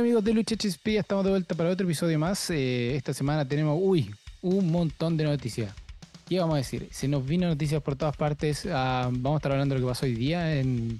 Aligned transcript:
Amigos 0.00 0.24
de 0.24 0.32
Lucha 0.32 0.54
HSP, 0.54 0.96
estamos 0.96 1.26
de 1.26 1.30
vuelta 1.30 1.54
para 1.54 1.68
otro 1.68 1.84
episodio 1.84 2.18
más. 2.18 2.48
Eh, 2.48 2.96
esta 2.96 3.12
semana 3.12 3.46
tenemos, 3.46 3.78
uy, 3.78 4.10
un 4.40 4.72
montón 4.72 5.18
de 5.18 5.24
noticias. 5.24 5.74
¿Qué 6.26 6.40
vamos 6.40 6.54
a 6.54 6.56
decir? 6.56 6.88
Se 6.90 7.06
nos 7.06 7.26
vino 7.26 7.46
noticias 7.46 7.82
por 7.82 7.96
todas 7.96 8.16
partes. 8.16 8.66
Ah, 8.72 9.10
vamos 9.12 9.34
a 9.34 9.36
estar 9.36 9.52
hablando 9.52 9.74
de 9.74 9.80
lo 9.82 9.86
que 9.86 9.90
pasó 9.90 10.06
hoy 10.06 10.14
día 10.14 10.58
en, 10.58 10.98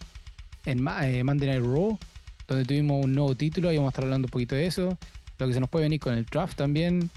en 0.66 0.86
eh, 0.86 1.60
Raw, 1.60 1.98
donde 2.46 2.64
tuvimos 2.66 3.02
un 3.02 3.14
nuevo 3.14 3.34
título 3.34 3.72
y 3.72 3.76
vamos 3.76 3.88
a 3.88 3.92
estar 3.92 4.04
hablando 4.04 4.26
un 4.26 4.30
poquito 4.32 4.54
de 4.54 4.66
eso. 4.66 4.98
Lo 5.38 5.46
que 5.46 5.54
se 5.54 5.60
nos 5.60 5.70
puede 5.70 5.86
venir 5.86 5.98
con 5.98 6.12
el 6.12 6.26
draft 6.26 6.58
también 6.58 7.10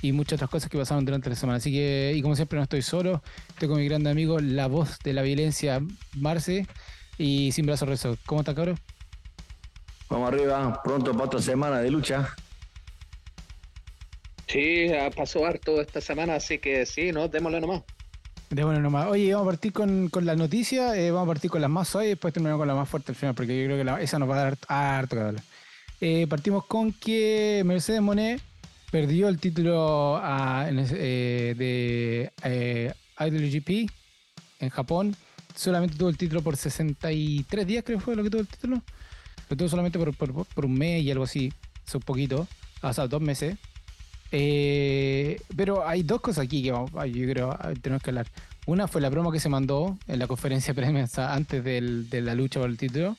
y 0.00 0.12
muchas 0.12 0.38
otras 0.38 0.48
cosas 0.48 0.70
que 0.70 0.78
pasaron 0.78 1.04
durante 1.04 1.28
la 1.28 1.36
semana. 1.36 1.58
Así 1.58 1.70
que, 1.70 2.14
y 2.16 2.22
como 2.22 2.34
siempre, 2.34 2.56
no 2.56 2.62
estoy 2.62 2.80
solo. 2.80 3.22
Estoy 3.50 3.68
con 3.68 3.76
mi 3.76 3.84
grande 3.84 4.08
amigo, 4.08 4.40
la 4.40 4.68
voz 4.68 4.98
de 5.04 5.12
la 5.12 5.20
violencia, 5.20 5.82
Marce, 6.14 6.66
y 7.18 7.52
sin 7.52 7.66
brazos 7.66 7.90
rezo. 7.90 8.16
¿Cómo 8.24 8.40
está, 8.40 8.54
cabrón? 8.54 8.78
Vamos 10.08 10.28
arriba, 10.28 10.80
pronto 10.82 11.12
para 11.12 11.24
otra 11.24 11.42
semana 11.42 11.80
de 11.80 11.90
lucha. 11.90 12.34
Sí, 14.46 14.88
pasó 15.16 15.44
harto 15.44 15.80
esta 15.80 16.00
semana, 16.00 16.36
así 16.36 16.58
que 16.58 16.86
sí, 16.86 17.12
no, 17.12 17.28
démosle 17.28 17.60
nomás. 17.60 17.82
Démosle 18.50 18.80
nomás. 18.80 19.08
Oye, 19.08 19.32
vamos 19.32 19.48
a 19.48 19.50
partir 19.50 19.72
con, 19.72 20.08
con 20.08 20.24
las 20.24 20.36
noticias, 20.36 20.96
eh, 20.96 21.10
vamos 21.10 21.26
a 21.26 21.32
partir 21.32 21.50
con 21.50 21.60
las 21.60 21.70
más 21.70 21.88
suaves 21.88 22.06
y 22.06 22.10
después 22.10 22.32
terminamos 22.32 22.60
con 22.60 22.68
la 22.68 22.74
más 22.74 22.88
fuerte 22.88 23.12
al 23.12 23.16
final, 23.16 23.34
porque 23.34 23.60
yo 23.60 23.66
creo 23.66 23.96
que 23.96 24.04
esa 24.04 24.18
nos 24.18 24.30
va 24.30 24.36
a 24.36 24.44
dar 24.44 24.58
harto 24.68 25.16
que 25.16 25.22
hablar. 25.22 25.42
Eh, 26.00 26.26
partimos 26.28 26.64
con 26.66 26.92
que 26.92 27.62
Mercedes 27.64 28.02
Monet 28.02 28.40
perdió 28.90 29.28
el 29.28 29.38
título 29.38 30.16
a, 30.22 30.66
eh, 30.70 31.54
de 31.56 32.32
eh, 32.44 32.92
IWGP 33.18 33.90
en 34.60 34.70
Japón. 34.70 35.16
Solamente 35.54 35.96
tuvo 35.96 36.10
el 36.10 36.18
título 36.18 36.42
por 36.42 36.56
63 36.56 37.66
días, 37.66 37.84
creo 37.84 37.98
que 37.98 38.04
fue 38.04 38.14
lo 38.14 38.22
que 38.22 38.30
tuvo 38.30 38.42
el 38.42 38.46
título. 38.46 38.82
Tuvo 39.48 39.68
solamente 39.68 39.98
por, 39.98 40.14
por, 40.14 40.64
un 40.64 40.74
mes 40.74 41.02
y 41.02 41.10
algo 41.10 41.24
así, 41.24 41.52
un 41.94 42.00
poquito, 42.00 42.48
o 42.82 43.08
dos 43.08 43.22
meses. 43.22 43.56
Eh, 44.32 45.40
pero 45.56 45.86
hay 45.86 46.02
dos 46.02 46.20
cosas 46.20 46.44
aquí 46.44 46.62
que 46.62 46.68
yo 46.68 47.32
creo 47.32 47.56
tenemos 47.80 48.02
que 48.02 48.10
hablar. 48.10 48.26
Una 48.66 48.88
fue 48.88 49.00
la 49.00 49.10
promo 49.10 49.30
que 49.30 49.38
se 49.38 49.48
mandó 49.48 49.96
en 50.08 50.18
la 50.18 50.26
conferencia 50.26 50.74
de 50.74 50.82
prensa 50.82 51.32
antes 51.32 51.62
del, 51.62 52.10
de 52.10 52.20
la 52.20 52.34
lucha 52.34 52.58
por 52.58 52.68
el 52.68 52.76
título. 52.76 53.16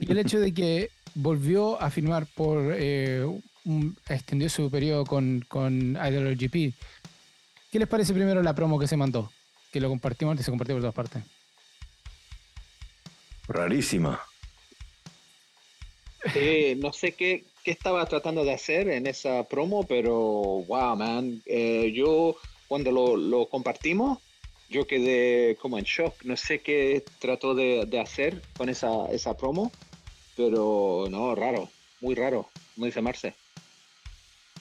Y 0.00 0.10
el 0.10 0.18
hecho 0.18 0.38
de 0.40 0.52
que 0.52 0.90
volvió 1.14 1.80
a 1.80 1.90
firmar 1.90 2.26
por. 2.26 2.74
Eh, 2.76 3.24
extendió 4.08 4.50
su 4.50 4.70
periodo 4.70 5.06
con, 5.06 5.44
con 5.48 5.96
IWGP. 5.96 6.74
¿Qué 7.72 7.78
les 7.78 7.88
parece 7.88 8.12
primero 8.12 8.42
la 8.42 8.54
promo 8.54 8.78
que 8.78 8.86
se 8.86 8.96
mandó? 8.96 9.32
Que 9.72 9.80
lo 9.80 9.88
compartimos 9.88 10.32
antes, 10.32 10.44
se 10.44 10.52
compartió 10.52 10.74
por 10.76 10.82
todas 10.82 10.94
partes. 10.94 11.22
Rarísima. 13.48 14.20
No 16.76 16.92
sé 16.92 17.12
qué, 17.12 17.44
estaba 17.64 18.06
tratando 18.06 18.44
de 18.44 18.52
hacer 18.52 18.88
en 18.88 19.06
esa 19.06 19.44
promo, 19.44 19.86
pero 19.86 20.14
wow, 20.66 20.96
man. 20.96 21.42
Eh, 21.46 21.92
yo 21.94 22.36
cuando 22.68 22.90
lo, 22.90 23.16
lo, 23.16 23.46
compartimos, 23.46 24.18
yo 24.68 24.86
quedé 24.86 25.56
como 25.56 25.78
en 25.78 25.84
shock. 25.84 26.14
No 26.24 26.36
sé 26.36 26.60
qué 26.60 27.04
trató 27.18 27.54
de, 27.54 27.88
hacer 28.00 28.42
con 28.56 28.68
esa, 28.68 29.06
esa 29.12 29.36
promo, 29.36 29.70
pero 30.36 31.06
no, 31.10 31.34
raro, 31.34 31.68
muy 32.00 32.14
raro, 32.14 32.48
como 32.74 32.86
dice 32.86 33.00
Marce. 33.00 33.34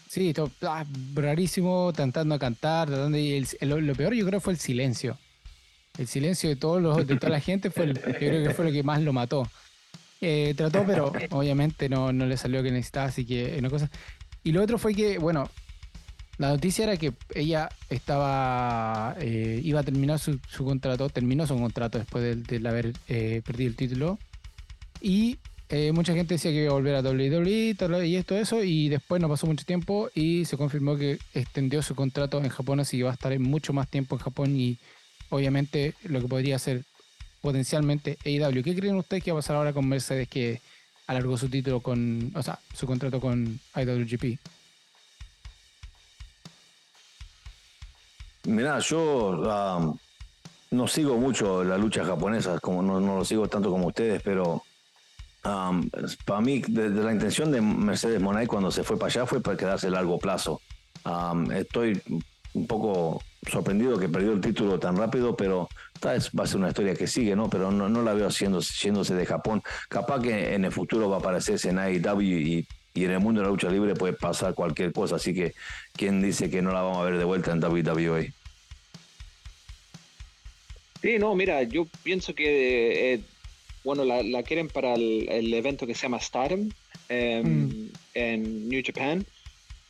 Sí, 0.07 0.31
todo, 0.33 0.51
ah, 0.61 0.85
rarísimo, 1.15 1.91
tratando 1.93 2.37
cantar, 2.37 2.87
tratando 2.87 3.17
y 3.17 3.43
lo, 3.61 3.95
peor 3.95 4.13
yo 4.13 4.25
creo 4.25 4.39
fue 4.39 4.53
el 4.53 4.59
silencio. 4.59 5.17
El 5.97 6.07
silencio 6.07 6.49
de 6.49 6.55
todos 6.55 6.81
los, 6.81 7.07
de 7.07 7.17
toda 7.17 7.31
la 7.31 7.39
gente 7.39 7.71
fue 7.71 7.87
yo 7.87 7.93
creo 7.93 8.47
que 8.47 8.53
fue 8.53 8.65
lo 8.65 8.71
que 8.71 8.83
más 8.83 9.01
lo 9.01 9.13
mató. 9.13 9.47
Eh, 10.25 10.53
trató, 10.55 10.85
pero 10.87 11.11
obviamente 11.31 11.89
no, 11.89 12.13
no 12.13 12.25
le 12.25 12.37
salió 12.37 12.59
lo 12.59 12.63
que 12.63 12.71
necesitaba, 12.71 13.07
así 13.07 13.25
que 13.25 13.57
una 13.59 13.69
cosa. 13.69 13.89
Y 14.41 14.53
lo 14.53 14.63
otro 14.63 14.77
fue 14.77 14.95
que, 14.95 15.17
bueno, 15.17 15.49
la 16.37 16.47
noticia 16.47 16.83
era 16.83 16.95
que 16.95 17.11
ella 17.35 17.69
estaba, 17.89 19.17
eh, 19.19 19.59
iba 19.61 19.81
a 19.81 19.83
terminar 19.83 20.19
su, 20.19 20.39
contrato, 20.63 21.09
terminó 21.09 21.45
su 21.45 21.57
contrato 21.57 21.99
después 21.99 22.47
de, 22.47 22.69
haber 22.69 22.93
eh, 23.09 23.41
perdido 23.45 23.69
el 23.69 23.75
título. 23.75 24.17
Y 25.01 25.37
mucha 25.91 26.13
gente 26.13 26.35
decía 26.35 26.51
que 26.51 26.63
iba 26.63 26.71
a 26.71 26.75
volver 26.75 26.95
a 26.95 27.01
WWE 27.01 27.75
y 28.05 28.15
esto, 28.15 28.37
eso, 28.37 28.63
y 28.63 28.89
después 28.89 29.19
no 29.19 29.27
pasó 29.27 29.47
mucho 29.47 29.65
tiempo 29.65 30.07
y 30.13 30.45
se 30.45 30.55
confirmó 30.55 30.95
que 30.95 31.17
extendió 31.33 31.81
su 31.81 31.95
contrato 31.95 32.37
en 32.37 32.49
Japón, 32.49 32.79
así 32.79 32.97
que 32.97 33.03
va 33.03 33.09
a 33.09 33.13
estar 33.13 33.37
mucho 33.39 33.73
más 33.73 33.89
tiempo 33.89 34.15
en 34.15 34.21
Japón 34.21 34.55
y 34.55 34.77
obviamente 35.31 35.95
lo 36.03 36.21
que 36.21 36.27
podría 36.27 36.59
ser 36.59 36.85
potencialmente 37.43 38.17
AEW. 38.25 38.63
¿Qué 38.63 38.73
creen 38.73 38.95
ustedes 38.95 39.21
que 39.21 39.31
va 39.31 39.39
a 39.39 39.41
pasar 39.41 39.57
ahora 39.57 39.73
con 39.73 39.87
Mercedes 39.87 40.29
que 40.29 40.61
alargó 41.07 41.37
su 41.37 41.49
título 41.49 41.81
con, 41.81 42.31
o 42.33 42.41
sea, 42.41 42.57
su 42.73 42.87
contrato 42.87 43.19
con 43.19 43.59
IWGP? 43.75 44.39
Mira, 48.45 48.79
yo 48.79 49.93
no 50.71 50.87
sigo 50.87 51.17
mucho 51.17 51.65
la 51.65 51.77
lucha 51.77 52.05
japonesa, 52.05 52.59
como 52.61 52.81
no, 52.81 52.99
lo 52.99 53.25
sigo 53.25 53.49
tanto 53.49 53.69
como 53.69 53.87
ustedes, 53.87 54.21
pero 54.23 54.63
para 55.41 56.39
mí, 56.39 56.61
desde 56.65 57.03
la 57.03 57.11
intención 57.11 57.51
de 57.51 57.59
Mercedes 57.59 58.21
Monay 58.21 58.47
cuando 58.47 58.71
se 58.71 58.83
fue 58.83 58.97
para 58.97 59.07
allá 59.11 59.25
fue 59.25 59.41
para 59.41 59.57
quedarse 59.57 59.87
a 59.87 59.91
largo 59.91 60.17
plazo. 60.17 60.61
estoy 61.53 62.01
un 62.53 62.67
poco 62.67 63.21
sorprendido 63.51 63.99
que 63.99 64.07
perdió 64.07 64.31
el 64.31 64.39
título 64.39 64.79
tan 64.79 64.95
rápido, 64.95 65.35
pero 65.35 65.67
va 66.05 66.43
a 66.43 66.47
ser 66.47 66.57
una 66.57 66.69
historia 66.69 66.95
que 66.95 67.07
sigue, 67.07 67.35
¿no? 67.35 67.49
Pero 67.49 67.71
no, 67.71 67.89
no 67.89 68.01
la 68.01 68.13
veo 68.13 68.27
haciendo, 68.27 68.59
yéndose 68.59 69.15
de 69.15 69.25
Japón. 69.25 69.61
Capaz 69.89 70.21
que 70.21 70.53
en 70.53 70.65
el 70.65 70.71
futuro 70.71 71.09
va 71.09 71.17
a 71.17 71.19
aparecerse 71.19 71.69
en 71.69 71.79
AEW 71.79 72.21
y, 72.21 72.67
y 72.93 73.05
en 73.05 73.11
el 73.11 73.19
mundo 73.19 73.41
de 73.41 73.45
la 73.45 73.51
lucha 73.51 73.69
libre 73.69 73.95
puede 73.95 74.13
pasar 74.13 74.53
cualquier 74.53 74.91
cosa, 74.91 75.15
así 75.15 75.33
que 75.33 75.53
¿quién 75.93 76.21
dice 76.21 76.49
que 76.49 76.61
no 76.61 76.71
la 76.71 76.81
vamos 76.81 76.99
a 76.99 77.03
ver 77.03 77.17
de 77.17 77.23
vuelta 77.23 77.51
en 77.51 77.63
WWE? 77.63 78.33
Sí, 81.01 81.19
no, 81.19 81.35
mira, 81.35 81.63
yo 81.63 81.85
pienso 82.03 82.33
que, 82.33 83.13
eh, 83.13 83.19
bueno, 83.83 84.05
la, 84.05 84.43
quieren 84.43 84.69
para 84.69 84.93
el, 84.93 85.53
evento 85.53 85.85
que 85.85 85.95
se 85.95 86.03
llama 86.03 86.19
Stardom 86.19 86.69
em, 87.09 87.45
mm. 87.45 87.89
en 88.13 88.69
New 88.69 88.81
Japan 88.85 89.25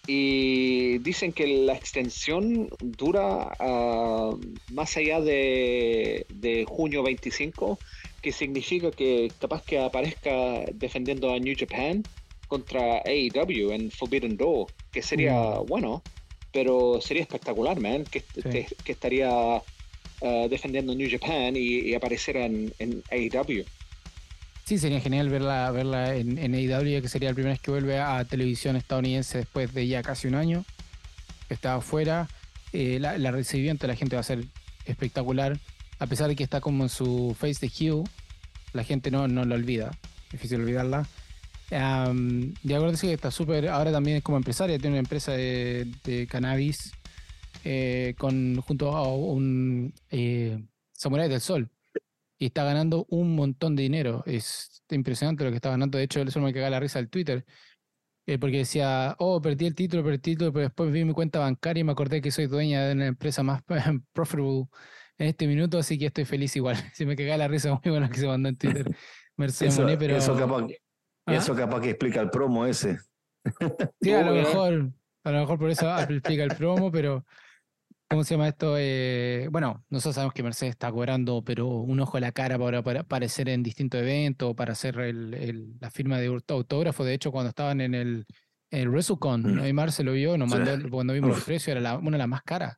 y 0.05 0.97
dicen 0.97 1.31
que 1.31 1.47
la 1.47 1.73
extensión 1.73 2.69
dura 2.79 3.55
uh, 3.59 4.37
más 4.73 4.97
allá 4.97 5.21
de, 5.21 6.25
de, 6.29 6.65
junio 6.65 7.03
25, 7.03 7.79
que 8.21 8.31
significa 8.33 8.91
que 8.91 9.31
capaz 9.39 9.63
que 9.63 9.79
aparezca 9.79 10.65
defendiendo 10.73 11.31
a 11.33 11.39
New 11.39 11.55
Japan 11.57 12.03
contra 12.47 13.01
AEW 13.05 13.71
en 13.71 13.91
Forbidden 13.91 14.35
Door, 14.35 14.67
que 14.91 15.01
sería 15.01 15.33
mm. 15.33 15.65
bueno, 15.67 16.03
pero 16.51 16.99
sería 16.99 17.23
espectacular, 17.23 17.79
man, 17.79 18.03
que, 18.03 18.21
que, 18.21 18.91
estaría 18.91 19.31
uh, 19.31 20.49
defendiendo 20.49 20.93
New 20.93 21.09
Japan 21.09 21.55
y, 21.55 21.79
y 21.79 21.93
apareciera 21.95 22.45
en, 22.45 22.73
en 22.79 23.01
AEW. 23.09 23.63
Sí, 24.65 24.77
sería 24.77 25.01
genial 25.01 25.27
verla, 25.27 25.69
verla 25.71 26.15
en, 26.15 26.37
en 26.37 26.55
AEW, 26.55 27.01
que 27.01 27.09
sería 27.09 27.29
la 27.29 27.35
primera 27.35 27.53
vez 27.53 27.61
que 27.61 27.71
vuelve 27.71 27.99
a 27.99 28.23
televisión 28.23 28.77
estadounidense 28.77 29.39
después 29.39 29.73
de 29.73 29.87
ya 29.87 30.01
casi 30.01 30.27
un 30.29 30.35
año. 30.35 30.63
Estaba 31.49 31.75
afuera. 31.75 32.29
Eh, 32.71 32.97
la, 32.99 33.17
la 33.17 33.31
recibimiento 33.31 33.85
de 33.85 33.93
la 33.93 33.97
gente 33.97 34.15
va 34.15 34.21
a 34.21 34.23
ser 34.23 34.45
espectacular. 34.85 35.59
A 35.99 36.07
pesar 36.07 36.29
de 36.29 36.37
que 36.37 36.43
está 36.43 36.61
como 36.61 36.83
en 36.83 36.89
su 36.89 37.35
face 37.37 37.67
de 37.67 37.91
Hugh, 37.91 38.07
la 38.71 38.85
gente 38.85 39.11
no, 39.11 39.27
no 39.27 39.43
lo 39.43 39.55
olvida. 39.55 39.91
Difícil 40.31 40.61
olvidarla. 40.61 41.05
Um, 41.71 42.53
y 42.63 42.73
acuérdense 42.73 43.07
que 43.07 43.13
está 43.13 43.31
súper. 43.31 43.67
Ahora 43.67 43.91
también 43.91 44.17
es 44.17 44.23
como 44.23 44.37
empresaria, 44.37 44.77
tiene 44.77 44.95
una 44.95 44.99
empresa 44.99 45.33
de, 45.33 46.27
cannabis 46.29 46.93
eh, 47.65 48.15
con, 48.17 48.61
junto 48.61 48.95
a 48.95 49.13
un 49.13 49.93
eh, 50.09 50.57
Samurai 50.93 51.27
del 51.27 51.41
Sol 51.41 51.69
y 52.37 52.47
está 52.47 52.63
ganando 52.63 53.05
un 53.09 53.35
montón 53.35 53.75
de 53.75 53.83
dinero. 53.83 54.23
Es 54.25 54.83
impresionante 54.89 55.43
lo 55.43 55.49
que 55.49 55.57
está 55.57 55.69
ganando. 55.69 55.97
De 55.97 56.03
hecho, 56.03 56.21
eso 56.21 56.39
me 56.39 56.53
caga 56.53 56.69
la 56.69 56.79
risa 56.79 56.99
del 56.99 57.09
Twitter. 57.09 57.45
Eh, 58.25 58.37
porque 58.39 58.59
decía, 58.59 59.15
oh, 59.19 59.41
perdí 59.41 59.65
el 59.65 59.75
título, 59.75 60.01
perdí 60.01 60.15
el 60.15 60.21
título, 60.21 60.53
pero 60.53 60.63
después 60.63 60.91
vi 60.91 61.03
mi 61.03 61.13
cuenta 61.13 61.39
bancaria 61.39 61.81
y 61.81 61.83
me 61.83 61.91
acordé 61.91 62.21
que 62.21 62.31
soy 62.31 62.47
dueña 62.47 62.85
de 62.85 62.93
una 62.93 63.07
empresa 63.07 63.43
más 63.43 63.61
profitable 64.13 64.67
en 65.17 65.27
este 65.27 65.45
minuto, 65.45 65.77
así 65.77 65.97
que 65.97 66.07
estoy 66.07 66.25
feliz 66.25 66.55
igual. 66.55 66.75
Se 66.93 67.05
me 67.05 67.15
caga 67.15 67.37
la 67.37 67.47
risa 67.47 67.69
muy 67.69 67.91
bueno 67.91 68.09
que 68.09 68.17
se 68.17 68.27
mandó 68.27 68.49
en 68.49 68.57
Twitter. 68.57 68.85
Mercedes 69.37 69.73
eso, 69.73 69.87
pero... 69.99 70.15
Eso 70.15 70.37
capaz, 70.37 70.67
¿Ah? 71.25 71.35
eso 71.35 71.55
capaz 71.55 71.81
que 71.81 71.89
explica 71.89 72.21
el 72.21 72.29
promo 72.29 72.65
ese. 72.65 72.99
Sí, 73.99 74.11
a 74.11 74.23
lo 74.23 74.33
mejor, 74.33 74.91
a 75.23 75.31
lo 75.31 75.39
mejor 75.39 75.59
por 75.59 75.69
eso 75.69 75.97
explica 75.97 76.43
el 76.43 76.55
promo, 76.55 76.91
pero 76.91 77.25
¿Cómo 78.13 78.23
se 78.23 78.35
llama 78.35 78.47
esto? 78.47 78.75
Eh, 78.77 79.47
bueno, 79.49 79.83
nosotros 79.89 80.13
sabemos 80.13 80.35
que 80.35 80.43
Mercedes 80.43 80.73
está 80.73 80.91
cobrando, 80.91 81.43
pero 81.43 81.67
un 81.67 81.99
ojo 81.99 82.17
a 82.17 82.19
la 82.19 82.31
cara 82.31 82.59
para, 82.59 82.83
para 82.83 82.99
aparecer 82.99 83.49
en 83.49 83.63
distintos 83.63 84.01
eventos, 84.01 84.53
para 84.53 84.73
hacer 84.73 84.99
el, 84.99 85.73
la 85.79 85.89
firma 85.89 86.19
de 86.19 86.27
autógrafo. 86.27 87.03
De 87.03 87.15
hecho, 87.15 87.31
cuando 87.31 87.49
estaban 87.49 87.81
en 87.81 87.95
el, 87.95 88.27
el 88.69 88.89
WrestleCon, 88.89 89.41
mm. 89.41 89.75
¿no? 89.75 89.91
se 89.91 90.03
lo 90.03 90.11
vio, 90.11 90.37
nos 90.37 90.47
mandó, 90.47 90.89
cuando 90.91 91.13
vimos 91.13 91.35
el 91.35 91.43
precio, 91.43 91.71
era 91.75 91.97
una 91.97 92.11
de 92.11 92.17
las 92.19 92.27
más 92.27 92.43
caras. 92.43 92.77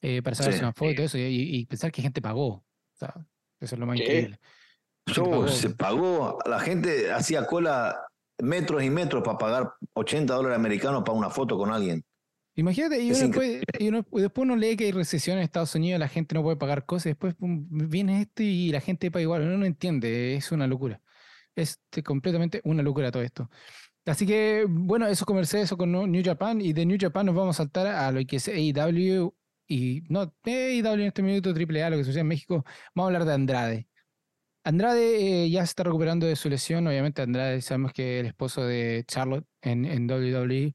Eh, 0.00 0.22
para 0.22 0.34
sacarse 0.34 0.60
una 0.60 0.72
foto 0.72 1.02
y 1.02 1.04
eso, 1.04 1.18
y, 1.18 1.66
pensar 1.66 1.92
que 1.92 2.00
gente 2.00 2.22
pagó. 2.22 2.48
O 2.48 2.64
sea, 2.94 3.12
eso 3.60 3.74
es 3.74 3.78
lo 3.78 3.84
más 3.84 4.00
increíble. 4.00 4.40
Yo, 5.04 5.46
se 5.48 5.70
pagó, 5.70 6.38
la 6.46 6.60
gente 6.60 7.12
hacía 7.12 7.44
cola 7.44 8.00
metros 8.38 8.82
y 8.82 8.88
metros 8.88 9.22
para 9.22 9.36
pagar 9.36 9.74
80 9.92 10.32
dólares 10.32 10.56
americanos 10.56 11.02
para 11.04 11.18
una 11.18 11.28
foto 11.28 11.58
con 11.58 11.70
alguien. 11.70 12.02
Imagínate, 12.58 13.00
y, 13.00 13.10
uno 13.10 13.18
después, 13.20 13.62
y 13.78 13.88
uno- 13.88 14.06
después 14.10 14.42
uno 14.44 14.56
lee 14.56 14.76
que 14.76 14.84
hay 14.86 14.92
recesión 14.92 15.38
en 15.38 15.44
Estados 15.44 15.74
Unidos, 15.76 16.00
la 16.00 16.08
gente 16.08 16.34
no 16.34 16.42
puede 16.42 16.56
pagar 16.56 16.84
cosas, 16.86 17.04
después 17.06 17.34
viene 17.38 18.20
esto 18.22 18.42
y 18.42 18.70
la 18.72 18.80
gente 18.80 19.10
paga 19.12 19.22
igual. 19.22 19.42
Uno 19.42 19.58
no 19.58 19.64
entiende, 19.64 20.34
es 20.34 20.50
una 20.50 20.66
locura. 20.66 21.00
Es 21.54 21.80
te- 21.90 22.02
completamente 22.02 22.60
una 22.64 22.82
locura 22.82 23.12
todo 23.12 23.22
esto. 23.22 23.48
Así 24.06 24.26
que, 24.26 24.66
bueno, 24.68 25.06
eso 25.06 25.24
conversé 25.26 25.60
eso 25.60 25.76
con 25.76 25.92
New 25.92 26.22
Japan 26.24 26.60
y 26.60 26.72
de 26.72 26.84
New 26.86 26.98
Japan 27.00 27.26
nos 27.26 27.34
vamos 27.36 27.56
a 27.56 27.58
saltar 27.64 27.86
a 27.88 28.10
lo 28.10 28.24
que 28.26 28.36
es 28.36 28.48
AEW 28.48 29.34
y 29.68 30.02
no 30.08 30.34
AEW 30.44 30.94
en 30.94 31.00
este 31.02 31.22
minuto 31.22 31.50
AAA, 31.54 31.90
lo 31.90 31.96
que 31.98 32.04
sucede 32.04 32.22
en 32.22 32.26
México. 32.28 32.64
Vamos 32.94 33.06
a 33.12 33.14
hablar 33.14 33.24
de 33.28 33.34
Andrade. 33.34 33.88
Andrade 34.64 35.44
eh, 35.44 35.50
ya 35.50 35.60
se 35.60 35.70
está 35.70 35.84
recuperando 35.84 36.26
de 36.26 36.36
su 36.36 36.48
lesión. 36.48 36.86
Obviamente, 36.86 37.22
Andrade 37.22 37.60
sabemos 37.62 37.92
que 37.92 38.16
es 38.18 38.20
el 38.22 38.26
esposo 38.26 38.64
de 38.66 39.04
Charlotte 39.06 39.46
en, 39.62 39.84
en 39.84 40.06
WWE. 40.10 40.74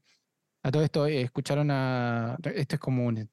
A 0.64 0.70
todo 0.70 0.82
esto, 0.82 1.06
eh, 1.06 1.20
escucharon 1.22 1.70
a. 1.70 2.36
Esto 2.42 2.76
es 2.76 2.80
como 2.80 3.06
un 3.06 3.30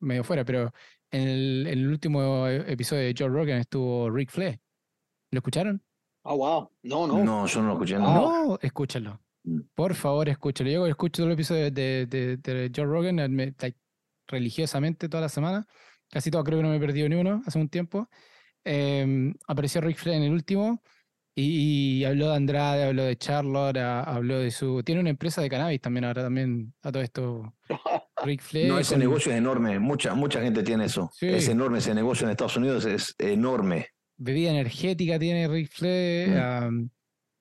medio 0.00 0.24
fuera, 0.24 0.44
pero 0.44 0.72
en 1.10 1.28
el, 1.28 1.66
en 1.68 1.78
el 1.78 1.88
último 1.88 2.46
e- 2.48 2.70
episodio 2.72 3.02
de 3.04 3.14
Joe 3.16 3.28
Rogan 3.28 3.58
estuvo 3.58 4.10
Rick 4.10 4.30
Flair. 4.30 4.60
¿Lo 5.30 5.38
escucharon? 5.38 5.80
Oh, 6.24 6.36
wow. 6.36 6.70
No, 6.82 7.06
no. 7.06 7.24
No, 7.24 7.46
yo 7.46 7.60
no 7.62 7.68
lo 7.68 7.72
escuché. 7.74 7.94
Ah. 7.96 7.98
No. 8.00 8.46
No, 8.48 8.58
escúchalo. 8.60 9.20
Mm. 9.44 9.60
Por 9.74 9.94
favor, 9.94 10.28
escúchalo. 10.28 10.70
Yo 10.70 10.86
escucho 10.86 11.22
todo 11.22 11.28
el 11.28 11.32
episodio 11.34 11.70
de, 11.70 12.06
de, 12.06 12.36
de 12.36 12.70
Joe 12.74 12.84
Rogan 12.84 13.18
eh, 13.20 13.28
me- 13.28 13.54
like, 13.60 13.78
religiosamente 14.26 15.08
toda 15.08 15.22
la 15.22 15.28
semana. 15.28 15.66
Casi 16.10 16.30
todo, 16.30 16.44
creo 16.44 16.58
que 16.58 16.62
no 16.64 16.68
me 16.68 16.76
he 16.76 16.80
perdido 16.80 17.08
ni 17.08 17.14
uno 17.14 17.42
hace 17.46 17.58
un 17.58 17.68
tiempo. 17.68 18.08
Em, 18.64 19.34
apareció 19.48 19.80
Rick 19.80 19.98
Flair 19.98 20.18
en 20.18 20.24
el 20.24 20.32
último 20.32 20.82
y, 21.34 21.98
y 22.00 22.04
habló 22.04 22.28
de 22.30 22.36
Andrade, 22.36 22.84
habló 22.84 23.04
de 23.04 23.16
Charlotte, 23.16 23.78
a- 23.78 24.02
habló 24.02 24.38
de 24.38 24.50
su. 24.50 24.82
Tiene 24.82 25.00
una 25.00 25.10
empresa 25.10 25.40
de 25.42 25.48
cannabis 25.48 25.80
también 25.80 26.04
ahora 26.04 26.22
también 26.22 26.74
a 26.82 26.92
todo 26.92 27.02
esto. 27.02 27.54
Rick 28.24 28.40
Flair. 28.42 28.68
No, 28.68 28.78
ese 28.78 28.94
con- 28.94 29.00
negocio 29.00 29.32
es 29.32 29.38
enorme. 29.38 29.78
Mucha, 29.78 30.14
mucha 30.14 30.40
gente 30.42 30.62
tiene 30.62 30.84
eso. 30.84 31.10
Sí. 31.14 31.26
Es 31.28 31.48
enorme 31.48 31.78
ese 31.78 31.94
negocio 31.94 32.24
en 32.26 32.30
Estados 32.32 32.56
Unidos, 32.56 32.84
es 32.84 33.14
enorme. 33.18 33.88
bebida 34.16 34.50
energética 34.50 35.18
tiene 35.18 35.48
Ric 35.48 35.68
Flair, 35.70 36.28
Mm. 36.70 36.90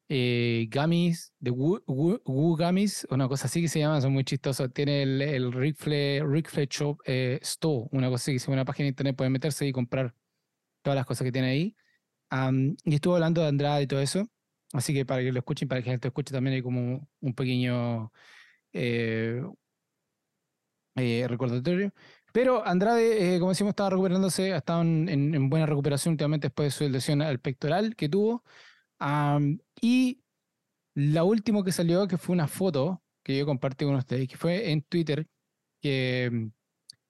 eh, 0.10 0.68
gummies, 0.74 1.34
de 1.40 1.52
Woo, 1.52 1.84
Woo- 1.86 2.22
Woo 2.26 2.58
Gummies, 2.58 3.06
una 3.12 3.28
cosa 3.28 3.46
así 3.46 3.62
que 3.62 3.68
se 3.68 3.80
llama, 3.80 4.02
son 4.02 4.14
muy 4.14 4.24
chistosos. 4.24 4.74
Tiene 4.74 5.04
el, 5.04 5.22
el 5.22 5.52
Ric 5.54 5.76
Flair, 5.78 6.28
Ric 6.28 6.50
Flair 6.50 6.68
Shop 6.70 6.98
eh, 7.06 7.38
Store, 7.44 7.88
una 7.92 8.08
cosa 8.10 8.24
así 8.24 8.32
que 8.32 8.38
es 8.38 8.48
una 8.48 8.66
página 8.66 8.86
de 8.86 8.90
internet, 8.90 9.16
pueden 9.16 9.34
meterse 9.34 9.68
y 9.68 9.72
comprar 9.72 10.16
todas 10.84 10.96
las 10.96 11.06
cosas 11.06 11.24
que 11.26 11.32
tiene 11.32 11.50
ahí. 11.50 11.76
Am, 12.32 12.78
y 12.86 12.96
estuvo 12.96 13.16
hablando 13.16 13.42
de 13.44 13.50
Andrade 13.50 13.84
y 13.84 13.88
todo 13.88 14.02
eso, 14.02 14.28
así 14.74 14.94
que 14.96 15.06
para 15.06 15.24
que 15.24 15.34
lo 15.34 15.40
escuchen, 15.40 15.70
para 15.70 15.82
que 15.84 15.90
la 15.90 15.94
gente 15.96 16.10
escuche 16.10 16.34
también 16.34 16.56
hay 16.58 16.64
como 16.64 17.10
un 17.22 17.36
pequeño 17.36 18.12
eh, 18.74 19.44
eh, 20.96 21.26
recordatorio. 21.28 21.94
Pero 22.34 22.66
Andrade, 22.66 23.36
eh, 23.36 23.40
como 23.40 23.52
decimos, 23.52 23.72
estaba 23.72 23.90
recuperándose, 23.92 24.54
ha 24.54 24.58
estado 24.58 24.82
en, 24.82 25.10
en- 25.10 25.36
en 25.36 25.50
buena 25.50 25.66
recuperación 25.66 26.14
últimamente 26.14 26.48
después 26.48 26.68
de 26.80 26.86
su 26.88 26.92
lesión 26.92 27.22
al 27.22 27.40
pectoral 27.40 27.96
que 27.96 28.10
tuvo. 28.10 28.44
Am, 29.00 29.60
y 29.82 30.24
la 30.96 31.24
última 31.26 31.64
que 31.66 31.72
salió, 31.74 32.08
que 32.08 32.18
fue 32.18 32.34
una 32.36 32.48
foto 32.48 33.04
que 33.24 33.38
yo 33.38 33.46
compartí 33.48 33.86
con 33.86 33.96
ustedes, 33.96 34.28
que 34.30 34.38
fue 34.38 34.72
en 34.72 34.84
Twitter, 34.84 35.28
que 35.82 36.30
mm, 36.32 36.48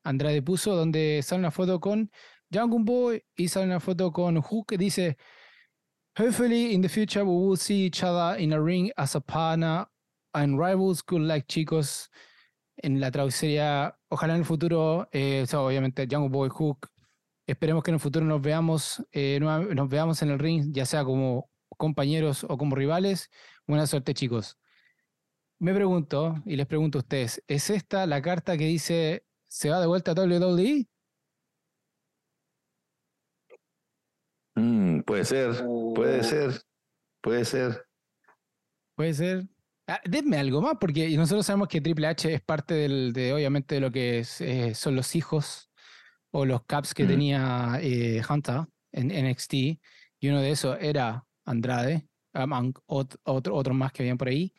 Andrade 0.03 0.41
puso, 0.44 0.75
donde 0.75 1.21
sale 1.23 1.39
una 1.41 1.51
foto 1.51 1.79
con 1.79 2.12
Jungle 2.53 2.83
Boy 2.83 3.24
y 3.36 3.48
sale 3.48 3.65
una 3.65 3.80
foto 3.80 4.12
con 4.12 4.42
Hook 4.42 4.68
que 4.68 4.77
dice, 4.77 5.18
Hopefully 6.18 6.74
in 6.74 6.81
the 6.81 6.89
future 6.89 7.24
we 7.24 7.31
will 7.31 7.57
see 7.57 7.86
each 7.86 8.03
other 8.03 8.38
in 8.39 8.51
a 8.53 8.59
ring 8.59 8.92
as 8.98 9.15
a 9.15 9.21
partner 9.21 9.88
and 10.33 10.59
rivals. 10.59 11.01
Good 11.01 11.21
luck, 11.21 11.45
chicos 11.48 12.09
en 12.77 13.00
la 13.00 13.12
traducción 13.12 13.94
ojalá 14.09 14.33
en 14.33 14.39
el 14.39 14.45
futuro, 14.45 15.07
eh, 15.12 15.45
obviamente 15.53 16.07
Jungle 16.09 16.30
Boy 16.30 16.50
Hook, 16.50 16.89
esperemos 17.45 17.83
que 17.83 17.92
en 17.92 17.95
el 17.95 18.00
futuro 18.00 18.25
nos 18.25 18.42
veamos, 18.42 19.06
eh, 19.12 19.39
nos 19.39 19.89
veamos 19.89 20.21
en 20.21 20.31
el 20.31 20.39
ring, 20.39 20.74
ya 20.74 20.86
sea 20.86 21.04
como 21.04 21.50
compañeros 21.77 22.45
o 22.47 22.57
como 22.57 22.75
rivales. 22.75 23.30
Buena 23.68 23.88
suerte, 23.88 24.13
chicos. 24.13 24.57
Me 25.59 25.74
pregunto, 25.74 26.36
y 26.45 26.56
les 26.56 26.65
pregunto 26.65 26.97
a 26.97 27.01
ustedes, 27.01 27.44
¿es 27.47 27.69
esta 27.69 28.06
la 28.07 28.21
carta 28.21 28.57
que 28.57 28.65
dice 28.65 29.25
se 29.47 29.69
va 29.69 29.80
de 29.80 29.88
vuelta 29.88 30.12
a 30.12 30.15
WWE? 30.15 30.88
Mm, 34.61 35.01
puede 35.01 35.25
ser, 35.25 35.63
puede 35.95 36.23
ser, 36.23 36.61
puede 37.21 37.45
ser. 37.45 37.85
Puede 38.95 39.13
ser. 39.13 39.47
Ah, 39.87 39.99
denme 40.05 40.37
algo 40.37 40.61
más, 40.61 40.75
porque 40.79 41.09
nosotros 41.17 41.45
sabemos 41.45 41.67
que 41.67 41.81
Triple 41.81 42.07
H 42.07 42.31
es 42.33 42.41
parte 42.41 42.75
del, 42.75 43.11
de, 43.13 43.33
obviamente, 43.33 43.75
de 43.75 43.81
lo 43.81 43.91
que 43.91 44.19
es, 44.19 44.39
eh, 44.41 44.75
son 44.75 44.95
los 44.95 45.15
hijos 45.15 45.71
o 46.31 46.45
los 46.45 46.63
caps 46.65 46.93
que 46.93 47.03
Mm. 47.05 47.07
tenía 47.07 47.79
eh, 47.81 48.21
Hunter 48.29 48.61
en 48.91 49.09
NXT, 49.11 49.53
y 49.53 50.29
uno 50.29 50.41
de 50.41 50.51
esos 50.51 50.77
era 50.79 51.25
Andrade, 51.45 52.07
among 52.33 52.73
ot- 52.87 53.17
otro, 53.23 53.55
otros 53.55 53.75
más 53.75 53.91
que 53.91 54.03
habían 54.03 54.17
por 54.17 54.27
ahí. 54.27 54.53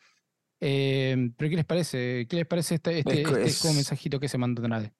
Eh, 0.59 1.31
pero 1.37 1.49
¿qué 1.49 1.55
les 1.55 1.65
parece? 1.65 2.27
¿Qué 2.29 2.35
les 2.37 2.45
parece 2.45 2.75
este, 2.75 2.99
este, 2.99 3.21
Es 3.21 3.29
este 3.31 3.61
como 3.61 3.75
mensajito 3.75 4.19
que 4.19 4.27
se 4.27 4.37
mandó 4.37 4.61
Andrade? 4.63 4.93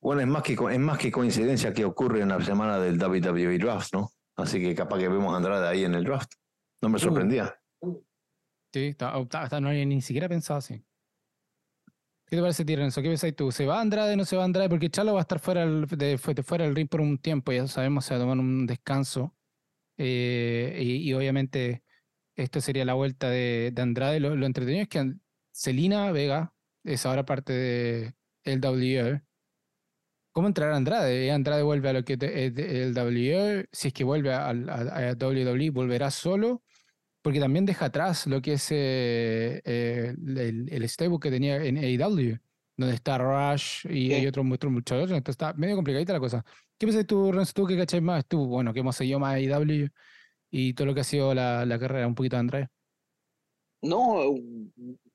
Bueno, 0.00 0.20
es 0.22 0.26
más 0.28 0.42
que 0.42 0.52
es 0.54 0.78
más 0.78 0.98
que 0.98 1.10
coincidencia 1.10 1.74
que 1.74 1.84
ocurre 1.84 2.22
en 2.22 2.28
la 2.28 2.40
semana 2.42 2.78
del 2.78 2.98
WWE 2.98 3.58
Draft, 3.58 3.92
¿no? 3.92 4.10
Así 4.42 4.60
que 4.60 4.74
capaz 4.74 4.98
que 4.98 5.08
vemos 5.08 5.32
a 5.32 5.36
Andrade 5.36 5.66
ahí 5.68 5.84
en 5.84 5.94
el 5.94 6.04
draft. 6.04 6.32
No 6.82 6.88
me 6.88 6.96
Uh. 6.96 7.00
sorprendía. 7.00 7.54
Sí, 8.72 8.86
está- 8.86 9.18
está- 9.20 9.44
está- 9.44 9.60
no 9.60 9.68
había 9.68 9.84
ni 9.84 10.00
siquiera 10.00 10.28
pensado 10.28 10.58
así. 10.58 10.84
¿Qué 12.26 12.36
te 12.36 12.42
parece, 12.42 12.64
Tirenzo? 12.64 13.02
¿Qué 13.02 13.08
pensáis 13.08 13.34
tú? 13.34 13.50
¿Se 13.50 13.66
va 13.66 13.80
Andrade 13.80 14.16
no 14.16 14.24
se 14.24 14.36
va 14.36 14.44
Andrade? 14.44 14.68
Porque 14.68 14.88
Chalo 14.88 15.14
va 15.14 15.18
a 15.20 15.22
estar 15.22 15.40
fuera 15.40 15.66
de, 15.66 15.86
de 15.96 16.42
fuera 16.44 16.64
del 16.64 16.76
ring 16.76 16.88
por 16.88 17.00
un 17.00 17.18
tiempo, 17.18 17.50
ya 17.50 17.66
sabemos, 17.66 18.04
se 18.04 18.14
va 18.14 18.18
a 18.18 18.22
tomar 18.22 18.38
un 18.38 18.66
descanso. 18.66 19.36
Eh, 19.98 20.78
y, 20.80 21.08
y 21.10 21.12
obviamente 21.14 21.82
esto 22.36 22.60
sería 22.60 22.84
la 22.84 22.94
vuelta 22.94 23.28
de, 23.28 23.72
de 23.74 23.82
Andrade. 23.82 24.20
Lo, 24.20 24.36
lo 24.36 24.46
entretenido 24.46 24.82
es 24.84 24.88
que 24.88 25.12
Celina 25.52 26.12
Vega 26.12 26.54
es 26.84 27.04
ahora 27.04 27.24
parte 27.26 27.52
de 27.52 28.14
el 28.44 28.60
WWE. 28.60 29.22
¿Cómo 30.40 30.48
entrará 30.48 30.74
Andrade? 30.74 31.26
¿Eh, 31.26 31.30
¿Andrade 31.32 31.62
vuelve 31.62 31.90
a 31.90 31.92
lo 31.92 32.02
que 32.02 32.14
es 32.14 32.18
de- 32.18 32.82
el 32.82 32.94
WWE? 32.94 33.68
Si 33.72 33.88
es 33.88 33.94
que 33.94 34.04
vuelve 34.04 34.32
a, 34.32 34.48
a 34.48 35.12
WWE, 35.12 35.68
¿volverá 35.70 36.10
solo? 36.10 36.62
porque 37.22 37.40
también 37.40 37.66
deja 37.66 37.84
atrás 37.86 38.26
lo 38.26 38.40
que 38.40 38.54
es 38.54 38.68
eh, 38.72 39.60
eh, 39.66 40.14
el, 40.18 40.66
el 40.72 40.88
stable 40.88 41.18
que 41.20 41.30
tenía 41.30 41.62
en 41.62 41.76
AEW, 41.76 42.38
donde 42.76 42.94
está 42.94 43.18
Rush 43.18 43.86
y 43.90 44.14
hay 44.14 44.26
otros 44.26 44.46
otros 44.50 44.72
muchachos, 44.72 45.10
entonces 45.10 45.34
está 45.34 45.52
medio 45.52 45.76
complicadita 45.76 46.14
la 46.14 46.20
cosa. 46.20 46.42
¿Qué 46.78 46.86
piensas 46.86 47.06
tú, 47.06 47.30
Renzo, 47.30 47.52
tú 47.54 47.66
que 47.66 47.76
cachai 47.76 48.00
más? 48.00 48.26
Tú, 48.26 48.46
bueno, 48.46 48.72
que 48.72 48.80
hemos 48.80 48.96
seguido 48.96 49.18
más 49.18 49.34
AEW 49.34 49.88
y 50.50 50.72
todo 50.72 50.86
lo 50.86 50.94
que 50.94 51.00
ha 51.00 51.04
sido 51.04 51.34
la, 51.34 51.66
la 51.66 51.78
carrera 51.78 52.06
un 52.06 52.14
poquito 52.14 52.36
de 52.36 52.40
Andrade. 52.40 52.68
No, 53.82 54.34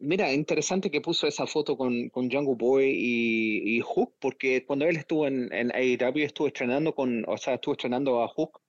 mira, 0.05 0.31
interesante 0.33 0.91
que 0.91 1.01
puso 1.01 1.27
esa 1.27 1.47
foto 1.47 1.77
con, 1.77 2.09
con 2.09 2.31
Jungle 2.31 2.55
Boy 2.55 2.85
y, 2.95 3.77
y 3.77 3.81
Hook, 3.81 4.15
porque 4.19 4.65
cuando 4.65 4.85
él 4.85 4.97
estuvo 4.97 5.27
en, 5.27 5.51
en 5.53 5.71
AEW 5.73 6.23
estuvo 6.25 6.47
estrenando 6.47 6.93
con, 6.95 7.25
o 7.27 7.37
sea, 7.37 7.55
estuvo 7.55 7.73
estrenando 7.73 8.21
a 8.21 8.27
Hook 8.27 8.61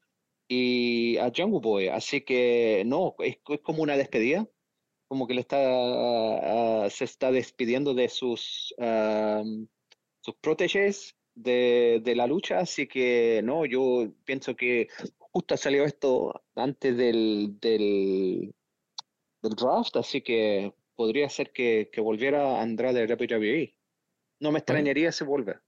y 0.49 1.17
a 1.19 1.33
Jungle 1.35 1.61
Boy, 1.61 1.89
así 1.89 2.23
que 2.23 2.83
no, 2.87 3.15
es, 3.21 3.39
es 3.49 3.61
como 3.61 3.83
una 3.83 3.97
despedida, 3.97 4.49
como 5.09 5.27
que 5.27 5.35
le 5.35 5.41
está, 5.43 5.59
ah, 6.85 6.91
se 6.91 7.05
está 7.05 7.31
despidiendo 7.33 7.95
de 7.95 8.09
sus, 8.09 8.75
am, 8.79 9.69
sus 10.21 10.35
protégés 10.37 11.17
de, 11.35 12.01
de 12.05 12.17
la 12.17 12.27
lucha, 12.27 12.59
así 12.61 12.87
que 12.89 13.41
no, 13.45 13.67
yo 13.67 14.13
pienso 14.25 14.57
que 14.57 14.89
justo 15.19 15.57
salió 15.57 15.85
esto 15.85 16.43
antes 16.55 16.97
del, 16.97 17.59
del, 17.61 18.55
del 19.43 19.53
draft, 19.55 19.97
así 19.97 20.23
que 20.23 20.73
podría 20.97 21.29
ser 21.29 21.53
que, 21.53 21.91
que 21.93 22.01
volviera 22.01 22.61
Andrade 22.61 23.03
a 23.03 23.07
WWE. 23.07 23.77
No 24.41 24.51
me 24.51 24.59
extrañaría 24.59 25.13
si 25.13 25.25
vuelve. 25.25 25.61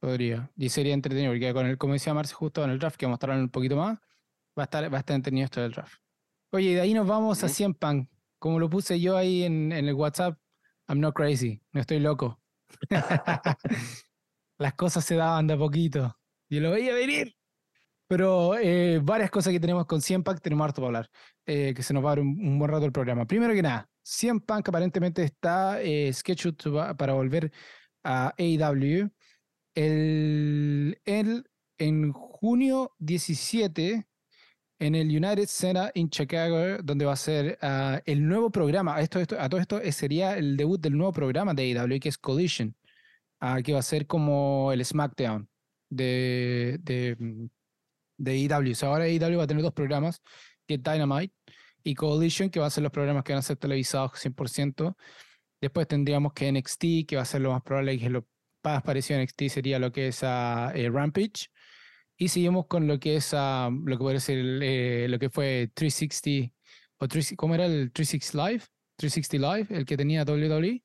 Podría. 0.00 0.50
Y 0.56 0.68
sería 0.68 0.94
entretenido, 0.94 1.32
porque 1.32 1.52
con 1.54 1.66
el, 1.66 1.78
como 1.78 1.92
decía 1.92 2.14
Marce 2.14 2.34
justo 2.34 2.64
en 2.64 2.70
el 2.70 2.78
draft, 2.78 2.96
que 2.96 3.06
a 3.06 3.08
hablando 3.08 3.44
un 3.44 3.50
poquito 3.50 3.76
más, 3.76 3.98
va 4.58 4.62
a 4.62 4.64
estar, 4.64 4.92
va 4.92 4.98
a 4.98 5.00
estar 5.00 5.14
entretenido 5.14 5.44
esto 5.44 5.60
del 5.60 5.72
draft. 5.72 5.94
Oye, 6.52 6.74
de 6.74 6.80
ahí 6.80 6.94
nos 6.94 7.06
vamos 7.06 7.42
a 7.42 7.46
Ujú. 7.46 7.54
100 7.54 7.74
Punk. 7.74 8.08
Como 8.38 8.58
lo 8.58 8.68
puse 8.68 9.00
yo 9.00 9.16
ahí 9.16 9.44
en, 9.44 9.72
en 9.72 9.88
el 9.88 9.94
WhatsApp, 9.94 10.38
I'm 10.88 11.00
not 11.00 11.14
crazy, 11.14 11.62
no 11.72 11.80
estoy 11.80 12.00
loco. 12.00 12.40
Las 14.58 14.74
cosas 14.74 15.04
se 15.04 15.16
daban 15.16 15.46
de 15.46 15.54
a 15.54 15.58
poquito. 15.58 16.18
Yo 16.48 16.60
lo 16.60 16.70
veía 16.70 16.94
venir. 16.94 17.34
Pero 18.08 18.56
eh, 18.56 19.00
varias 19.02 19.30
cosas 19.30 19.52
que 19.52 19.58
tenemos 19.58 19.86
con 19.86 20.00
100 20.00 20.22
Punk, 20.22 20.40
tenemos 20.40 20.64
harto 20.64 20.80
para 20.80 20.98
hablar, 20.98 21.10
eh, 21.44 21.74
que 21.74 21.82
se 21.82 21.92
nos 21.92 22.04
va 22.04 22.10
a 22.10 22.12
dar 22.12 22.20
un, 22.20 22.28
un 22.28 22.58
buen 22.58 22.70
rato 22.70 22.84
el 22.84 22.92
programa. 22.92 23.26
Primero 23.26 23.52
que 23.52 23.62
nada, 23.62 23.90
100 24.06 24.40
Punk 24.40 24.68
aparentemente 24.68 25.22
está 25.24 25.82
eh, 25.82 26.12
scheduled 26.12 26.54
para 26.96 27.14
volver 27.14 27.50
a 28.04 28.32
AEW 28.38 29.10
el, 29.74 31.00
el- 31.04 31.44
en 31.78 32.12
junio 32.12 32.92
17 32.98 34.06
en 34.78 34.94
el 34.94 35.08
United 35.08 35.46
Center 35.48 35.90
in 35.94 36.08
Chicago, 36.10 36.82
donde 36.82 37.04
va 37.04 37.12
a 37.14 37.16
ser 37.16 37.58
ah, 37.62 38.00
el 38.06 38.26
nuevo 38.26 38.50
programa. 38.50 39.00
Esto, 39.00 39.20
esto, 39.20 39.36
a 39.40 39.48
todo 39.48 39.60
esto 39.60 39.80
eh, 39.80 39.92
sería 39.92 40.36
el 40.38 40.56
debut 40.56 40.80
del 40.80 40.96
nuevo 40.96 41.12
programa 41.12 41.52
de 41.54 41.62
AEW, 41.76 41.98
que 42.00 42.08
es 42.10 42.18
Collision, 42.18 42.76
uh, 43.42 43.62
que 43.62 43.72
va 43.72 43.80
a 43.80 43.82
ser 43.82 44.06
como 44.06 44.72
el 44.72 44.84
SmackDown 44.84 45.48
de, 45.90 46.78
de, 46.82 47.16
mm, 47.18 47.46
de 48.18 48.32
AEW. 48.32 48.74
ahora 48.86 49.04
AEW 49.04 49.38
va 49.38 49.44
a 49.44 49.46
tener 49.46 49.62
dos 49.62 49.72
programas, 49.74 50.22
que 50.66 50.78
Dynamite 50.78 51.34
y 51.86 51.94
Collision, 51.94 52.50
que 52.50 52.58
va 52.58 52.66
a 52.66 52.70
ser 52.70 52.82
los 52.82 52.90
programas 52.90 53.22
que 53.22 53.32
van 53.32 53.38
a 53.38 53.42
ser 53.42 53.56
televisados 53.56 54.12
100%. 54.18 54.96
Después 55.60 55.86
tendríamos 55.86 56.32
que 56.32 56.50
NXT, 56.50 57.06
que 57.06 57.14
va 57.14 57.22
a 57.22 57.24
ser 57.24 57.42
lo 57.42 57.52
más 57.52 57.62
probable, 57.62 57.96
que 57.96 58.10
lo 58.10 58.26
más 58.64 58.82
parecido 58.82 59.20
a 59.20 59.22
NXT 59.22 59.42
sería 59.48 59.78
lo 59.78 59.92
que 59.92 60.08
es 60.08 60.24
a 60.24 60.72
eh, 60.74 60.90
Rampage. 60.90 61.48
Y 62.16 62.28
seguimos 62.28 62.66
con 62.66 62.88
lo 62.88 62.98
que 62.98 63.16
es 63.16 63.32
lo 63.32 63.86
que 63.86 63.98
puede 63.98 64.18
ser 64.18 64.38
eh, 64.62 65.06
lo 65.08 65.18
que 65.20 65.30
fue 65.30 65.70
360 65.74 66.52
o 66.98 67.06
¿cómo 67.36 67.54
era 67.54 67.66
el 67.66 67.92
360 67.92 68.48
Live? 68.48 68.64
360 68.96 69.54
Live, 69.54 69.78
el 69.78 69.86
que 69.86 69.96
tenía 69.96 70.24
WWE. 70.24 70.82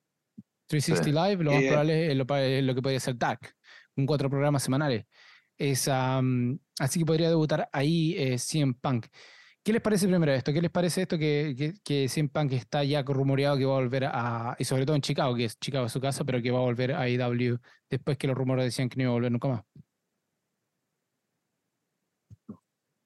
360 0.67 1.27
Live, 1.27 1.43
lo 1.43 1.51
más 1.51 1.63
probable 1.63 2.11
es 2.11 2.63
lo, 2.63 2.75
que 2.75 2.81
podría 2.81 2.99
ser 2.99 3.17
Dark, 3.17 3.55
un 3.95 4.05
cuatro 4.05 4.29
programas 4.29 4.61
semanales. 4.61 5.05
Es, 5.57 5.87
así 5.87 6.99
que 6.99 7.05
podría 7.05 7.29
debutar 7.29 7.69
ahí 7.73 8.15
eh, 8.17 8.37
CM 8.37 8.75
Punk. 8.75 9.07
¿Qué 9.63 9.73
les 9.73 9.81
parece 9.81 10.07
primero 10.07 10.31
esto? 10.31 10.51
¿Qué 10.51 10.61
les 10.61 10.71
parece 10.71 11.03
esto 11.03 11.19
que, 11.19 11.53
que, 11.55 11.73
que 11.83 12.09
CM 12.09 12.29
Punk 12.29 12.53
está 12.53 12.83
ya 12.83 13.03
rumoreado 13.03 13.57
que 13.57 13.65
va 13.65 13.73
a 13.73 13.81
volver 13.81 14.05
a, 14.05 14.55
y 14.57 14.63
sobre 14.65 14.87
todo 14.87 14.95
en 14.95 15.03
Chicago, 15.03 15.35
que 15.35 15.45
es 15.45 15.59
Chicago 15.59 15.87
su 15.87 16.01
casa, 16.01 16.23
pero 16.23 16.41
que 16.41 16.49
va 16.49 16.57
a 16.57 16.63
volver 16.63 16.93
a 16.93 17.07
IW 17.07 17.59
después 17.87 18.17
que 18.17 18.25
los 18.25 18.35
rumores 18.35 18.65
decían 18.65 18.89
que 18.89 18.97
no 18.97 19.03
iba 19.03 19.11
a 19.11 19.13
volver 19.13 19.31
nunca 19.31 19.47
más? 19.49 19.63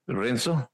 Lorenzo. 0.07 0.71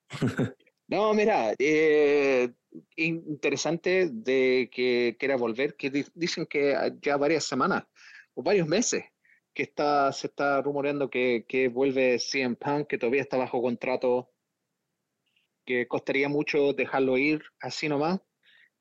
no, 0.88 1.14
mira, 1.16 1.56
eh, 1.58 2.54
interesante 2.98 4.10
de 4.12 4.70
que 4.72 5.16
quiera 5.20 5.36
volver, 5.36 5.76
que 5.76 5.90
dicen 6.14 6.46
que 6.46 6.76
ya 7.02 7.18
varias 7.18 7.46
semanas 7.46 7.86
o 8.36 8.44
varios 8.44 8.68
meses 8.68 9.06
que 9.54 9.64
está, 9.64 10.12
se 10.12 10.28
está 10.28 10.62
rumoreando 10.62 11.10
que, 11.10 11.46
que 11.48 11.70
vuelve 11.70 12.20
CM 12.20 12.56
Punk, 12.56 12.88
que 12.88 13.00
todavía 13.00 13.22
está 13.22 13.38
bajo 13.38 13.62
contrato, 13.62 14.31
costaría 15.88 16.30
mucho 16.30 16.74
dejarlo 16.74 17.18
ir 17.18 17.42
así 17.60 17.90
nomás. 17.90 18.20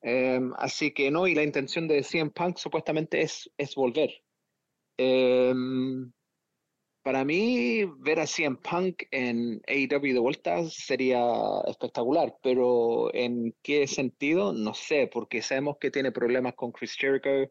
Em, 0.03 0.53
así 0.57 0.93
que 0.93 1.11
no, 1.11 1.27
y 1.27 1.35
la 1.35 1.43
intención 1.43 1.87
de 1.89 2.03
CM 2.03 2.31
Punk 2.31 2.57
supuestamente 2.57 3.23
es, 3.23 3.51
es 3.59 3.75
volver. 3.75 4.11
Em, 4.97 6.13
para 7.03 7.25
mí, 7.25 7.85
ver 7.99 8.21
a 8.21 8.27
CM 8.27 8.59
Punk 8.59 9.05
en 9.11 9.63
AEW 9.67 10.13
de 10.15 10.19
vuelta 10.19 10.65
sería 10.69 11.23
espectacular, 11.67 12.37
pero 12.43 13.13
¿en 13.15 13.55
qué 13.63 13.87
sentido? 13.87 14.53
No 14.53 14.75
sé, 14.75 15.09
porque 15.13 15.43
sabemos 15.43 15.79
que 15.79 15.91
tiene 15.91 16.13
problemas 16.13 16.55
con 16.55 16.73
Chris 16.73 16.95
Jericho, 16.95 17.51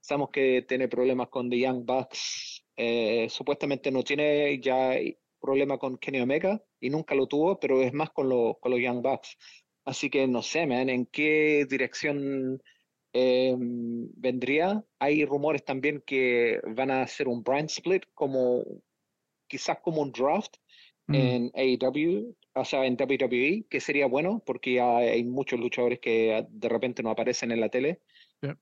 sabemos 0.00 0.30
que 0.30 0.62
tiene 0.62 0.88
problemas 0.88 1.28
con 1.28 1.50
The 1.50 1.58
Young 1.58 1.84
Bucks, 1.84 2.64
eh, 2.76 3.28
supuestamente 3.28 3.90
no 3.90 4.04
tiene 4.04 4.60
ya 4.60 4.92
problema 5.40 5.78
con 5.78 5.98
Kenny 5.98 6.20
Omega 6.20 6.62
y 6.80 6.90
nunca 6.90 7.14
lo 7.14 7.26
tuvo, 7.26 7.58
pero 7.58 7.82
es 7.82 7.92
más 7.92 8.10
con, 8.10 8.28
con 8.28 8.70
los 8.70 8.80
Young 8.80 9.02
Bucks. 9.02 9.36
Así 9.84 10.10
que 10.10 10.26
no 10.26 10.42
sé, 10.42 10.66
man, 10.66 10.90
en 10.90 11.06
qué 11.06 11.66
dirección 11.68 12.62
eh, 13.12 13.54
vendría. 13.58 14.84
Hay 14.98 15.24
rumores 15.24 15.64
también 15.64 16.02
que 16.04 16.60
van 16.76 16.90
a 16.90 17.02
hacer 17.02 17.26
un 17.26 17.42
brand 17.42 17.70
split, 17.70 18.04
como 18.14 18.64
quizás 19.46 19.78
como 19.80 20.02
un 20.02 20.12
draft 20.12 20.56
mm. 21.06 21.14
en 21.14 21.50
AEW, 21.54 22.36
o 22.54 22.64
sea, 22.64 22.84
en 22.84 22.96
WWE, 23.00 23.64
que 23.68 23.80
sería 23.80 24.06
bueno 24.06 24.42
porque 24.44 24.80
hay 24.80 25.24
muchos 25.24 25.58
luchadores 25.58 26.00
que 26.00 26.46
de 26.48 26.68
repente 26.68 27.02
no 27.02 27.10
aparecen 27.10 27.50
en 27.50 27.60
la 27.60 27.70
tele. 27.70 28.00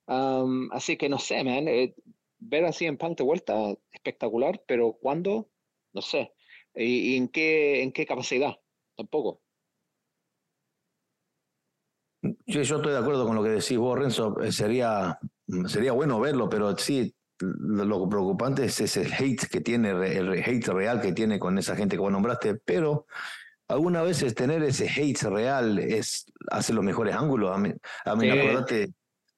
Um, 0.07 0.71
así 0.73 0.97
que 0.97 1.09
no 1.09 1.19
sé, 1.19 1.43
man, 1.45 1.69
eh, 1.69 1.95
ver 2.39 2.65
así 2.65 2.87
en 2.87 2.97
Punk 2.97 3.19
de 3.19 3.25
vuelta, 3.25 3.75
espectacular, 3.93 4.63
pero 4.67 4.93
¿cuándo? 4.93 5.51
No 5.93 6.03
sé. 6.03 6.33
¿Y, 6.77 7.17
en, 7.17 7.29
qué, 7.29 7.83
en 7.83 7.93
qué 7.93 8.05
capacidad? 8.05 8.55
Tampoco. 8.97 9.41
Yo, 12.23 12.63
yo 12.63 12.77
estoy 12.77 12.93
de 12.93 12.99
acuerdo 12.99 13.27
con 13.27 13.35
lo 13.35 13.43
que 13.43 13.51
decís 13.51 13.79
vos, 13.79 13.99
Renzo. 13.99 14.41
Eh, 14.43 14.53
sería, 14.53 15.19
sería 15.67 15.93
bueno 15.93 16.21
verlo, 16.21 16.49
pero 16.49 16.77
sí, 16.77 17.15
lo 17.39 18.09
preocupante 18.09 18.65
es 18.67 18.81
ese 18.81 19.07
hate 19.07 19.47
que 19.49 19.61
tiene, 19.61 19.91
el 19.91 20.33
hate 20.33 20.69
real 20.69 21.01
que 21.01 21.13
tiene 21.13 21.39
con 21.39 21.57
esa 21.59 21.77
gente 21.77 21.97
que 21.97 22.01
vos 22.01 22.13
nombraste, 22.13 22.57
pero 22.57 23.07
algunas 23.69 24.05
veces 24.05 24.35
tener 24.35 24.63
ese 24.63 24.89
hate 24.89 25.23
real 25.23 25.79
es 25.79 26.27
hace 26.51 26.73
los 26.73 26.85
mejores 26.85 27.15
ángulos. 27.15 27.55
A 27.55 27.59
mí, 27.59 28.31
acordate, 28.31 28.93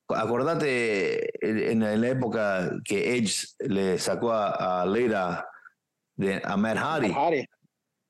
acordate 0.08 1.30
en, 1.40 1.80
la 1.80 2.08
época 2.08 2.70
que 2.84 3.16
Edge 3.16 3.46
le 3.60 3.98
sacó 3.98 4.32
a, 4.32 4.82
a 4.82 4.86
Leira 4.86 5.46
de, 6.18 6.42
a 6.44 6.56
Matt 6.56 6.76
Hardy. 6.76 7.46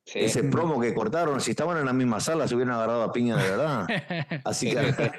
Ese 0.05 0.43
promo 0.45 0.81
que 0.81 0.95
cortaron, 0.95 1.41
si 1.41 1.51
estaban 1.51 1.77
en 1.77 1.85
la 1.85 1.93
misma 1.93 2.19
sala, 2.19 2.49
se 2.49 2.55
hubieran 2.55 2.75
agarrado 2.75 3.03
a 3.03 3.13
piña 3.13 3.37
de 3.37 3.51
verdad. 3.51 3.87
Así 4.45 4.71
que, 4.71 5.13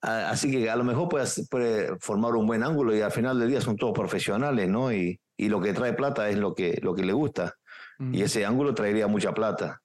así 0.00 0.50
que 0.50 0.70
a 0.70 0.76
lo 0.76 0.84
mejor 0.84 1.08
puede, 1.08 1.26
puede, 1.50 1.98
formar 1.98 2.34
un 2.34 2.46
buen 2.46 2.62
ángulo 2.62 2.96
y 2.96 3.02
al 3.02 3.12
final 3.12 3.38
del 3.38 3.50
día 3.50 3.60
son 3.60 3.76
todos 3.76 3.92
profesionales, 3.92 4.68
¿no? 4.68 4.92
Y, 4.92 5.20
y 5.36 5.48
lo 5.48 5.60
que 5.60 5.74
trae 5.74 5.92
plata 5.92 6.30
es 6.30 6.36
lo 6.38 6.54
que, 6.54 6.78
lo 6.82 6.94
que 6.94 7.04
le 7.04 7.12
gusta. 7.12 7.54
Y 7.98 8.22
ese 8.22 8.44
ángulo 8.44 8.74
traería 8.74 9.06
mucha 9.06 9.32
plata, 9.32 9.80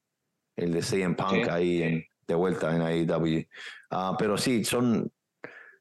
el 0.58 0.74
de 0.74 0.82
CM 0.82 1.16
Punk 1.16 1.48
ahí 1.48 1.82
en, 1.82 2.06
de 2.28 2.36
vuelta 2.36 2.76
en 2.76 2.82
AEW. 2.82 3.46
Ah, 3.90 4.16
pero 4.20 4.38
sí, 4.38 4.66
son, 4.66 5.10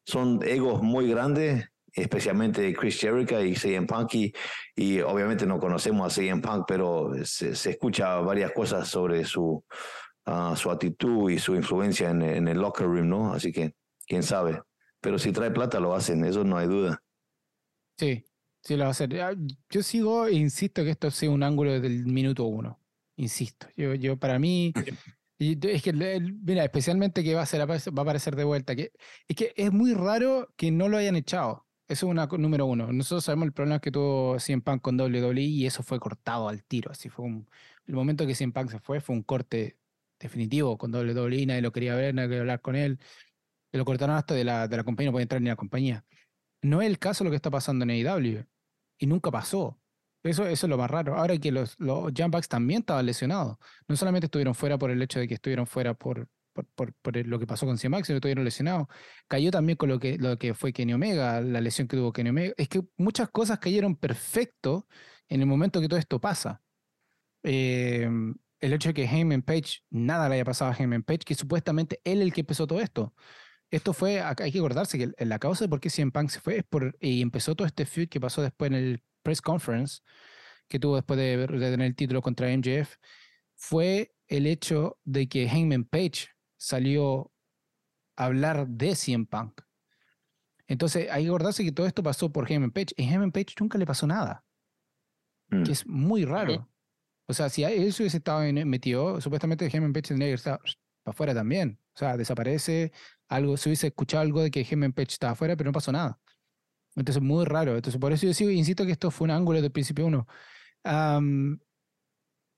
son 0.04 0.40
egos 0.44 0.80
muy 0.80 1.08
grandes 1.08 1.69
especialmente 1.92 2.74
Chris 2.74 2.98
Jericho 3.00 3.42
y 3.42 3.54
CM 3.54 3.86
Punk, 3.86 4.14
y, 4.76 5.00
obviamente 5.00 5.46
no 5.46 5.58
conocemos 5.58 6.06
a 6.06 6.14
CM 6.14 6.40
Punk, 6.40 6.64
pero 6.66 7.12
se, 7.24 7.50
escucha 7.50 8.16
varias 8.16 8.52
cosas 8.52 8.88
sobre 8.88 9.24
su, 9.24 9.64
ah, 10.26 10.54
su 10.56 10.70
actitud 10.70 11.30
y 11.30 11.38
su 11.38 11.54
influencia 11.54 12.10
en, 12.10 12.22
en, 12.22 12.48
el 12.48 12.58
locker 12.58 12.86
room, 12.86 13.08
¿no? 13.08 13.32
Así 13.32 13.52
que, 13.52 13.74
quién 14.06 14.22
sabe. 14.22 14.60
Pero 15.00 15.18
si 15.18 15.32
trae 15.32 15.50
plata, 15.50 15.80
lo 15.80 15.94
hacen, 15.94 16.24
eso 16.24 16.44
no 16.44 16.58
hay 16.58 16.66
duda. 16.66 17.02
Sí, 17.96 18.24
sí 18.62 18.76
lo 18.76 18.86
hacer. 18.86 19.20
Ah, 19.20 19.34
yo 19.70 19.82
sigo 19.82 20.28
insisto 20.28 20.84
que 20.84 20.90
esto 20.90 21.10
sea 21.10 21.30
un 21.30 21.42
ángulo 21.42 21.72
desde 21.72 21.88
minuto 21.88 22.44
uno. 22.44 22.80
Insisto. 23.16 23.68
Yo, 23.76 23.94
yo 23.94 24.18
para 24.18 24.38
mí. 24.38 24.72
es 25.38 25.82
que, 25.82 25.92
mira, 25.92 26.64
especialmente 26.64 27.22
que 27.22 27.34
va 27.34 27.42
a, 27.42 27.46
ser, 27.46 27.68
va 27.68 27.74
a 27.74 28.02
aparecer 28.02 28.36
de 28.36 28.44
vuelta. 28.44 28.74
Que, 28.76 28.92
es 29.28 29.36
que 29.36 29.52
es 29.56 29.72
muy 29.72 29.94
raro 29.94 30.52
que 30.56 30.70
no 30.70 30.88
lo 30.88 30.98
hayan 30.98 31.16
echado. 31.16 31.66
Eso 31.90 32.06
es 32.06 32.10
una 32.12 32.26
número 32.26 32.66
uno. 32.66 32.92
Nosotros 32.92 33.24
sabemos 33.24 33.46
el 33.46 33.52
problema 33.52 33.80
que 33.80 33.90
tuvo 33.90 34.38
CM 34.38 34.62
Punk 34.62 34.80
con 34.80 34.98
WWE 35.00 35.40
y 35.40 35.66
eso 35.66 35.82
fue 35.82 35.98
cortado 35.98 36.48
al 36.48 36.62
tiro. 36.62 36.92
Así 36.92 37.08
fue 37.08 37.26
el 37.26 37.94
momento 37.94 38.24
que 38.28 38.36
CM 38.36 38.52
Punk 38.52 38.70
se 38.70 38.78
fue 38.78 39.00
fue 39.00 39.16
un 39.16 39.24
corte 39.24 39.76
definitivo 40.20 40.78
con 40.78 40.94
WWE, 40.94 41.46
nadie 41.46 41.62
lo 41.62 41.72
quería 41.72 41.96
ver, 41.96 42.14
nadie 42.14 42.28
quería 42.28 42.42
hablar 42.42 42.60
con 42.60 42.76
él. 42.76 43.00
lo 43.72 43.84
cortaron 43.84 44.16
hasta 44.16 44.34
de 44.34 44.44
la, 44.44 44.68
de 44.68 44.76
la 44.76 44.84
compañía, 44.84 45.08
no 45.10 45.12
podía 45.14 45.24
entrar 45.24 45.42
ni 45.42 45.48
la 45.48 45.56
compañía. 45.56 46.04
No 46.62 46.80
es 46.82 46.88
el 46.88 46.98
caso 47.00 47.24
lo 47.24 47.30
que 47.30 47.36
está 47.36 47.50
pasando 47.50 47.84
en 47.84 47.90
AEW. 47.90 48.46
Y 48.98 49.06
nunca 49.06 49.32
pasó. 49.32 49.80
Eso, 50.22 50.46
eso 50.46 50.66
es 50.66 50.70
lo 50.70 50.78
más 50.78 50.90
raro. 50.90 51.16
Ahora 51.16 51.38
que 51.38 51.50
los, 51.52 51.76
los 51.80 52.12
también 52.48 52.80
estaban 52.80 53.06
lesionados. 53.06 53.58
No 53.88 53.96
solamente 53.96 54.26
estuvieron 54.26 54.54
fuera 54.54 54.78
por 54.78 54.90
el 54.90 55.02
hecho 55.02 55.20
de 55.20 55.28
que 55.28 55.34
estuvieron 55.34 55.66
fuera 55.66 55.94
por, 55.94 56.28
por, 56.52 56.92
por, 56.94 57.26
lo 57.26 57.38
que 57.38 57.46
pasó 57.46 57.66
con 57.66 57.78
CMAX, 57.78 58.06
se 58.06 58.14
lo 58.14 58.20
tuvieron 58.20 58.44
lesionado. 58.44 58.88
Cayó 59.28 59.50
también 59.50 59.76
con 59.76 59.88
lo 59.88 59.98
que, 59.98 60.18
lo 60.18 60.38
que 60.38 60.54
fue 60.54 60.72
Kenny 60.72 60.92
Omega, 60.94 61.40
la 61.40 61.60
lesión 61.60 61.88
que 61.88 61.96
tuvo 61.96 62.12
Kenny 62.12 62.30
Omega. 62.30 62.54
Es 62.56 62.68
que 62.68 62.82
muchas 62.96 63.30
cosas 63.30 63.58
cayeron 63.58 63.96
perfecto 63.96 64.86
en 65.28 65.40
el 65.40 65.46
momento 65.46 65.80
que 65.80 65.88
todo 65.88 65.98
esto 65.98 66.20
pasa. 66.20 66.62
Em, 67.42 68.34
el 68.60 68.72
hecho 68.72 68.90
de 68.90 68.94
que 68.94 69.04
Heyman 69.04 69.42
Page, 69.42 69.80
nada 69.90 70.28
le 70.28 70.36
haya 70.36 70.44
pasado 70.44 70.70
a 70.70 70.74
Heyman 70.74 71.02
Page, 71.02 71.20
que 71.20 71.34
supuestamente 71.34 72.00
él 72.04 72.22
el 72.22 72.32
que 72.32 72.40
empezó 72.42 72.66
todo 72.66 72.80
esto. 72.80 73.14
Esto 73.70 73.92
fue, 73.92 74.20
hay 74.20 74.52
que 74.52 74.58
acordarse 74.58 74.98
que 74.98 75.12
la 75.24 75.38
causa 75.38 75.64
de 75.64 75.68
por 75.68 75.80
qué 75.80 75.90
CM 75.90 76.10
Punk 76.10 76.30
se 76.30 76.40
fue 76.40 76.58
es 76.58 76.64
por, 76.64 76.96
y 77.00 77.22
empezó 77.22 77.54
todo 77.54 77.66
este 77.66 77.86
feud 77.86 78.08
que 78.08 78.20
pasó 78.20 78.42
después 78.42 78.70
en 78.70 78.76
el 78.76 79.02
press 79.22 79.40
conference, 79.40 80.00
que 80.68 80.78
tuvo 80.80 80.96
después 80.96 81.18
de, 81.18 81.36
de 81.36 81.70
tener 81.70 81.86
el 81.86 81.96
título 81.96 82.20
contra 82.22 82.48
MJF, 82.48 82.96
fue 83.56 84.12
el 84.28 84.46
hecho 84.46 84.98
de 85.04 85.28
que 85.28 85.44
Heyman 85.44 85.84
Page 85.84 86.28
salió 86.60 87.32
a 88.16 88.26
hablar 88.26 88.68
de 88.68 88.94
CM 88.94 89.24
Punk. 89.24 89.62
Entonces 90.66 91.10
hay 91.10 91.24
que 91.24 91.28
acordarse 91.30 91.64
que 91.64 91.72
todo 91.72 91.86
esto 91.86 92.02
pasó 92.02 92.30
por 92.30 92.50
Heyman 92.50 92.70
Page. 92.70 92.94
Y 92.96 93.04
Heyman 93.04 93.32
Page 93.32 93.54
nunca 93.58 93.78
le 93.78 93.86
pasó 93.86 94.06
nada. 94.06 94.44
Mm. 95.48 95.62
Que 95.64 95.72
es 95.72 95.86
muy 95.86 96.24
raro. 96.24 96.68
O 97.26 97.32
sea, 97.32 97.48
si 97.48 97.64
él 97.64 97.92
se 97.92 98.02
hubiese 98.02 98.18
estado 98.18 98.40
metido, 98.66 99.20
supuestamente 99.20 99.66
Heyman 99.66 99.92
Page 99.92 100.08
tendría 100.08 100.28
que 100.28 100.34
estar 100.34 100.60
para 101.02 101.14
afuera 101.14 101.34
también. 101.34 101.80
O 101.94 101.98
sea, 101.98 102.16
desaparece 102.16 102.92
algo, 103.28 103.56
se 103.56 103.70
hubiese 103.70 103.88
escuchado 103.88 104.22
algo 104.22 104.42
de 104.42 104.50
que 104.50 104.60
Heyman 104.60 104.92
Page 104.92 105.12
estaba 105.12 105.32
afuera, 105.32 105.56
pero 105.56 105.68
no 105.68 105.72
pasó 105.72 105.90
nada. 105.92 106.20
Entonces, 106.94 107.22
muy 107.22 107.46
raro. 107.46 107.74
Entonces, 107.74 107.98
por 107.98 108.12
eso 108.12 108.26
yo 108.26 108.34
sigo, 108.34 108.50
insisto 108.50 108.84
que 108.84 108.92
esto 108.92 109.10
fue 109.10 109.24
un 109.24 109.30
ángulo 109.30 109.62
del 109.62 109.72
principio 109.72 110.06
uno. 110.06 110.26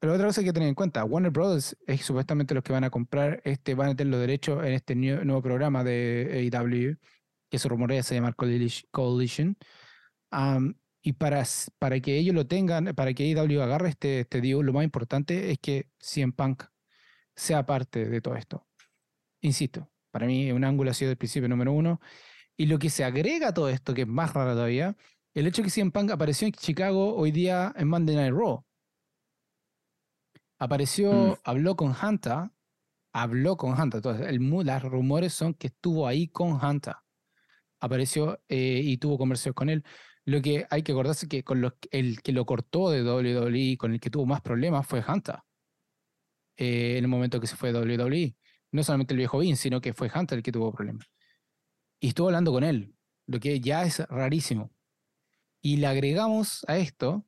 Pero 0.02 0.14
otra 0.14 0.26
cosa 0.26 0.40
que 0.40 0.46
hay 0.46 0.48
que 0.48 0.52
tener 0.54 0.68
en 0.68 0.74
cuenta, 0.74 1.04
Warner 1.04 1.30
Bros. 1.30 1.76
es 1.86 2.04
supuestamente 2.04 2.54
los 2.54 2.64
que 2.64 2.72
van 2.72 2.82
a 2.82 2.90
comprar, 2.90 3.40
este, 3.44 3.76
van 3.76 3.90
a 3.90 3.94
tener 3.94 4.10
los 4.10 4.20
derechos 4.20 4.64
en 4.64 4.72
este 4.72 4.96
nuevo 4.96 5.40
programa 5.40 5.84
de 5.84 6.50
AEW, 6.52 6.96
que 7.48 7.58
se 7.60 7.68
rumorea 7.68 8.02
se 8.02 8.16
llama 8.16 8.32
Coalition. 8.32 9.56
y 11.02 11.12
para, 11.12 11.44
para 11.78 12.00
que 12.00 12.18
ellos 12.18 12.34
lo 12.34 12.48
tengan, 12.48 12.96
para 12.96 13.14
que 13.14 13.32
AEW 13.32 13.62
agarre 13.62 13.90
este, 13.90 14.20
este 14.20 14.40
deal, 14.40 14.62
lo 14.62 14.72
más 14.72 14.82
importante 14.82 15.52
es 15.52 15.58
que 15.60 15.88
CM 16.00 16.32
Punk 16.32 16.64
sea 17.36 17.64
parte 17.64 18.04
de 18.06 18.20
todo 18.20 18.34
esto. 18.34 18.66
Insisto, 19.40 19.88
para 20.10 20.26
mí 20.26 20.50
un 20.50 20.64
ángulo 20.64 20.90
ha 20.90 20.94
sido 20.94 21.12
el 21.12 21.16
principio 21.16 21.48
número 21.48 21.72
uno. 21.72 22.00
Y 22.56 22.66
lo 22.66 22.80
que 22.80 22.90
se 22.90 23.04
agrega 23.04 23.50
a 23.50 23.54
todo 23.54 23.68
esto, 23.68 23.94
que 23.94 24.02
es 24.02 24.08
más 24.08 24.34
raro 24.34 24.54
todavía, 24.54 24.96
el 25.32 25.46
hecho 25.46 25.62
de 25.62 25.66
que 25.66 25.70
CM 25.70 25.92
Punk 25.92 26.10
apareció 26.10 26.48
en 26.48 26.54
Chicago 26.54 27.14
hoy 27.14 27.30
día 27.30 27.72
en 27.76 27.86
Monday 27.86 28.16
Night 28.16 28.34
Raw 28.34 28.64
Apareció, 30.62 31.12
mm. 31.12 31.34
habló 31.42 31.74
con 31.74 31.92
Hanta, 31.92 32.54
habló 33.12 33.56
con 33.56 33.74
Hanta. 33.80 33.96
Entonces, 33.96 34.28
el, 34.28 34.38
los 34.38 34.82
rumores 34.84 35.34
son 35.34 35.54
que 35.54 35.66
estuvo 35.66 36.06
ahí 36.06 36.28
con 36.28 36.56
Hanta. 36.64 37.02
Apareció 37.80 38.40
eh, 38.48 38.80
y 38.84 38.96
tuvo 38.98 39.18
conversación 39.18 39.54
con 39.54 39.70
él. 39.70 39.82
Lo 40.24 40.40
que 40.40 40.64
hay 40.70 40.84
que 40.84 40.92
acordarse 40.92 41.26
que 41.26 41.42
con 41.42 41.68
el 41.90 42.22
que 42.22 42.30
lo 42.30 42.46
cortó 42.46 42.90
de 42.90 43.02
WWE, 43.02 43.76
con 43.76 43.92
el 43.92 43.98
que 43.98 44.08
tuvo 44.08 44.24
más 44.24 44.40
problemas, 44.40 44.86
fue 44.86 45.02
Hanta. 45.04 45.44
Eh, 46.56 46.96
en 46.96 47.02
el 47.02 47.08
momento 47.08 47.40
que 47.40 47.48
se 47.48 47.56
fue 47.56 47.72
de 47.72 47.80
WWE. 47.80 48.36
No 48.70 48.84
solamente 48.84 49.14
el 49.14 49.18
viejo 49.18 49.40
Vince, 49.40 49.64
sino 49.64 49.80
que 49.80 49.92
fue 49.92 50.12
Hunter 50.14 50.38
el 50.38 50.44
que 50.44 50.52
tuvo 50.52 50.70
problemas. 50.70 51.08
Y 51.98 52.06
estuvo 52.06 52.28
hablando 52.28 52.52
con 52.52 52.62
él, 52.62 52.94
lo 53.26 53.40
que 53.40 53.58
ya 53.58 53.82
es 53.82 53.98
rarísimo. 54.06 54.70
Y 55.60 55.78
le 55.78 55.88
agregamos 55.88 56.64
a 56.68 56.76
esto 56.76 57.26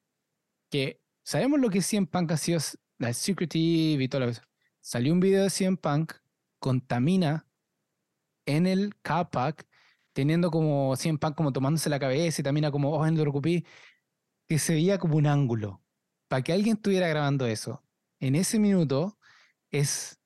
que 0.70 1.00
sabemos 1.24 1.58
lo 1.58 1.68
que 1.68 1.82
100 1.82 2.06
Punk 2.06 2.30
ha 2.30 2.36
sido 2.36 2.60
la 2.98 3.12
Secretive 3.12 4.02
y 4.02 4.08
todo 4.08 4.24
eso. 4.24 4.42
Salió 4.80 5.12
un 5.12 5.20
video 5.20 5.44
de 5.44 5.50
CM 5.50 5.76
Punk 5.76 6.12
contamina 6.58 7.46
en 8.46 8.66
el 8.66 8.94
car 9.02 9.30
pack, 9.30 9.66
teniendo 10.12 10.50
como 10.50 10.96
CM 10.96 11.18
Punk 11.18 11.34
como 11.34 11.52
tomándose 11.52 11.90
la 11.90 11.98
cabeza 11.98 12.40
y 12.40 12.44
también 12.44 12.70
como, 12.70 12.90
oh, 12.90 13.06
en 13.06 13.18
el 13.18 13.64
que 14.46 14.58
se 14.58 14.74
veía 14.74 14.98
como 14.98 15.16
un 15.16 15.26
ángulo. 15.26 15.82
Para 16.28 16.42
que 16.42 16.52
alguien 16.52 16.76
estuviera 16.76 17.08
grabando 17.08 17.46
eso, 17.46 17.82
en 18.20 18.34
ese 18.34 18.58
minuto, 18.58 19.18
es. 19.70 20.20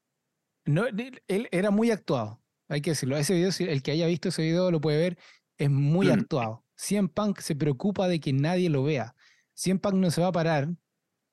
No, 0.65 0.87
él 0.87 1.49
era 1.51 1.71
muy 1.71 1.91
actuado, 1.91 2.43
hay 2.69 2.81
que 2.81 2.91
decirlo. 2.91 3.17
Ese 3.17 3.35
video, 3.35 3.51
el 3.59 3.83
que 3.83 3.93
haya 3.93 4.07
visto 4.07 4.29
ese 4.29 4.43
video 4.43 4.71
lo 4.71 4.81
puede 4.81 4.99
ver, 4.99 5.19
es 5.57 5.71
muy 5.71 6.09
mm. 6.09 6.13
actuado. 6.13 6.65
CM 6.77 7.09
Punk 7.09 7.41
se 7.41 7.57
preocupa 7.57 8.07
de 8.07 8.21
que 8.21 8.33
nadie 8.33 8.71
lo 8.71 8.85
vea. 8.85 9.17
CM 9.55 9.81
Punk 9.81 9.95
no 9.95 10.11
se 10.11 10.21
va 10.21 10.29
a 10.29 10.33
parar 10.33 10.69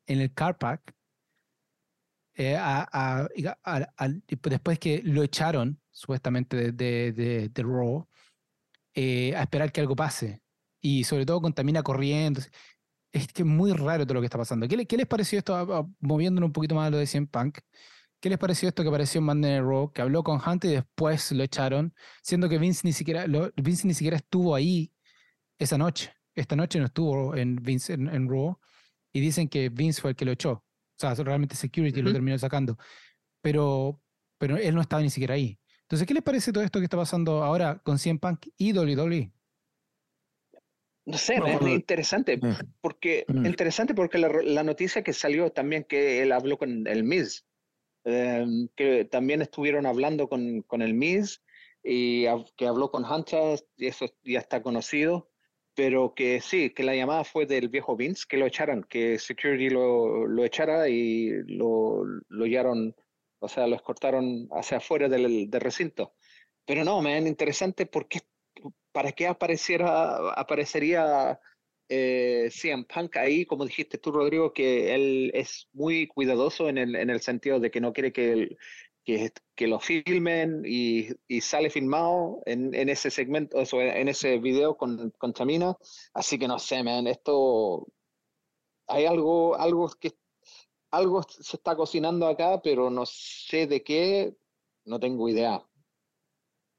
en 0.07 0.21
el 0.21 0.33
car 0.33 0.57
pack 0.57 0.94
eh, 2.35 2.57
a, 2.59 3.27
después 4.43 4.79
que 4.79 5.01
lo 5.03 5.23
echaron 5.23 5.79
supuestamente 5.91 6.71
de, 6.73 7.11
de, 7.13 7.49
de, 7.49 7.63
Raw, 7.63 8.07
eh, 8.93 9.35
a 9.35 9.43
esperar 9.43 9.71
que 9.71 9.81
algo 9.81 9.95
pase. 9.95 10.41
Y 10.81 11.03
sobre 11.05 11.25
todo 11.25 11.41
contamina 11.41 11.83
corriendo. 11.83 12.41
Es 13.11 13.27
que 13.31 13.43
es 13.43 13.47
muy 13.47 13.71
raro 13.71 14.05
todo 14.05 14.15
lo 14.15 14.21
que 14.21 14.25
está 14.25 14.37
pasando. 14.37 14.67
¿Qué, 14.67 14.85
qué 14.85 14.97
les 14.97 15.07
pareció 15.07 15.39
esto, 15.39 15.89
moviéndonos 15.99 16.47
un 16.49 16.53
poquito 16.53 16.75
más 16.75 16.87
a 16.87 16.89
lo 16.91 16.97
de 16.97 17.07
CM 17.07 17.27
Punk? 17.27 17.59
¿Qué 18.19 18.29
les 18.29 18.37
pareció 18.37 18.67
esto 18.69 18.83
que 18.83 18.89
apareció 18.89 19.19
en 19.19 19.25
Monday 19.25 19.59
Raw, 19.61 19.91
que 19.93 20.01
habló 20.01 20.23
con 20.23 20.41
Hunt 20.45 20.65
y 20.65 20.69
después 20.69 21.31
lo 21.31 21.43
echaron, 21.43 21.93
siendo 22.21 22.49
que 22.49 22.57
Vince 22.57 22.81
ni 22.83 22.93
siquiera, 22.93 23.25
Vince 23.55 23.87
ni 23.87 23.93
siquiera 23.93 24.17
estuvo 24.17 24.55
ahí 24.55 24.91
esa 25.59 25.77
noche? 25.77 26.13
Esta 26.33 26.55
noche 26.55 26.79
no 26.79 26.85
estuvo 26.85 27.35
en 27.35 27.55
Vince 27.57 27.93
en, 27.93 28.09
en 28.09 28.27
Raw 28.29 28.59
y 29.13 29.21
dicen 29.21 29.47
que 29.47 29.69
Vince 29.69 30.01
fue 30.01 30.11
el 30.11 30.15
que 30.17 30.25
lo 30.25 30.31
echó. 30.31 30.64
O 30.97 30.99
sea, 30.99 31.13
realmente 31.23 31.55
Security 31.55 32.01
lo 32.01 32.13
terminó 32.13 32.37
sacando. 32.37 32.77
Pero, 33.41 34.01
pero 34.37 34.57
él 34.57 34.75
no 34.75 34.81
estaba 34.81 35.01
ni 35.01 35.09
siquiera 35.09 35.35
ahí. 35.35 35.59
Entonces, 35.81 36.07
¿qué 36.07 36.13
les 36.13 36.23
parece 36.23 36.51
todo 36.51 36.63
esto 36.63 36.79
que 36.79 36.85
está 36.85 36.97
pasando 36.97 37.43
ahora 37.43 37.79
con 37.83 37.99
CM 37.99 38.19
Punk 38.19 38.47
y 38.57 38.73
WWE? 38.73 39.31
No 41.05 41.17
sé, 41.19 41.35
es 41.35 41.61
interesante, 41.61 42.37
mm. 42.37 42.73
porque 42.81 43.25
mm. 43.27 43.45
interesante 43.45 43.93
porque 43.93 44.17
la, 44.17 44.63
noticia 44.63 45.03
que 45.03 45.13
salió 45.13 45.51
también 45.51 45.83
que 45.83 46.23
él 46.23 46.31
habló 46.31 46.57
con 46.57 46.87
el 46.87 47.03
Miz, 47.03 47.45
em, 48.05 48.67
que 48.75 49.05
también 49.05 49.43
estuvieron 49.43 49.85
hablando 49.85 50.27
con, 50.27 50.63
con 50.63 50.81
el 50.81 50.95
Miz 50.95 51.43
y 51.83 52.25
que 52.55 52.65
habló 52.65 52.89
con 52.89 53.05
Hunter 53.05 53.59
y 53.77 53.85
eso 53.85 54.07
ya 54.23 54.39
está 54.39 54.63
conocido 54.63 55.29
pero 55.75 56.13
que 56.15 56.41
sí, 56.41 56.69
que 56.71 56.83
la 56.83 56.95
llamada 56.95 57.23
fue 57.23 57.45
del 57.45 57.69
viejo 57.69 57.95
Vince, 57.95 58.25
que 58.27 58.37
lo 58.37 58.45
echaran, 58.45 58.83
que 58.83 59.19
Security 59.19 59.69
lo, 59.69 60.25
lo 60.25 60.45
echara 60.45 60.87
y 60.89 61.29
lo, 61.47 62.03
lo 62.29 62.45
llevaron, 62.45 62.95
o 63.39 63.47
sea, 63.47 63.67
lo 63.67 63.75
escortaron 63.75 64.47
hacia 64.51 64.77
afuera 64.77 65.09
del, 65.09 65.49
del 65.49 65.61
recinto. 65.61 66.13
Pero 66.65 66.83
no, 66.83 67.01
me 67.01 67.17
es 67.17 67.25
interesante 67.25 67.85
porque 67.85 68.21
para 68.91 69.11
qué 69.11 69.27
apareciera, 69.27 70.31
aparecería 70.31 71.39
eh, 71.89 72.49
CM 72.51 72.85
Punk 72.85 73.17
ahí, 73.17 73.45
como 73.45 73.65
dijiste 73.65 73.97
tú, 73.97 74.11
Rodrigo, 74.11 74.53
que 74.53 74.95
él 74.95 75.31
es 75.33 75.67
muy 75.73 76.07
cuidadoso 76.07 76.69
en 76.69 76.77
el, 76.77 76.95
en 76.95 77.09
el 77.09 77.21
sentido 77.21 77.59
de 77.59 77.69
que 77.69 77.81
no 77.81 77.93
quiere 77.93 78.11
que 78.13 78.31
el, 78.31 78.57
que, 79.05 79.31
que 79.55 79.67
lo 79.67 79.79
filmen 79.79 80.63
y, 80.65 81.09
y 81.27 81.41
sale 81.41 81.69
filmado 81.69 82.41
en, 82.45 82.73
en, 82.73 82.89
ese 82.89 83.11
segmento, 83.11 83.59
eso, 83.61 83.79
en 83.79 84.07
ese 84.07 84.39
video 84.39 84.75
con, 84.75 85.11
con 85.11 85.31
Tamina. 85.31 85.77
Así 86.13 86.39
que 86.39 86.47
no 86.47 86.57
sé, 86.59 86.83
man, 86.83 87.07
esto 87.07 87.87
hay 88.87 89.05
algo, 89.05 89.55
algo 89.55 89.89
que 89.99 90.11
algo 90.91 91.23
se 91.23 91.57
está 91.57 91.75
cocinando 91.75 92.27
acá, 92.27 92.61
pero 92.63 92.89
no 92.89 93.05
sé 93.05 93.67
de 93.67 93.83
qué, 93.83 94.35
no 94.85 94.99
tengo 94.99 95.29
idea. 95.29 95.63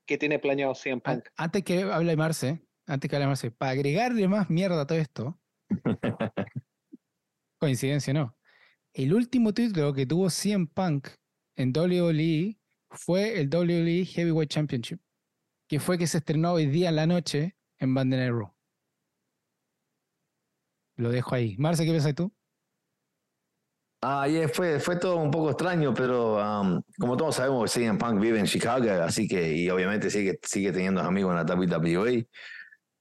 ¿Qué 0.07 0.19
tiene 0.19 0.39
planeado 0.39 0.75
CM 0.75 1.01
Punk? 1.01 1.29
Antes 1.37 1.63
que 1.65 1.83
hable 1.83 2.17
Marce, 2.17 2.67
antes 2.87 3.09
que 3.09 3.17
hable 3.17 3.27
Marce, 3.27 3.51
para 3.51 3.73
agregarle 3.73 4.27
más 4.27 4.51
mierda 4.51 4.83
a 4.83 4.87
todo 4.87 4.99
esto, 4.99 5.39
coincidencia, 7.59 8.15
¿no? 8.15 8.37
El 8.93 9.13
último 9.13 9.53
título 9.53 9.93
que 9.93 10.07
tuvo 10.07 10.31
CM 10.31 10.67
Punk 10.69 11.09
en 11.57 11.73
WWE 11.75 12.59
fue 12.91 13.41
el 13.41 13.49
WWE 13.49 14.05
Heavyweight 14.05 14.51
Championship, 14.51 15.01
que 15.69 15.81
fue 15.81 15.99
que 15.99 16.07
se 16.07 16.19
estrenó 16.19 16.53
hoy 16.53 16.67
día 16.67 16.91
en 16.91 16.97
la 16.97 17.07
noche 17.07 17.57
en 17.79 17.95
Bandera 17.95 18.31
Raw. 18.31 18.55
Lo 20.97 21.11
dejo 21.11 21.35
ahí. 21.35 21.57
Marce, 21.59 21.85
¿qué 21.85 21.91
piensas 21.91 22.15
tú? 22.15 22.33
Ah, 24.03 24.27
fue, 24.53 24.79
fue 24.79 24.97
todo 24.97 25.17
un 25.17 25.31
poco 25.31 25.51
extraño, 25.51 25.93
pero 25.93 26.37
um, 26.37 26.81
como 26.99 27.17
todos 27.17 27.37
sabemos, 27.37 27.73
CM 27.73 27.99
Punk 27.99 28.21
vive 28.21 28.39
en 28.39 28.47
Chicago, 28.47 28.89
así 29.03 29.27
que, 29.27 29.53
y 29.53 29.69
obviamente 29.71 30.11
sigue, 30.11 30.39
sigue 30.43 30.71
teniendo 30.71 31.01
amigos 31.01 31.33
en 31.33 31.47
la 31.47 31.55
WWE. 31.55 32.29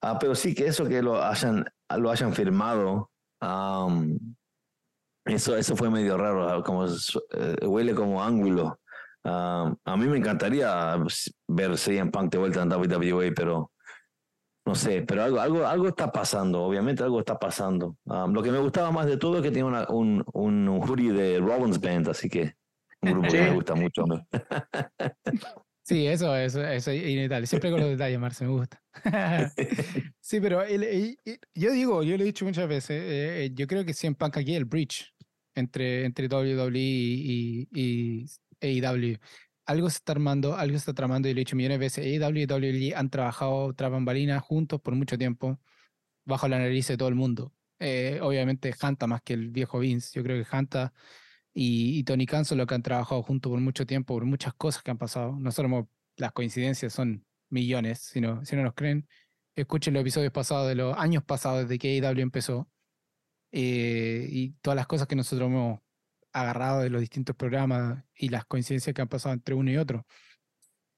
Ah, 0.01 0.17
pero 0.19 0.35
sí 0.35 0.55
que 0.55 0.67
eso 0.67 0.87
que 0.87 1.01
lo 1.01 1.21
hayan, 1.21 1.65
lo 1.97 2.11
hayan 2.11 2.33
firmado, 2.33 3.11
um, 3.41 4.17
eso, 5.25 5.57
eso 5.57 5.75
fue 5.75 5.89
medio 5.89 6.17
raro, 6.17 6.47
ah, 6.47 6.63
como 6.63 6.85
eh, 6.85 7.65
huele 7.65 7.93
como 7.95 8.23
ángulo. 8.23 8.79
Ah, 9.23 9.73
a 9.83 9.97
mí 9.97 10.05
me 10.05 10.17
encantaría 10.17 10.97
ver 11.47 11.77
CM 11.77 12.11
Punk 12.11 12.31
de 12.31 12.37
vuelta 12.37 12.61
en 12.61 12.71
WWE, 12.71 13.31
pero 13.31 13.71
no 14.67 14.75
sé, 14.75 15.01
pero 15.01 15.23
algo, 15.23 15.39
algo, 15.39 15.65
algo 15.65 15.87
está 15.87 16.11
pasando, 16.11 16.63
obviamente 16.63 17.03
algo 17.03 17.19
está 17.19 17.39
pasando. 17.39 17.97
Ah, 18.07 18.27
lo 18.31 18.43
que 18.43 18.51
me 18.51 18.59
gustaba 18.59 18.91
más 18.91 19.07
de 19.07 19.17
todo 19.17 19.37
es 19.37 19.43
que 19.43 19.51
tiene 19.51 19.67
una, 19.67 19.87
un, 19.89 20.23
un, 20.33 20.67
hoodie 20.67 21.11
de 21.11 21.39
Rollins 21.39 21.79
Band, 21.79 22.09
así 22.09 22.29
que 22.29 22.53
un 23.01 23.11
grupo 23.11 23.27
que 23.27 23.41
me 23.41 23.53
gusta 23.53 23.75
mucho. 23.75 24.05
Sí, 25.87 26.07
eso, 26.07 26.35
eso, 26.35 26.65
eso 26.65 26.89
es 26.89 27.07
inevitable. 27.07 27.45
Siempre 27.45 27.69
con 27.69 27.79
los 27.79 27.89
detalles, 27.89 28.17
Marce, 28.17 28.43
me 28.43 28.49
gusta. 28.49 28.81
sí, 30.19 30.39
pero 30.39 30.63
yo 30.67 31.71
digo, 31.71 32.01
yo 32.01 32.17
lo 32.17 32.23
he 32.23 32.25
dicho 32.25 32.43
muchas 32.43 32.67
veces, 32.67 33.03
eh, 33.03 33.45
eh, 33.45 33.51
yo 33.53 33.67
creo 33.67 33.85
que 33.85 33.93
CM 33.93 34.15
Punk 34.15 34.37
aquí 34.37 34.53
es 34.53 34.57
el 34.57 34.65
bridge 34.65 35.13
entre, 35.55 36.05
entre 36.05 36.27
WWE 36.27 36.79
y, 36.79 37.67
y, 37.71 38.25
AEW. 38.61 39.17
Algo 39.65 39.89
se 39.89 39.97
está 39.97 40.11
armando, 40.13 40.55
algo 40.55 40.73
se 40.73 40.77
está 40.79 40.93
tramando 40.93 41.27
y 41.27 41.33
lo 41.33 41.39
he 41.39 41.41
dicho 41.41 41.55
millones 41.55 41.79
de 41.79 41.85
veces. 41.85 42.05
AEW 42.05 42.37
y 42.37 42.45
WWE 42.45 42.95
han 42.95 43.09
trabajado 43.09 43.73
tras 43.73 43.91
bambalinas 43.91 44.43
juntos 44.43 44.79
por 44.81 44.95
mucho 44.95 45.17
tiempo, 45.17 45.59
bajo 46.25 46.47
la 46.47 46.59
nariz 46.59 46.87
de 46.87 46.97
todo 46.97 47.09
el 47.09 47.15
mundo. 47.15 47.53
Eh, 47.79 48.19
obviamente 48.21 48.73
Hanta 48.79 49.07
más 49.07 49.21
que 49.21 49.33
el 49.33 49.49
viejo 49.49 49.79
Vince. 49.79 50.11
Yo 50.15 50.23
creo 50.23 50.43
que 50.43 50.47
Hanta 50.55 50.93
y, 51.53 52.03
Tony 52.03 52.25
Khan 52.25 52.45
son 52.45 52.57
los 52.59 52.67
que 52.67 52.75
han 52.75 52.83
trabajado 52.83 53.23
juntos 53.23 53.49
por 53.49 53.59
mucho 53.61 53.85
tiempo, 53.85 54.13
por 54.15 54.25
muchas 54.25 54.53
cosas 54.53 54.83
que 54.83 54.91
han 54.91 54.97
pasado. 54.97 55.37
No 55.39 55.51
solo 55.51 55.89
las 56.17 56.31
coincidencias 56.33 56.93
son 56.93 57.25
millones, 57.49 57.99
sino, 57.99 58.45
si 58.45 58.55
no 58.55 58.63
nos 58.63 58.73
creen, 58.73 59.07
escuchen 59.55 59.93
los 59.93 60.01
episodios 60.01 60.33
pasados 60.33 60.67
de 60.67 60.75
los 60.75 60.97
años 60.97 61.23
pasados 61.23 61.61
desde 61.63 61.79
que 61.79 61.99
AEW 61.99 62.21
empezó 62.21 62.69
eh, 63.57 64.27
y 64.29 64.49
todas 64.61 64.75
las 64.75 64.85
cosas 64.85 65.07
que 65.07 65.15
nosotros 65.15 65.47
hemos 65.47 65.79
agarrado 66.33 66.81
de 66.81 66.89
los 66.89 66.99
distintos 66.99 67.37
programas 67.37 68.03
y 68.13 68.27
las 68.27 68.43
coincidencias 68.43 68.93
que 68.93 69.01
han 69.01 69.07
pasado 69.07 69.33
entre 69.33 69.55
uno 69.55 69.71
y 69.71 69.77
otro. 69.77 70.05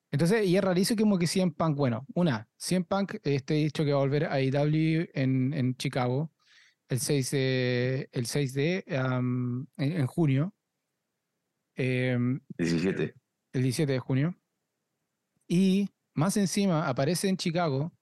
Entonces, 0.09 0.43
y 0.47 0.57
es 0.57 0.63
rarísimo 0.63 0.99
como 0.99 1.19
que 1.19 1.27
CM 1.27 1.51
Punk, 1.51 1.77
bueno, 1.77 2.07
una, 2.15 2.49
CM 2.57 2.83
Punk, 2.85 3.17
este 3.21 3.53
dicho 3.53 3.85
que 3.85 3.91
va 3.91 3.99
a 3.99 4.01
volver 4.01 4.25
a 4.25 4.33
AEW 4.33 5.07
en, 5.13 5.53
en 5.53 5.75
Chicago, 5.75 6.33
el 6.89 6.99
6 6.99 7.29
de, 7.29 8.09
el 8.11 8.25
6 8.25 8.53
de 8.55 8.83
en, 8.87 10.07
junio. 10.07 10.55
17. 11.75 12.09
Em, 12.09 12.41
el 13.53 13.61
17 13.61 13.91
de 13.91 13.99
junio. 13.99 14.35
Y 15.47 15.89
más 16.15 16.37
encima 16.37 16.87
aparece 16.87 17.29
en 17.29 17.37
Chicago 17.37 17.93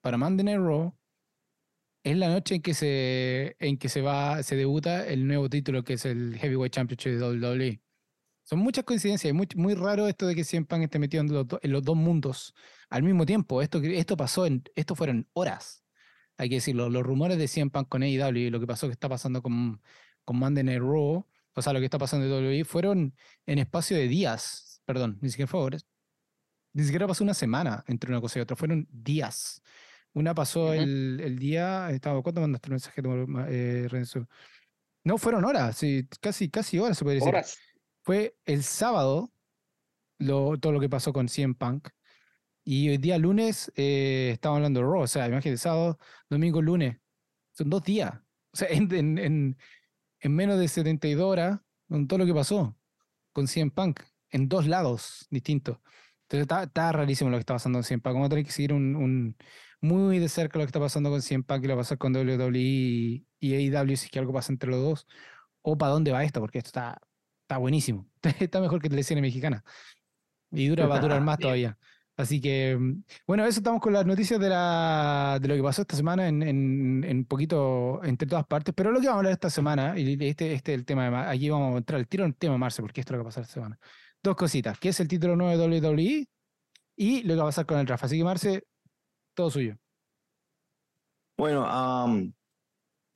para 0.00 0.18
Monday 0.18 0.44
Night 0.44 0.58
Raw. 0.58 0.98
Es 2.04 2.16
la 2.18 2.28
noche 2.28 2.56
en 2.56 2.62
que 2.62 2.74
se, 2.74 3.56
en 3.58 3.78
que 3.78 3.88
se 3.88 4.02
va, 4.02 4.42
se 4.42 4.56
debuta 4.56 5.06
el 5.06 5.26
nuevo 5.26 5.48
título 5.48 5.84
que 5.84 5.94
es 5.94 6.04
el 6.04 6.36
Heavyweight 6.38 6.72
Championship 6.74 7.12
de 7.12 7.18
WWE. 7.18 7.80
Son 8.44 8.58
muchas 8.58 8.84
coincidencias. 8.84 9.30
Es 9.30 9.34
muy, 9.34 9.48
muy 9.56 9.74
raro 9.74 10.06
esto 10.06 10.26
de 10.26 10.34
que 10.34 10.44
CM 10.44 10.66
Punk 10.66 10.82
esté 10.82 10.98
metido 10.98 11.22
en 11.22 11.32
los, 11.32 11.46
en 11.62 11.72
los 11.72 11.82
dos 11.82 11.96
mundos 11.96 12.54
al 12.90 13.02
mismo 13.02 13.24
tiempo. 13.24 13.62
Esto, 13.62 13.78
esto 13.82 14.18
pasó 14.18 14.44
en, 14.44 14.62
esto 14.74 14.94
fueron 14.94 15.28
horas. 15.32 15.82
Hay 16.36 16.50
que 16.50 16.56
decirlo. 16.56 16.90
Los 16.90 17.04
rumores 17.04 17.38
de 17.38 17.48
CM 17.48 17.70
Punk 17.70 17.88
con 17.88 18.02
AEW 18.02 18.50
lo 18.50 18.60
que 18.60 18.66
pasó 18.66 18.86
que 18.86 18.92
está 18.92 19.08
pasando 19.08 19.40
con, 19.42 19.80
con 20.24 20.36
Monday 20.36 20.62
Night 20.62 20.80
Raw, 20.80 21.26
o 21.54 21.62
sea, 21.62 21.72
lo 21.72 21.78
que 21.78 21.86
está 21.86 21.98
pasando 21.98 22.26
en 22.26 22.32
WWE, 22.32 22.64
fueron 22.66 23.16
en 23.46 23.58
espacio 23.58 23.96
de 23.96 24.08
días. 24.08 24.82
Perdón, 24.84 25.18
ni 25.22 25.30
siquiera 25.30 25.46
fue 25.50 25.70
Ni 26.74 26.84
siquiera 26.84 27.06
pasó 27.06 27.24
una 27.24 27.34
semana 27.34 27.82
entre 27.86 28.10
una 28.10 28.20
cosa 28.20 28.38
y 28.40 28.42
otra. 28.42 28.56
Fueron 28.56 28.86
días. 28.90 29.62
Una 30.14 30.34
pasó 30.34 30.72
el, 30.72 31.20
el, 31.20 31.38
día. 31.38 31.90
Estaba, 31.90 32.22
¿Cuánto 32.22 32.40
mandaste 32.40 32.68
el 32.68 32.72
mensaje, 32.72 33.02
eh, 33.48 33.86
Renzo? 33.88 34.28
No, 35.04 35.18
fueron 35.18 35.44
horas, 35.44 35.76
sí, 35.76 36.08
casi, 36.20 36.48
casi 36.48 36.78
horas 36.78 36.96
se 36.96 37.04
puede 37.04 37.16
decir. 37.16 37.28
Horas 37.28 37.58
fue 38.02 38.36
el 38.44 38.62
sábado 38.62 39.32
lo, 40.18 40.58
todo 40.58 40.72
lo 40.72 40.80
que 40.80 40.88
pasó 40.88 41.12
con 41.12 41.28
CM 41.28 41.54
Punk. 41.54 41.88
Y 42.64 42.88
hoy 42.88 42.98
día 42.98 43.18
lunes 43.18 43.72
eh, 43.76 44.30
estamos 44.32 44.56
hablando 44.56 44.80
de 44.80 44.86
Raw. 44.86 45.02
O 45.02 45.06
sea, 45.06 45.26
imagínate, 45.26 45.58
sábado, 45.58 45.98
domingo, 46.30 46.62
lunes. 46.62 46.96
Son 47.52 47.68
dos 47.68 47.82
días. 47.82 48.14
O 48.52 48.56
sea, 48.56 48.68
en, 48.70 48.92
en, 48.94 49.56
en, 50.20 50.34
menos 50.34 50.58
de 50.58 50.68
72 50.68 51.24
horas, 51.24 51.60
con 51.88 52.06
todo 52.06 52.20
lo 52.20 52.26
que 52.26 52.34
pasó 52.34 52.76
con 53.32 53.48
CM 53.48 53.70
Punk, 53.72 54.00
en 54.30 54.48
dos 54.48 54.66
lados 54.66 55.26
distintos. 55.28 55.78
Entonces 56.22 56.42
está, 56.42 56.62
está 56.62 56.92
rarísimo 56.92 57.30
lo 57.30 57.36
que 57.36 57.40
está 57.40 57.54
pasando 57.54 57.78
con 57.78 57.84
CM 57.84 58.00
Punk. 58.00 58.14
Vamos 58.14 58.26
a 58.26 58.30
tener 58.30 58.44
que 58.44 58.52
seguir 58.52 58.72
un, 58.72 58.94
un, 58.96 59.36
muy 59.84 60.18
de 60.18 60.28
cerca 60.28 60.58
lo 60.58 60.64
que 60.64 60.68
está 60.68 60.80
pasando 60.80 61.10
con 61.10 61.22
CM 61.22 61.44
Punk 61.44 61.64
y 61.64 61.68
lo 61.68 61.72
que 61.72 61.74
va 61.76 61.80
a 61.80 61.84
pasar 61.84 61.98
con 61.98 62.14
WWE 62.14 62.58
y, 62.58 63.26
y 63.40 63.54
AEW 63.54 63.96
si 63.96 64.06
es 64.06 64.10
que 64.10 64.18
algo 64.18 64.32
pasa 64.32 64.52
entre 64.52 64.70
los 64.70 64.80
dos. 64.80 65.06
O 65.62 65.78
para 65.78 65.92
dónde 65.92 66.12
va 66.12 66.24
esto, 66.24 66.40
porque 66.40 66.58
esto 66.58 66.68
está 66.68 67.00
está 67.44 67.58
buenísimo. 67.58 68.08
Está 68.40 68.60
mejor 68.60 68.80
que 68.80 68.88
la 68.88 69.00
escena 69.00 69.20
mexicana. 69.20 69.64
Y 70.50 70.68
dura, 70.68 70.86
va 70.86 70.96
a 70.96 71.00
durar 71.00 71.20
más 71.22 71.38
todavía. 71.40 71.78
Así 72.16 72.40
que, 72.40 72.76
mm, 72.78 73.04
bueno, 73.26 73.44
eso 73.44 73.60
estamos 73.60 73.80
con 73.80 73.92
las 73.92 74.06
noticias 74.06 74.40
de, 74.40 74.48
la, 74.48 75.38
de 75.40 75.48
lo 75.48 75.54
que 75.56 75.62
pasó 75.62 75.82
esta 75.82 75.96
semana 75.96 76.28
en, 76.28 76.42
en, 76.42 77.04
en 77.04 77.24
poquito 77.24 78.02
entre 78.04 78.28
todas 78.28 78.46
partes. 78.46 78.74
Pero 78.74 78.92
lo 78.92 79.00
que 79.00 79.06
vamos 79.06 79.16
a 79.16 79.20
hablar 79.20 79.32
esta 79.32 79.50
semana, 79.50 79.98
y 79.98 80.12
este, 80.24 80.52
este 80.54 80.74
es 80.74 80.78
el 80.78 80.84
tema, 80.84 81.10
de, 81.10 81.16
aquí 81.16 81.50
vamos 81.50 81.74
a 81.74 81.78
entrar 81.78 82.00
el 82.00 82.08
tiro 82.08 82.24
en 82.24 82.30
el 82.30 82.36
tema 82.36 82.54
de 82.54 82.58
Marce, 82.58 82.82
porque 82.82 83.00
esto 83.00 83.12
es 83.12 83.18
lo 83.18 83.22
que 83.22 83.24
va 83.24 83.28
a 83.28 83.30
pasar 83.30 83.42
esta 83.42 83.54
semana. 83.54 83.78
Dos 84.22 84.36
cositas, 84.36 84.78
que 84.78 84.88
es 84.90 85.00
el 85.00 85.08
título 85.08 85.36
nuevo 85.36 85.68
de 85.68 85.80
WWE 85.80 86.28
y 86.96 87.22
lo 87.24 87.34
que 87.34 87.38
va 87.38 87.42
a 87.42 87.46
pasar 87.46 87.66
con 87.66 87.78
el 87.78 87.86
Rafa. 87.86 88.06
Así 88.06 88.16
que, 88.16 88.24
Marce, 88.24 88.64
todo 89.34 89.50
suyo. 89.50 89.76
Bueno, 91.36 91.66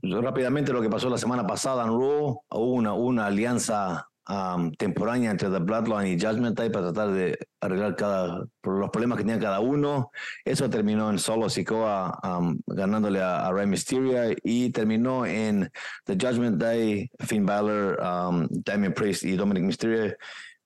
rápidamente 0.03 0.73
lo 0.73 0.83
que 0.83 0.91
pasó 0.91 1.09
la 1.09 1.19
semana 1.19 1.47
pasada 1.47 1.85
en 1.85 1.91
Raw, 1.91 2.43
una, 2.51 2.93
una 2.93 3.27
alianza 3.27 4.09
um, 4.29 4.73
temporánea 4.73 5.31
entre 5.31 5.51
The 5.51 5.59
Bloodline 5.59 6.09
y 6.09 6.21
Judgment 6.21 6.57
Day 6.57 6.71
para 6.71 6.93
tratar 6.93 7.13
de 7.13 7.39
arreglar 7.61 7.97
cada, 7.97 8.45
los 8.63 8.91
problemas 8.91 9.19
que 9.19 9.25
tenía 9.25 9.41
cada 9.41 9.61
uno. 9.61 10.11
Eso 10.45 10.69
terminó 10.69 11.11
en 11.11 11.19
Solo 11.19 11.49
Sikoa 11.49 12.19
um, 12.23 12.59
ganándole 12.67 13.21
a, 13.23 13.51
Rey 13.53 13.67
Mysterio 13.67 14.37
y 14.43 14.71
terminó 14.71 15.27
en 15.27 15.71
The 16.05 16.15
Judgment 16.15 16.59
Day, 16.59 17.11
Finn 17.21 17.47
Balor, 17.47 17.99
um, 18.01 18.47
Damien 18.51 18.93
Priest 18.93 19.25
y 19.25 19.37
Dominic 19.37 19.65
Mysterio 19.65 20.15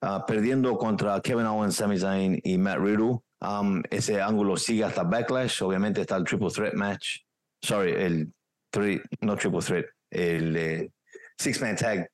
uh, 0.03 0.25
perdiendo 0.27 0.77
contra 0.77 1.21
Kevin 1.21 1.47
Owens, 1.47 1.77
Sami 1.77 1.99
Zayn 1.99 2.41
y 2.43 2.59
Matt 2.59 2.79
Riddle. 2.79 3.21
Um, 3.43 3.83
ese 3.91 4.21
ángulo 4.21 4.57
sigue 4.57 4.85
hasta 4.85 5.03
Backlash. 5.03 5.63
Obviamente 5.63 6.01
está 6.01 6.17
el 6.17 6.25
Triple 6.25 6.51
Threat 6.51 6.75
Match. 6.75 7.19
Sorry, 7.63 7.93
el 7.93 8.33
three, 8.71 9.03
no 9.21 9.37
Triple 9.37 9.61
Threat, 9.61 9.87
el 10.11 10.57
eh, 10.57 10.91
Six 11.39 11.61
Man 11.61 11.77
Tag 11.77 12.09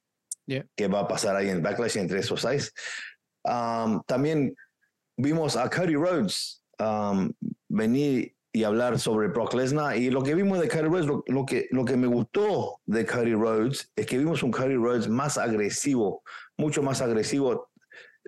que 0.77 0.89
va 0.89 1.01
a 1.01 1.09
pasar 1.09 1.37
ahí 1.37 1.49
en 1.49 1.63
Backlash 1.63 1.99
entre 1.99 2.21
esos 2.21 2.41
seis. 2.41 2.73
Um, 3.45 4.03
también 4.07 4.55
vimos 5.17 5.57
a 5.57 5.69
Cody 5.69 5.95
Rhodes 5.95 6.63
um, 6.79 7.33
venir 7.69 8.35
y 8.53 8.65
hablar 8.65 8.99
sobre 8.99 9.29
Brock 9.29 9.55
Lesnar 9.55 9.97
y 9.97 10.11
lo 10.11 10.23
que 10.23 10.35
vimos 10.35 10.59
de 10.59 10.69
Cody 10.69 10.89
Rhodes, 10.89 11.07
lo, 11.07 11.47
que, 11.47 11.69
lo 11.71 11.85
que 11.85 11.97
me 11.97 12.07
gustó 12.07 12.81
de 12.87 13.05
Cody 13.05 13.35
Rhodes 13.35 13.91
es 13.95 14.07
que 14.07 14.19
vimos 14.19 14.43
un 14.43 14.51
Cody 14.51 14.75
Rhodes 14.75 15.09
más 15.09 15.39
agresivo, 15.39 16.23
mucho 16.57 16.83
más 16.83 17.01
agresivo 17.03 17.69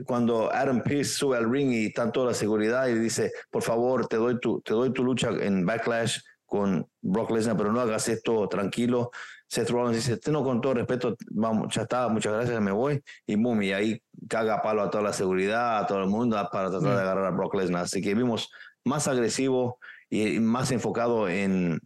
cuando 0.07 0.53
Adam 0.53 0.83
Pearce 0.83 1.13
sube 1.15 1.37
al 1.37 1.51
ring 1.51 1.73
y 1.73 1.87
está 1.87 2.11
toda 2.11 2.29
la 2.29 2.35
seguridad 2.35 2.89
y 2.89 2.95
dice, 2.95 3.33
por 3.51 3.63
favor, 3.63 4.07
te 4.07 4.17
doy 4.17 4.39
tu, 4.41 4.61
te 4.61 4.73
doy 4.73 4.93
tu 4.93 5.05
lucha 5.05 5.31
en 5.31 5.65
Backlash 5.65 6.19
con 6.47 6.87
Brock 7.01 7.31
Lesnar, 7.31 7.57
pero 7.57 7.73
no 7.73 7.81
hagas 7.81 8.09
esto 8.09 8.49
tranquilo. 8.49 9.11
Seth 9.47 9.71
Rollins 9.71 10.07
dice, 10.07 10.31
no, 10.31 10.45
con 10.45 10.61
todo 10.61 10.75
respeto, 10.75 11.17
vamos, 11.31 11.75
ya 11.75 11.83
está, 11.83 12.09
muchas 12.09 12.33
gracias, 12.33 12.61
me 12.61 12.71
voy. 12.71 13.03
Y 13.27 13.35
boom, 13.35 13.63
y 13.63 13.73
ahí 13.73 14.03
caga 14.29 14.63
palo 14.63 14.83
a 14.83 14.91
toda 14.91 15.03
la 15.03 15.13
seguridad, 15.13 15.79
a 15.79 15.87
todo 15.87 16.01
el 16.01 16.09
mundo 16.09 16.37
para 16.53 16.71
tratar 16.71 16.89
de 16.89 16.97
mm. 16.97 16.99
agarrar 16.99 17.25
a 17.27 17.31
Brock 17.31 17.55
Lesnar. 17.55 17.85
Así 17.85 18.01
que 18.01 18.15
vimos 18.15 18.51
más 18.85 19.09
agresivo 19.09 19.79
y 20.09 20.39
más 20.39 20.71
enfocado 20.71 21.29
en, 21.29 21.81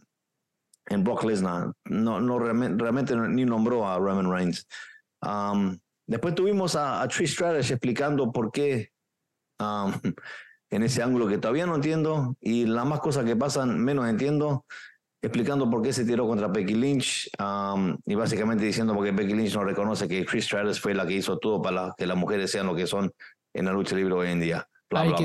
en 0.87 1.03
Brock 1.03 1.23
Lesnar. 1.23 1.73
No, 1.85 2.21
no 2.21 2.37
realmente, 2.37 3.15
ni 3.15 3.45
nombró 3.45 3.87
a 3.87 3.97
Roman 3.97 4.31
Reigns. 4.31 4.67
Um, 5.21 5.77
después 6.07 6.35
tuvimos 6.35 6.75
a, 6.75 7.07
Trish 7.07 7.33
Stratus 7.33 7.71
explicando 7.71 8.31
por 8.31 8.51
qué 8.51 8.91
um, 9.59 9.91
en 10.69 10.83
ese 10.83 11.03
ángulo 11.03 11.27
que 11.27 11.37
todavía 11.37 11.65
no 11.65 11.75
entiendo 11.75 12.35
y 12.41 12.65
las 12.65 12.85
más 12.85 12.99
cosas 12.99 13.25
que 13.25 13.35
pasan 13.35 13.79
menos 13.79 14.07
entiendo 14.07 14.65
explicando 15.25 15.69
por 15.69 15.81
qué 15.81 15.91
se 15.91 16.05
tiró 16.05 16.27
contra 16.27 16.47
Becky 16.47 16.75
Lynch 16.75 17.29
um, 17.39 17.97
y 18.05 18.13
básicamente 18.13 18.63
diciendo 18.63 18.93
porque 18.93 19.11
Becky 19.11 19.33
Lynch 19.33 19.55
no 19.55 19.63
reconoce 19.63 20.07
que 20.07 20.23
Chris 20.23 20.45
Stratus 20.45 20.79
fue 20.79 20.93
la 20.93 21.05
que 21.05 21.13
hizo 21.13 21.39
todo 21.39 21.61
para 21.61 21.95
que 21.97 22.05
las 22.05 22.15
mujeres 22.15 22.51
sean 22.51 22.67
lo 22.67 22.75
que 22.75 22.85
son 22.85 23.11
en 23.53 23.65
la 23.65 23.71
lucha 23.71 23.95
libre 23.95 24.13
hoy 24.13 24.29
en 24.29 24.39
día. 24.39 24.67
Bla, 24.87 25.15
que, 25.15 25.23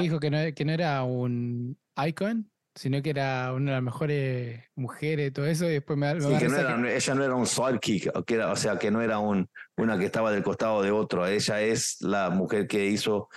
dijo, 0.00 0.20
que, 0.20 0.30
no, 0.30 0.72
era 0.72 1.02
un 1.02 1.76
icon, 2.06 2.51
sino 2.74 3.02
que 3.02 3.10
era 3.10 3.52
una 3.52 3.72
de 3.72 3.76
las 3.76 3.82
mejores 3.82 4.60
mujeres, 4.74 5.32
todo 5.32 5.46
eso, 5.46 5.66
y 5.66 5.74
después 5.74 5.98
me, 5.98 6.20
sí, 6.20 6.28
que, 6.38 6.46
ella 6.46 7.14
no 7.14 7.24
era 7.24 7.34
un 7.34 7.46
sidekick, 7.46 8.10
o 8.14 8.56
sea, 8.56 8.78
que 8.78 8.90
no 8.90 9.02
era 9.02 9.18
un, 9.18 9.48
una 9.76 9.98
que 9.98 10.06
estaba 10.06 10.30
del 10.30 10.42
costado 10.42 10.82
de 10.82 10.90
otro, 10.90 11.26
ella 11.26 11.60
es 11.60 12.00
la 12.00 12.30
mujer 12.30 12.66
que 12.66 12.86
hizo 12.86 13.28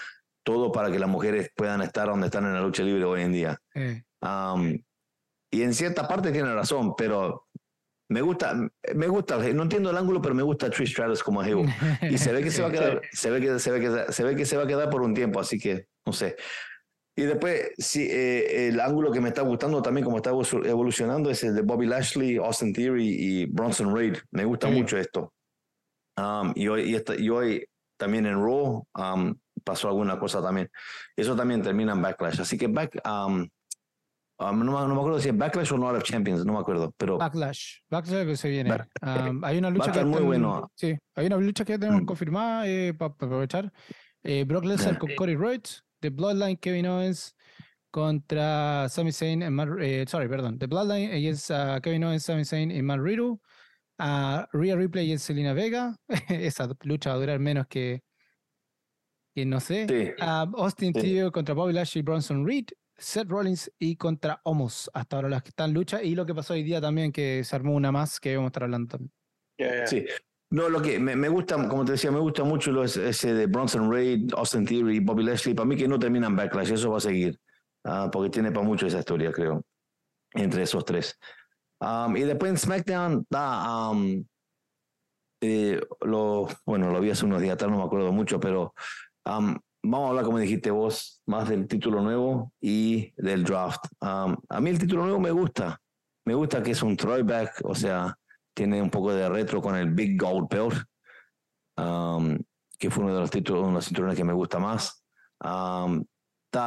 todo 0.44 0.72
para 0.72 0.92
que 0.92 1.00
las 1.00 1.10
mujeres 1.10 1.52
puedan 1.56 1.82
estar 1.82 2.08
donde 2.08 2.28
están 2.28 2.46
en 2.46 2.54
la 2.54 2.62
lucha 2.62 2.84
libre 2.84 3.04
hoy 3.04 3.22
en 3.24 3.34
día. 3.34 3.58
Eh. 3.74 4.04
Um, 4.22 4.78
y 5.52 5.64
en 5.64 5.74
cierta 5.74 6.08
parte 6.08 6.32
tiene 6.32 6.54
razón, 6.54 6.96
pero 6.96 7.48
me 8.10 8.22
gusta, 8.22 8.56
me 8.94 9.08
gusta, 9.08 9.38
no 9.38 9.64
entiendo 9.64 9.90
el 9.90 9.98
ángulo, 9.98 10.22
pero 10.22 10.36
me 10.36 10.44
gusta 10.44 10.70
Trish 10.70 10.92
Stratus 10.92 11.24
como 11.24 11.44
heel. 11.44 11.66
Y 12.04 12.18
se 12.18 12.32
ve 12.32 12.44
que 12.44 12.52
se 12.52 12.62
va 12.62 12.68
a 12.68 12.72
quedar, 12.72 13.02
se 13.12 13.32
ve 13.32 13.42
que 13.42 13.60
se 13.60 13.72
ve 13.72 13.80
que 13.80 14.14
se 14.14 14.24
ve 14.24 14.36
que 14.36 14.46
se 14.46 14.58
va 14.58 14.64
a 14.64 14.68
quedar 14.68 14.90
por 14.90 15.02
un 15.02 15.14
tiempo, 15.14 15.40
así 15.40 15.58
que 15.58 15.88
no 16.06 16.14
sé. 16.14 16.36
Y 17.16 17.24
después, 17.24 17.72
sí, 17.78 18.08
eh, 18.10 18.68
el 18.68 18.80
ángulo 18.80 19.12
que 19.12 19.22
me 19.22 19.30
está 19.30 19.42
gustando 19.42 19.82
también, 19.82 20.04
como 20.04 20.18
está 20.18 20.32
evolucionando, 20.32 21.30
es 21.30 21.44
el 21.44 21.56
de 21.56 21.62
Bobby 21.62 21.86
Lashley, 21.86 22.38
Austin 22.38 22.74
Theory 22.74 23.08
y 23.08 23.46
Bronson 23.46 23.96
Reed. 23.96 24.18
Me 24.32 24.44
gusta 24.44 24.68
mucho 24.68 24.98
esto. 24.98 25.34
Um, 26.18 26.52
y, 26.56 26.68
hoy, 26.68 27.02
y, 27.18 27.30
hoy 27.30 27.66
también 27.98 28.26
en 28.26 28.36
Raw 28.36 28.86
um, 28.98 29.36
pasó 29.64 29.88
alguna 29.88 30.20
cosa 30.20 30.42
también. 30.42 30.70
Eso 31.16 31.36
también 31.36 31.62
termina 31.62 31.94
en 31.94 32.02
Backlash. 32.02 32.42
Así 32.42 32.58
que 32.58 32.68
back, 32.68 33.02
um, 33.06 33.48
Um, 34.38 34.66
no, 34.66 34.88
me 34.88 34.94
acuerdo 34.94 35.20
si 35.20 35.30
es 35.30 35.38
Backlash 35.38 35.72
o 35.72 35.78
Night 35.78 35.96
of 35.96 36.04
Champions, 36.04 36.46
no 36.46 36.54
me 36.54 36.60
acuerdo. 36.60 36.94
Pero... 36.98 37.18
Backlash. 37.18 37.78
Backlash 37.90 38.26
que 38.26 38.36
se 38.36 38.50
viene. 38.50 38.74
Um, 39.02 39.44
hay 39.44 39.58
una 39.58 39.70
lucha 39.70 39.92
que 39.92 40.04
muy 40.04 40.24
bueno. 40.24 40.70
Sí, 40.76 40.94
hay 41.16 41.28
una 41.28 41.38
lucha 41.38 41.64
que 41.64 41.74
ya 41.74 41.80
tenemos 41.80 42.02
mm. 42.02 42.06
confirmada 42.06 42.68
eh, 42.68 42.94
para 42.94 43.14
aprovechar. 43.14 43.72
Eh, 44.24 44.44
Brock 44.46 44.66
Lesnar 44.66 44.98
con 44.98 45.16
Cody 45.16 45.36
Rhodes, 45.36 45.85
The 46.02 46.10
Bloodline 46.10 46.60
Kevin 46.60 46.88
Owens 46.88 47.36
contra 47.92 48.88
Sami 48.90 49.12
Zayn 49.12 49.42
y 49.42 49.50
Matt, 49.50 49.70
eh, 49.80 50.06
sorry, 50.08 50.28
perdón, 50.28 50.60
The 50.60 50.68
Bloodline 50.68 51.12
against 51.14 51.50
uh, 51.52 51.80
Kevin 51.82 52.04
Owens, 52.04 52.24
Sami 52.24 52.44
Zayn 52.44 52.72
y 52.72 52.82
Matt 52.82 53.00
Riddle. 53.00 53.40
Uh, 53.98 54.44
Rhea 54.52 54.76
Ripley 54.76 55.14
y 55.14 55.18
Selena 55.18 55.54
Vega. 55.54 55.96
Esa 56.30 56.70
lucha 56.84 57.12
va 57.12 57.16
a 57.16 57.20
durar 57.20 57.40
menos 57.40 57.68
que, 57.68 58.04
que 59.34 59.46
no 59.46 59.60
sé. 59.60 59.88
Sí. 59.88 60.12
Uh, 60.22 60.62
Austin 60.62 60.94
sí. 60.94 61.22
contra 61.32 61.56
Bobby 61.56 61.74
Lashley 61.74 62.02
y 62.02 62.04
Bronson 62.04 62.46
Reed. 62.46 62.66
Seth 62.98 63.28
Rollins 63.28 63.72
y 63.78 63.96
contra 63.98 64.40
Homos, 64.44 64.90
hasta 64.94 65.18
ahora 65.18 65.30
las 65.30 65.44
que 65.44 65.50
están 65.50 65.72
en 65.72 65.74
lucha, 65.76 66.02
y 66.02 66.16
lo 66.16 66.26
que 66.26 66.34
pasó 66.34 66.54
hoy 66.54 66.64
día 66.64 66.80
también, 66.80 67.12
que 67.12 67.44
se 67.44 67.56
armó 67.56 67.76
una 67.76 67.92
más 67.92 68.20
que 68.20 68.36
vamos 68.36 68.48
a 68.48 68.52
estar 68.52 68.64
hablando 68.64 68.98
también. 68.98 69.12
Sí. 69.86 70.06
No, 70.56 70.70
lo 70.70 70.82
que 70.82 70.98
me, 71.00 71.28
gusta, 71.28 71.68
como 71.68 71.84
te 71.84 71.92
decía, 71.92 72.12
me 72.12 72.20
gusta 72.20 72.46
mucho 72.46 72.72
lo, 72.72 72.86
ese 72.86 73.34
de 73.34 73.46
Bronson 73.46 73.92
Reed, 73.92 74.32
Austin 74.38 74.66
Theory, 74.66 75.02
Bobby 75.02 75.22
Leslie. 75.22 75.54
Para 75.54 75.68
mí 75.68 75.76
que 75.76 75.86
no 75.86 76.00
terminan 76.00 76.34
Backlash, 76.34 76.72
eso 76.72 76.92
va 76.92 76.98
a 76.98 77.02
seguir, 77.02 77.38
ah, 77.84 78.10
porque 78.10 78.30
tiene 78.30 78.54
para 78.54 78.66
mucho 78.66 78.88
esa 78.88 79.00
historia, 79.00 79.34
creo, 79.34 79.66
entre 80.32 80.64
esos 80.64 80.86
tres. 80.86 81.20
Um, 81.82 82.16
y 82.16 82.22
después 82.22 82.52
en 82.52 82.58
SmackDown 82.58 83.24
está, 83.24 83.90
um, 83.90 84.26
eh, 85.42 85.82
lo, 86.00 86.48
bueno, 86.66 86.90
lo 86.90 87.02
vi 87.02 87.10
hace 87.10 87.26
unos 87.26 87.42
días 87.42 87.56
atrás, 87.56 87.70
no 87.70 87.80
me 87.80 87.84
acuerdo 87.84 88.14
mucho, 88.14 88.40
pero 88.40 88.74
um, 89.26 89.58
vamos 89.84 90.06
a 90.06 90.10
hablar, 90.12 90.24
como 90.24 90.40
dijiste 90.40 90.72
vos, 90.72 91.22
más 91.26 91.50
del 91.50 91.68
título 91.68 92.00
nuevo 92.00 92.54
y 92.62 93.12
del 93.18 93.44
draft. 93.44 93.88
Um, 94.00 94.38
a 94.48 94.62
mí 94.62 94.70
el 94.70 94.80
título 94.80 95.04
nuevo 95.04 95.20
me 95.20 95.32
gusta. 95.32 95.82
Me 96.24 96.34
gusta 96.34 96.64
que 96.64 96.72
es 96.72 96.82
un 96.82 96.96
throwback, 96.96 97.60
o 97.66 97.76
sea, 97.76 98.18
tiene 98.56 98.82
un 98.82 98.90
poco 98.90 99.14
de 99.14 99.30
retro 99.30 99.62
con 99.62 99.76
el 99.76 99.92
Big 99.92 100.20
Gold 100.20 100.48
Belt, 100.50 100.84
um, 101.78 102.40
que 102.80 102.90
fue 102.90 103.04
uno 103.04 103.14
de 103.14 103.20
los 103.20 103.30
títulos, 103.30 103.68
uno 103.68 103.78
de 103.78 103.84
cinturones 103.84 104.18
que 104.18 104.24
me 104.24 104.34
gusta 104.34 104.58
más. 104.58 105.04
Um, 105.44 106.04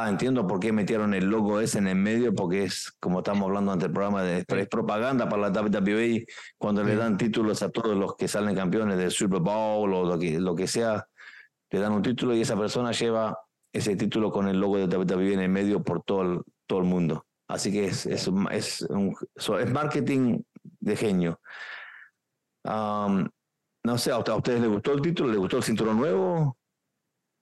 entiendo 0.07 0.45
por 0.45 0.59
qué 0.59 0.71
metieron 0.71 1.13
el 1.13 1.25
logo 1.25 1.59
ese 1.59 1.79
en 1.79 1.87
el 1.87 1.95
medio, 1.95 2.33
porque 2.33 2.63
es, 2.63 2.93
como 2.99 3.19
estamos 3.19 3.47
hablando 3.47 3.71
ante 3.71 3.87
el 3.87 3.91
programa, 3.91 4.21
de, 4.23 4.45
es 4.47 4.67
propaganda 4.67 5.27
para 5.27 5.49
la 5.49 5.61
WWE 5.61 6.25
cuando 6.57 6.83
le 6.83 6.95
dan 6.95 7.17
títulos 7.17 7.63
a 7.63 7.69
todos 7.69 7.97
los 7.97 8.15
que 8.15 8.27
salen 8.27 8.55
campeones 8.55 8.97
del 8.97 9.11
Super 9.11 9.39
Bowl 9.39 9.93
o 9.93 10.05
lo 10.05 10.19
que, 10.19 10.39
lo 10.39 10.55
que 10.55 10.67
sea, 10.67 11.07
le 11.71 11.79
dan 11.79 11.93
un 11.93 12.01
título 12.01 12.35
y 12.35 12.41
esa 12.41 12.57
persona 12.57 12.91
lleva 12.91 13.37
ese 13.73 13.95
título 13.95 14.31
con 14.31 14.47
el 14.47 14.59
logo 14.59 14.77
de 14.77 14.95
WWE 14.95 15.33
en 15.33 15.41
el 15.41 15.49
medio 15.49 15.83
por 15.83 16.03
todo 16.03 16.21
el, 16.21 16.41
todo 16.67 16.79
el 16.79 16.85
mundo. 16.85 17.25
Así 17.47 17.71
que 17.71 17.85
es, 17.85 18.05
es, 18.05 18.29
es, 18.51 18.81
un, 18.81 19.15
es 19.35 19.71
marketing 19.71 20.41
de 20.79 20.95
genio. 20.95 21.39
No 22.65 23.97
sé, 23.97 24.11
¿a 24.11 24.17
ustedes 24.17 24.61
les 24.61 24.69
gustó 24.69 24.93
el 24.93 25.01
título? 25.01 25.29
¿Les 25.29 25.37
gustó 25.37 25.57
el 25.57 25.63
cinturón 25.63 25.97
nuevo? 25.97 26.57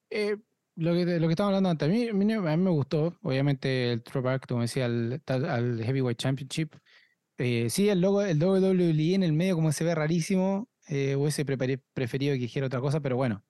Eh, 0.09 0.37
lo 0.75 0.93
que, 0.93 1.05
lo 1.19 1.27
que 1.27 1.33
estaba 1.33 1.49
hablando 1.49 1.69
antes, 1.69 1.87
a 1.87 1.91
mí, 1.91 2.07
a 2.09 2.13
mí, 2.13 2.25
me 2.63 2.69
gustó, 2.69 3.17
obviamente, 3.23 3.91
el 3.93 4.03
throwback, 4.03 4.47
como 4.47 4.61
decía, 4.61 4.85
al, 4.85 5.21
al 5.25 5.83
Heavyweight 5.83 6.17
Championship. 6.17 6.75
Eh, 7.37 7.69
sí, 7.69 7.89
el 7.89 8.01
logo, 8.01 8.21
el 8.21 8.41
WWE 8.43 9.15
en 9.15 9.23
el 9.23 9.33
medio, 9.33 9.55
como 9.55 9.71
se 9.71 9.83
ve 9.83 9.95
rarísimo, 9.95 10.69
eh, 10.87 11.15
hubiese 11.15 11.45
preferido 11.45 12.33
que 12.33 12.39
dijera 12.39 12.67
otra 12.67 12.81
cosa, 12.81 12.99
pero 13.01 13.15
bueno, 13.15 13.43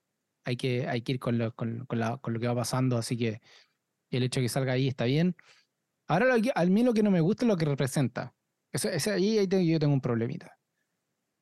hay 0.43 0.58
que, 0.58 0.88
hay 0.88 1.01
que 1.01 1.13
ir 1.13 1.19
con 1.19 1.38
lo, 1.38 1.53
con, 1.56 1.86
con, 1.86 1.99
la, 1.99 2.17
con 2.17 2.34
lo 2.34 2.39
que 2.39 2.47
va 2.47 2.56
pasando, 2.56 2.97
así 2.97 3.17
que 3.17 3.41
el 4.12 4.23
hecho 4.23 4.39
de 4.39 4.45
que 4.45 4.49
salga 4.49 4.73
ahí 4.73 4.88
está 4.88 5.06
bien. 5.06 5.36
Ahora, 6.08 6.36
al 6.56 6.71
mí 6.71 6.84
lo 6.84 6.93
que 6.93 7.03
no 7.03 7.12
me 7.12 7.21
gusta 7.21 7.45
es 7.45 7.49
lo 7.49 7.58
que 7.58 7.65
representa. 7.65 8.36
Eso, 8.71 8.89
ahí, 9.12 9.38
ahí 9.39 9.47
tengo, 9.47 9.63
yo 9.63 9.80
tengo 9.80 9.93
un 9.93 10.01
problemita. 10.01 10.57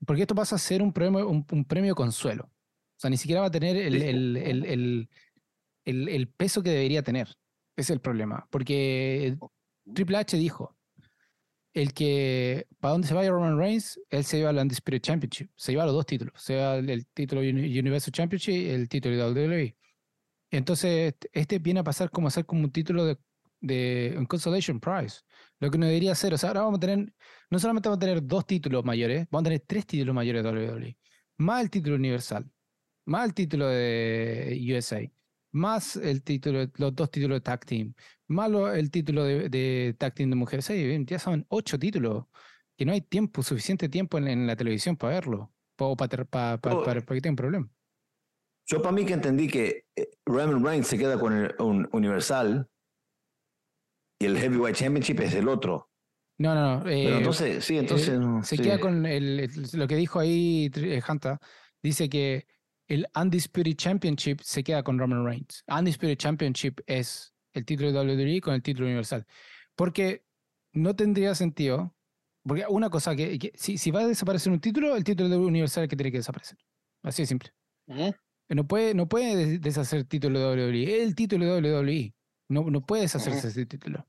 Porque 0.05 0.23
esto 0.23 0.35
pasa 0.35 0.55
a 0.55 0.59
ser 0.59 0.81
un 0.81 0.91
premio, 0.91 1.27
un, 1.27 1.65
premio 1.65 1.95
consuelo. 1.95 2.45
O 2.45 2.99
sea, 2.99 3.09
ni 3.09 3.17
siquiera 3.17 3.41
va 3.41 3.47
a 3.47 3.51
tener 3.51 3.77
el, 3.77 4.01
el, 4.01 4.37
el, 5.85 6.09
el, 6.09 6.27
peso 6.29 6.63
que 6.63 6.69
debería 6.69 7.03
tener. 7.03 7.27
Ese 7.75 7.81
es 7.81 7.89
el 7.91 8.01
problema. 8.01 8.47
Porque 8.49 9.37
Triple 9.93 10.17
H 10.17 10.37
dijo, 10.37 10.75
el 11.73 11.93
que, 11.93 12.67
¿para 12.79 12.93
dónde 12.93 13.07
se 13.07 13.13
vaya 13.13 13.31
Roman 13.31 13.57
Reigns? 13.57 13.99
Él 14.09 14.23
se 14.23 14.37
lleva 14.37 14.51
el 14.51 14.57
Undisputed 14.57 15.01
Championship. 15.01 15.49
Se 15.55 15.73
lleva 15.73 15.85
los 15.85 15.93
dos 15.93 16.05
títulos. 16.05 16.33
Se 16.41 16.53
lleva 16.53 16.77
el, 16.77 17.05
título 17.07 17.41
Universal 17.41 18.13
Championship 18.13 18.53
y 18.53 18.69
el 18.69 18.87
título 18.87 19.15
de 19.33 19.47
WWE. 19.47 19.77
Entonces, 20.51 21.15
este 21.33 21.59
viene 21.59 21.81
a 21.81 21.83
pasar 21.83 22.09
como 22.09 22.27
a 22.29 22.31
ser 22.31 22.45
como 22.45 22.63
un 22.63 22.71
título 22.71 23.05
de, 23.05 23.17
de 23.65 24.15
un 24.17 24.25
Consolation 24.25 24.79
Prize. 24.79 25.21
Lo 25.59 25.71
que 25.71 25.77
no 25.77 25.85
debería 25.85 26.15
ser. 26.15 26.33
O 26.33 26.37
sea, 26.37 26.49
ahora 26.49 26.61
vamos 26.61 26.77
a 26.77 26.81
tener, 26.81 27.13
no 27.49 27.59
solamente 27.59 27.89
vamos 27.89 27.97
a 27.97 28.05
tener 28.05 28.25
dos 28.25 28.45
títulos 28.45 28.83
mayores, 28.83 29.27
vamos 29.31 29.43
a 29.43 29.49
tener 29.49 29.63
tres 29.67 29.85
títulos 29.85 30.15
mayores 30.15 30.43
de 30.43 30.49
WWE. 30.49 30.97
Más 31.37 31.63
el 31.63 31.69
título 31.69 31.95
universal. 31.95 32.49
Más 33.05 33.25
el 33.25 33.33
título 33.33 33.67
de 33.67 34.59
USA 34.69 35.09
más 35.55 35.95
el 35.95 36.21
título, 36.21 36.65
los 36.75 36.93
dos 36.93 37.09
títulos 37.09 37.37
de 37.37 37.41
tag 37.41 37.65
team, 37.65 37.93
más 38.27 38.51
el 38.75 38.91
título 38.91 39.23
de, 39.23 39.47
de, 39.47 39.95
tag 39.97 40.13
team 40.13 40.29
de 40.29 40.35
mujeres. 40.35 40.69
ya 41.05 41.17
son 41.17 41.45
ocho 41.47 41.79
títulos, 41.79 42.25
que 42.77 42.85
no 42.85 42.91
hay 42.91 42.99
tiempo, 42.99 43.41
suficiente 43.41 43.87
tiempo 43.87 44.17
en, 44.17 44.45
la 44.45 44.57
televisión 44.57 44.97
para 44.97 45.13
verlo, 45.13 45.53
o 45.79 45.95
para, 45.95 46.25
para, 46.25 46.59
para, 46.59 47.01
que 47.01 47.21
tenga 47.21 47.29
un 47.29 47.35
problema. 47.37 47.69
Yo 48.67 48.81
para 48.81 48.91
mí 48.91 49.05
que 49.05 49.13
entendí 49.13 49.47
que 49.47 49.85
eh, 49.95 50.09
Roman 50.25 50.63
Reigns 50.63 50.87
se 50.87 50.97
queda 50.97 51.17
con 51.17 51.33
el 51.33 51.55
Universal 51.93 52.67
y 54.19 54.25
el 54.25 54.37
Heavyweight 54.37 54.75
Championship 54.75 55.19
es 55.21 55.33
el 55.35 55.47
otro. 55.47 55.89
No, 56.37 56.53
no, 56.53 56.77
no. 56.77 56.83
Pero 56.83 56.95
eh, 56.95 57.17
entonces, 57.17 57.63
sí, 57.63 57.77
entonces. 57.77 58.09
Eh, 58.09 58.43
se 58.43 58.57
queda 58.57 58.79
con 58.79 59.05
el, 59.05 59.49
lo 59.73 59.87
que 59.87 59.95
dijo 59.95 60.19
ahí 60.19 60.71
Hanta. 61.05 61.39
Dice 61.81 62.09
que 62.09 62.47
el 62.87 63.07
Undisputed 63.15 63.75
Championship 63.75 64.41
se 64.41 64.63
queda 64.63 64.83
con 64.83 64.99
Roman 64.99 65.25
Reigns. 65.25 65.63
Undisputed 65.67 66.17
Championship 66.17 66.81
es 66.85 67.33
el 67.53 67.65
título 67.65 67.91
de 67.91 67.99
WWE 67.99 68.41
con 68.41 68.53
el 68.53 68.61
título 68.61 68.87
universal. 68.87 69.25
Porque 69.75 70.25
no 70.73 70.95
tendría 70.95 71.35
sentido. 71.35 71.95
Porque 72.43 72.65
una 72.69 72.89
cosa 72.89 73.15
que, 73.15 73.51
si, 73.55 73.77
si, 73.77 73.91
va 73.91 74.01
a 74.01 74.07
desaparecer 74.07 74.51
un 74.51 74.59
título, 74.59 74.95
el 74.95 75.03
título 75.03 75.29
de 75.29 75.37
universal 75.37 75.83
es 75.83 75.85
el 75.85 75.89
que 75.89 75.95
tiene 75.95 76.11
que 76.11 76.17
desaparecer. 76.19 76.59
Así 77.01 77.23
de 77.23 77.27
simple. 77.27 77.51
No 78.49 78.67
puede, 78.67 78.93
no 78.93 79.07
puede 79.07 79.57
deshacer 79.57 79.99
el 79.99 80.07
título 80.07 80.39
de 80.39 80.67
WWE. 80.67 81.03
El 81.03 81.15
título 81.15 81.45
de 81.45 81.71
WWE. 81.71 82.14
No, 82.47 82.69
no 82.69 82.85
puede 82.85 83.03
deshacerse 83.03 83.47
ese 83.47 83.65
título. 83.65 84.07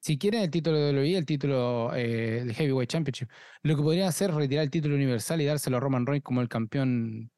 Si 0.00 0.18
quieren 0.18 0.42
el 0.42 0.50
título 0.50 0.78
de 0.78 0.92
WWE, 0.92 1.16
el 1.16 1.26
título 1.26 1.90
eh, 1.94 2.44
Heavyweight 2.54 2.90
Championship, 2.90 3.28
lo 3.62 3.74
que 3.74 3.82
podrían 3.82 4.08
hacer 4.08 4.30
es 4.30 4.36
retirar 4.36 4.64
el 4.64 4.70
título 4.70 4.96
universal 4.96 5.40
y 5.40 5.46
dárselo 5.46 5.78
a 5.78 5.80
Roman 5.80 6.04
Reigns 6.04 6.24
como 6.24 6.42
el 6.42 6.48
campeón 6.48 7.30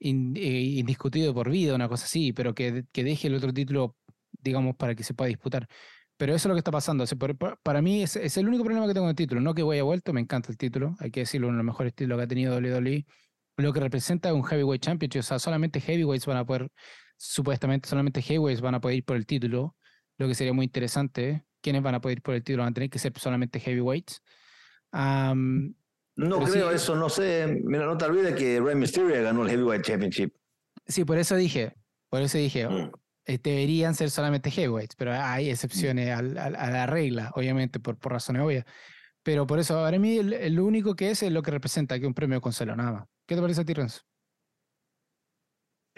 eh, 0.00 0.06
indiscutido 0.78 1.34
por 1.34 1.50
vida, 1.50 1.74
una 1.74 1.88
cosa 1.88 2.04
así, 2.06 2.32
pero 2.32 2.54
que, 2.54 2.84
que, 2.92 3.04
deje 3.04 3.28
el 3.28 3.34
otro 3.34 3.52
título, 3.52 3.96
digamos, 4.32 4.76
para 4.76 4.94
que 4.94 5.02
se 5.02 5.14
pueda 5.14 5.28
disputar. 5.28 5.68
Pero 6.16 6.34
eso 6.34 6.48
es 6.48 6.50
lo 6.50 6.54
que 6.54 6.60
está 6.60 6.70
pasando. 6.70 7.04
para 7.62 7.82
mí 7.82 8.02
es, 8.02 8.16
es, 8.16 8.36
el 8.36 8.48
único 8.48 8.64
problema 8.64 8.86
que 8.86 8.94
tengo 8.94 9.04
con 9.04 9.10
el 9.10 9.16
título. 9.16 9.40
No 9.40 9.54
que 9.54 9.62
voy 9.62 9.78
a 9.78 9.84
vuelto, 9.84 10.12
me 10.12 10.20
encanta 10.20 10.50
el 10.50 10.58
título, 10.58 10.96
hay 11.00 11.10
que 11.10 11.20
decirlo, 11.20 11.48
uno 11.48 11.58
de 11.58 11.64
los 11.64 11.66
mejores 11.66 11.94
títulos 11.94 12.18
que 12.18 12.24
ha 12.24 12.28
tenido 12.28 12.56
WWE. 12.56 13.06
Lo 13.58 13.72
que 13.72 13.80
representa 13.80 14.32
un 14.34 14.44
Heavyweight 14.44 14.82
Championship, 14.82 15.20
o 15.20 15.22
sea, 15.22 15.38
solamente 15.38 15.80
Heavyweights 15.80 16.26
van 16.26 16.38
a 16.38 16.46
poder, 16.46 16.70
supuestamente 17.18 17.88
solamente 17.88 18.22
Heavyweights 18.22 18.62
van 18.62 18.76
a 18.76 18.80
poder 18.80 18.98
ir 18.98 19.04
por 19.04 19.16
el 19.16 19.26
título, 19.26 19.76
lo 20.16 20.28
que 20.28 20.34
sería 20.34 20.52
muy 20.52 20.64
interesante. 20.64 21.44
¿Quiénes 21.60 21.82
van 21.82 21.96
a 21.96 22.00
poder 22.00 22.18
ir 22.18 22.22
por 22.22 22.34
el 22.34 22.42
título? 22.42 22.62
Van 22.62 22.70
a 22.70 22.74
tener 22.74 22.88
que 22.88 22.98
ser 22.98 23.12
solamente 23.18 23.60
Heavyweights. 23.60 24.22
No 24.92 26.40
creo 26.44 26.70
eso, 26.70 26.96
no 26.96 27.08
sé. 27.08 27.60
Mira, 27.64 27.86
no 27.86 27.96
te 27.96 28.04
olvides 28.04 28.34
que 28.34 28.60
Rey 28.60 28.74
Mysterio 28.74 29.22
ganó 29.22 29.42
el 29.44 29.50
Heavyweight 29.50 29.84
Championship. 29.84 30.34
Sí, 30.86 31.04
por 31.04 31.18
eso 31.18 31.36
dije, 31.36 31.74
por 32.08 32.22
eso 32.22 32.38
dije, 32.38 32.68
mm. 32.68 32.90
eh, 33.26 33.38
deberían 33.42 33.94
ser 33.94 34.10
solamente 34.10 34.50
heavyweights, 34.50 34.96
pero 34.96 35.12
hay 35.12 35.50
excepciones 35.50 36.10
a, 36.10 36.22
la 36.22 36.86
regla, 36.86 37.30
obviamente, 37.34 37.78
por, 37.78 37.98
por 37.98 38.12
razones 38.12 38.42
obvias. 38.42 38.64
Pero 39.22 39.46
por 39.46 39.58
eso, 39.58 39.74
para 39.74 39.98
mí, 39.98 40.22
lo 40.22 40.64
único 40.64 40.96
que 40.96 41.10
es 41.10 41.22
es 41.22 41.30
lo 41.30 41.42
que 41.42 41.50
representa 41.50 42.00
que 42.00 42.06
un 42.06 42.14
premio 42.14 42.40
consuelo, 42.40 42.74
nada. 42.74 43.06
¿Qué 43.26 43.34
te 43.34 43.42
parece 43.42 43.60
a 43.60 43.64
ti, 43.64 43.74
Renzo? 43.74 44.07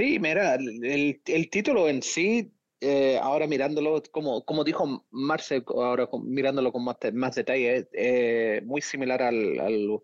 Sí, 0.00 0.18
mira, 0.18 0.54
el, 0.54 1.20
el 1.26 1.50
título 1.50 1.86
en 1.86 2.00
sí 2.02 2.50
eh, 2.80 3.18
ahora 3.20 3.46
mirándolo, 3.46 4.02
como, 4.10 4.42
como 4.46 4.64
dijo 4.64 5.06
Marce, 5.10 5.62
ahora 5.66 6.08
mirándolo 6.24 6.72
con 6.72 6.84
más, 6.84 6.96
más 7.12 7.34
detalle, 7.34 7.86
eh, 7.92 8.62
muy 8.64 8.80
similar 8.80 9.22
al, 9.22 9.60
al 9.60 10.00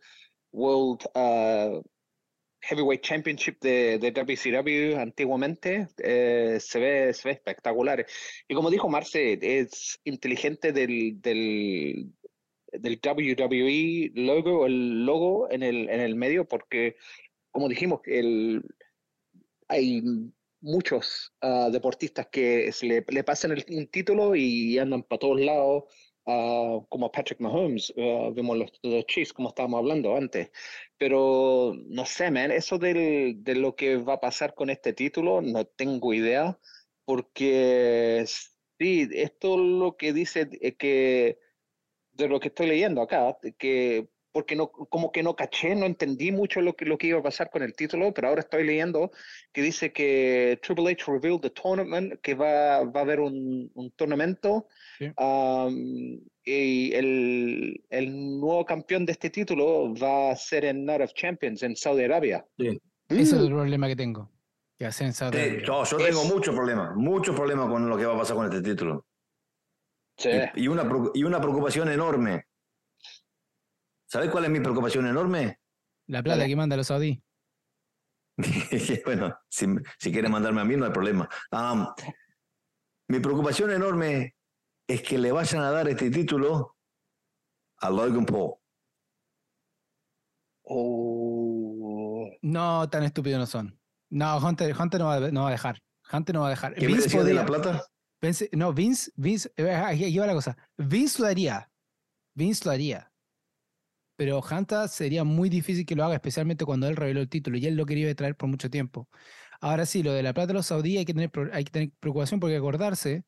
World 0.53 1.01
uh, 1.15 1.83
Heavyweight 2.61 3.03
Championship 3.03 3.59
de, 3.63 3.99
de 3.99 4.11
WCW 4.13 5.01
antiguamente, 5.01 5.89
eh, 6.05 6.59
se, 6.61 6.79
ve, 6.79 7.15
se 7.15 7.29
ve 7.29 7.33
espectacular. 7.33 8.05
Y 8.49 8.55
como 8.55 8.71
dijo 8.71 8.91
Marce, 8.91 9.39
es 9.41 9.99
inteligente 10.05 10.73
del, 10.73 11.23
del, 11.23 12.13
del 12.71 13.01
WWE 13.03 14.11
logo, 14.15 14.67
el 14.67 15.07
logo 15.07 15.51
en 15.51 15.63
el, 15.63 15.89
en 15.89 16.01
el 16.01 16.17
medio, 16.17 16.47
porque, 16.47 16.97
como 17.51 17.71
dijimos, 17.71 18.03
el, 18.05 18.63
hay 19.69 20.03
muchos 20.61 21.33
uh, 21.43 21.71
deportistas 21.71 22.27
que 22.29 22.71
le, 22.83 23.05
le 23.07 23.25
pasan 23.25 23.53
el, 23.53 23.89
título 23.91 24.35
y 24.35 24.79
andan 24.79 25.03
para 25.03 25.19
todos 25.21 25.41
lados, 25.41 25.85
uh, 26.27 26.85
como 26.89 27.11
Patrick 27.13 27.41
Mahomes, 27.41 27.93
uh, 27.97 28.33
vimos 28.33 28.59
los, 28.59 28.73
los 28.83 29.07
Chiefs, 29.07 29.33
como 29.33 29.51
estábamos 29.51 29.79
hablando 29.79 30.17
antes. 30.17 30.51
Pero 30.99 31.75
no 31.87 32.05
sé, 32.07 32.31
man, 32.31 32.51
eso 32.51 32.79
del, 32.79 33.43
de 33.45 33.55
lo 33.55 33.77
que 33.77 33.97
va 33.97 34.15
a 34.15 34.21
pasar 34.21 34.55
con 34.55 34.71
este 34.71 34.93
título, 34.93 35.41
no 35.43 35.65
tengo 35.67 36.15
idea, 36.15 36.59
porque 37.05 38.25
sí, 38.79 39.09
esto 39.13 39.57
lo 39.57 39.97
que 39.97 40.13
dice 40.13 40.49
es 40.61 40.77
que, 40.77 41.39
de 42.13 42.29
lo 42.29 42.41
que 42.41 42.49
estoy 42.49 42.67
leyendo 42.69 43.03
acá, 43.03 43.39
que 43.59 44.09
porque 44.37 44.55
no, 44.55 44.69
como 44.69 45.13
que 45.13 45.23
no 45.23 45.35
caché, 45.35 45.75
no 45.75 45.87
entendí 45.87 46.31
mucho 46.31 46.61
lo 46.61 46.77
que, 46.77 46.85
lo 46.85 46.99
que 46.99 47.07
iba 47.07 47.21
a 47.21 47.23
pasar 47.23 47.49
con 47.49 47.63
el 47.63 47.73
título, 47.73 48.13
pero 48.13 48.29
ahora 48.29 48.43
estoy 48.43 48.67
leyendo 48.67 49.11
que 49.51 49.63
dice 49.63 49.95
que 49.95 50.61
Triple 50.61 50.93
H 50.93 51.11
revealed 51.11 51.41
the 51.41 51.49
tournament, 51.49 52.21
que 52.21 52.35
va, 52.35 52.85
va 52.85 53.01
a 53.01 53.03
haber 53.03 53.21
un, 53.21 53.71
un 53.73 53.91
torneo 53.93 54.67
y 56.45 56.93
el, 56.93 57.83
el, 57.89 58.39
nuevo 58.39 58.67
campeón 58.67 59.07
de 59.07 59.13
este 59.13 59.31
título 59.31 59.95
va 59.95 60.33
a 60.33 60.37
ser 60.37 60.67
en 60.67 60.85
Night 60.85 61.01
of 61.01 61.15
Champions 61.15 61.63
en 61.63 61.75
Saudi 61.75 62.05
Arabia. 62.05 62.45
Ese 62.59 62.79
es 63.09 63.33
el 63.33 63.49
problema 63.49 63.89
que 63.89 63.97
tengo. 63.97 64.31
Que 64.79 64.85
hacer 64.85 65.07
en 65.07 65.13
Saudi 65.15 65.39
Arabia. 65.39 65.65
yo, 65.65 65.97
tengo 65.97 66.25
muchos 66.27 66.55
problemas, 66.55 66.95
muchos 66.95 67.35
problemas 67.35 67.71
con 67.71 67.89
lo 67.89 67.97
que 67.97 68.05
va 68.05 68.15
a 68.15 68.19
pasar 68.19 68.37
con 68.37 68.53
este 68.53 68.61
título. 68.61 69.07
Sí. 70.19 70.29
Y, 70.57 70.65
y, 70.65 70.69
una, 70.69 70.87
y 71.15 71.25
una 71.25 71.41
preocupación 71.41 71.91
enorme 71.91 72.46
¿Sabes 74.17 74.31
cuál 74.31 74.47
es 74.47 74.51
mi 74.51 74.61
preocupación 74.61 75.07
enorme? 75.07 75.61
La 76.07 76.23
plata 76.23 76.47
que 76.47 76.57
manda 76.57 76.75
los 76.75 76.87
saudíes. 76.87 77.19
bueno, 79.05 79.39
si, 79.51 79.67
si 79.99 80.11
quiere 80.11 80.31
mandarme 80.31 80.63
a 80.63 80.65
mí 80.65 80.75
no 80.75 80.87
hay 80.87 80.91
problema. 80.91 81.29
mi 83.09 83.21
preocupación 83.21 83.73
enorme 83.73 84.35
es 84.89 85.03
que 85.03 85.19
le 85.19 85.33
vayan 85.33 85.61
a 85.61 85.71
dar 85.71 85.87
este 85.91 86.11
título 86.11 86.79
a 87.77 87.91
Logan 87.91 88.25
Paul. 88.25 88.55
Oh. 90.63 92.31
No, 92.41 92.89
tan 92.89 93.03
estúpidos 93.03 93.39
no 93.39 93.45
son. 93.45 93.79
No, 94.09 94.39
Hunter, 94.39 94.75
Hunter 94.81 94.99
no, 94.99 95.09
va, 95.09 95.31
no 95.31 95.43
va 95.43 95.49
a 95.49 95.53
dejar. 95.53 95.83
Hunter 96.11 96.35
no 96.35 96.41
va 96.41 96.47
a 96.47 96.51
dejar. 96.51 96.75
¿Qué 96.75 96.87
Vince 96.87 97.23
de 97.23 97.35
la 97.35 97.45
plata? 97.45 97.85
no, 98.53 98.73
Vince, 98.73 99.13
Vince, 99.15 99.53
eh, 99.59 99.75
aquí 99.75 100.17
va 100.17 100.27
la 100.27 100.33
cosa. 100.33 100.57
Vince 100.79 101.21
lo 101.21 101.29
haría. 101.29 101.71
Vince 102.35 102.65
lo 102.65 102.71
haría. 102.71 103.13
Pero 104.17 104.41
Hunter 104.41 104.89
sería 104.89 105.25
muy 105.25 105.49
difícil 105.49 105.85
que 105.85 105.95
lo 105.95 106.05
haga, 106.05 106.15
especialmente 106.15 106.65
cuando 106.65 106.89
él 106.89 106.97
reveló 106.97 107.21
el 107.21 107.29
título 107.29 107.59
y 107.59 107.67
él 107.67 107.77
lo 107.77 107.87
quería 107.87 108.15
traer 108.15 108.37
por 108.37 108.49
mucho 108.49 108.71
tiempo. 108.71 109.09
Ahora 109.61 109.87
sí, 109.87 110.03
lo 110.03 110.13
de 110.13 110.23
la 110.23 110.35
plata 110.35 110.49
de 110.49 110.55
los 110.55 110.67
saudíes 110.67 111.01
hay 111.01 111.05
que 111.05 111.15
tener, 111.15 111.31
hay 111.53 111.65
que 111.65 111.71
tener 111.71 111.91
preocupación 112.01 112.41
porque 112.41 112.57
acordarse 112.57 113.25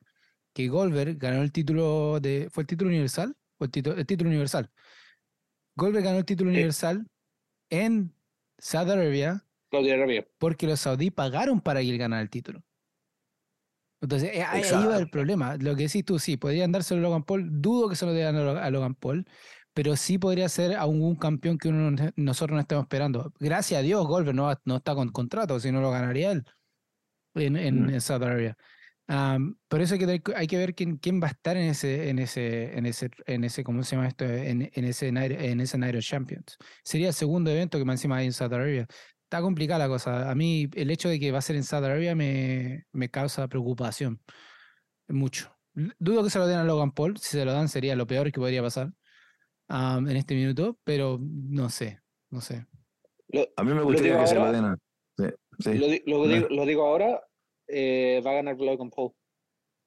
que 0.53 0.69
Goldberg 0.69 1.19
ganó 1.19 1.43
el 1.43 1.53
título 1.53 2.21
de. 2.21 2.49
¿Fue 2.51 2.63
el 2.63 2.67
título 2.67 2.91
universal? 2.91 3.37
¿O 3.59 3.65
el, 3.65 3.71
título, 3.71 3.97
el 3.97 4.07
título 4.07 4.31
universal? 4.31 4.71
Goldberg 5.77 6.05
ganó 6.05 6.19
el 6.19 6.25
título 6.25 6.51
universal 6.51 7.07
en 7.71 8.15
Saudi 8.59 8.91
Arabia. 8.91 9.45
Saudi 9.71 9.91
Arabia. 9.91 10.27
Porque 10.39 10.67
los 10.67 10.81
saudíes 10.81 11.13
pagaron 11.13 11.61
para 11.61 11.81
que 11.81 11.91
él 11.91 11.99
ganara 11.99 12.23
el 12.23 12.31
título. 12.31 12.63
Entonces, 14.01 14.31
eh, 14.33 14.43
ahí, 14.43 14.63
va 14.87 14.97
el 14.97 15.11
problema. 15.11 15.57
Lo 15.57 15.75
que 15.75 15.85
decís 15.85 16.05
tú, 16.05 16.19
sí, 16.19 16.37
podrían 16.37 16.71
dárselo 16.71 17.01
a 17.01 17.03
Logan 17.03 17.25
Paul. 17.25 17.49
Dudo 17.61 17.89
que 17.89 17.97
se 17.97 18.07
lo 18.07 18.13
den 18.13 18.37
a 18.37 18.71
Logan 18.71 18.95
Paul, 18.95 19.27
pero 19.79 19.95
sí 19.95 20.19
podría 20.19 20.49
ser 20.49 20.75
a 20.75 20.87
un, 20.87 21.15
campeón 21.15 21.57
que 21.57 21.69
uno, 21.69 21.95
nosotros 22.17 22.57
no 22.57 22.61
estamos 22.61 22.87
esperando. 22.87 23.33
Gracias 23.39 23.79
a 23.79 23.83
Dios, 23.85 24.05
Goldberg 24.09 24.35
no, 24.35 24.53
no 24.65 24.77
está 24.79 24.97
con 24.97 25.11
contrato, 25.11 25.61
si 25.61 25.71
no 25.71 25.81
lo 25.81 25.93
ganaría 25.93 26.33
él 26.33 26.45
en, 27.37 27.57
en, 27.57 27.87
mm. 27.87 28.01
Saudi 28.01 28.25
Arabia. 28.25 28.57
por 29.69 29.81
eso 29.81 29.95
hay 29.95 30.01
que, 30.01 30.35
hay 30.35 30.47
que 30.49 30.57
ver 30.57 30.75
quién, 30.75 30.97
quién 30.97 31.23
va 31.23 31.29
a 31.29 31.31
estar 31.31 31.57
en 31.57 31.69
ese, 31.69 32.11
en 32.11 32.19
ese, 32.19 32.77
en 32.77 32.87
ese, 32.87 33.11
en 33.25 33.45
ese, 33.45 33.63
¿cómo 33.63 33.85
se 33.85 33.95
llama 33.95 34.09
esto? 34.09 34.25
En, 34.25 34.69
en 34.75 34.85
ese 34.85 35.07
en 35.07 35.61
ese 35.61 35.79
Night 35.79 35.95
of 35.95 36.05
Champions. 36.05 36.57
Sería 36.83 37.07
el 37.07 37.15
segundo 37.15 37.53
evento 37.53 37.79
que 37.79 37.85
más 37.85 38.01
encima 38.01 38.17
hay 38.17 38.27
en 38.27 38.33
Saudi 38.33 38.57
Arabia 38.57 38.89
está 39.23 39.41
complicada 39.43 39.79
la 39.79 39.89
cosa. 39.89 40.29
A 40.29 40.35
mí 40.35 40.69
el 40.75 40.91
hecho 40.91 41.09
de 41.09 41.21
que 41.21 41.31
va 41.31 41.39
a 41.39 41.43
ser 41.43 41.55
en 41.55 41.63
Saudi 41.63 41.87
Arabia 41.87 42.17
me, 42.17 42.85
me 42.91 43.11
causa 43.11 43.47
preocupación. 43.47 44.21
Mucho. 45.07 45.57
Dudo 46.01 46.25
que 46.25 46.31
se 46.31 46.41
lo 46.41 46.49
den 46.49 46.59
a 46.59 46.65
Logan 46.65 46.91
Paul. 46.91 47.17
Si 47.19 47.29
se 47.39 47.45
lo 47.45 47.53
dan 47.53 47.69
sería 47.69 47.95
lo 47.95 48.09
peor 48.09 48.33
que 48.33 48.41
podría 48.41 48.61
pasar 48.61 48.93
en 49.69 50.17
este 50.17 50.35
minuto, 50.35 50.79
pero 50.85 51.19
no 51.21 51.69
sé, 51.69 52.01
no 52.31 52.41
sé. 52.41 52.67
a 53.57 53.65
mí 53.65 53.75
me 53.75 53.83
gustaría 53.83 54.19
que 54.21 54.27
se 54.27 54.35
lo 54.35 54.53
den 54.53 54.65
a... 54.65 54.79
Lo, 56.07 56.67
digo, 56.67 56.87
ahora, 56.87 57.21
eh, 57.67 58.23
va 58.25 58.31
a 58.31 58.35
ganar 58.35 58.57
Logan 58.59 58.91
Paul. 58.91 59.13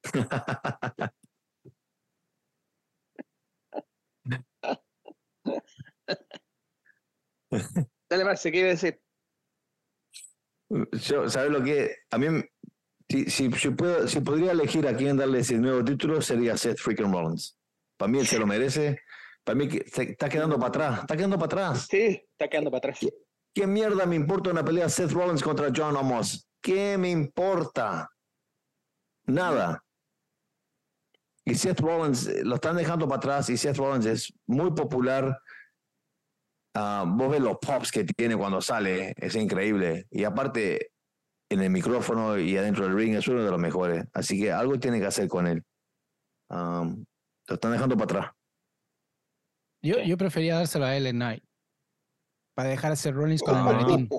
Dale 8.10 8.26
más, 8.26 8.42
se 8.42 8.52
quiere 8.52 8.70
decir. 8.70 9.02
¿sabes 11.28 11.52
lo 11.52 11.64
que? 11.64 11.96
A 12.12 12.18
mí, 12.18 12.44
si, 13.10 13.26
si, 13.30 13.52
si, 13.52 13.70
puedo, 13.72 14.08
si 14.08 14.22
podría 14.22 14.52
elegir 14.52 14.88
a 14.88 14.96
quién 14.96 15.18
darle 15.18 15.40
ese 15.40 15.58
nuevo 15.58 15.84
título, 15.84 16.22
sería 16.22 16.56
Seth 16.58 16.80
freaking 16.80 17.12
Rollins. 17.12 17.58
Para 17.98 18.12
mí 18.12 18.20
él 18.20 18.28
se 18.28 18.40
lo 18.40 18.48
merece. 18.48 19.02
Para 19.44 19.58
mí 19.58 19.70
está 19.72 20.30
quedando 20.30 20.58
para 20.58 20.68
atrás. 20.68 21.00
Está 21.02 21.18
quedando 21.18 21.38
para 21.38 21.46
atrás. 21.46 21.88
Sí, 21.90 22.24
está 22.32 22.48
quedando 22.48 22.72
para 22.72 22.78
atrás. 22.90 23.00
¿Qué, 23.54 23.68
mierda 23.68 24.06
me 24.06 24.16
importa 24.16 24.52
una 24.52 24.64
pelea 24.64 24.88
Seth 24.90 25.12
Rollins 25.12 25.44
contra 25.44 25.72
John 25.76 25.98
Amos? 25.98 26.48
¿Qué 26.62 26.98
me 26.98 27.10
importa? 27.10 28.10
Nada. 29.26 29.84
Y 31.44 31.56
Seth 31.56 31.80
Rollins 31.80 32.28
eh, 32.28 32.44
lo 32.44 32.56
están 32.56 32.76
dejando 32.76 33.08
para 33.08 33.18
atrás 33.18 33.50
y 33.50 33.58
Seth 33.58 33.78
Rollins 33.78 34.06
es 34.06 34.34
muy 34.46 34.72
popular 34.72 35.42
Uh, 36.74 37.06
vos 37.06 37.30
ves 37.30 37.42
los 37.42 37.58
pops 37.58 37.92
que 37.92 38.06
tiene 38.06 38.38
cuando 38.38 38.62
sale, 38.62 39.14
es 39.18 39.36
increíble. 39.36 40.08
Y 40.10 40.24
aparte, 40.24 40.92
en 41.50 41.62
el 41.62 41.70
micrófono 41.70 42.38
y 42.40 42.56
adentro 42.58 42.86
del 42.86 42.96
ring 42.96 43.16
es 43.16 43.28
uno 43.28 43.44
de 43.44 43.52
los 43.52 43.60
mejores. 43.60 44.06
Así 44.14 44.40
que 44.40 44.52
algo 44.52 44.80
tiene 44.80 45.00
que 45.00 45.06
hacer 45.06 45.28
con 45.28 45.48
él. 45.48 45.64
Um, 46.50 47.04
lo 47.48 47.56
están 47.56 47.74
dejando 47.74 47.96
para 47.96 48.06
atrás. 48.06 48.32
Yo, 49.82 50.02
yo 50.02 50.18
prefería 50.18 50.56
dárselo 50.56 50.86
a 50.86 50.96
Ellen 50.96 51.16
Knight. 51.16 51.44
Para 52.54 52.70
dejar 52.70 52.92
a 52.92 52.96
Seth 52.96 53.14
Rollins 53.16 53.42
con 53.42 53.58
el 53.58 53.64
maletín. 53.64 54.10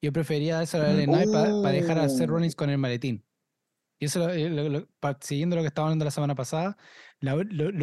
Yo 0.00 0.12
prefería 0.12 0.56
dárselo 0.56 0.84
a 0.84 0.90
Ellen 0.90 1.10
Knight 1.10 1.30
para, 1.30 1.72
dejar 1.72 1.98
a 1.98 2.08
Seth 2.08 2.28
Rollins 2.28 2.54
con 2.54 2.70
el 2.70 2.78
maletín. 2.78 3.24
Y 3.98 4.06
eso, 4.06 4.28
eh, 4.30 4.86
siguiendo 5.20 5.56
lo 5.56 5.62
que 5.62 5.68
estaba 5.68 5.88
hablando 5.88 6.04
la 6.04 6.10
semana 6.10 6.34
pasada, 6.34 6.76
lo, 7.20 7.36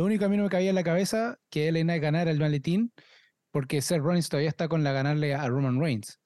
único 0.06 0.20
que 0.20 0.26
a 0.26 0.30
mí 0.30 0.38
no 0.38 0.44
me 0.44 0.50
cabía 0.50 0.70
en 0.70 0.76
la 0.76 0.84
cabeza 0.84 1.40
que 1.50 1.68
Ellen 1.68 1.88
Knight 1.88 2.02
ganara 2.02 2.32
el 2.32 2.40
maletín 2.40 2.94
porque 3.54 3.82
Seth 3.82 4.02
Rollins 4.02 4.30
todavía 4.30 4.50
está 4.50 4.68
con 4.68 4.84
la 4.84 4.92
ganarle 4.92 5.36
a 5.36 5.48
Roman 5.48 5.80
Reigns. 5.80 6.20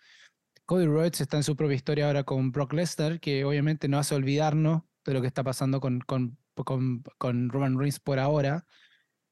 Cody 0.65 0.85
Rhodes 0.85 1.21
está 1.21 1.37
en 1.37 1.43
su 1.43 1.55
propia 1.55 1.75
historia 1.75 2.07
ahora 2.07 2.23
con 2.23 2.51
Brock 2.51 2.73
Lesnar, 2.73 3.19
que 3.19 3.45
obviamente 3.45 3.87
no 3.87 3.97
hace 3.99 4.15
olvidarnos 4.15 4.83
de 5.05 5.13
lo 5.13 5.21
que 5.21 5.27
está 5.27 5.43
pasando 5.43 5.79
con, 5.79 5.99
con, 6.01 6.37
con, 6.55 7.49
Roman 7.49 7.77
Reigns 7.77 7.99
por 7.99 8.19
ahora, 8.19 8.65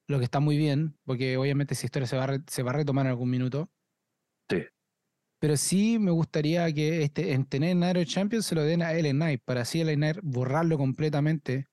lo 0.06 0.18
que 0.18 0.24
está 0.24 0.40
muy 0.40 0.56
bien, 0.56 0.98
porque 1.04 1.36
obviamente 1.36 1.74
esa 1.74 1.86
historia 1.86 2.06
se 2.06 2.16
va, 2.16 2.24
a 2.24 2.38
se 2.46 2.62
va 2.62 2.70
a 2.70 2.74
retomar 2.74 3.06
en 3.06 3.10
algún 3.10 3.30
minuto. 3.30 3.70
Sí. 4.48 4.64
Pero 5.38 5.56
sí 5.56 5.98
me 5.98 6.10
gustaría 6.10 6.72
que 6.72 7.02
este, 7.02 7.32
en 7.32 7.44
tener 7.44 7.76
Night 7.76 8.08
Champions 8.08 8.46
se 8.46 8.54
lo 8.54 8.62
den 8.62 8.82
a 8.82 8.94
Ellen 8.94 9.16
Knight, 9.16 9.42
para 9.44 9.62
así 9.62 9.80
Ellen 9.80 10.00
Knight 10.00 10.18
borrarlo 10.22 10.78
completamente 10.78 11.68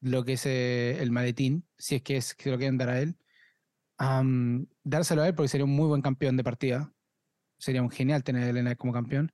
lo 0.00 0.24
que 0.24 0.34
es 0.34 0.46
eh, 0.46 1.00
el 1.00 1.10
maletín, 1.10 1.66
si 1.76 1.96
es 1.96 2.02
que 2.02 2.16
es 2.16 2.34
que 2.34 2.50
lo 2.50 2.58
quieren 2.58 2.78
dar 2.78 2.90
a 2.90 3.00
él, 3.00 3.16
dárselo 4.84 5.22
a 5.22 5.28
él 5.28 5.34
porque 5.34 5.48
sería 5.48 5.64
un 5.64 5.74
muy 5.74 5.86
buen 5.86 6.02
campeón 6.02 6.36
de 6.36 6.44
partida. 6.44 6.92
Sería 7.58 7.82
un 7.82 7.90
genial 7.90 8.22
tener 8.22 8.44
a 8.44 8.50
Elena 8.50 8.76
como 8.76 8.92
campeón. 8.92 9.32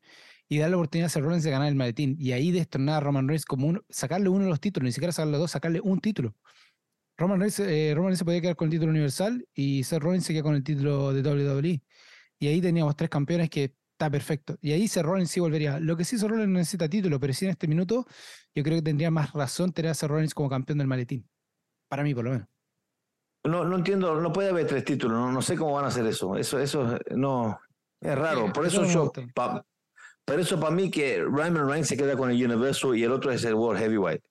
Y 0.48 0.59
darle 0.59 0.72
la 0.72 0.76
oportunidad 0.78 1.07
a 1.07 1.09
Seth 1.11 1.22
Rollins 1.22 1.44
de 1.44 1.50
ganar 1.50 1.68
el 1.68 1.74
maletín. 1.74 2.16
Y 2.18 2.33
ahí 2.33 2.50
destronar 2.52 2.96
a 2.96 3.00
Roman 3.00 3.28
Reigns 3.28 3.44
como 3.44 3.66
uno, 3.66 3.83
sacarle 3.88 4.28
uno 4.28 4.44
de 4.44 4.50
los 4.50 4.61
títulos, 4.61 4.85
ni 4.85 4.92
siquiera 4.92 5.12
sacarle 5.12 5.38
dos, 5.38 5.50
sacarle 5.50 5.80
un 5.83 6.00
título. 6.00 6.35
Roman 7.16 7.40
Reigns, 7.40 7.61
eh, 7.61 7.92
Roman 7.94 8.09
Reigns 8.09 8.18
se 8.18 8.24
podía 8.24 8.40
quedar 8.40 8.57
con 8.57 8.66
el 8.66 8.72
título 8.72 8.90
universal 8.90 9.46
y 9.55 9.85
Seth 9.85 10.03
Rollins 10.03 10.24
se 10.24 10.33
queda 10.33 10.42
con 10.42 10.55
el 10.55 10.64
título 10.64 11.12
de 11.12 11.22
WWE. 11.22 11.83
Y 12.38 12.46
ahí 12.48 12.61
teníamos 12.61 12.96
tres 12.96 13.11
campeones 13.11 13.50
que 13.50 13.74
está 13.92 14.11
perfecto. 14.11 14.57
Y 14.61 14.72
ahí 14.72 14.88
Seth 14.88 15.05
Rollins 15.05 15.31
sí 15.31 15.40
volvería. 15.40 15.79
Lo 15.79 15.96
que 15.96 16.05
sí 16.05 16.18
Seth 16.18 16.29
Rollins 16.29 16.48
no 16.48 16.59
necesita 16.59 16.88
título, 16.88 17.20
pero 17.20 17.33
sí 17.33 17.44
en 17.44 17.53
este 17.53 17.68
minuto 17.68 18.07
yo 18.55 18.62
creo 18.62 18.77
que 18.77 18.83
tendría 18.83 19.11
más 19.11 19.33
razón 19.33 19.72
tener 19.72 19.92
a 19.92 19.94
Seth 19.94 20.11
Rollins 20.11 20.35
como 20.35 20.48
campeón 20.48 20.79
del 20.79 20.88
maletín. 20.88 21.29
Para 21.88 22.03
mí, 22.03 22.14
por 22.14 22.24
lo 22.24 22.31
menos. 22.33 22.48
No, 23.44 23.64
no 23.64 23.77
entiendo, 23.77 24.20
no 24.20 24.33
puede 24.33 24.48
haber 24.48 24.66
tres 24.66 24.85
títulos, 24.85 25.18
no, 25.18 25.31
no 25.31 25.42
sé 25.42 25.55
cómo 25.55 25.74
van 25.74 25.85
a 25.85 25.88
hacer 25.88 26.07
eso. 26.07 26.35
Eso, 26.37 26.59
eso 26.59 26.98
no, 27.11 27.61
es 28.00 28.18
raro. 28.18 28.50
Por 28.53 28.66
eso, 28.66 28.85
yo, 28.87 29.12
por 30.24 30.40
eso 30.40 30.59
para 30.59 30.74
mí 30.74 30.90
que 30.90 31.22
Ryman 31.22 31.68
Reigns 31.68 31.88
se 31.88 31.96
queda 31.96 32.16
con 32.16 32.31
el 32.31 32.42
Universal 32.42 32.96
y 32.96 33.05
el 33.05 33.12
otro 33.12 33.31
es 33.31 33.44
el 33.44 33.55
World 33.55 33.81
Heavyweight. 33.81 34.22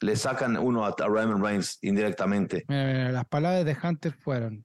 Le 0.00 0.16
sacan 0.16 0.56
uno 0.56 0.84
a, 0.84 0.94
Ryman 0.96 1.42
Reigns 1.42 1.78
indirectamente. 1.82 2.64
Las 2.68 3.26
palabras 3.26 3.64
de 3.64 3.76
Hunter 3.82 4.14
fueron. 4.14 4.64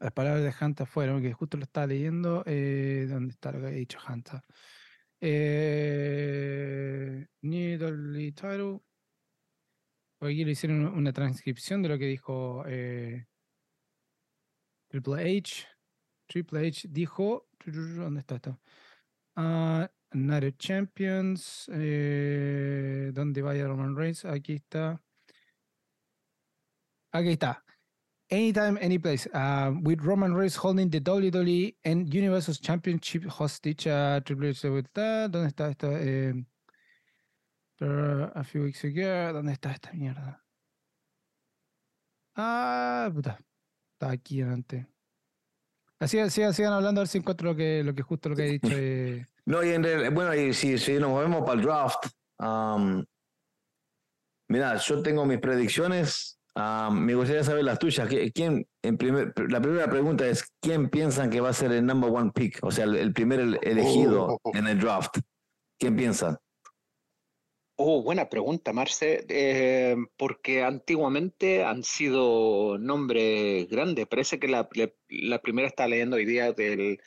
Las 0.00 0.12
palabras 0.12 0.42
de 0.42 0.64
Hunter 0.64 0.86
fueron, 0.86 1.20
que 1.20 1.32
justo 1.32 1.56
lo 1.56 1.64
estaba 1.64 1.86
leyendo. 1.86 2.42
Eh, 2.46 3.06
¿Dónde 3.08 3.32
está 3.32 3.52
lo 3.52 3.60
que 3.60 3.66
ha 3.66 3.70
dicho 3.70 3.98
Hunter? 4.08 4.40
Eh, 5.20 7.26
Needle 7.42 8.32
title. 8.32 8.80
Aquí 10.20 10.44
le 10.44 10.52
hicieron 10.52 10.86
una 10.86 11.12
transcripción 11.12 11.82
de 11.82 11.88
lo 11.88 11.98
que 11.98 12.06
dijo 12.06 12.64
eh, 12.66 13.26
Triple 14.88 15.38
H. 15.38 15.66
Triple 16.26 16.68
H 16.68 16.88
dijo. 16.90 17.48
¿Dónde 17.64 18.20
está 18.20 18.36
esto? 18.36 18.60
Uh, 19.36 19.86
Night 20.12 20.58
Champions. 20.58 21.70
Eh, 21.72 23.10
¿Dónde 23.12 23.42
vaya 23.42 23.66
Roman 23.66 23.96
Reigns? 23.96 24.24
Aquí 24.24 24.54
está. 24.54 25.00
Aquí 27.12 27.30
está. 27.30 27.64
Anytime, 28.30 28.78
any 28.82 28.98
place. 28.98 29.26
Uh, 29.32 29.72
with 29.82 30.00
Roman 30.02 30.34
Reigns 30.34 30.56
holding 30.56 30.90
the 30.90 31.00
WWE 31.00 31.74
and 31.84 32.12
Universal 32.12 32.54
Championship 32.54 33.24
hostage. 33.24 33.86
Uh, 33.86 34.20
Triple 34.20 34.50
H. 34.50 34.62
¿Dónde 34.62 35.48
está 35.48 35.70
esto? 35.70 35.96
Eh, 35.96 36.34
a 37.80 38.44
few 38.44 38.64
weeks 38.64 38.84
ago. 38.84 39.32
¿Dónde 39.32 39.52
está 39.52 39.72
esta 39.72 39.92
mierda? 39.92 40.42
Ah, 42.36 43.10
puta. 43.14 43.38
Está 43.94 44.10
aquí 44.12 44.40
delante. 44.40 44.86
Así, 46.00 46.18
así, 46.20 46.42
sigan 46.52 46.72
hablando 46.72 47.00
a 47.00 47.02
ver 47.02 47.08
si 47.08 47.18
encuentro 47.18 47.50
lo 47.50 47.56
que, 47.56 47.82
lo 47.82 47.94
que 47.94 48.02
justo 48.02 48.28
lo 48.28 48.36
que 48.36 48.46
he 48.46 48.58
dicho. 48.58 48.68
No, 49.48 49.64
y 49.64 49.70
en 49.70 49.82
realidad, 49.82 50.12
bueno, 50.12 50.34
y 50.34 50.52
si, 50.52 50.76
si 50.76 50.98
nos 50.98 51.08
movemos 51.08 51.40
para 51.40 51.54
el 51.54 51.62
draft, 51.62 52.04
um, 52.38 53.02
mira, 54.48 54.76
yo 54.76 55.02
tengo 55.02 55.24
mis 55.24 55.38
predicciones. 55.38 56.38
Ah, 56.54 56.90
me 56.92 57.14
gustaría 57.14 57.42
saber 57.42 57.64
las 57.64 57.78
tuyas. 57.78 58.06
¿Quién, 58.34 58.68
en 58.82 58.98
primer, 58.98 59.32
la 59.48 59.62
primera 59.62 59.88
pregunta 59.88 60.26
es, 60.26 60.52
¿quién 60.60 60.90
piensan 60.90 61.30
que 61.30 61.40
va 61.40 61.48
a 61.48 61.54
ser 61.54 61.72
el 61.72 61.86
number 61.86 62.10
one 62.10 62.30
pick? 62.34 62.58
O 62.62 62.70
sea, 62.70 62.84
el, 62.84 63.12
primer 63.14 63.58
elegido 63.62 64.38
oh. 64.42 64.50
en 64.54 64.66
el 64.66 64.78
draft. 64.78 65.16
¿Quién 65.78 65.96
piensan? 65.96 66.36
Oh, 67.76 68.02
buena 68.02 68.28
pregunta, 68.28 68.74
Marce, 68.74 69.24
eh, 69.30 69.96
porque 70.18 70.62
antiguamente 70.62 71.64
han 71.64 71.84
sido 71.84 72.76
nombres 72.76 73.66
grandes. 73.70 74.06
Parece 74.08 74.38
que 74.38 74.48
la, 74.48 74.68
primera 74.68 75.68
está 75.68 75.88
leyendo 75.88 76.16
hoy 76.16 76.26
día 76.26 76.52
del 76.52 77.00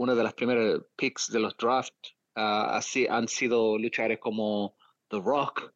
uno 0.00 0.14
de 0.16 0.24
las 0.24 0.32
primeras 0.32 0.80
picks 0.96 1.30
de 1.30 1.40
los 1.40 1.54
drafts. 1.58 2.16
Ah, 2.34 2.76
así 2.76 3.06
han 3.06 3.28
sido 3.28 3.76
luchadores 3.76 4.18
como 4.18 4.74
The 5.08 5.20
Rock, 5.20 5.74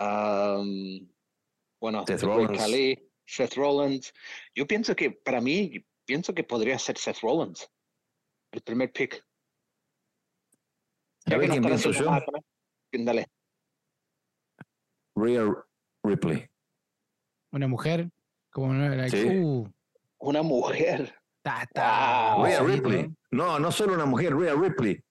um, 0.00 1.06
bueno, 1.78 2.04
Seth 2.06 2.22
Rollins. 2.22 3.02
Seth 3.26 3.54
Rollins. 3.56 4.14
Yo 4.54 4.66
pienso 4.66 4.96
que, 4.96 5.10
para 5.10 5.42
mí, 5.42 5.84
pienso 6.06 6.32
que 6.32 6.44
podría 6.44 6.78
ser 6.78 6.96
Seth 6.96 7.20
Rollins, 7.20 7.70
el 8.52 8.62
primer 8.62 8.90
pick. 8.90 9.22
Ya 11.26 11.38
quién 11.38 11.62
pienso 11.62 11.90
yo? 11.90 12.10
Dale. 12.90 13.26
Rhea 15.14 15.44
Ripley. 16.04 16.48
Una 17.52 17.68
mujer, 17.68 18.08
como 18.50 18.72
sí. 19.08 19.28
uh. 19.28 19.70
Una 20.20 20.42
mujer. 20.42 21.14
Rhea 21.44 22.62
Ripley. 22.62 23.17
No, 23.30 23.58
no 23.58 23.72
solo 23.72 23.94
una 23.94 24.06
mujer, 24.06 24.34
Rhea 24.34 24.54
Ripley. 24.54 25.02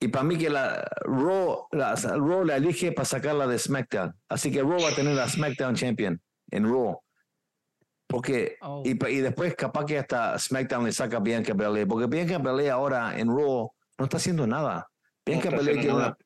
Y 0.00 0.08
para 0.08 0.24
mí 0.24 0.38
que 0.38 0.48
la 0.48 0.88
Raw, 1.02 1.66
la, 1.72 1.94
Raw 1.94 2.44
la 2.44 2.56
elige 2.56 2.92
para 2.92 3.04
sacarla 3.04 3.46
de 3.46 3.58
SmackDown. 3.58 4.14
Así 4.28 4.52
que 4.52 4.62
Raw 4.62 4.80
va 4.80 4.90
a 4.90 4.94
tener 4.94 5.14
la 5.14 5.28
SmackDown 5.28 5.74
Champion 5.74 6.20
en 6.50 6.64
Raw. 6.64 7.00
Porque, 8.06 8.56
oh. 8.62 8.82
y, 8.84 8.90
y, 8.90 9.20
después 9.20 9.54
capaz 9.54 9.84
que 9.84 9.98
hasta 9.98 10.38
SmackDown 10.38 10.84
le 10.84 10.92
saca 10.92 11.18
Bianca 11.18 11.52
Belair. 11.52 11.86
Porque 11.86 12.06
Bianca 12.06 12.38
Belair 12.38 12.70
ahora 12.70 13.18
en 13.18 13.28
Raw 13.28 13.72
no 13.98 14.04
está 14.04 14.18
haciendo 14.18 14.46
nada. 14.46 14.88
Bianca 15.26 15.50
no 15.50 15.58
Belair 15.58 15.80
tiene 15.80 15.94
una, 15.94 16.16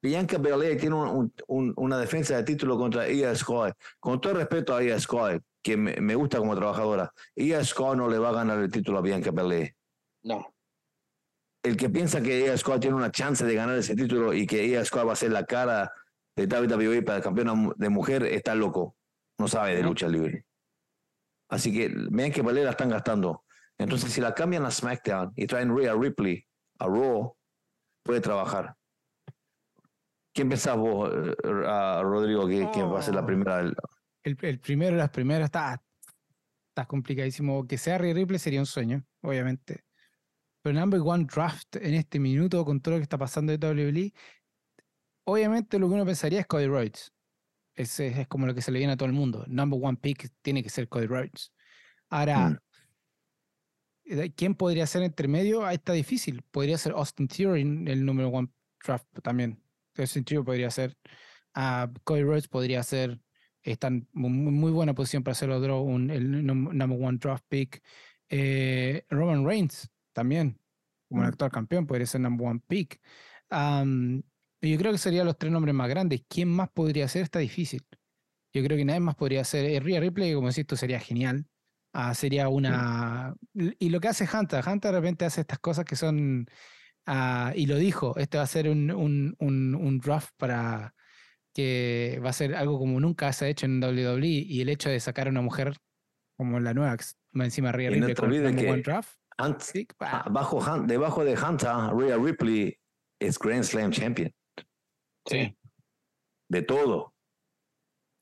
Bianca 0.00 0.38
Belair 0.38 0.80
tiene 0.80 0.96
un, 0.96 1.32
un, 1.48 1.74
una 1.76 1.98
defensa 1.98 2.36
de 2.36 2.44
título 2.44 2.78
contra 2.78 3.10
Ia 3.10 3.34
Sky. 3.34 3.72
Con 4.00 4.20
todo 4.20 4.34
respeto 4.34 4.74
a 4.74 4.82
Ia 4.82 4.98
Sky, 4.98 5.38
que 5.62 5.76
me, 5.76 5.96
me, 6.00 6.14
gusta 6.14 6.38
como 6.38 6.56
trabajadora, 6.56 7.12
Ia 7.36 7.64
Sky 7.64 7.96
no 7.96 8.08
le 8.08 8.18
va 8.18 8.30
a 8.30 8.32
ganar 8.32 8.58
el 8.58 8.70
título 8.70 8.98
a 8.98 9.02
Bianca 9.02 9.30
Belair. 9.30 9.74
No 10.22 10.54
el 11.62 11.76
que 11.76 11.90
piensa 11.90 12.20
que 12.20 12.44
ella 12.44 12.56
Squad 12.56 12.80
tiene 12.80 12.96
una 12.96 13.10
chance 13.10 13.44
de 13.44 13.54
ganar 13.54 13.76
ese 13.78 13.94
título 13.94 14.32
y 14.32 14.46
que 14.46 14.62
ella 14.62 14.84
Squad 14.84 15.06
va 15.06 15.12
a 15.12 15.16
ser 15.16 15.32
la 15.32 15.44
cara 15.44 15.92
de 16.36 16.46
WWE 16.46 17.02
para 17.02 17.18
el 17.18 17.22
campeón 17.22 17.74
de 17.76 17.88
mujer 17.88 18.22
está 18.24 18.54
loco. 18.54 18.96
No 19.38 19.48
sabe 19.48 19.76
de 19.76 19.82
lucha 19.82 20.08
libre. 20.08 20.44
Así 21.48 21.72
que 21.72 21.92
vean 22.10 22.32
que 22.32 22.42
Valera 22.42 22.70
están 22.70 22.90
gastando. 22.90 23.44
Entonces, 23.76 24.12
si 24.12 24.20
la 24.20 24.34
cambian 24.34 24.64
a 24.64 24.70
SmackDown 24.70 25.32
y 25.36 25.46
traen 25.46 25.76
Rhea 25.76 25.94
Ripley 25.94 26.44
a 26.80 26.86
Raw, 26.86 27.36
puede 28.02 28.20
trabajar. 28.20 28.74
¿Quién 30.34 30.48
pensás 30.48 30.76
vos, 30.76 31.10
eh, 31.12 31.34
Rodrigo, 31.44 32.46
que, 32.46 32.82
va 32.82 32.98
a 32.98 33.02
ser 33.02 33.14
la 33.14 33.24
primera? 33.24 33.60
El, 33.60 33.76
el 34.22 34.58
primero, 34.60 34.96
las 34.96 35.10
primeras, 35.10 35.46
está, 35.46 35.82
está 36.68 36.86
complicadísimo. 36.86 37.66
Que 37.66 37.78
sea 37.78 37.98
Rhea 37.98 38.14
Ripley 38.14 38.38
sería 38.38 38.60
un 38.60 38.66
sueño, 38.66 39.04
obviamente. 39.22 39.87
Pero 40.62 40.78
number 40.78 41.00
one 41.00 41.24
draft 41.24 41.76
en 41.76 41.94
este 41.94 42.18
minuto 42.18 42.64
con 42.64 42.80
todo 42.80 42.94
lo 42.94 42.98
que 42.98 43.04
está 43.04 43.18
pasando 43.18 43.56
de 43.56 43.66
WWE, 43.66 44.12
obviamente 45.24 45.78
lo 45.78 45.88
que 45.88 45.94
uno 45.94 46.06
pensaría 46.06 46.40
es 46.40 46.46
Cody 46.46 46.66
Rhodes. 46.66 47.12
Ese 47.74 48.08
es 48.20 48.26
como 48.26 48.46
lo 48.46 48.54
que 48.54 48.62
se 48.62 48.72
le 48.72 48.78
viene 48.78 48.94
a 48.94 48.96
todo 48.96 49.06
el 49.06 49.14
mundo. 49.14 49.44
Number 49.46 49.78
one 49.80 49.96
pick 49.96 50.30
tiene 50.42 50.62
que 50.62 50.68
ser 50.68 50.88
Cody 50.88 51.06
Rhodes. 51.06 51.52
Ahora, 52.08 52.50
mm. 54.04 54.32
¿quién 54.34 54.54
podría 54.54 54.86
ser 54.86 55.04
intermedio? 55.04 55.64
Ahí 55.64 55.76
está 55.76 55.92
difícil. 55.92 56.42
Podría 56.50 56.76
ser 56.76 56.92
Austin 56.92 57.28
Theory 57.28 57.62
el 57.62 58.04
número 58.04 58.28
one 58.30 58.48
draft 58.84 59.06
también. 59.22 59.62
Austin 59.96 60.24
Theory 60.24 60.44
podría 60.44 60.70
ser. 60.70 60.96
Uh, 61.54 61.92
Cody 62.02 62.22
Rhodes 62.22 62.48
podría 62.48 62.82
ser. 62.82 63.20
Está 63.62 63.88
en 63.88 64.08
muy, 64.12 64.72
buena 64.72 64.94
posición 64.94 65.22
para 65.22 65.32
hacerlo 65.32 65.60
draw, 65.60 65.86
el 65.96 66.46
number 66.46 66.98
one 67.00 67.18
draft 67.18 67.44
pick. 67.48 67.82
Eh, 68.28 69.04
Roman 69.08 69.46
Reigns 69.46 69.88
también, 70.18 70.58
como 71.08 71.20
un 71.20 71.26
mm. 71.26 71.30
actual 71.30 71.52
campeón, 71.52 71.86
podría 71.86 72.06
ser 72.06 72.20
number 72.20 72.48
one 72.48 72.60
pick. 72.66 73.00
yo 73.50 74.78
creo 74.78 74.92
que 74.92 74.98
serían 74.98 75.26
los 75.26 75.38
tres 75.38 75.52
nombres 75.52 75.74
más 75.74 75.88
grandes. 75.88 76.22
¿Quién 76.28 76.48
más 76.48 76.68
podría 76.70 77.06
ser? 77.06 77.22
Está 77.22 77.38
difícil. 77.38 77.86
Yo 78.52 78.64
creo 78.64 78.76
que 78.76 78.84
nadie 78.84 78.98
más 78.98 79.14
podría 79.14 79.44
ser. 79.44 79.64
Eh, 79.66 79.78
Rhea 79.78 80.00
Ripley, 80.00 80.34
como 80.34 80.48
decís 80.48 80.66
tú, 80.66 80.76
sería 80.76 80.98
genial. 80.98 81.46
Ah, 81.92 82.14
sería 82.14 82.48
una. 82.48 83.34
Y 83.54 83.90
lo 83.90 84.00
que 84.00 84.08
hace 84.08 84.28
Hunter, 84.30 84.64
Hunter 84.66 84.92
de 84.92 85.00
repente 85.00 85.24
hace 85.24 85.42
estas 85.42 85.60
cosas 85.60 85.84
que 85.84 85.94
son. 85.94 86.46
Ah, 87.06 87.52
y 87.54 87.66
lo 87.66 87.76
dijo, 87.76 88.16
este 88.16 88.38
va 88.38 88.44
a 88.44 88.48
ser 88.48 88.68
un, 88.68 88.90
un, 88.90 89.36
un, 89.38 89.98
draft 89.98 90.30
para 90.36 90.94
que 91.54 92.20
va 92.22 92.30
a 92.30 92.34
ser 92.34 92.54
algo 92.54 92.78
como 92.78 93.00
nunca 93.00 93.32
se 93.32 93.46
ha 93.46 93.48
hecho 93.48 93.66
en 93.66 93.82
WWE 93.82 94.26
y 94.26 94.60
el 94.60 94.68
hecho 94.68 94.90
de 94.90 95.00
sacar 95.00 95.26
a 95.26 95.30
una 95.30 95.40
mujer 95.40 95.74
como 96.36 96.60
la 96.60 96.74
nueva, 96.74 96.96
encima 97.32 97.72
Rhea 97.72 97.90
Ripley 97.90 98.14
con 98.14 98.30
un 98.30 98.82
draft 98.82 99.18
debajo 100.86 101.24
de 101.24 101.38
Hunter, 101.38 101.70
Rhea 101.94 102.16
Ripley 102.16 102.76
es 103.20 103.38
Grand 103.38 103.64
Slam 103.64 103.90
Champion. 103.90 104.32
Sí. 105.26 105.56
De 106.48 106.62
todo. 106.62 107.14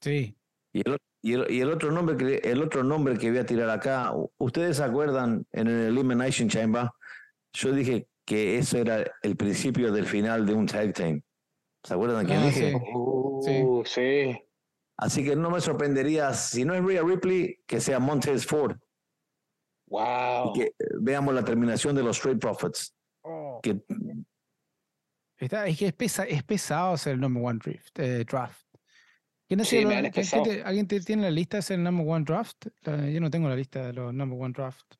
Sí. 0.03 0.37
Y 0.73 0.83
el, 0.89 0.99
y 1.23 1.61
el, 1.61 1.71
otro 1.71 1.91
nombre 1.91 2.17
que 2.17 2.37
el 2.49 2.63
otro 2.63 2.85
nombre 2.85 3.17
que 3.17 3.31
voy 3.31 3.39
a 3.39 3.47
tirar 3.47 3.71
acá, 3.71 4.13
ustedes 4.39 4.77
se 4.77 4.85
acuerdan 4.85 5.47
en 5.53 5.69
el 5.69 5.87
Elimination 5.89 6.49
Chamber, 6.49 6.91
yo 7.53 7.73
dije 7.73 8.09
que 8.27 8.59
eso 8.59 8.79
era 8.79 9.05
el 9.23 9.37
principio 9.37 9.91
del 9.93 10.07
final 10.07 10.45
de 10.45 10.55
un 10.55 10.67
tag 10.67 10.93
team. 10.93 11.23
¿Se 11.83 11.95
acuerdan 11.95 12.27
qué 12.27 12.35
ah, 12.35 12.45
dije? 12.47 12.75
Uh, 12.75 13.83
sí. 13.85 14.37
Así 14.99 15.25
que 15.25 15.37
no 15.37 15.51
me 15.51 15.61
sorprendería, 15.61 16.33
si 16.35 16.65
no 16.65 16.75
es 16.75 16.85
Rhea 16.85 17.03
Ripley, 17.03 17.61
que 17.67 17.81
sea 17.81 17.99
Montez 17.99 18.47
Ford. 18.47 18.77
Wow. 19.89 20.53
que 20.53 20.73
veamos 21.01 21.35
la 21.35 21.45
terminación 21.45 21.95
de 21.95 22.03
los 22.03 22.21
Trade 22.21 22.39
Profits. 22.39 22.95
Oh. 23.23 23.61
Que, 23.63 23.81
Está, 25.39 25.67
es 25.67 25.79
que 25.79 25.95
es, 25.99 26.19
es 26.19 26.43
pesado 26.45 26.95
hacer 26.95 27.15
el 27.15 27.21
number 27.21 27.43
one 27.45 27.59
draft. 27.63 27.99
Eh, 27.99 28.25
draft. 28.25 28.67
¿Quién 29.49 29.65
sí, 29.65 29.79
¿Alguien 30.65 30.89
tiene 30.89 31.23
la 31.23 31.31
lista 31.31 31.57
de 31.57 31.61
hacer 31.61 31.79
el 31.79 31.85
number 31.85 32.07
one 32.09 32.25
draft? 32.25 32.67
yo 32.85 33.21
no 33.21 33.31
tengo 33.31 33.49
la 33.49 33.55
lista 33.55 33.87
de 33.87 33.93
los 33.93 34.13
number 34.13 34.39
one 34.41 34.53
draft. 34.53 34.95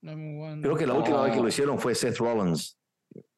Creo 0.00 0.76
que 0.76 0.86
la 0.86 0.94
última 0.94 1.22
vez 1.22 1.34
que 1.34 1.40
lo 1.40 1.48
hicieron 1.48 1.78
fue 1.78 1.94
Seth 1.94 2.16
Rollins. 2.18 2.78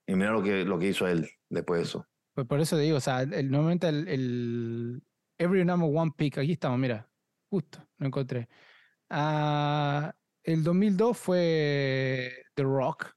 Y 0.06 0.14
mira 0.14 0.30
lo 0.30 0.42
que, 0.42 0.64
lo 0.64 0.78
que 0.78 0.88
hizo 0.88 1.06
él 1.06 1.28
después 1.48 1.80
de 1.80 1.84
eso. 1.84 2.06
Pues 2.34 2.46
por 2.46 2.60
eso 2.60 2.76
te 2.76 2.82
digo, 2.82 2.98
o 2.98 3.00
sea, 3.00 3.22
el, 3.22 3.50
normalmente 3.50 3.88
el, 3.88 4.08
el, 4.08 5.02
Every 5.38 5.64
number 5.64 5.90
one 5.92 6.12
pick, 6.16 6.38
aquí 6.38 6.52
estamos, 6.52 6.78
mira, 6.78 7.08
justo, 7.48 7.78
lo 7.98 8.06
encontré. 8.06 8.48
Ah, 9.08 10.14
el 10.52 10.64
2002 10.64 11.18
fue 11.18 12.32
The 12.54 12.62
Rock. 12.62 13.14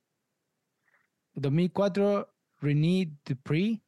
El 1.34 1.44
2004, 1.44 2.30
René 2.60 3.18
Dupree. 3.26 3.82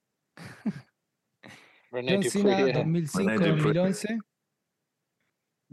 René 1.91 2.13
John 2.13 2.23
Cena, 2.23 2.59
2005-2011. 2.59 4.17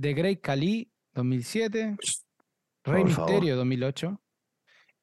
The 0.01 0.15
Great 0.15 0.41
Khali, 0.41 0.91
2007. 1.15 1.97
Rey 2.87 3.05
Misterio, 3.05 3.55
2008. 3.55 4.21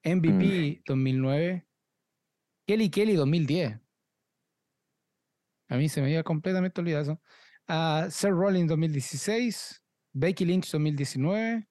MVP, 0.03 0.81
2009. 0.85 1.65
Kelly 2.65 2.89
Kelly, 2.89 3.15
2010. 3.15 3.79
A 5.69 5.77
mí 5.77 5.87
se 5.87 6.01
me 6.01 6.07
había 6.07 6.23
completamente 6.23 6.81
olvidado 6.81 7.03
eso. 7.03 7.21
Uh, 7.69 8.11
Sir 8.11 8.31
Rollins, 8.31 8.67
2016. 8.67 9.81
Becky 10.11 10.43
Lynch, 10.43 10.69
2019. 10.69 11.65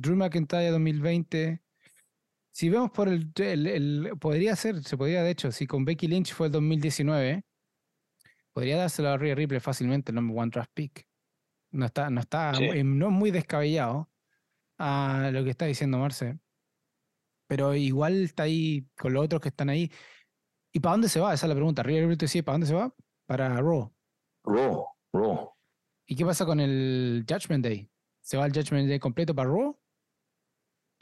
Drew 0.00 0.16
McIntyre 0.16 0.70
2020. 0.70 1.62
Si 2.52 2.68
vemos 2.68 2.90
por 2.90 3.08
el, 3.08 3.32
el, 3.36 4.12
Podría 4.18 4.56
ser, 4.56 4.82
se 4.82 4.96
podría, 4.96 5.22
de 5.22 5.30
hecho, 5.30 5.52
si 5.52 5.66
con 5.66 5.84
Becky 5.84 6.08
Lynch 6.08 6.32
fue 6.34 6.46
el 6.46 6.52
2019, 6.52 7.44
podría 8.52 8.78
dárselo 8.78 9.10
a 9.10 9.16
Rhea 9.16 9.34
Ripley 9.34 9.60
fácilmente 9.60 10.10
el 10.10 10.16
number 10.16 10.36
one 10.36 10.50
draft 10.50 10.70
pick. 10.74 11.06
No 11.72 11.86
está, 11.86 12.10
no 12.10 12.20
está, 12.20 12.52
no 12.52 13.10
muy 13.10 13.30
descabellado 13.30 14.10
a 14.78 15.30
lo 15.32 15.44
que 15.44 15.50
está 15.50 15.66
diciendo 15.66 15.98
Marce. 15.98 16.38
Pero 17.46 17.74
igual 17.74 18.24
está 18.24 18.44
ahí 18.44 18.88
con 18.96 19.12
los 19.12 19.24
otros 19.24 19.40
que 19.40 19.50
están 19.50 19.68
ahí. 19.68 19.90
¿Y 20.72 20.80
para 20.80 20.92
dónde 20.92 21.08
se 21.08 21.20
va? 21.20 21.34
Esa 21.34 21.46
es 21.46 21.48
la 21.48 21.54
pregunta. 21.54 21.82
Rhea 21.82 22.06
Ripley 22.06 22.28
sí, 22.28 22.42
¿para 22.42 22.54
dónde 22.54 22.66
se 22.66 22.74
va? 22.74 22.94
Para 23.26 23.60
Raw. 23.60 23.92
Raw, 24.44 24.86
Raw. 25.12 25.50
¿Y 26.06 26.16
qué 26.16 26.24
pasa 26.24 26.44
con 26.44 26.58
el 26.58 27.24
Judgment 27.28 27.64
Day? 27.64 27.88
¿Se 28.20 28.36
va 28.36 28.46
el 28.46 28.52
Judgment 28.52 28.88
Day 28.88 28.98
completo 28.98 29.34
para 29.34 29.48
Raw? 29.48 29.79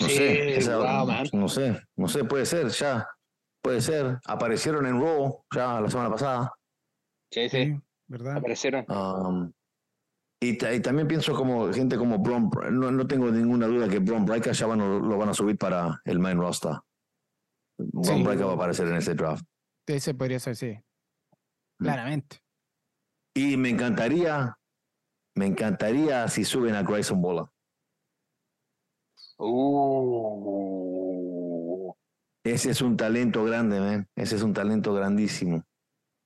No 0.00 0.08
sé, 0.08 0.60
no 1.32 1.48
sé, 1.48 1.82
no 1.96 2.08
sé, 2.08 2.24
puede 2.24 2.46
ser, 2.46 2.68
ya, 2.68 3.08
puede 3.60 3.80
ser. 3.80 4.20
Aparecieron 4.26 4.86
en 4.86 5.00
Raw 5.00 5.44
ya 5.52 5.80
la 5.80 5.90
semana 5.90 6.10
pasada. 6.10 6.52
Sí, 7.32 7.48
sí, 7.48 7.74
¿verdad? 8.06 8.36
Aparecieron. 8.36 8.86
Um, 8.88 9.52
Y, 10.40 10.56
también 10.56 11.08
pienso 11.08 11.34
como 11.34 11.72
gente 11.72 11.96
como 11.96 12.18
Bron, 12.18 12.48
no, 12.70 12.92
no 12.92 13.06
tengo 13.08 13.28
ninguna 13.30 13.66
duda 13.66 13.88
que 13.88 13.98
Bron 13.98 14.24
Breaker 14.24 14.52
ya 14.52 14.66
van, 14.66 14.78
lo 14.78 15.18
van 15.18 15.30
a 15.30 15.34
subir 15.34 15.58
para 15.58 16.00
el 16.04 16.20
main 16.20 16.38
roster. 16.38 16.76
Bron 17.76 18.22
Breaker 18.22 18.46
va 18.46 18.52
a 18.52 18.54
aparecer 18.54 18.86
en 18.86 18.96
ese 18.96 19.14
draft. 19.14 19.44
Ese 19.86 20.14
podría 20.14 20.38
ser, 20.38 20.54
sí. 20.54 20.78
Mm. 21.80 21.84
Claramente. 21.84 22.38
Y 23.34 23.56
me 23.56 23.70
encantaría, 23.70 24.56
me 25.34 25.46
encantaría 25.46 26.28
si 26.28 26.44
suben 26.44 26.76
a 26.76 26.82
Grayson 26.82 27.20
Bola. 27.20 27.50
Uh. 29.38 30.78
Ese 32.44 32.70
es 32.70 32.80
un 32.82 32.96
talento 32.96 33.44
grande, 33.44 33.78
man. 33.80 34.08
Ese 34.16 34.36
es 34.36 34.42
un 34.42 34.52
talento 34.52 34.94
grandísimo. 34.94 35.64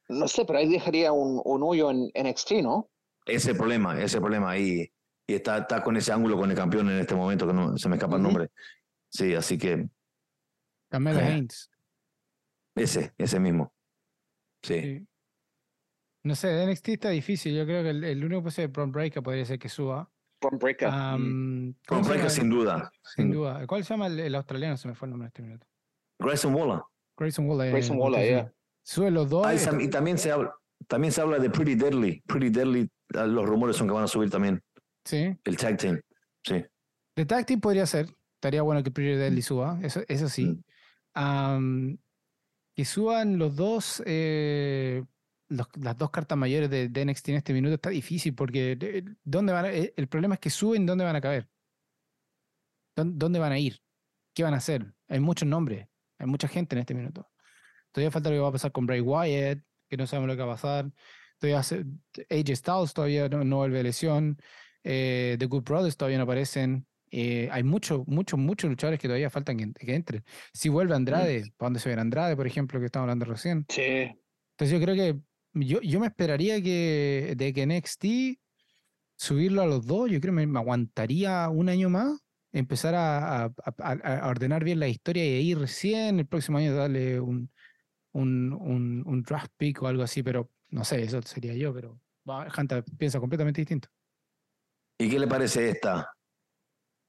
No 0.08 0.28
sé, 0.28 0.44
pero 0.44 0.58
ahí 0.58 0.68
dejaría 0.68 1.12
un, 1.12 1.40
un 1.44 1.62
hoyo 1.62 1.90
en 1.90 2.10
NXT, 2.14 2.52
¿no? 2.62 2.90
Ese 3.26 3.54
problema, 3.54 4.00
ese 4.00 4.20
problema 4.20 4.50
ahí. 4.50 4.92
Y 5.26 5.34
está, 5.34 5.58
está 5.58 5.82
con 5.82 5.96
ese 5.96 6.12
ángulo 6.12 6.36
con 6.36 6.50
el 6.50 6.56
campeón 6.56 6.90
en 6.90 6.98
este 6.98 7.14
momento, 7.14 7.46
que 7.46 7.52
no 7.52 7.78
se 7.78 7.88
me 7.88 7.96
escapa 7.96 8.16
el 8.16 8.22
nombre. 8.22 8.50
Sí, 9.08 9.34
así 9.34 9.56
que. 9.58 9.88
Camela 10.90 11.22
eh, 11.22 11.32
Haynes. 11.32 11.70
Ese, 12.74 13.12
ese 13.18 13.38
mismo. 13.38 13.72
Sí. 14.62 15.06
No 16.24 16.34
sé, 16.36 16.66
NXT 16.66 16.88
está 16.88 17.10
difícil. 17.10 17.56
Yo 17.56 17.64
creo 17.64 17.82
que 17.82 17.90
el, 17.90 18.24
único 18.24 18.44
que 18.44 18.62
de 18.62 18.66
Bron 18.68 18.92
Breaker 18.92 19.22
podría 19.22 19.44
ser 19.44 19.58
que 19.58 19.68
suba. 19.68 20.11
Bron 20.42 20.58
Breaker. 20.58 20.88
Um, 20.88 21.74
Breaker 21.88 22.30
sin 22.30 22.50
duda. 22.50 22.92
Sin 23.14 23.30
duda. 23.30 23.66
¿Cuál 23.66 23.84
se 23.84 23.94
llama 23.94 24.08
el, 24.08 24.34
australiano? 24.34 24.76
Se 24.76 24.88
me 24.88 24.94
fue 24.94 25.06
el 25.06 25.10
nombre 25.10 25.26
de 25.26 25.28
este 25.28 25.42
minuto. 25.42 25.66
Grayson 26.18 26.54
Waller. 26.54 26.82
Grayson 27.16 27.48
Waller. 27.48 27.70
Grayson 27.72 27.98
Waller, 27.98 28.30
ya. 28.30 28.52
Sube 28.82 29.10
los 29.10 29.30
dos. 29.30 29.46
y 29.80 29.88
también 29.88 30.18
se 30.18 30.32
habla, 30.32 30.54
también 30.88 31.12
se 31.12 31.20
habla 31.20 31.38
de 31.38 31.50
Pretty 31.50 31.76
Deadly. 31.76 32.22
Pretty 32.26 32.50
Deadly, 32.50 32.90
ah, 33.14 33.26
los 33.26 33.46
rumores 33.46 33.76
son 33.76 33.86
que 33.86 33.94
van 33.94 34.04
a 34.04 34.08
subir 34.08 34.28
también. 34.28 34.60
Sí. 35.04 35.36
El 35.44 35.56
tag 35.56 35.76
team. 35.76 36.00
Sí. 36.42 36.64
De 37.14 37.26
tag 37.26 37.46
team 37.46 37.60
podría 37.60 37.86
ser. 37.86 38.06
Estaría 38.34 38.62
bueno 38.62 38.82
que 38.82 38.90
Pretty 38.90 39.16
Deadly 39.16 39.40
mm. 39.40 39.42
suba. 39.42 39.78
Eso, 39.82 40.02
eso 40.08 40.28
sí. 40.28 40.60
Mm. 41.14 41.94
que 42.74 42.84
suban 42.84 43.38
los 43.38 43.54
dos. 43.54 44.02
Eh, 44.04 45.04
las 45.52 45.98
dos 45.98 46.10
cartas 46.10 46.36
mayores 46.38 46.70
de, 46.70 46.88
de, 46.88 47.04
NXT 47.04 47.28
en 47.30 47.34
este 47.36 47.52
minuto 47.52 47.74
está 47.74 47.90
difícil 47.90 48.34
porque 48.34 49.04
¿dónde 49.22 49.52
van 49.52 49.66
eh, 49.66 49.92
el 49.96 50.08
problema 50.08 50.34
es 50.34 50.40
que 50.40 50.50
suben, 50.50 50.86
¿dónde 50.86 51.04
van 51.04 51.16
a 51.16 51.20
caber? 51.20 51.48
¿Dónde 52.94 53.38
van 53.38 53.52
a 53.52 53.58
ir? 53.58 53.80
¿Qué 54.34 54.42
van 54.42 54.54
a 54.54 54.58
hacer? 54.58 54.92
Hay 55.08 55.20
muchos 55.20 55.48
nombres, 55.48 55.88
hay 56.18 56.26
mucha 56.26 56.48
gente 56.48 56.74
en 56.74 56.80
este 56.80 56.94
minuto. 56.94 57.30
Todavía 57.90 58.10
falta 58.10 58.30
lo 58.30 58.36
que 58.36 58.40
va 58.40 58.48
a 58.48 58.52
pasar 58.52 58.72
con 58.72 58.86
Bray 58.86 59.00
Wyatt, 59.00 59.60
que 59.88 59.96
no 59.96 60.06
sabemos 60.06 60.28
lo 60.28 60.36
que 60.36 60.42
va 60.42 60.52
a 60.52 60.56
pasar. 60.56 60.90
Todavía 61.38 61.58
AJ 61.58 62.56
Styles 62.56 62.94
todavía 62.94 63.28
no, 63.28 63.56
vuelve 63.56 63.78
de 63.78 63.84
lesión. 63.84 64.38
Eh, 64.84 65.36
The 65.38 65.46
Good 65.46 65.64
Brothers 65.64 65.96
todavía 65.96 66.18
no 66.18 66.24
aparecen. 66.24 66.86
Eh, 67.10 67.48
hay 67.52 67.62
muchos, 67.62 68.06
muchos, 68.06 68.38
muchos 68.38 68.70
luchadores 68.70 68.98
que 68.98 69.06
todavía 69.06 69.28
faltan 69.28 69.74
que, 69.74 69.94
entren. 69.94 70.24
Si 70.54 70.70
vuelve 70.70 70.94
Andrade, 70.94 71.52
¿para 71.58 71.66
dónde 71.66 71.80
se 71.80 71.90
ve 71.90 72.00
Andrade, 72.00 72.36
por 72.36 72.46
ejemplo, 72.46 72.80
que 72.80 72.86
estamos 72.86 73.04
hablando 73.04 73.26
recién? 73.26 73.66
Sí. 73.68 73.82
Entonces 73.82 74.70
yo 74.70 74.80
creo 74.80 74.94
que 74.94 75.20
yo, 75.54 75.80
yo 75.80 76.00
me 76.00 76.06
esperaría 76.06 76.62
que 76.62 77.34
de 77.36 77.52
que 77.52 77.66
NXT 77.66 78.38
subirlo 79.16 79.62
a 79.62 79.66
los 79.66 79.86
dos, 79.86 80.10
yo 80.10 80.20
creo 80.20 80.34
que 80.34 80.46
me, 80.46 80.58
aguantaría 80.58 81.48
un 81.48 81.68
año 81.68 81.88
más, 81.88 82.18
empezar 82.52 82.94
a, 82.96 83.52
ordenar 84.28 84.64
bien 84.64 84.80
la 84.80 84.88
historia 84.88 85.24
y 85.24 85.50
ir 85.50 85.58
recién 85.58 86.18
el 86.18 86.26
próximo 86.26 86.58
año 86.58 86.74
darle 86.74 87.20
un, 87.20 87.50
un, 88.12 88.52
un, 88.52 89.02
un, 89.06 89.22
draft 89.22 89.52
pick 89.56 89.82
o 89.82 89.86
algo 89.86 90.02
así, 90.02 90.22
pero 90.22 90.50
no 90.70 90.84
sé, 90.84 91.02
eso 91.02 91.22
sería 91.22 91.54
yo, 91.54 91.72
pero 91.72 92.00
Hunter 92.56 92.84
piensa 92.98 93.20
completamente 93.20 93.60
distinto. 93.60 93.88
¿Y 94.98 95.08
qué 95.08 95.18
le 95.18 95.26
parece 95.26 95.68
esta? 95.68 96.10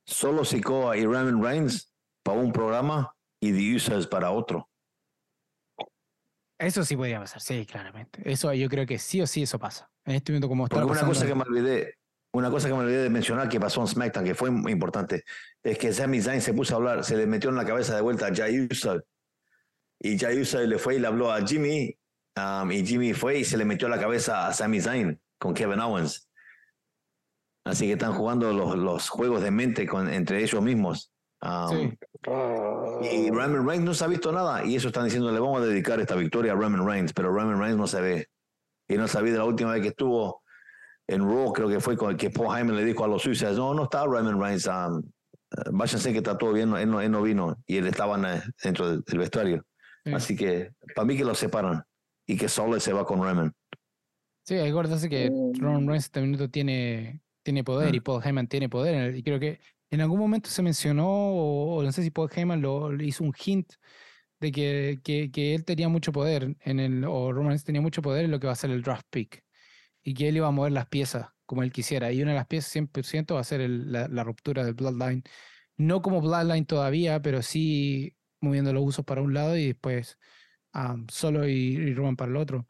Solo 0.06 0.44
Sikoa 0.44 0.98
y 0.98 1.06
Roman 1.06 1.42
Reigns 1.42 1.94
para 2.24 2.40
un 2.40 2.52
programa 2.52 3.16
y 3.40 3.52
The 3.52 3.76
Usos 3.76 4.08
para 4.08 4.32
otro. 4.32 4.70
Eso 6.66 6.84
sí 6.84 6.96
podría 6.96 7.20
pasar, 7.20 7.42
sí, 7.42 7.66
claramente. 7.66 8.22
Eso 8.24 8.54
yo 8.54 8.70
creo 8.70 8.86
que 8.86 8.98
sí 8.98 9.22
o 9.22 9.28
sí 9.28 9.44
eso 9.44 9.60
pasa. 9.60 9.90
En 10.06 10.16
este 10.16 10.32
momento 10.32 10.48
como 10.48 10.66
está 10.66 10.86
una 10.86 11.06
cosa 11.06 11.26
que 11.26 11.36
me 11.36 11.44
olvidé, 11.44 11.96
una 12.34 12.50
cosa 12.50 12.68
que 12.68 12.74
me 12.74 12.82
olvidé 12.82 13.04
de 13.04 13.10
mencionar 13.10 13.50
que 13.50 13.60
pasó 13.60 13.82
en 13.82 13.88
SmackDown, 13.88 14.26
que 14.26 14.36
fue 14.36 14.50
muy 14.50 14.72
importante, 14.72 15.24
es 15.62 15.78
que 15.78 15.94
Sami 15.94 16.22
Zayn 16.22 16.42
se 16.42 16.54
puso 16.54 16.74
a 16.74 16.78
hablar, 16.78 17.04
se 17.04 17.16
le 17.16 17.28
metió 17.28 17.50
en 17.50 17.56
la 17.56 17.66
cabeza 17.66 17.96
de 17.96 18.02
vuelta 18.02 18.28
a 18.28 18.36
Jay 18.36 18.68
Uso 18.70 19.02
y 20.00 20.20
Jay 20.20 20.40
Uso 20.40 20.60
le 20.60 20.78
fue 20.78 20.96
y 20.96 21.00
le 21.00 21.08
habló 21.08 21.32
a 21.32 21.46
Jimmy 21.46 21.98
um, 22.36 22.72
y 22.72 22.86
Jimmy 22.86 23.14
fue 23.14 23.40
y 23.40 23.46
se 23.46 23.58
le 23.58 23.64
metió 23.64 23.88
en 23.88 23.92
la 23.92 24.00
cabeza 24.00 24.48
a 24.48 24.54
Sami 24.54 24.82
Zayn 24.82 25.20
con 25.40 25.54
Kevin 25.54 25.80
Owens. 25.80 26.30
Así 27.66 27.86
que 27.86 27.94
están 27.94 28.14
jugando 28.14 28.52
los, 28.52 28.78
los 28.78 29.08
juegos 29.08 29.42
de 29.42 29.52
mente 29.52 29.88
con, 29.88 30.12
entre 30.12 30.44
ellos 30.44 30.62
mismos. 30.62 31.13
Um, 31.44 31.98
y 33.02 33.30
Roman 33.30 33.68
Reigns 33.68 33.84
no 33.84 33.94
se 33.94 34.06
ha 34.06 34.08
visto 34.08 34.32
nada. 34.32 34.66
Y 34.66 34.76
eso 34.76 34.88
están 34.88 35.06
diciendo, 35.06 35.32
le 35.32 35.40
vamos 35.40 35.62
a 35.62 35.66
dedicar 35.66 36.00
esta 36.00 36.16
victoria 36.16 36.54
a 36.54 36.56
Roman 36.56 36.88
Reigns, 36.88 37.14
pero 37.14 37.34
Roman 37.34 37.60
Reigns 37.60 37.78
no 37.78 37.88
se 37.88 38.02
ve. 38.02 38.28
Y 38.88 38.96
no 38.96 39.08
sabía 39.08 39.34
de 39.34 39.40
la 39.40 39.46
última 39.46 39.74
vez 39.74 39.82
que 39.82 39.90
estuvo 39.90 40.44
en 41.08 41.22
Raw, 41.22 41.52
creo 41.52 41.68
que 41.68 41.80
fue 41.82 41.98
con 41.98 42.16
que 42.16 42.30
Paul 42.30 42.58
Heyman 42.58 42.76
le 42.78 42.86
dijo 42.86 43.04
a 43.04 43.08
los 43.08 43.22
suizos, 43.22 43.58
no, 43.58 43.74
no 43.74 43.84
está 43.84 44.06
Roman 44.06 44.40
Reigns, 44.40 44.68
um, 44.68 45.04
váyanse 45.72 46.12
que 46.12 46.20
está 46.20 46.38
todo 46.38 46.54
bien, 46.54 46.74
él 46.76 46.90
no, 46.90 47.22
vino 47.22 47.58
y 47.68 47.78
él 47.78 47.88
estaba 47.88 48.18
dentro 48.64 48.90
del, 48.90 49.04
vestuario. 49.18 49.66
Así 50.06 50.36
que 50.36 50.72
para 50.96 51.06
mí 51.06 51.16
que 51.16 51.24
lo 51.24 51.36
separan 51.36 51.84
y 52.26 52.38
que 52.38 52.50
solo 52.50 52.80
se 52.80 52.94
va 52.94 53.06
con 53.06 53.22
Roman. 53.22 53.54
Sí, 54.46 54.56
hay 54.56 54.74
que 54.74 55.10
que 55.10 55.32
Roman 55.60 55.88
Reigns 55.88 56.06
este 56.06 56.22
minuto 56.22 56.50
tiene, 56.50 57.22
tiene 57.44 57.64
poder 57.64 57.96
y 57.96 58.00
Paul 58.00 58.22
Heyman 58.24 58.48
tiene 58.48 58.70
poder. 58.70 59.16
Y 59.16 59.24
creo 59.24 59.40
que 59.40 59.60
en 59.94 60.02
algún 60.02 60.20
momento 60.20 60.50
se 60.50 60.64
mencionó, 60.64 61.08
o, 61.08 61.84
no 61.84 61.92
sé 61.92 62.02
si 62.02 62.10
Paul 62.10 62.30
Heyman 62.36 62.62
lo, 62.64 62.92
hizo 63.04 63.24
un 63.24 63.34
hint 63.46 63.74
de 64.40 64.52
que, 64.52 65.00
que, 65.04 65.54
él 65.56 65.66
tenía 65.66 65.88
mucho 65.88 66.12
poder, 66.12 66.56
en 66.62 66.80
el, 66.80 67.06
o 67.06 67.32
Roman 67.32 67.60
tenía 67.60 67.82
mucho 67.82 68.02
poder 68.02 68.26
en 68.26 68.32
lo 68.32 68.40
que 68.40 68.48
va 68.48 68.54
a 68.54 68.56
ser 68.56 68.72
el 68.72 68.82
draft 68.82 69.06
pick, 69.12 69.44
y 70.04 70.16
que 70.16 70.30
él 70.30 70.38
iba 70.38 70.48
a 70.48 70.52
mover 70.52 70.72
las 70.72 70.88
piezas 70.88 71.28
como 71.46 71.64
él 71.64 71.72
quisiera. 71.72 72.12
Y 72.12 72.24
una 72.24 72.32
de 72.32 72.38
las 72.38 72.48
piezas 72.48 72.72
100% 72.72 73.36
va 73.36 73.42
a 73.42 73.44
ser 73.44 73.70
la, 73.70 74.24
ruptura 74.24 74.66
del 74.66 74.74
Bloodline. 74.74 75.24
No 75.78 76.02
como 76.02 76.22
Bloodline 76.22 76.66
todavía, 76.66 77.22
pero 77.22 77.42
sí 77.44 78.16
moviendo 78.42 78.74
los 78.74 78.84
usos 78.84 79.06
para 79.06 79.22
un 79.22 79.34
lado 79.34 79.56
y 79.58 79.68
después 79.68 80.18
solo 81.10 81.48
y, 81.48 81.94
Roman 81.94 82.16
para 82.16 82.32
el 82.32 82.38
otro. 82.38 82.68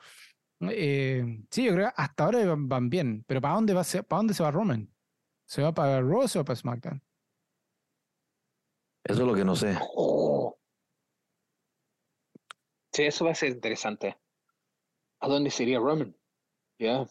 Eh, 0.61 1.23
sí, 1.51 1.65
yo 1.65 1.73
creo 1.73 1.87
que 1.87 1.93
hasta 1.95 2.25
ahora 2.25 2.55
van 2.57 2.89
bien, 2.89 3.23
pero 3.27 3.41
¿para 3.41 3.55
dónde, 3.55 3.73
va, 3.73 3.83
¿para 3.83 4.17
dónde 4.19 4.33
se 4.33 4.43
va 4.43 4.51
Roman? 4.51 4.89
¿Se 5.45 5.61
va 5.61 5.73
para 5.73 6.01
Raw 6.01 6.21
o 6.21 6.27
se 6.27 6.39
va 6.39 6.45
para 6.45 6.55
SmackDown? 6.57 7.01
Eso 9.03 9.21
es 9.21 9.27
lo 9.27 9.35
que 9.35 9.45
no 9.45 9.55
sé. 9.55 9.77
Oh. 9.95 10.57
Sí, 12.93 13.03
eso 13.03 13.25
va 13.25 13.31
a 13.31 13.35
ser 13.35 13.49
interesante. 13.49 14.17
¿A 15.19 15.27
dónde 15.27 15.49
sería 15.49 15.79
Roman? 15.79 16.15
Ya. 16.79 17.05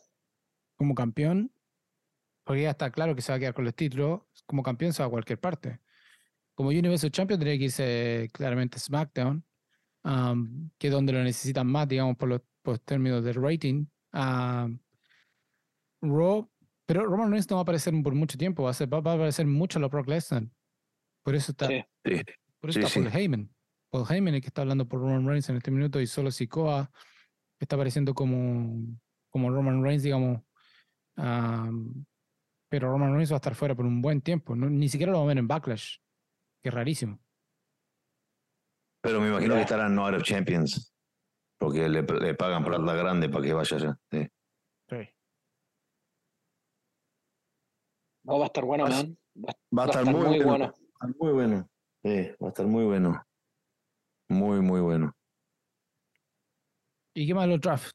Como 0.76 0.94
campeón, 0.94 1.52
porque 2.44 2.62
ya 2.62 2.70
está 2.70 2.90
claro 2.90 3.14
que 3.14 3.22
se 3.22 3.32
va 3.32 3.36
a 3.36 3.38
quedar 3.38 3.54
con 3.54 3.64
los 3.64 3.74
títulos. 3.74 4.22
Como 4.46 4.62
campeón 4.62 4.92
se 4.92 5.02
va 5.02 5.08
a 5.08 5.10
cualquier 5.10 5.40
parte. 5.40 5.80
Como 6.54 6.70
Universal 6.70 7.10
Champion 7.10 7.38
tendría 7.40 7.58
que 7.58 7.64
irse 7.64 8.30
claramente 8.32 8.76
a 8.76 8.80
SmackDown, 8.80 9.44
um, 10.04 10.70
que 10.78 10.88
es 10.88 10.92
donde 10.92 11.12
lo 11.12 11.22
necesitan 11.22 11.66
más, 11.66 11.88
digamos, 11.88 12.16
por 12.16 12.28
los, 12.28 12.42
términos 12.84 13.24
del 13.24 13.34
rating. 13.34 13.86
Um, 14.12 14.78
Raw, 16.02 16.48
pero 16.86 17.06
Roman 17.06 17.30
Reigns 17.30 17.48
no 17.48 17.56
va 17.56 17.60
a 17.60 17.62
aparecer 17.62 17.94
por 18.02 18.14
mucho 18.14 18.36
tiempo, 18.36 18.64
va 18.64 18.70
a, 18.70 18.74
ser, 18.74 18.92
va, 18.92 18.98
a 18.98 19.14
aparecer 19.14 19.46
mucho 19.46 19.78
los 19.78 19.90
Brock 19.90 20.08
Lesnar. 20.08 20.44
Por 21.22 21.34
eso 21.34 21.52
está, 21.52 21.68
Por 22.60 22.70
eso 22.70 22.80
está 22.80 23.00
Paul 23.00 23.14
Heyman. 23.14 23.50
Paul 23.90 24.06
Heyman, 24.08 24.34
el 24.34 24.40
que 24.40 24.48
está 24.48 24.62
hablando 24.62 24.88
por 24.88 25.00
Roman 25.00 25.26
Reigns 25.26 25.48
en 25.50 25.56
este 25.56 25.70
minuto, 25.70 26.00
y 26.00 26.06
solo 26.06 26.30
Sikoa 26.30 26.90
está 27.60 27.76
apareciendo 27.76 28.14
como, 28.14 28.98
como 29.30 29.50
Roman 29.50 29.82
Reigns, 29.82 30.02
digamos. 30.02 30.42
pero 31.14 32.90
Roman 32.90 33.12
Reigns 33.12 33.30
va 33.30 33.36
a 33.36 33.42
estar 33.42 33.54
fuera 33.54 33.74
por 33.74 33.84
un 33.84 34.00
buen 34.00 34.20
tiempo. 34.20 34.56
ni 34.56 34.88
siquiera 34.88 35.12
lo 35.12 35.18
va 35.18 35.24
a 35.24 35.28
ver 35.28 35.38
en 35.38 35.46
Backlash, 35.46 35.98
que 36.62 36.68
es 36.70 36.74
rarísimo. 36.74 37.20
Pero 39.02 39.20
me 39.20 39.28
imagino 39.28 39.54
que 39.54 39.62
estarán 39.62 39.94
No 39.94 40.06
Out 40.06 40.16
of 40.16 40.22
Champions, 40.22 40.94
porque 41.58 41.88
le, 41.88 42.02
le 42.02 42.34
pagan 42.34 42.64
plata 42.64 42.94
grande 42.94 43.28
para 43.28 43.44
que 43.44 43.52
vaya 43.52 43.76
allá. 43.76 43.98
Sí. 44.10 44.28
va 48.24 48.42
a 48.42 48.46
estar 48.46 48.64
bueno, 48.64 48.86
man. 48.86 49.18
Va, 49.76 49.84
a 49.84 49.86
estar, 49.86 50.04
muy, 50.04 50.40
bueno 50.40 50.72
muy 51.18 51.32
bueno. 51.32 51.68
va 52.04 52.46
a 52.46 52.48
estar 52.48 52.66
muy 52.66 52.84
bueno. 52.84 53.22
Muy, 54.28 54.60
muy 54.60 54.80
bueno. 54.80 55.12
¿Y 57.14 57.26
qué 57.26 57.34
más 57.34 57.48
los 57.48 57.60
draft? 57.60 57.92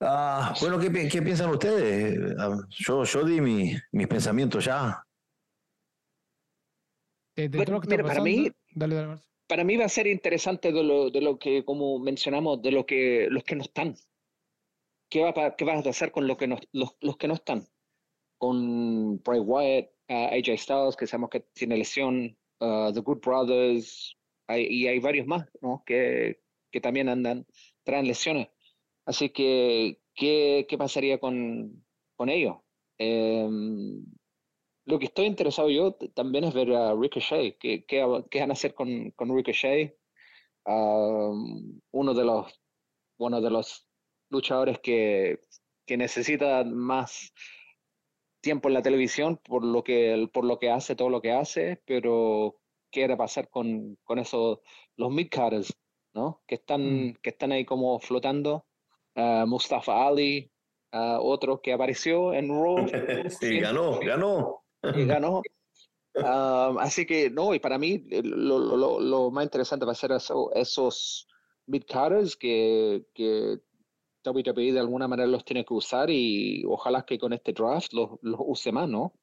Ah, 0.00 0.54
bueno, 0.60 0.78
¿qué, 0.78 0.90
piensan 0.90 1.50
ustedes? 1.50 2.34
Ah, 2.38 2.56
yo, 2.70 3.04
yo 3.04 3.24
di 3.24 3.40
mi, 3.40 3.72
mis 3.92 4.08
pensamientos 4.08 4.64
ya. 4.64 5.02
para 7.34 8.20
mí, 8.20 8.50
para 9.46 9.64
mí 9.64 9.76
va 9.76 9.84
a 9.84 9.88
ser 9.88 10.08
interesante 10.08 10.72
de 10.72 10.82
lo, 10.82 11.10
de 11.10 11.20
lo 11.20 11.38
que, 11.38 11.64
como 11.64 11.98
mencionamos, 12.00 12.60
de 12.60 12.72
lo 12.72 12.84
que 12.84 13.28
los 13.30 13.44
que 13.44 13.54
no 13.54 13.62
están. 13.62 13.94
¿qué, 15.12 15.20
va, 15.20 15.54
¿qué 15.56 15.64
vas 15.64 15.86
a 15.86 15.90
hacer 15.90 16.10
con 16.10 16.26
lo 16.26 16.38
que 16.38 16.48
no, 16.48 16.58
los, 16.72 16.96
los 17.00 17.16
que 17.18 17.28
no 17.28 17.34
están? 17.34 17.68
Con 18.38 19.22
Bray 19.22 19.40
Wyatt, 19.40 19.90
AJ 20.08 20.58
Styles, 20.58 20.96
que 20.96 21.06
sabemos 21.06 21.30
que 21.30 21.40
tiene 21.54 21.76
lesión, 21.76 22.36
The 22.58 23.00
Good 23.00 23.20
Brothers, 23.20 24.16
y 24.48 24.86
hay 24.86 24.98
varios 24.98 25.26
más 25.26 25.48
¿no? 25.60 25.82
que, 25.86 26.40
que 26.70 26.80
también 26.80 27.08
andan, 27.08 27.46
traen 27.84 28.06
lesiones. 28.06 28.48
Así 29.06 29.30
que, 29.30 30.00
¿qué, 30.14 30.66
qué 30.68 30.78
pasaría 30.78 31.18
con, 31.18 31.84
con 32.16 32.28
ellos? 32.28 32.56
Em, 32.98 34.04
lo 34.84 34.98
que 34.98 35.06
estoy 35.06 35.26
interesado 35.26 35.70
yo 35.70 35.94
también 36.14 36.44
es 36.44 36.54
ver 36.54 36.72
a 36.72 36.94
Ricochet, 36.94 37.58
qué, 37.58 37.84
qué, 37.84 38.24
qué 38.30 38.40
van 38.40 38.50
a 38.50 38.54
hacer 38.54 38.74
con, 38.74 39.10
con 39.12 39.34
Ricochet, 39.34 39.96
uno 40.64 42.14
de 42.14 42.24
los, 42.24 42.60
uno 43.18 43.40
de 43.40 43.50
los 43.50 43.88
luchadores 44.30 44.78
que, 44.80 45.40
que 45.86 45.96
necesita 45.96 46.64
más 46.64 47.32
tiempo 48.42 48.68
en 48.68 48.74
la 48.74 48.82
televisión 48.82 49.38
por 49.38 49.64
lo 49.64 49.82
que, 49.82 50.28
por 50.32 50.44
lo 50.44 50.58
que 50.58 50.70
hace, 50.70 50.94
todo 50.94 51.08
lo 51.08 51.22
que 51.22 51.32
hace, 51.32 51.80
pero 51.86 52.58
qué 52.90 53.04
era 53.04 53.16
pasar 53.16 53.48
con, 53.48 53.96
con 54.04 54.18
esos, 54.18 54.58
los 54.96 55.10
mid 55.10 55.28
¿no? 56.14 56.42
Que 56.46 56.56
están, 56.56 57.06
mm. 57.06 57.14
que 57.22 57.30
están 57.30 57.52
ahí 57.52 57.64
como 57.64 57.98
flotando. 57.98 58.66
Mustafa 59.14 60.06
Ali, 60.06 60.50
otro 60.92 61.60
que 61.60 61.72
apareció 61.72 62.32
en 62.34 62.48
Raw. 62.48 62.86
sí, 63.40 63.60
ganó, 63.60 63.98
ganó. 64.00 64.64
Y 64.94 65.04
ganó. 65.04 65.42
así 66.80 67.06
que, 67.06 67.30
no, 67.30 67.54
y 67.54 67.60
para 67.60 67.78
mí 67.78 68.04
lo, 68.10 68.58
lo, 68.58 69.00
lo 69.00 69.30
más 69.30 69.44
interesante 69.44 69.86
va 69.86 69.92
a 69.92 69.94
ser 69.94 70.12
esos 70.54 71.28
mid-carders 71.66 72.36
que, 72.36 73.04
que 73.14 73.58
WWE 74.24 74.72
de 74.72 74.80
alguna 74.80 75.08
manera 75.08 75.28
los 75.28 75.44
tiene 75.44 75.64
que 75.64 75.74
usar 75.74 76.10
y 76.10 76.64
ojalá 76.66 77.04
que 77.04 77.18
con 77.18 77.32
este 77.32 77.52
draft 77.52 77.92
los, 77.92 78.18
los 78.22 78.40
use 78.40 78.72
más, 78.72 78.88
¿no? 78.88 79.14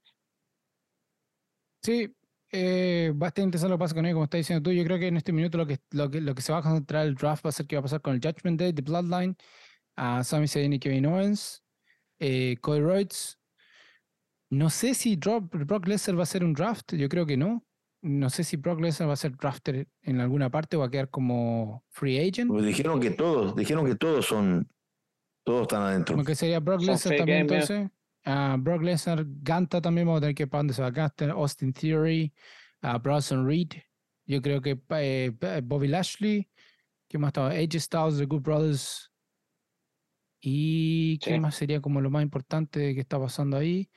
Sí, 1.81 2.13
eh, 2.51 3.13
va 3.21 3.27
a 3.27 3.29
estar 3.29 3.43
interesante 3.43 3.69
lo 3.69 3.77
que 3.77 3.83
pasa 3.83 3.95
con 3.95 4.05
él, 4.05 4.13
como 4.13 4.23
está 4.25 4.37
diciendo 4.37 4.63
tú. 4.63 4.71
Yo 4.73 4.83
creo 4.83 4.99
que 4.99 5.07
en 5.07 5.17
este 5.17 5.31
minuto 5.31 5.57
lo 5.57 5.67
que, 5.67 5.79
lo 5.91 6.09
que, 6.09 6.21
lo 6.21 6.33
que 6.33 6.41
se 6.41 6.51
va 6.51 6.59
a 6.59 6.63
concentrar 6.63 7.05
el 7.05 7.15
draft 7.15 7.45
va 7.45 7.49
a 7.49 7.53
ser 7.53 7.67
qué 7.67 7.75
va 7.75 7.81
a 7.81 7.83
pasar 7.83 8.01
con 8.01 8.15
el 8.15 8.21
Judgment 8.21 8.59
Day, 8.59 8.73
The 8.73 8.81
Bloodline, 8.81 9.35
a 9.95 10.23
Sami 10.23 10.47
Zayn 10.47 10.73
y 10.73 10.79
Kevin 10.79 11.05
Owens, 11.05 11.63
eh, 12.19 12.57
Cody 12.61 12.81
Rhodes. 12.81 13.37
No 14.49 14.69
sé 14.69 14.95
si 14.95 15.15
Brock 15.15 15.87
Lesnar 15.87 16.17
va 16.17 16.23
a 16.23 16.25
ser 16.25 16.43
un 16.43 16.53
draft, 16.53 16.93
yo 16.93 17.07
creo 17.07 17.25
que 17.25 17.37
no. 17.37 17.63
No 18.01 18.29
sé 18.29 18.43
si 18.43 18.55
Brock 18.57 18.79
Lesnar 18.79 19.09
va 19.09 19.13
a 19.13 19.17
ser 19.17 19.35
drafter 19.35 19.87
en 20.01 20.21
alguna 20.21 20.49
parte 20.49 20.77
o 20.77 20.79
va 20.79 20.85
a 20.85 20.89
quedar 20.89 21.09
como 21.09 21.83
free 21.89 22.17
agent. 22.17 22.49
Pues 22.49 22.65
dijeron 22.65 22.99
que 22.99 23.11
todos, 23.11 23.55
dijeron 23.55 23.85
que 23.85 23.95
todos 23.95 24.25
son, 24.25 24.69
todos 25.49 25.63
están 25.63 25.81
adentro. 25.81 26.13
Como 26.13 26.23
que 26.23 26.35
sería 26.35 26.59
Brock 26.59 26.81
Lesnar 26.81 27.17
también 27.17 27.39
entonces. 27.39 27.89
Uh, 28.23 28.55
Brock 28.59 28.83
Lesnar, 28.83 29.25
Ganta 29.25 29.81
también 29.81 30.05
vamos 30.05 30.19
a 30.19 30.21
tener 30.21 30.35
que 30.35 30.45
para 30.45 30.59
dónde 30.59 30.75
se 30.75 30.81
va 30.83 30.91
Ganta, 30.91 31.31
Austin 31.31 31.73
Theory, 31.73 32.31
uh, 32.83 32.99
Bronson 32.99 33.47
Reed. 33.47 33.69
Yo 34.27 34.43
creo 34.43 34.61
que 34.61 34.79
eh, 34.91 35.31
Bobby 35.63 35.87
Lashley. 35.87 36.47
¿Qué 37.07 37.17
más 37.17 37.29
estaba? 37.29 37.55
Edge 37.55 37.79
Styles, 37.79 38.19
The 38.19 38.25
Good 38.25 38.41
Brothers. 38.41 39.11
¿Y 40.39 41.17
qué 41.17 41.39
más 41.39 41.55
sería 41.55 41.81
como 41.81 41.99
lo 41.99 42.11
más 42.11 42.21
importante 42.21 42.93
que 42.93 43.01
está 43.01 43.19
pasando 43.19 43.57
ahí? 43.57 43.89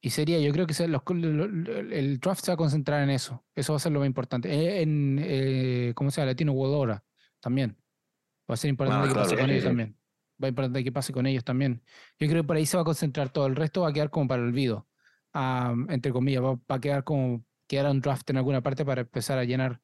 Y 0.00 0.10
sería, 0.10 0.38
yo 0.38 0.52
creo 0.52 0.68
que 0.68 0.74
el 0.84 2.20
draft 2.20 2.44
se 2.44 2.52
va 2.52 2.54
a 2.54 2.56
concentrar 2.56 3.02
en 3.02 3.10
eso. 3.10 3.44
Eso 3.56 3.72
va 3.72 3.78
a 3.78 3.80
ser 3.80 3.90
lo 3.90 3.98
más 3.98 4.06
importante. 4.06 4.52
Eh, 4.52 4.82
en, 4.82 5.18
eh, 5.20 5.92
¿cómo 5.96 6.12
se 6.12 6.20
llama? 6.20 6.30
Latino 6.30 6.52
World 6.52 7.00
también. 7.40 7.76
Va 8.48 8.54
a 8.54 8.56
ser 8.56 8.70
importante 8.70 9.06
ah, 9.06 9.08
que 9.08 9.14
pase 9.14 9.36
con 9.36 9.50
ellos 9.50 9.64
también. 9.64 9.96
Va 10.42 10.48
a 10.48 10.48
ser 10.48 10.50
importante 10.50 10.84
que 10.84 10.92
pase 10.92 11.12
con 11.12 11.26
ellos 11.26 11.44
también. 11.44 11.82
Yo 12.18 12.28
creo 12.28 12.42
que 12.42 12.46
por 12.46 12.56
ahí 12.56 12.66
se 12.66 12.76
va 12.76 12.82
a 12.82 12.84
concentrar 12.84 13.30
todo. 13.30 13.46
El 13.46 13.56
resto 13.56 13.82
va 13.82 13.88
a 13.88 13.92
quedar 13.92 14.10
como 14.10 14.28
para 14.28 14.42
el 14.42 14.48
olvido. 14.48 14.88
entre 15.88 16.12
comillas, 16.12 16.42
va, 16.42 16.58
a 16.68 16.80
quedar 16.80 17.04
como 17.04 17.44
quedar 17.66 17.90
un 17.90 18.00
draft 18.00 18.28
en 18.30 18.36
alguna 18.38 18.62
parte 18.62 18.84
para 18.84 19.02
empezar 19.02 19.38
a 19.38 19.44
llenar 19.44 19.80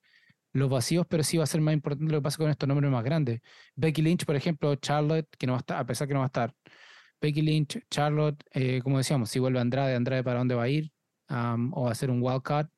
los 0.52 0.68
vacíos, 0.70 1.06
pero 1.09 1.22
sí 1.22 1.36
va 1.38 1.44
a 1.44 1.46
ser 1.46 1.61
más 1.61 1.74
importante 1.74 2.12
lo 2.12 2.18
que 2.18 2.22
pasa 2.22 2.38
con 2.38 2.50
estos 2.50 2.68
nombres 2.68 2.90
más 2.90 3.04
grandes. 3.04 3.40
Becky 3.76 4.02
Lynch, 4.02 4.24
por 4.24 4.36
ejemplo, 4.36 4.74
Charlotte, 4.76 5.28
que 5.38 5.46
no 5.46 5.52
va 5.54 5.59
a 5.59 5.61
estar, 5.61 5.78
a 5.78 5.86
pesar 5.86 6.09
que 6.09 6.14
no 6.14 6.20
va 6.20 6.26
a 6.26 6.28
estar, 6.28 6.54
Becky 7.20 7.42
Lynch, 7.42 7.80
Charlotte, 7.90 8.42
eh, 8.52 8.80
como 8.82 8.98
decíamos, 8.98 9.30
si 9.30 9.38
vuelve 9.38 9.61
Andrade, 9.61 9.94
Andrade 9.94 10.22
para 10.22 10.38
dónde 10.38 10.54
va 10.54 10.64
a 10.64 10.68
ir, 10.68 10.92
o 11.28 11.84
va 11.84 11.90
a 11.90 11.94
ser 11.94 12.11
un 12.11 12.22
wildcard. 12.22 12.68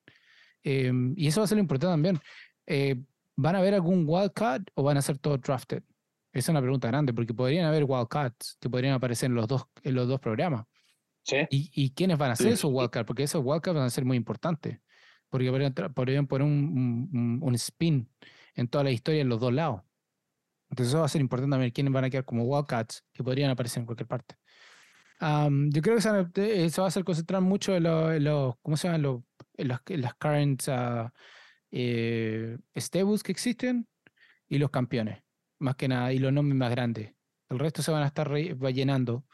Em, 0.62 1.14
y 1.16 1.28
eso 1.28 1.40
va 1.40 1.44
a 1.44 1.48
ser 1.48 1.56
lo 1.56 1.62
importante 1.62 1.92
también. 1.92 2.20
Eh, 2.66 2.96
¿Van 3.36 3.56
a 3.56 3.58
haber 3.58 3.74
algún 3.74 4.04
wildcard 4.06 4.64
o 4.74 4.82
van 4.82 4.96
a 4.98 5.02
ser 5.02 5.18
todos 5.18 5.40
drafted? 5.40 5.82
Esa 6.32 6.38
es 6.38 6.48
una 6.50 6.60
pregunta 6.60 6.88
grande, 6.88 7.12
porque 7.12 7.34
podrían 7.34 7.66
haber 7.66 7.84
wildcards 7.84 8.56
que 8.60 8.70
podrían 8.70 8.94
aparecer 8.94 9.28
en 9.28 9.34
los 9.34 9.48
dos, 9.48 9.64
en 9.82 9.94
los 9.94 10.06
dos 10.06 10.20
programas. 10.20 10.64
¿Sí? 11.22 11.36
¿Y, 11.50 11.70
¿Y 11.74 11.90
quiénes 11.90 12.18
van 12.18 12.30
a 12.30 12.36
ser 12.36 12.48
esos 12.48 12.70
wildcards? 12.72 13.06
Porque 13.06 13.24
esos 13.24 13.42
wildcards 13.44 13.76
van 13.76 13.86
a 13.86 13.90
ser 13.90 14.04
muy 14.04 14.16
importantes. 14.16 14.78
Porque 15.28 15.48
podrían, 15.94 16.26
poner 16.26 16.46
un, 16.46 17.08
un, 17.12 17.38
un, 17.42 17.54
spin 17.54 18.08
en 18.54 18.68
toda 18.68 18.84
la 18.84 18.90
historia 18.90 19.20
en 19.20 19.28
los 19.28 19.38
dos 19.38 19.52
lados. 19.52 19.82
Entonces 20.70 20.92
eso 20.92 21.00
va 21.00 21.06
a 21.06 21.08
ser 21.08 21.20
importante 21.20 21.52
también 21.52 21.72
quiénes 21.72 21.92
van 21.92 22.04
a 22.04 22.10
quedar 22.10 22.24
como 22.24 22.44
Wildcats, 22.44 23.04
que 23.12 23.24
podrían 23.24 23.50
aparecer 23.50 23.80
en 23.80 23.86
cualquier 23.86 24.06
parte. 24.06 24.36
yo 25.20 25.82
creo 25.82 25.98
que 26.32 26.64
eso 26.64 26.82
va 26.82 26.86
a 26.86 26.88
hacer 26.88 27.04
concentrar 27.04 27.42
mucho 27.42 27.74
en 27.76 28.24
los, 28.24 28.56
¿cómo 28.62 28.76
se 28.76 28.88
llaman? 28.88 29.24
en, 29.56 29.68
las 29.68 30.14
current 30.14 30.62
uh, 30.68 31.10
eh, 31.70 32.56
que 32.72 33.32
existen 33.32 33.86
y 34.48 34.58
los 34.58 34.70
campeones, 34.70 35.22
más 35.60 35.76
que 35.76 35.88
nada, 35.88 36.12
y 36.12 36.18
los 36.18 36.32
nombres 36.32 36.58
más 36.58 36.70
grandes. 36.70 37.14
El 37.48 37.58
resto 37.58 37.82
se 37.82 37.90
van 37.90 38.02
a 38.02 38.06
estar 38.06 38.32
llenando. 38.32 39.24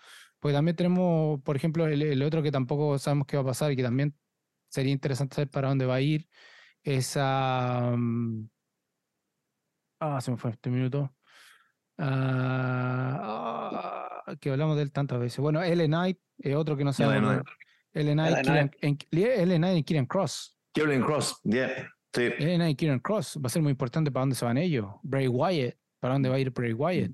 Pues 0.41 0.55
también 0.55 0.77
tenemos, 0.77 1.41
por 1.43 1.57
ejemplo, 1.57 1.87
el, 1.87 2.23
otro 2.23 2.43
que 2.43 2.51
tampoco 2.51 2.99
sabemos 2.99 3.27
qué 3.27 3.37
va 3.37 3.43
a 3.43 3.47
pasar 3.47 3.73
y 3.73 3.77
que 3.77 3.83
también 3.83 4.15
sería 4.69 4.93
interesante 4.93 5.35
saber 5.37 5.51
para 5.51 5.69
dónde 5.69 5.87
va 5.87 5.97
a 5.97 6.01
ir. 6.01 6.29
Es 6.83 7.17
ah, 7.17 7.97
se 10.21 10.31
me 10.31 10.37
fue 10.37 10.51
este 10.51 10.71
minuto. 10.71 11.15
Ah, 11.99 13.21
ah, 14.27 14.37
que 14.41 14.51
hablamos 14.51 14.77
de 14.77 14.83
él 14.83 14.93
tantas 14.93 15.19
veces. 15.19 15.39
Bueno, 15.39 15.63
L. 15.63 15.87
Knight, 15.87 16.19
es 16.39 16.55
otro 16.55 16.77
que 16.77 16.85
no 16.85 16.93
sabe. 16.93 17.17
L. 17.93 18.13
Knight, 18.13 18.47
L. 19.11 19.57
Knight 19.57 19.79
y 19.79 19.85
Kieran 19.85 20.07
Cross. 20.07 20.59
Kieran 20.73 21.03
Cross, 21.03 21.41
yeah. 21.45 21.91
Sí. 22.13 22.25
L. 22.39 22.57
Knight 22.57 22.73
y 22.73 22.77
Kieran 22.77 23.01
Cross. 23.01 23.39
Va 23.39 23.47
a 23.47 23.49
ser 23.49 23.63
muy 23.63 23.71
importante 23.71 24.11
para 24.11 24.23
dónde 24.23 24.37
se 24.37 24.45
van 24.45 24.59
ellos. 24.59 24.87
Bray 25.03 25.29
Wyatt, 25.29 25.77
para 26.07 26.15
dónde 26.15 26.29
va 26.29 26.37
a 26.37 26.39
ir 26.39 26.51
Bray 26.51 26.73
Wyatt. 26.73 27.13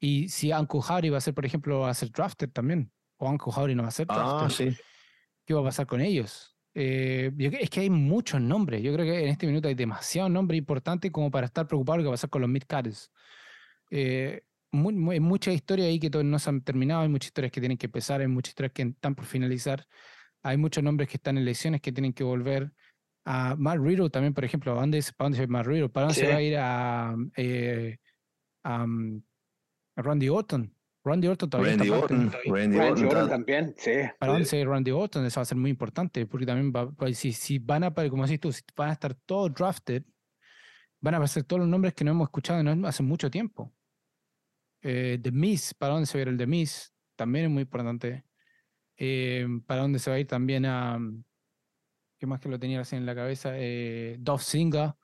Y 0.00 0.28
si 0.28 0.52
Anku 0.52 0.84
Harry 0.86 1.08
va 1.08 1.18
a 1.18 1.20
ser, 1.20 1.34
por 1.34 1.46
ejemplo, 1.46 1.80
va 1.80 1.90
a 1.90 1.94
ser 1.94 2.10
drafted 2.10 2.50
también. 2.50 2.90
O 3.16 3.28
Anku 3.28 3.52
Harry 3.56 3.74
no 3.74 3.84
va 3.84 3.88
a 3.88 3.92
ser 3.92 4.06
drafted. 4.06 4.46
Ah, 4.46 4.50
sí. 4.50 4.76
¿Qué 5.46 5.54
va 5.54 5.60
a 5.60 5.64
pasar 5.64 5.86
con 5.86 6.00
ellos? 6.00 6.54
Eh, 6.74 7.30
es 7.38 7.70
que 7.70 7.80
hay 7.80 7.90
muchos 7.90 8.40
nombres. 8.40 8.82
Yo 8.82 8.92
creo 8.92 9.06
que 9.06 9.22
en 9.22 9.28
este 9.28 9.46
minuto 9.46 9.68
hay 9.68 9.74
demasiados 9.74 10.30
nombres 10.30 10.58
importantes 10.58 11.10
como 11.10 11.30
para 11.30 11.46
estar 11.46 11.66
preocupado 11.66 11.98
lo 11.98 12.02
que 12.02 12.08
va 12.08 12.12
a 12.12 12.18
pasar 12.18 12.30
con 12.30 12.42
los 12.42 12.50
mid-cards. 12.50 13.10
Eh, 13.90 14.42
hay 14.72 15.20
mucha 15.20 15.52
historia 15.52 15.86
ahí 15.86 16.00
que 16.00 16.10
todavía 16.10 16.32
no 16.32 16.38
se 16.38 16.50
han 16.50 16.62
terminado, 16.62 17.02
hay 17.02 17.08
muchas 17.08 17.28
historias 17.28 17.52
que 17.52 17.60
tienen 17.60 17.78
que 17.78 17.86
empezar, 17.86 18.20
hay 18.20 18.26
muchas 18.26 18.50
historias 18.50 18.72
que 18.72 18.82
están 18.82 19.14
por 19.14 19.24
finalizar, 19.24 19.86
hay 20.42 20.56
muchos 20.56 20.82
nombres 20.82 21.08
que 21.08 21.16
están 21.16 21.38
en 21.38 21.44
lesiones 21.44 21.80
que 21.80 21.92
tienen 21.92 22.12
que 22.12 22.24
volver. 22.24 22.72
A 23.24 23.54
Matt 23.56 23.78
Riddle 23.78 24.10
también, 24.10 24.34
por 24.34 24.44
ejemplo, 24.44 24.72
¿para 24.72 24.82
dónde, 24.82 25.02
para 25.16 25.26
dónde 25.26 25.38
se 25.38 25.46
va 25.46 25.52
Matt 25.52 25.66
Riddle? 25.66 25.88
¿Para 25.88 26.06
dónde 26.06 26.20
se 26.20 26.28
va 26.28 26.36
a 26.36 26.42
ir 26.42 26.56
a, 26.58 27.16
eh, 27.36 27.98
a, 28.64 28.86
Randy 29.96 30.28
Orton? 30.28 30.74
Randy 31.04 31.28
Orton 31.28 31.50
todavía 31.50 31.72
Randy 31.72 31.84
está 31.84 31.98
Orton, 31.98 32.32
Randy, 32.46 32.78
Orton, 32.78 33.28
también, 33.28 33.74
sí. 33.76 33.90
¿Para 34.18 34.32
dónde 34.32 34.46
se 34.46 34.64
va 34.64 34.72
Randy 34.72 34.90
Orton? 34.90 35.26
Eso 35.26 35.40
va 35.40 35.42
a 35.42 35.46
ser 35.46 35.58
muy 35.58 35.70
importante, 35.70 36.26
porque 36.26 36.46
también 36.46 36.72
va, 36.72 36.90
si, 37.12 37.32
si 37.32 37.58
van 37.58 37.84
a, 37.84 37.92
como 37.92 38.24
decís 38.24 38.40
tú, 38.40 38.50
si 38.50 38.62
van 38.74 38.88
a 38.88 38.92
estar 38.94 39.14
todos 39.14 39.52
drafted, 39.52 40.02
van 41.00 41.14
a 41.14 41.16
aparecer 41.18 41.44
todos 41.44 41.60
los 41.60 41.68
nombres 41.68 41.92
que 41.92 42.04
no 42.04 42.12
hemos 42.12 42.28
escuchado 42.28 42.64
hace 42.86 43.02
mucho 43.02 43.30
tiempo. 43.30 43.74
Eh, 44.80 45.18
The 45.22 45.30
Miss, 45.30 45.74
¿para 45.74 45.92
dónde 45.92 46.06
se 46.06 46.16
va 46.16 46.20
a 46.20 46.22
ir 46.22 46.28
el 46.28 46.38
The 46.38 46.46
Miss? 46.46 46.94
También 47.16 47.46
es 47.46 47.50
muy 47.50 47.62
importante. 47.62 48.24
Eh, 48.96 49.46
¿Para 49.66 49.82
dónde 49.82 49.98
se 49.98 50.10
va 50.10 50.16
a 50.16 50.20
ir 50.20 50.26
también 50.26 50.64
a... 50.66 50.98
¿Qué 52.18 52.26
más 52.26 52.40
que 52.40 52.48
lo 52.48 52.58
tenía 52.58 52.80
así 52.80 52.96
en 52.96 53.04
la 53.04 53.14
cabeza? 53.14 53.52
Eh, 53.54 54.16
Dove 54.18 54.42
Singa, 54.42 54.96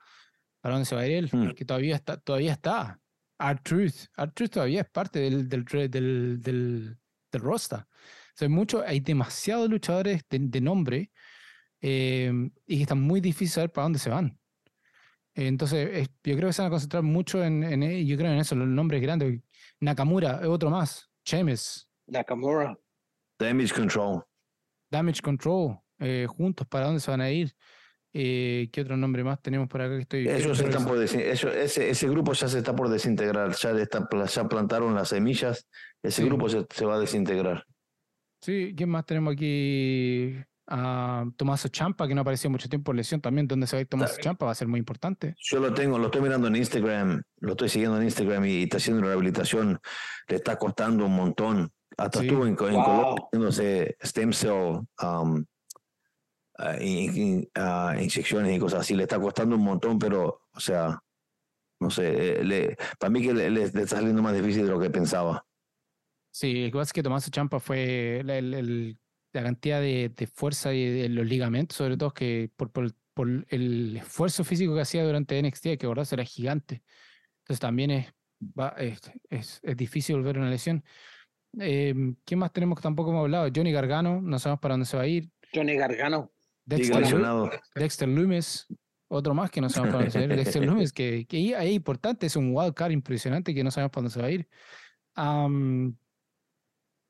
¿para 0.61 0.75
dónde 0.75 0.85
se 0.85 0.95
va 0.95 1.01
a 1.01 1.07
ir 1.07 1.13
él? 1.13 1.29
Hmm. 1.31 1.51
Que 1.51 1.65
todavía 1.65 1.95
está. 1.95 2.17
Todavía 2.17 2.53
está. 2.53 2.99
Art 3.41 3.63
Truth. 3.63 4.07
Art 4.15 4.33
Truth 4.35 4.51
todavía 4.51 4.81
es 4.81 4.89
parte 4.89 5.19
del, 5.19 5.49
del, 5.49 5.65
del, 5.65 6.41
del, 6.41 6.97
del 7.31 7.41
roster. 7.41 7.85
hay, 8.39 8.47
mucho, 8.47 8.83
hay 8.85 8.99
demasiados 8.99 9.69
luchadores 9.69 10.21
de, 10.29 10.61
nombre 10.61 11.11
eh, 11.81 12.31
y 12.65 12.75
que 12.77 12.81
están 12.83 13.01
muy 13.01 13.19
difícil 13.19 13.49
saber 13.49 13.71
para 13.71 13.83
dónde 13.83 13.99
se 13.99 14.09
van. 14.09 14.37
Entonces, 15.33 16.09
yo 16.23 16.35
creo 16.35 16.49
que 16.49 16.53
se 16.53 16.61
van 16.61 16.67
a 16.67 16.71
concentrar 16.71 17.03
mucho 17.03 17.43
en, 17.43 17.63
en, 17.63 18.05
yo 18.05 18.17
creo 18.17 18.31
en 18.31 18.39
eso, 18.39 18.55
los 18.55 18.67
nombres 18.67 19.01
grandes. 19.01 19.41
Nakamura, 19.79 20.41
otro 20.47 20.69
más. 20.69 21.09
Chemes. 21.23 21.89
Nakamura. 22.07 22.77
Damage 23.39 23.73
Control. 23.73 24.23
Damage 24.89 25.21
Control. 25.21 25.79
Eh, 25.99 26.27
juntos, 26.27 26.67
¿para 26.67 26.85
dónde 26.85 26.99
se 26.99 27.09
van 27.09 27.21
a 27.21 27.29
ir? 27.31 27.55
Eh, 28.13 28.69
¿Qué 28.71 28.81
otro 28.81 28.97
nombre 28.97 29.23
más 29.23 29.41
tenemos 29.41 29.69
por 29.69 29.81
acá 29.81 29.95
que 29.95 30.01
estoy? 30.01 30.27
Ellos 30.27 30.59
están 30.59 30.85
por 30.85 31.01
ese, 31.01 31.31
ese 31.31 32.09
grupo 32.09 32.33
ya 32.33 32.47
se 32.47 32.57
está 32.57 32.75
por 32.75 32.89
desintegrar, 32.89 33.55
ya, 33.55 33.71
está, 33.71 34.07
ya 34.27 34.47
plantaron 34.49 34.93
las 34.93 35.09
semillas, 35.09 35.67
ese 36.03 36.25
grupo 36.25 36.49
se, 36.49 36.65
se, 36.69 36.85
va 36.85 36.95
a 36.95 36.99
desintegrar. 36.99 37.65
Sí, 38.41 38.73
¿quién 38.75 38.89
más 38.89 39.05
tenemos 39.05 39.33
aquí? 39.33 40.35
A 40.67 41.25
Tomaso 41.35 41.67
Champa, 41.67 42.07
que 42.07 42.15
no 42.15 42.21
apareció 42.21 42.49
mucho 42.49 42.69
tiempo 42.69 42.85
por 42.85 42.95
lesión 42.95 43.19
también. 43.19 43.47
¿Dónde 43.47 43.67
se 43.67 43.75
va 43.75 43.79
a 43.79 43.81
ir 43.81 43.87
Tomaso 43.87 44.15
Champa? 44.21 44.45
Va 44.45 44.51
a 44.53 44.55
ser 44.55 44.67
muy 44.67 44.79
importante. 44.79 45.35
Yo 45.37 45.59
lo 45.59 45.73
tengo, 45.73 45.97
lo 45.97 46.05
estoy 46.05 46.21
mirando 46.21 46.47
en 46.47 46.55
Instagram, 46.55 47.21
lo 47.39 47.51
estoy 47.51 47.69
siguiendo 47.69 47.97
en 47.97 48.03
Instagram 48.03 48.45
y, 48.45 48.63
está 48.63 48.77
haciendo 48.77 49.05
rehabilitación. 49.05 49.79
Le 50.27 50.35
está 50.37 50.57
costando 50.57 51.05
un 51.05 51.15
montón. 51.15 51.71
Hasta 51.97 52.21
estuvo 52.21 52.47
en, 52.47 52.55
Colombia 52.55 53.15
haciéndose 53.27 53.97
stem 54.01 54.31
cell 54.31 54.79
um, 55.03 55.43
uh, 56.79 57.99
inyecciones 57.99 58.55
y 58.55 58.59
cosas 58.59 58.81
así. 58.81 58.95
Le 58.95 59.03
está 59.03 59.19
costando 59.19 59.55
un 59.55 59.63
montón, 59.63 59.99
pero, 59.99 60.41
o 60.53 60.59
sea, 60.59 60.99
no 61.79 61.89
sé, 61.89 62.39
eh, 62.39 62.43
le, 62.43 62.77
para 62.99 63.09
mí 63.09 63.21
que 63.21 63.33
le, 63.33 63.63
está 63.63 63.87
saliendo 63.87 64.21
más 64.21 64.35
difícil 64.35 64.65
de 64.65 64.71
lo 64.71 64.79
que 64.79 64.89
pensaba. 64.89 65.45
Sí, 66.31 66.65
lo 66.65 66.71
que 66.71 66.77
pasa 66.77 66.89
es 66.89 66.93
que 66.93 67.03
Tomaso 67.03 67.29
Champa 67.29 67.59
fue 67.59 68.19
el 68.19 68.97
la 69.33 69.43
cantidad 69.43 69.81
de, 69.81 70.29
fuerza 70.33 70.73
y 70.73 70.85
de 70.85 71.09
los 71.09 71.25
ligamentos, 71.25 71.77
sobre 71.77 71.97
todo, 71.97 72.13
que 72.13 72.49
por, 72.55 72.71
por, 72.71 72.91
el 73.49 73.97
esfuerzo 73.97 74.43
físico 74.43 74.73
que 74.73 74.81
hacía 74.81 75.03
durante 75.03 75.41
NXT, 75.41 75.63
que 75.77 75.85
acordarse 75.85 76.15
era 76.15 76.23
gigante. 76.23 76.81
Entonces 77.39 77.59
también 77.59 77.91
es, 77.91 78.13
es, 79.29 79.59
es, 79.61 79.77
difícil 79.77 80.15
volver 80.17 80.37
a 80.37 80.39
una 80.39 80.49
lesión. 80.49 80.83
Eh, 81.59 81.93
¿Quién 82.25 82.39
más 82.39 82.51
tenemos 82.51 82.77
que 82.77 82.83
tampoco 82.83 83.11
hemos 83.11 83.21
hablado? 83.21 83.49
Johnny 83.53 83.71
Gargano, 83.71 84.21
no 84.21 84.39
sabemos 84.39 84.59
para 84.59 84.73
dónde 84.73 84.85
se 84.85 84.97
va 84.97 85.03
a 85.03 85.07
ir. 85.07 85.29
Johnny 85.53 85.75
Gargano. 85.75 86.31
Dexter, 86.65 87.51
Dexter 87.75 88.07
Loomis, 88.07 88.67
otro 89.07 89.33
más 89.33 89.51
que 89.51 89.61
no 89.61 89.69
sabemos 89.69 89.93
para 89.93 90.05
dónde 90.05 90.11
se 90.11 90.19
va 90.19 90.23
a 90.23 90.27
ir. 90.27 90.35
Dexter 90.35 90.65
Loomis, 90.65 90.93
que, 90.93 91.25
que 91.25 91.55
ahí 91.55 91.69
es 91.69 91.75
importante, 91.75 92.27
es 92.27 92.35
un 92.35 92.55
wild 92.55 92.73
card 92.73 92.91
impresionante 92.91 93.53
que 93.53 93.63
no 93.63 93.71
sabemos 93.71 93.91
para 93.91 94.01
dónde 94.03 94.13
se 94.13 94.21
va 94.21 94.27
a 94.27 94.31
ir. 94.31 94.47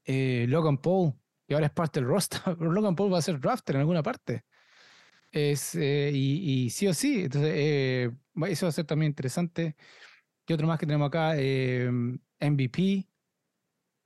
Eh, 0.05 0.45
Logan 0.47 0.79
Paul, 0.79 1.13
y 1.47 1.53
ahora 1.53 1.67
es 1.67 1.71
parte 1.73 1.99
del 1.99 2.09
roster. 2.09 2.41
Logan 2.59 2.95
Paul 2.95 3.13
va 3.13 3.19
a 3.19 3.21
ser 3.21 3.39
drafter 3.39 3.75
en 3.75 3.81
alguna 3.81 4.01
parte. 4.01 4.45
Es, 5.31 5.75
eh, 5.75 6.11
y, 6.13 6.69
sí 6.71 6.87
o 6.87 6.93
sí, 6.93 7.23
entonces 7.23 7.51
eh, 7.55 8.11
eso 8.47 8.65
va 8.65 8.69
a 8.69 8.73
ser 8.73 8.85
también 8.85 9.11
interesante. 9.11 9.75
¿Qué 10.45 10.53
otro 10.53 10.67
más 10.67 10.79
que 10.79 10.85
tenemos 10.85 11.07
acá? 11.07 11.33
MVP. 11.33 12.93
Em, 12.93 13.03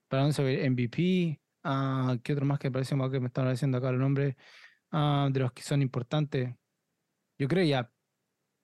¿Para 0.08 0.24
dónde 0.24 0.36
se 0.36 0.44
ve 0.44 0.70
MVP? 0.70 1.42
Ah, 1.64 2.18
¿Qué 2.22 2.34
otro 2.34 2.46
más 2.46 2.60
que 2.60 2.68
aparece 2.68 2.96
que 2.96 3.20
me 3.20 3.28
están 3.28 3.50
diciendo 3.50 3.78
acá 3.78 3.90
el 3.90 3.98
nombre? 3.98 4.38
Ah, 4.92 5.30
de 5.32 5.40
los 5.40 5.52
que 5.52 5.62
son 5.62 5.82
importantes. 5.82 6.56
Yo 7.38 7.48
creo 7.48 7.66
ya 7.66 7.92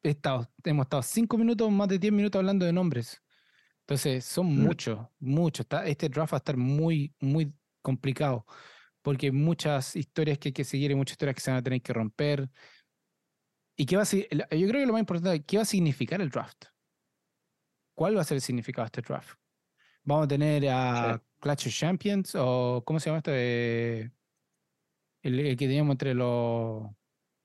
he 0.04 0.10
estado, 0.10 0.50
hemos 0.64 0.86
estado 0.86 1.04
cinco 1.04 1.38
minutos, 1.38 1.72
más 1.72 1.88
de 1.88 2.00
diez 2.00 2.14
minutos 2.14 2.40
hablando 2.40 2.66
de 2.66 2.74
nombres. 2.74 3.22
Entonces, 3.82 4.24
son 4.26 4.48
mm. 4.48 4.60
muchos, 4.60 5.00
muchos. 5.20 5.66
Este 5.86 6.10
draft 6.10 6.34
va 6.34 6.38
a 6.38 6.40
estar 6.40 6.58
muy, 6.58 7.14
muy 7.20 7.54
complicado, 7.82 8.46
porque 9.02 9.32
muchas 9.32 9.96
historias 9.96 10.38
que 10.38 10.50
hay 10.50 10.54
que 10.54 10.64
seguir 10.64 10.92
y 10.92 10.96
muchas 10.96 11.14
historias 11.14 11.36
que 11.36 11.42
se 11.42 11.52
van 11.52 11.60
a 11.60 11.64
tener 11.64 11.82
que 11.82 11.94
romper. 11.94 12.50
¿Y 13.76 13.86
qué 13.86 13.98
va 13.98 14.04
a 14.04 14.06
yo 14.06 14.68
creo 14.68 14.82
que 14.82 14.86
lo 14.86 14.94
más 14.94 15.02
importante, 15.02 15.44
¿qué 15.44 15.58
va 15.58 15.64
a 15.64 15.66
significar 15.66 16.22
el 16.22 16.30
draft? 16.30 16.66
¿Cuál 17.96 18.16
va 18.16 18.22
a 18.22 18.24
ser 18.24 18.36
el 18.36 18.42
significado 18.42 18.86
de 18.86 18.88
este 18.88 19.02
draft? 19.02 19.38
¿Vamos 20.04 20.26
a 20.26 20.28
tener 20.28 20.68
a 20.70 21.22
Clash 21.40 21.68
of 21.68 21.74
Champions 21.74 22.36
o 22.36 22.84
cómo 22.86 23.00
se 23.00 23.10
llama 23.10 23.18
este? 23.18 24.12
El, 25.22 25.40
el, 25.40 25.58
que 25.58 25.68
teníamos 25.68 25.94
entre 25.94 26.14
los 26.14 26.90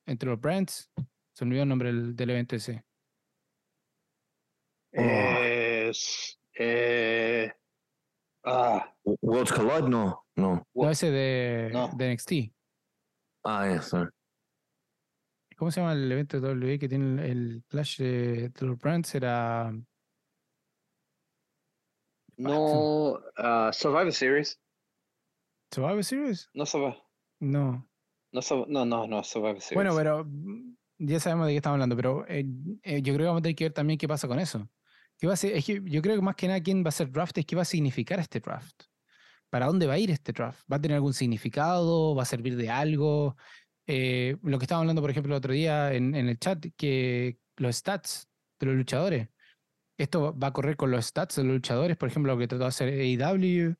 entre 0.06 0.30
los 0.30 0.40
brands. 0.40 0.90
Se 1.32 1.44
olvidó 1.44 1.62
el 1.62 1.68
nombre 1.68 1.92
del, 1.92 2.30
evento 2.30 2.56
ese. 2.56 2.84
Es, 4.90 6.38
eh, 6.58 7.52
ah. 8.44 8.94
Worlds 9.04 9.52
Collide, 9.52 9.88
no. 9.88 10.24
No. 10.36 10.66
No, 10.74 10.90
ese 10.90 11.10
de, 11.10 11.90
de 11.96 12.14
NXT. 12.14 12.32
Ah, 13.44 13.68
eso. 13.70 14.08
¿Cómo 15.56 15.70
se 15.70 15.80
llama 15.80 15.94
el 15.94 16.10
evento 16.12 16.38
de 16.38 16.48
WWE 16.48 16.78
que 16.78 16.88
tiene 16.88 17.30
el, 17.30 17.64
Clash 17.68 17.98
de, 17.98 18.52
los 18.60 18.78
Brands? 18.78 19.14
Era. 19.14 19.72
No. 22.36 23.12
Uh, 23.12 23.72
Survivor 23.72 24.12
Series. 24.12 24.60
¿Survivor 25.70 26.04
Series? 26.04 26.50
No 26.52 26.66
Survivor. 26.66 27.05
No. 27.40 27.88
No, 28.32 28.40
no, 28.68 28.84
no, 28.84 29.06
no, 29.06 29.24
Survivor 29.24 29.60
Series. 29.60 29.74
Bueno, 29.74 29.94
pero 29.96 30.24
mm, 30.24 30.76
ya 30.98 31.20
sabemos 31.20 31.46
de 31.46 31.52
qué 31.52 31.56
estamos 31.56 31.76
hablando, 31.76 31.96
pero 31.96 32.26
eh, 32.28 32.44
eh, 32.82 33.02
yo 33.02 33.14
creo 33.14 33.24
que 33.24 33.28
vamos 33.28 33.40
a 33.40 33.42
tener 33.42 33.56
que 33.56 33.64
ver 33.64 33.72
también 33.72 33.98
qué 33.98 34.08
pasa 34.08 34.28
con 34.28 34.38
eso. 34.38 34.68
¿Qué 35.18 35.26
va 35.26 35.32
a 35.34 35.36
ser? 35.36 35.52
Es 35.52 35.64
que 35.64 35.80
yo 35.84 36.02
creo 36.02 36.16
que 36.16 36.22
más 36.22 36.36
que 36.36 36.48
nada 36.48 36.60
quién 36.60 36.84
va 36.84 36.88
a 36.90 36.92
ser 36.92 37.10
draft 37.10 37.38
es 37.38 37.46
qué 37.46 37.56
va 37.56 37.62
a 37.62 37.64
significar 37.64 38.18
este 38.18 38.40
draft 38.40 38.82
para 39.50 39.66
dónde 39.66 39.86
va 39.86 39.94
a 39.94 39.98
ir 39.98 40.10
este 40.10 40.32
draft. 40.32 40.60
¿Va 40.70 40.76
a 40.76 40.80
tener 40.80 40.96
algún 40.96 41.14
significado? 41.14 42.14
¿Va 42.14 42.22
a 42.22 42.26
servir 42.26 42.56
de 42.56 42.70
algo? 42.70 43.36
Eh, 43.86 44.36
lo 44.42 44.58
que 44.58 44.64
estábamos 44.64 44.84
hablando, 44.84 45.02
por 45.02 45.10
ejemplo, 45.10 45.34
el 45.34 45.38
otro 45.38 45.52
día 45.52 45.92
en, 45.94 46.14
el 46.14 46.38
chat, 46.38 46.66
que 46.76 47.38
los 47.56 47.76
stats 47.76 48.28
de 48.60 48.66
los 48.66 48.76
luchadores. 48.76 49.28
¿Esto 49.98 50.36
va 50.38 50.48
a 50.48 50.52
correr 50.52 50.76
con 50.76 50.90
los 50.90 51.06
stats 51.06 51.36
de 51.36 51.44
los 51.44 51.54
luchadores? 51.54 51.96
Por 51.96 52.08
ejemplo, 52.08 52.34
lo 52.34 52.38
que 52.38 52.48
trató 52.48 52.64
de 52.64 52.68
hacer 52.68 52.88
AEW. 52.88 53.76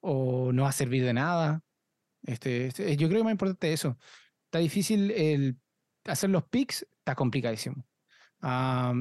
¿O 0.00 0.52
no 0.52 0.62
va 0.62 0.68
a 0.68 0.72
servir 0.72 1.04
de 1.04 1.12
nada? 1.12 1.62
Este, 2.22 2.66
este 2.66 2.96
yo 2.96 3.08
creo 3.08 3.20
que 3.20 3.24
más 3.24 3.32
importante 3.32 3.72
es 3.72 3.80
eso. 3.80 3.98
Está 4.44 4.58
difícil 4.58 5.10
el 5.10 5.56
hacer 6.04 6.30
los 6.30 6.44
picks, 6.44 6.86
está 6.98 7.14
complicadísimo. 7.14 7.84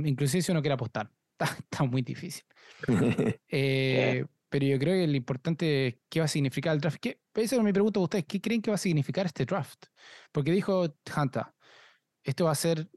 inclusive 0.04 0.42
si 0.42 0.52
uno 0.52 0.62
quiere 0.62 0.74
apostar, 0.74 1.12
está, 1.40 1.84
muy 1.84 2.02
difícil. 2.02 2.44
eh, 3.48 4.26
pero 4.50 4.66
yo 4.66 4.80
creo 4.80 4.94
que 4.96 5.08
lo 5.08 5.18
importante 5.18 5.88
es 5.88 5.96
qué 6.10 6.20
va 6.20 6.26
a 6.26 6.30
significar 6.30 6.74
el 6.74 6.82
draft. 6.82 6.98
¿Qué, 7.02 7.20
esa 7.34 7.56
es 7.56 7.62
mi 7.62 7.74
pregunta 7.74 8.00
a 8.00 8.04
ustedes. 8.04 8.26
¿Qué 8.26 8.40
creen 8.40 8.62
que 8.62 8.72
va 8.72 8.76
a 8.76 8.78
significar 8.78 9.26
este 9.26 9.46
draft? 9.46 9.86
Porque 10.32 10.52
dijo 10.52 10.96
Hanta, 11.14 11.54
esto 12.24 12.46
va 12.46 12.52
a 12.52 12.56
ser 12.56 12.90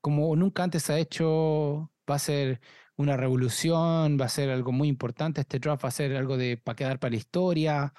como 0.00 0.36
nunca 0.36 0.62
antes 0.62 0.84
se 0.84 0.92
ha 0.92 0.98
hecho, 0.98 1.90
va 2.08 2.14
a 2.14 2.18
ser 2.18 2.60
una 2.96 3.16
revolución, 3.16 4.18
va 4.20 4.26
a 4.26 4.28
ser 4.28 4.50
algo 4.50 4.72
muy 4.72 4.88
importante. 4.88 5.40
Este 5.40 5.58
draft 5.58 5.84
va 5.84 5.88
a 5.88 5.92
ser 5.92 6.16
algo 6.16 6.36
de 6.36 6.56
para 6.56 6.76
quedar 6.76 6.98
para 6.98 7.10
la 7.10 7.16
historia. 7.16 7.92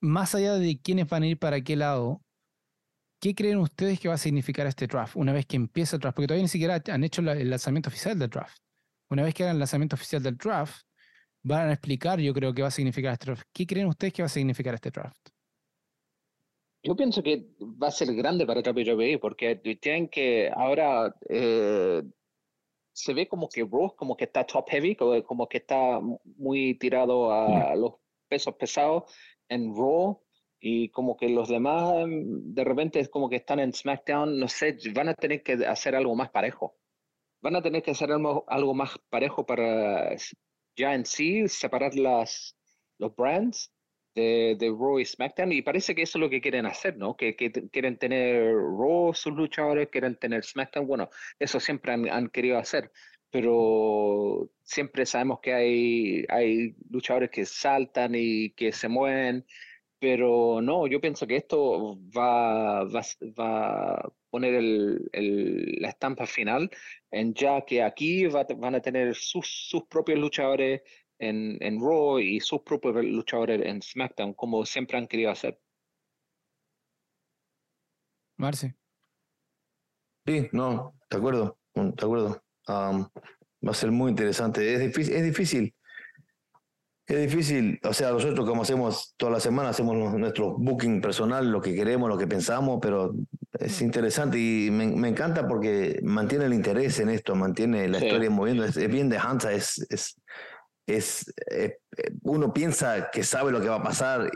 Más 0.00 0.34
allá 0.34 0.54
de 0.54 0.80
quiénes 0.80 1.06
van 1.08 1.22
a 1.22 1.26
ir 1.26 1.38
para 1.38 1.60
qué 1.60 1.76
lado, 1.76 2.22
¿qué 3.20 3.34
creen 3.34 3.58
ustedes 3.58 4.00
que 4.00 4.08
va 4.08 4.14
a 4.14 4.18
significar 4.18 4.66
este 4.66 4.86
draft 4.86 5.14
una 5.16 5.32
vez 5.32 5.46
que 5.46 5.56
empieza 5.56 5.96
el 5.96 6.00
draft? 6.00 6.16
Porque 6.16 6.26
todavía 6.26 6.44
ni 6.44 6.48
siquiera 6.48 6.82
han 6.88 7.04
hecho 7.04 7.20
el 7.20 7.50
lanzamiento 7.50 7.90
oficial 7.90 8.18
del 8.18 8.30
draft. 8.30 8.58
Una 9.10 9.22
vez 9.22 9.34
que 9.34 9.42
hagan 9.42 9.56
el 9.56 9.60
lanzamiento 9.60 9.96
oficial 9.96 10.22
del 10.22 10.36
draft, 10.36 10.82
van 11.42 11.68
a 11.68 11.72
explicar, 11.72 12.18
yo 12.20 12.32
creo, 12.32 12.54
qué 12.54 12.62
va 12.62 12.68
a 12.68 12.72
significar 12.72 13.12
este 13.12 13.26
draft. 13.26 13.46
¿Qué 13.52 13.66
creen 13.66 13.88
ustedes 13.88 14.12
que 14.12 14.22
va 14.22 14.26
a 14.26 14.30
significar 14.30 14.74
este 14.74 14.90
draft? 14.90 15.28
Yo 16.82 16.96
pienso 16.96 17.22
que 17.22 17.46
va 17.60 17.88
a 17.88 17.90
ser 17.90 18.14
grande 18.14 18.46
para 18.46 18.62
WWE 18.62 19.18
porque 19.18 19.56
tienen 19.56 20.08
que 20.08 20.50
ahora 20.54 21.14
eh, 21.28 22.02
se 22.92 23.12
ve 23.12 23.28
como 23.28 23.50
que 23.50 23.62
Raw 23.64 23.94
como 23.94 24.16
que 24.16 24.24
está 24.24 24.46
top 24.46 24.70
heavy, 24.70 24.96
como, 24.96 25.46
que 25.46 25.58
está 25.58 26.00
muy 26.00 26.78
tirado 26.78 27.32
a 27.32 27.76
los 27.76 27.96
pesos 28.28 28.54
pesados 28.54 29.04
en 29.50 29.74
Raw 29.74 30.22
y 30.60 30.90
como 30.90 31.16
que 31.16 31.28
los 31.28 31.48
demás 31.48 32.06
de 32.06 32.64
repente 32.64 33.00
es 33.00 33.08
como 33.08 33.28
que 33.28 33.36
están 33.36 33.60
en 33.60 33.72
SmackDown, 33.72 34.38
no 34.38 34.48
sé, 34.48 34.76
van 34.94 35.08
a 35.08 35.14
tener 35.14 35.42
que 35.42 35.52
hacer 35.66 35.94
algo 35.94 36.14
más 36.14 36.30
parejo. 36.30 36.76
Van 37.42 37.56
a 37.56 37.62
tener 37.62 37.82
que 37.82 37.92
hacer 37.92 38.10
algo, 38.12 38.74
más 38.74 38.98
parejo 39.08 39.46
para 39.46 40.14
ya 40.76 40.94
en 40.94 41.06
sí, 41.06 41.48
separar 41.48 41.94
las, 41.94 42.56
los 42.98 43.14
brands 43.16 43.72
de, 44.14 44.56
de 44.58 44.68
Raw 44.68 44.98
y 44.98 45.06
SmackDown 45.06 45.52
y 45.52 45.62
parece 45.62 45.94
que 45.94 46.02
eso 46.02 46.18
es 46.18 46.20
lo 46.20 46.30
que 46.30 46.42
quieren 46.42 46.66
hacer, 46.66 46.98
¿no? 46.98 47.16
Que, 47.16 47.34
quieren 47.34 47.96
tener 47.96 48.54
Raw 48.54 49.14
sus 49.14 49.32
luchadores, 49.32 49.88
quieren 49.88 50.16
tener 50.16 50.44
SmackDown, 50.44 50.86
bueno, 50.86 51.08
eso 51.38 51.58
siempre 51.58 51.92
han, 51.92 52.28
querido 52.28 52.58
hacer, 52.58 52.92
pero 53.30 54.50
siempre 54.62 55.06
sabemos 55.06 55.40
que 55.40 55.54
hay, 55.54 56.24
hay 56.28 56.74
luchadores 56.90 57.30
que 57.30 57.46
saltan 57.46 58.14
y 58.14 58.50
que 58.50 58.72
se 58.72 58.88
mueven, 58.88 59.46
pero 59.98 60.60
no, 60.62 60.86
yo 60.86 61.00
pienso 61.00 61.26
que 61.26 61.36
esto 61.36 61.98
va, 62.16 62.84
va, 62.84 63.02
va 63.38 63.94
a 63.94 64.12
poner 64.30 64.54
el, 64.54 65.08
el, 65.12 65.76
la 65.80 65.90
estampa 65.90 66.26
final 66.26 66.70
en 67.10 67.34
ya 67.34 67.64
que 67.64 67.82
aquí 67.82 68.26
van 68.26 68.74
a 68.74 68.80
tener 68.80 69.14
sus, 69.14 69.46
sus 69.68 69.84
propios 69.84 70.18
luchadores 70.18 70.82
en, 71.18 71.58
en 71.60 71.80
Raw 71.80 72.18
y 72.18 72.40
sus 72.40 72.62
propios 72.62 73.04
luchadores 73.04 73.60
en 73.64 73.82
SmackDown, 73.82 74.34
como 74.34 74.64
siempre 74.64 74.98
han 74.98 75.06
querido 75.06 75.30
hacer. 75.30 75.60
Marce. 78.36 78.74
Sí, 80.26 80.48
no, 80.52 80.94
de 81.10 81.16
acuerdo, 81.16 81.58
de 81.74 82.04
acuerdo. 82.04 82.42
Va 82.70 83.70
a 83.70 83.74
ser 83.74 83.90
muy 83.90 84.10
interesante. 84.10 84.74
Es 84.74 84.80
difícil, 84.80 85.14
es 85.14 85.24
difícil 85.24 85.74
es 87.14 87.30
difícil, 87.30 87.80
o 87.82 87.92
sea, 87.92 88.12
nosotros 88.12 88.48
como 88.48 88.62
hacemos 88.62 89.14
toda 89.16 89.32
la 89.32 89.40
semana, 89.40 89.70
hacemos 89.70 89.96
nuestro 90.14 90.56
booking 90.56 91.00
personal, 91.00 91.50
lo 91.50 91.60
que 91.60 91.74
queremos, 91.74 92.08
lo 92.08 92.16
que 92.16 92.26
pensamos, 92.26 92.78
pero 92.80 93.14
Es 93.58 93.82
interesante 93.82 94.38
y 94.38 94.70
me, 94.70 94.86
me, 94.86 95.08
encanta 95.08 95.46
porque 95.46 96.00
mantiene 96.02 96.46
el 96.46 96.54
interés 96.54 96.98
en 97.00 97.10
esto, 97.10 97.34
mantiene 97.34 97.88
la 97.88 97.98
historia 97.98 98.30
moviendo. 98.30 98.64
Es, 98.64 98.76
bien 98.88 99.08
de 99.08 99.18
Hansa, 99.18 99.52
es, 99.52 99.86
es, 99.90 100.18
es 100.86 101.34
eh, 101.50 101.78
uno 102.22 102.54
piensa 102.54 103.10
que 103.10 103.22
sabe 103.22 103.50
lo 103.50 103.60
que 103.60 103.68
va 103.68 103.76
a 103.76 103.82
pasar 103.82 104.30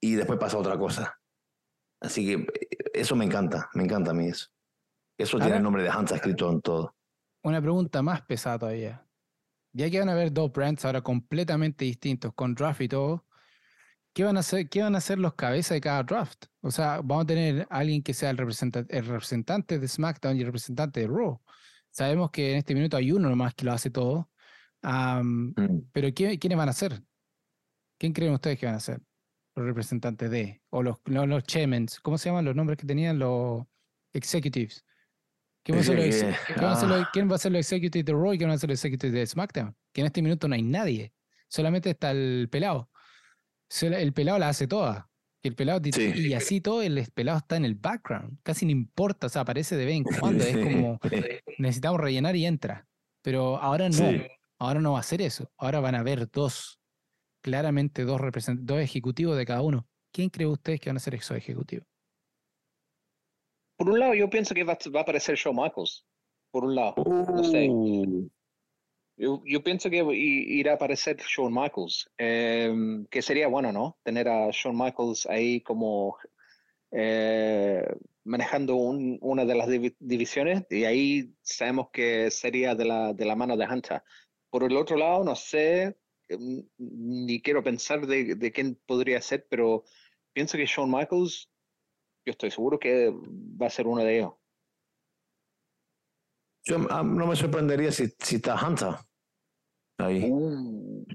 y 0.00 0.14
después 0.14 0.38
pasa 0.38 0.58
otra 0.58 0.78
cosa. 0.78 1.18
Así 2.00 2.26
que 2.26 2.32
eh, 2.34 2.68
eso 2.92 3.16
me 3.16 3.24
encanta, 3.24 3.68
me 3.74 3.84
encanta 3.84 4.10
a 4.10 4.14
mí 4.14 4.28
eso. 4.28 4.46
Eso 5.18 5.38
tiene 5.38 5.56
el 5.56 5.62
nombre 5.62 5.82
de 5.82 5.88
Hansa 5.88 6.16
escrito 6.16 6.48
en 6.52 6.60
todo. 6.60 6.94
Una 7.42 7.60
pregunta 7.60 8.02
más 8.02 8.22
pesada 8.22 8.58
todavía. 8.58 9.06
Ya 9.72 9.90
que 9.90 9.98
van 9.98 10.08
a 10.08 10.12
haber 10.12 10.32
dos 10.32 10.52
brands 10.52 10.84
ahora 10.84 11.02
completamente 11.02 11.84
distintos, 11.84 12.32
con 12.34 12.54
draft 12.54 12.80
y 12.80 12.88
todo, 12.88 13.26
¿qué 14.12 14.24
van 14.24 14.36
a 14.36 14.40
hacer, 14.40 14.68
qué 14.68 14.82
van 14.82 14.94
a 14.94 14.98
hacer 14.98 15.18
los 15.18 15.34
cabezas 15.34 15.76
de 15.76 15.80
cada 15.80 16.02
draft? 16.02 16.46
O 16.60 16.70
sea, 16.70 16.96
vamos 17.02 17.24
a 17.24 17.26
tener 17.26 17.66
alguien 17.70 18.02
que 18.02 18.14
sea 18.14 18.30
el 18.30 18.38
representante, 18.38 18.96
el 18.96 19.06
representante 19.06 19.78
de 19.78 19.88
SmackDown 19.88 20.36
y 20.36 20.40
el 20.40 20.46
representante 20.46 21.00
de 21.00 21.06
Raw. 21.06 21.40
Sabemos 21.90 22.30
que 22.30 22.52
en 22.52 22.58
este 22.58 22.74
minuto 22.74 22.96
hay 22.96 23.12
uno 23.12 23.28
nomás 23.28 23.54
que 23.54 23.64
lo 23.64 23.72
hace 23.72 23.90
todo. 23.90 24.30
Mm. 24.82 25.52
Pero 25.92 26.14
¿quiénes 26.14 26.56
van 26.56 26.68
a 26.68 26.72
ser? 26.72 27.02
¿Quién 27.98 28.12
creen 28.12 28.32
ustedes 28.32 28.58
que 28.58 28.66
van 28.66 28.76
a 28.76 28.80
ser? 28.80 29.00
Los 29.54 29.66
representantes 29.66 30.30
de, 30.30 30.62
o 30.70 30.82
los, 30.82 30.98
los, 31.04 31.26
los 31.26 31.44
¿cómo 32.02 32.18
se 32.18 32.28
llaman 32.28 32.44
los 32.44 32.54
nombres 32.54 32.78
que 32.78 32.86
tenían 32.86 33.18
los 33.18 33.64
executives? 34.12 34.84
¿Quién 35.68 35.76
va, 35.76 35.82
a 35.82 35.84
ser 35.84 36.88
los, 36.88 36.98
ah. 37.02 37.10
¿Quién 37.12 37.30
va 37.30 37.34
a 37.34 37.38
ser 37.38 37.52
los 37.52 37.58
executives 37.58 38.06
de 38.06 38.12
Raw 38.14 38.32
y 38.32 38.38
quién 38.38 38.48
va 38.48 38.54
a 38.54 38.58
ser 38.58 38.70
los 38.70 38.78
executives 38.82 39.12
de 39.12 39.26
SmackDown? 39.26 39.76
Que 39.92 40.00
en 40.00 40.06
este 40.06 40.22
minuto 40.22 40.48
no 40.48 40.54
hay 40.54 40.62
nadie. 40.62 41.12
Solamente 41.46 41.90
está 41.90 42.10
el 42.10 42.48
pelado. 42.50 42.90
El 43.82 44.14
pelado 44.14 44.38
la 44.38 44.48
hace 44.48 44.66
toda. 44.66 45.10
Y 45.42 45.48
el 45.48 45.54
pelado 45.54 45.82
y 45.84 46.32
así 46.32 46.62
todo 46.62 46.80
el 46.80 47.06
pelado 47.12 47.36
está 47.36 47.56
en 47.56 47.66
el 47.66 47.74
background. 47.74 48.38
Casi 48.42 48.64
no 48.64 48.72
importa, 48.72 49.26
o 49.26 49.28
sea, 49.28 49.42
aparece 49.42 49.76
de 49.76 49.84
vez 49.84 49.96
en 49.96 50.04
cuando. 50.20 50.42
Es 50.42 50.56
como 50.56 50.98
necesitamos 51.58 52.00
rellenar 52.00 52.34
y 52.34 52.46
entra. 52.46 52.86
Pero 53.20 53.58
ahora 53.58 53.90
no. 53.90 54.10
Ahora 54.58 54.80
no 54.80 54.92
va 54.92 55.00
a 55.00 55.02
ser 55.02 55.20
eso. 55.20 55.52
Ahora 55.58 55.80
van 55.80 55.96
a 55.96 55.98
haber 55.98 56.30
dos, 56.30 56.80
claramente 57.42 58.04
dos, 58.06 58.22
dos 58.60 58.80
ejecutivos 58.80 59.36
de 59.36 59.44
cada 59.44 59.60
uno. 59.60 59.86
¿Quién 60.12 60.30
cree 60.30 60.46
ustedes 60.46 60.80
que 60.80 60.88
van 60.88 60.96
a 60.96 61.00
ser 61.00 61.14
esos 61.14 61.36
ejecutivos? 61.36 61.86
Por 63.78 63.90
un 63.90 64.00
lado, 64.00 64.14
yo 64.14 64.28
pienso 64.28 64.54
que 64.54 64.64
va, 64.64 64.72
a 64.72 65.00
aparecer 65.00 65.36
Shawn 65.36 65.56
Michaels. 65.56 66.04
Por 66.50 66.64
un 66.64 66.74
lado. 66.74 66.94
No 66.96 67.44
sé. 67.44 67.68
Uh. 67.70 68.28
Yo, 69.16 69.42
yo, 69.44 69.62
pienso 69.62 69.88
que 69.88 70.04
irá 70.14 70.72
a 70.72 70.74
aparecer 70.74 71.16
Shawn 71.16 71.52
Michaels, 71.52 72.10
em, 72.18 73.06
que 73.06 73.22
sería 73.22 73.48
bueno, 73.48 73.72
¿no? 73.72 73.98
Tener 74.02 74.28
a 74.28 74.50
Shawn 74.50 74.76
Michaels 74.76 75.26
ahí 75.26 75.60
como 75.60 76.16
eh, 76.90 77.84
manejando 78.24 78.76
una 78.76 79.44
de 79.44 79.54
las 79.54 79.68
divisiones 79.98 80.64
y 80.70 80.84
ahí 80.84 81.34
sabemos 81.42 81.88
que 81.92 82.30
sería 82.30 82.74
de 82.74 82.84
la, 82.84 83.12
de 83.12 83.24
la 83.24 83.36
mano 83.36 83.56
de 83.56 83.66
Hunter. 83.66 84.02
Por 84.50 84.64
el 84.64 84.76
otro 84.76 84.96
lado, 84.96 85.22
no 85.24 85.34
sé, 85.36 85.98
em, 86.28 86.64
ni 86.78 87.40
quiero 87.42 87.62
pensar 87.62 88.06
de, 88.06 88.34
de, 88.34 88.52
quién 88.52 88.78
podría 88.86 89.20
ser, 89.20 89.46
pero 89.48 89.84
pienso 90.32 90.56
que 90.56 90.66
Shawn 90.66 90.90
Michaels, 90.90 91.50
yo 92.28 92.32
estoy 92.32 92.50
seguro 92.50 92.78
que 92.78 93.10
va 93.10 93.66
a 93.66 93.70
ser 93.70 93.86
uno 93.86 94.04
de 94.04 94.18
ellos. 94.18 94.34
Yo 96.64 96.76
ah, 96.90 97.02
no 97.02 97.26
me 97.26 97.34
sorprendería 97.34 97.90
si, 97.90 98.08
si 98.18 98.36
está 98.36 98.54
Hunter 98.54 98.96
ahí. 99.98 100.30
Uh. 100.30 101.06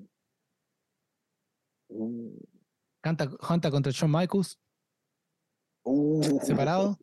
Uh. 1.90 2.40
Hunter, 3.06 3.72
contra 3.72 3.92
Shawn 3.92 4.12
Michaels. 4.12 4.60
Uh. 5.86 6.40
Separado. 6.42 6.98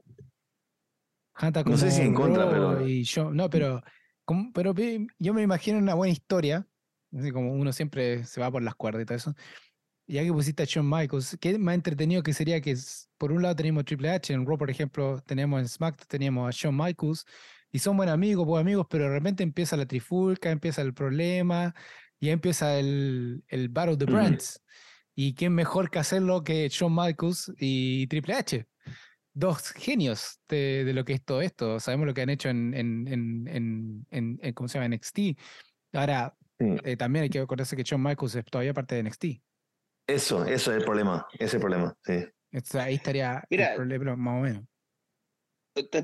Hunter 1.41 1.67
no 1.67 1.77
sé 1.77 1.93
si 1.93 2.03
en 2.03 2.15
contra, 2.15 2.51
pero. 2.51 2.87
Y 2.87 3.07
no, 3.33 3.49
pero 3.49 3.81
pero 4.53 4.75
yo 5.19 5.35
me 5.35 5.43
imagino 5.43 5.79
una 5.79 5.95
buena 5.95 6.13
historia, 6.13 6.67
así 7.17 7.31
como 7.33 7.53
uno 7.53 7.73
siempre 7.73 8.25
se 8.25 8.41
va 8.41 8.51
por 8.51 8.63
las 8.63 8.75
cuerdas 8.75 9.03
y 9.03 9.07
todo 9.07 9.17
eso. 9.17 9.35
Ya 10.11 10.25
que 10.25 10.33
pusiste 10.33 10.65
a 10.65 10.67
Shawn 10.67 10.91
Michaels, 10.91 11.39
¿qué 11.41 11.57
más 11.57 11.77
entretenido 11.77 12.21
que 12.25 12.33
sería 12.33 12.61
que 12.61 12.75
por 13.17 13.31
un 13.31 13.43
lado 13.43 13.55
tenemos 13.55 13.85
Triple 13.85 14.11
H, 14.11 14.33
en 14.33 14.45
Raw, 14.45 14.59
por 14.59 14.69
ejemplo, 14.69 15.21
teníamos 15.25 15.61
en 15.61 15.69
SmackDown, 15.69 16.09
teníamos 16.09 16.49
a 16.49 16.51
Shawn 16.51 16.77
Michaels, 16.77 17.25
y 17.71 17.79
son 17.79 17.97
buenos 17.97 18.15
amigos, 18.15 18.45
buenos 18.45 18.67
amigos, 18.67 18.87
pero 18.91 19.05
de 19.05 19.11
repente 19.11 19.45
empieza 19.45 19.77
la 19.77 19.87
trifulca, 19.87 20.51
empieza 20.51 20.83
el 20.83 20.95
problema, 20.95 21.73
y 22.19 22.31
empieza 22.31 22.77
el, 22.77 23.45
el 23.47 23.69
Battle 23.69 23.93
of 23.93 23.99
the 23.99 24.05
Brands. 24.07 24.61
¿Y 25.15 25.35
quién 25.35 25.55
mejor 25.55 25.91
que 25.91 26.01
hacerlo 26.01 26.43
que 26.43 26.69
Shawn 26.69 26.93
Michaels 26.95 27.53
y 27.59 28.09
Triple 28.09 28.35
H? 28.35 28.67
dos 29.33 29.71
genios 29.71 30.41
de, 30.49 30.85
de, 30.85 30.93
lo 30.93 31.05
que 31.05 31.13
es 31.13 31.25
todo 31.25 31.41
esto. 31.41 31.79
Sabemos 31.79 32.07
lo 32.07 32.15
que 32.15 32.23
han 32.23 32.31
hecho 32.31 32.49
en, 32.49 32.75
en, 32.75 33.07
en, 33.47 34.07
en 34.11 34.53
¿cómo 34.55 34.69
se 34.69 34.79
llama? 34.79 34.95
NXT. 34.97 35.19
Ahora, 35.93 36.37
eh, 36.59 36.97
también 36.97 37.23
hay 37.23 37.31
que 37.31 37.39
acordarse 37.39 37.77
que 37.77 37.85
Shawn 37.85 38.03
Michaels 38.03 38.35
es 38.35 38.45
todavía 38.47 38.75
parte 38.75 38.97
de 38.97 39.05
NXT. 39.05 39.25
Eso, 40.11 40.45
eso 40.45 40.73
es 40.73 40.79
el 40.79 40.85
problema, 40.85 41.27
ese 41.35 41.45
es 41.45 41.55
el 41.55 41.61
problema, 41.61 41.97
sí. 42.03 42.25
ahí 42.79 42.95
estaría 42.95 43.45
el 43.49 43.75
problema 43.77 44.17
más 44.17 44.39
o 44.39 44.43
menos. 44.43 44.65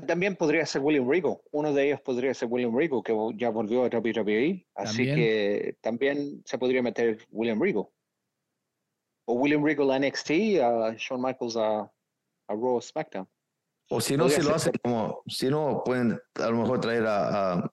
También 0.07 0.35
podría 0.37 0.65
ser 0.65 0.81
William 0.81 1.09
Regal. 1.09 1.37
Uno 1.51 1.73
de 1.73 1.87
ellos 1.87 2.01
podría 2.01 2.33
ser 2.33 2.47
William 2.49 2.75
Regal, 2.75 3.01
que 3.03 3.13
ya 3.35 3.49
volvió 3.49 3.83
a 3.83 3.89
WWE. 3.89 4.65
Así 4.75 5.05
que 5.05 5.77
también 5.81 6.41
se 6.45 6.57
podría 6.57 6.81
meter 6.81 7.19
William 7.31 7.61
Regal. 7.61 7.85
O 9.25 9.33
William 9.33 9.63
Regal 9.63 9.91
a 9.91 9.99
NXT, 9.99 10.31
a 10.61 10.95
Shawn 10.97 11.21
Michaels 11.21 11.57
a, 11.57 11.81
a 11.81 12.53
Raw 12.53 12.81
SmackDown. 12.81 13.27
O 13.89 13.99
si 13.99 14.15
no, 14.15 14.29
si 14.29 14.41
lo 14.41 14.55
hacen 14.55 14.73
como, 14.81 15.21
si 15.27 15.49
no, 15.49 15.81
pueden 15.85 16.19
a 16.35 16.49
lo 16.49 16.57
mejor 16.57 16.79
traer 16.79 17.05
a, 17.05 17.71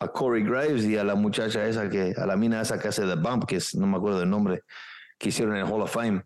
a, 0.00 0.12
Corey 0.12 0.44
Graves 0.44 0.84
y 0.84 0.96
a 0.96 1.04
la 1.04 1.14
muchacha 1.16 1.66
esa 1.66 1.88
que, 1.88 2.14
a 2.16 2.26
la 2.26 2.36
mina 2.36 2.60
esa 2.60 2.78
que 2.78 2.88
hace 2.88 3.02
The 3.02 3.16
Bump, 3.16 3.46
que 3.46 3.56
es, 3.56 3.74
no 3.74 3.86
me 3.86 3.96
acuerdo 3.96 4.20
del 4.20 4.30
nombre, 4.30 4.62
que 5.18 5.28
hicieron 5.28 5.56
en 5.56 5.64
el 5.64 5.72
Hall 5.72 5.82
of 5.82 5.92
Fame. 5.92 6.22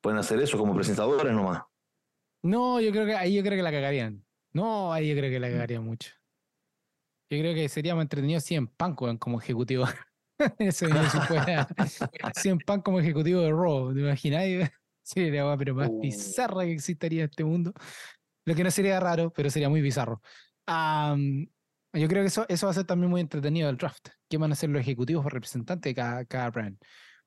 Pueden 0.00 0.18
hacer 0.18 0.40
eso 0.40 0.58
como 0.58 0.74
presentadores 0.74 1.32
nomás. 1.32 1.62
No, 2.42 2.80
yo 2.80 2.90
creo 2.90 3.06
que 3.06 3.14
ahí 3.14 3.34
yo 3.34 3.42
creo 3.42 3.56
que 3.56 3.62
la 3.62 3.70
cagarían. 3.70 4.24
No, 4.52 4.92
ahí 4.92 5.08
yo 5.08 5.16
creo 5.16 5.30
que 5.30 5.40
la 5.40 5.50
cagarían 5.50 5.84
mucho. 5.84 6.10
Yo 7.30 7.38
creo 7.38 7.54
que 7.54 7.68
sería 7.68 7.94
más 7.94 8.02
entretenido 8.02 8.40
100 8.40 8.66
Pan 8.68 8.94
como 8.94 9.40
ejecutivo. 9.40 9.84
Eso 10.58 10.88
no 10.88 11.08
se 11.08 11.18
puede. 11.28 11.66
100 12.34 12.58
Pan 12.60 12.80
como 12.80 12.98
ejecutivo 12.98 13.42
de 13.42 13.50
Raw, 13.50 13.94
¿te 13.94 14.00
imaginas? 14.00 14.70
Sí, 15.02 15.28
la 15.28 15.56
pero 15.56 15.74
más 15.74 15.88
uh. 15.88 16.00
bizarra 16.00 16.62
que 16.62 16.72
existiría 16.72 17.24
en 17.24 17.30
este 17.30 17.42
mundo. 17.42 17.72
Lo 18.44 18.54
que 18.54 18.62
no 18.62 18.70
sería 18.70 19.00
raro, 19.00 19.32
pero 19.32 19.50
sería 19.50 19.68
muy 19.68 19.80
bizarro. 19.80 20.20
yo 20.68 22.08
creo 22.08 22.22
que 22.22 22.26
eso, 22.28 22.46
eso 22.48 22.66
va 22.66 22.70
a 22.70 22.74
ser 22.74 22.84
también 22.84 23.10
muy 23.10 23.20
entretenido 23.20 23.68
el 23.70 23.76
draft. 23.76 24.10
¿Qué 24.28 24.38
van 24.38 24.52
a 24.52 24.54
ser 24.54 24.70
los 24.70 24.80
ejecutivos 24.80 25.26
o 25.26 25.28
representantes 25.28 25.90
de 25.90 25.94
cada, 25.96 26.24
cada 26.26 26.50
brand? 26.50 26.78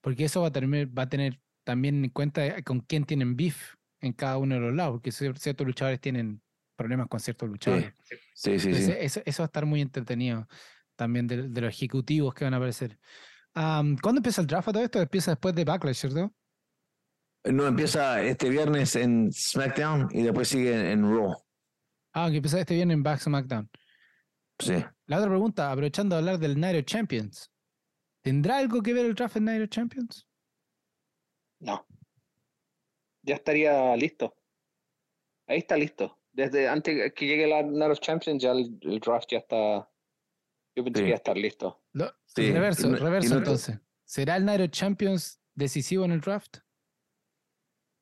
Porque 0.04 0.26
eso 0.26 0.42
va 0.42 0.50
a, 0.50 0.52
tener, 0.52 0.98
va 0.98 1.04
a 1.04 1.10
tener 1.10 1.40
también 1.64 2.04
en 2.04 2.10
cuenta 2.10 2.62
con 2.64 2.82
quién 2.82 3.06
tienen 3.06 3.38
beef 3.38 3.76
en 4.02 4.12
cada 4.12 4.38
uno 4.38 4.56
de 4.56 4.62
los 4.62 4.74
lados, 4.74 4.96
porque 4.96 5.14
ciertos 5.14 5.66
luchadores 5.66 6.02
tienen 6.02 6.42
problemas 6.76 7.08
con 7.08 7.22
ciertos 7.22 7.48
luchadores. 7.48 7.94
Sí, 8.34 8.60
sí, 8.60 8.74
sí. 8.74 8.94
Eso, 9.00 9.22
eso, 9.26 9.44
va 9.44 9.46
a 9.46 9.48
estar 9.48 9.66
muy 9.66 9.80
entretenido 9.80 10.46
también 10.98 11.26
de, 11.26 11.38
los 11.62 11.74
ejecutivos 11.74 12.34
que 12.34 12.44
van 12.44 12.54
a 12.54 12.58
aparecer. 12.58 13.00
¿Cuándo 13.54 14.18
empieza 14.18 14.42
el 14.42 14.48
draft 14.48 14.72
todo 14.74 14.84
esto? 14.84 15.02
Empieza 15.02 15.32
después 15.32 15.56
de 15.56 15.64
Backlash, 15.64 15.96
¿cierto? 15.96 16.34
No, 17.46 17.66
empieza 17.66 18.22
este 18.22 18.50
viernes 18.50 18.98
en 18.98 19.32
SmackDown 19.32 20.10
y 20.12 20.24
después 20.24 20.50
sigue 20.50 20.92
en, 20.92 21.04
Raw. 21.04 21.34
Ah, 22.12 22.30
que 22.30 22.38
empieza 22.38 22.60
este 22.60 22.76
viernes 22.76 22.96
en 22.96 23.04
Back 23.04 23.20
SmackDown. 23.20 23.70
Sí. 24.60 24.84
La 25.06 25.18
otra 25.18 25.30
pregunta, 25.30 25.72
aprovechando 25.72 26.16
de 26.16 26.20
hablar 26.20 26.40
del 26.40 26.60
Night 26.60 26.80
of 26.80 26.86
Champions. 26.86 27.53
¿Tendrá 28.24 28.58
algo 28.58 28.82
que 28.82 28.94
ver 28.94 29.06
el 29.06 29.16
draft 29.16 29.36
en 29.36 29.46
Night 29.46 29.64
of 29.64 29.70
Champions? 29.70 30.28
No. 31.60 31.86
Ya 33.22 33.36
estaría 33.36 33.96
listo. 33.98 34.36
Ahí 35.48 35.60
está 35.60 35.76
listo. 35.76 36.20
Desde 36.32 36.68
antes 36.68 37.14
que 37.14 37.28
llegue 37.28 37.48
la 37.48 37.62
Night 37.62 37.92
of 37.92 38.00
Champions, 38.00 38.42
ya 38.42 38.52
el, 38.52 38.80
draft 39.00 39.28
ya 39.30 39.40
está. 39.40 39.90
Yo 40.76 40.84
pensé 40.84 41.04
que 41.04 41.10
ya 41.10 41.16
estar 41.16 41.38
listo. 41.38 41.84
Reverso, 42.36 42.96
reverso 42.96 43.38
entonces. 43.38 43.80
¿Será 44.06 44.38
el 44.38 44.46
Night 44.46 44.62
of 44.62 44.70
Champions 44.70 45.42
decisivo 45.54 46.06
en 46.06 46.12
el 46.12 46.22
draft? 46.22 46.58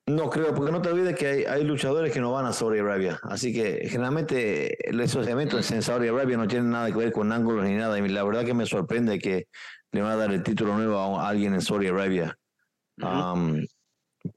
No 0.07 0.30
creo, 0.30 0.53
porque 0.53 0.72
no 0.72 0.82
te 0.82 0.89
olvides 0.89 1.15
que 1.15 1.47
hay, 1.47 1.63
luchadores 1.63 2.11
que 2.13 2.19
no 2.19 2.32
van 2.32 2.45
a 2.45 2.53
Saudi 2.53 2.80
Arabia. 2.80 3.19
Así 3.24 3.53
que 3.53 3.88
generalmente 3.88 4.78
esos 4.89 5.28
eventos 5.28 5.72
en 5.72 5.82
Saudi 5.82 6.07
Arabia 6.07 6.38
no 6.38 6.47
tienen 6.47 6.72
nada 6.72 6.91
que 6.91 6.97
ver 6.97 7.11
con 7.11 7.32
ángulos 7.32 7.65
ni 7.65 7.76
nada. 7.76 7.97
Y 7.99 8.09
la 8.09 8.24
verdad 8.24 8.43
que 8.43 8.53
me 8.53 8.65
sorprende 8.65 9.19
que 9.19 9.47
le 9.92 10.02
van 10.02 10.12
a 10.12 10.16
dar 10.16 10.32
el 10.32 10.44
título 10.44 10.76
nuevo 10.76 11.20
a 11.20 11.30
alguien 11.30 11.54
en 11.54 11.62
Saudi 11.62 11.88
Arabia. 11.88 12.38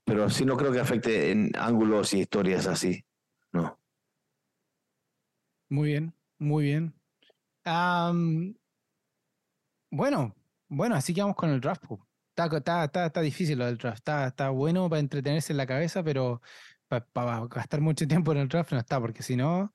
pero 0.04 0.30
sí 0.30 0.44
no 0.44 0.56
creo 0.56 0.72
que 0.72 0.80
afecte 0.80 1.30
en 1.30 1.50
ángulos 1.56 2.12
y 2.14 2.20
historias 2.20 2.66
así. 2.66 3.04
No. 3.52 3.78
Muy 5.68 5.90
bien, 5.90 6.14
muy 6.38 6.64
bien. 6.64 6.94
bueno, 9.90 10.34
bueno, 10.68 10.94
así 10.96 11.14
que 11.14 11.20
vamos 11.20 11.36
con 11.36 11.50
el 11.50 11.60
draft. 11.60 11.84
Está, 12.36 12.84
está, 12.84 13.06
está, 13.06 13.20
difícil 13.20 13.58
lo 13.58 13.66
del 13.66 13.78
draft. 13.78 13.98
Está, 13.98 14.26
está 14.26 14.50
bueno 14.50 14.88
para 14.88 15.00
entretenerse 15.00 15.52
en 15.52 15.58
la 15.58 15.66
cabeza, 15.66 16.02
pero 16.02 16.42
para 16.88 17.46
gastar 17.46 17.80
mucho 17.80 18.06
tiempo 18.06 18.32
en 18.32 18.38
el 18.38 18.48
draft 18.48 18.72
no 18.72 18.78
está, 18.78 19.00
porque 19.00 19.22
si 19.22 19.36
no, 19.36 19.72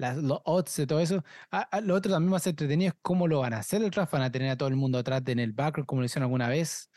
los 0.00 0.40
odds 0.44 0.76
de 0.76 0.86
todo 0.86 1.00
eso. 1.00 1.24
Ah, 1.50 1.68
ah, 1.70 1.80
lo 1.80 1.94
otro 1.94 2.10
también 2.10 2.30
más 2.30 2.46
entretenido 2.46 2.90
es 2.90 2.98
cómo 3.02 3.28
lo 3.28 3.40
van 3.40 3.52
a 3.52 3.58
hacer 3.58 3.82
el 3.82 3.90
draft. 3.90 4.12
Van 4.12 4.22
a 4.22 4.30
tener 4.30 4.50
a 4.50 4.56
todo 4.56 4.68
el 4.68 4.76
mundo 4.76 4.98
atrás 4.98 5.22
en 5.26 5.38
el 5.38 5.52
background, 5.52 5.86
como 5.86 6.00
lo 6.00 6.06
hicieron 6.06 6.24
alguna 6.24 6.48
vez. 6.48 6.90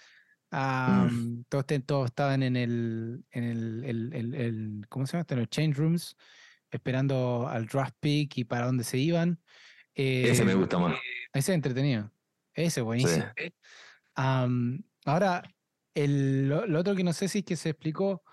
todos, 0.50 1.66
todos, 1.86 2.06
estaban 2.06 2.44
en 2.44 2.56
el, 2.56 3.26
en 3.32 3.44
el, 3.44 4.14
el, 4.14 4.86
¿cómo 4.90 5.06
se 5.06 5.18
llama? 5.18 5.26
En 5.30 5.40
los 5.40 5.50
change 5.50 5.78
rooms, 5.78 6.16
esperando 6.72 7.48
al 7.48 7.66
draft 7.66 7.96
pick 8.00 8.38
y 8.38 8.44
para 8.44 8.66
dónde 8.66 8.84
se 8.84 8.98
iban. 8.98 9.40
ese 9.94 10.46
me 10.46 10.56
gusta 10.56 10.80
más. 10.80 10.96
Ese 11.34 11.52
es 11.52 11.56
entretenido. 11.56 12.12
Ese 12.54 12.80
es 12.80 12.84
buenísimo. 12.84 13.26
ahora, 14.16 15.44
el, 15.96 16.48
lo, 16.48 16.80
otro 16.80 16.96
que 16.96 17.04
no 17.04 17.14
sé 17.14 17.28
si 17.28 17.40
es 17.40 17.46
que 17.46 17.56
se 17.56 17.70
explicó 17.70 18.24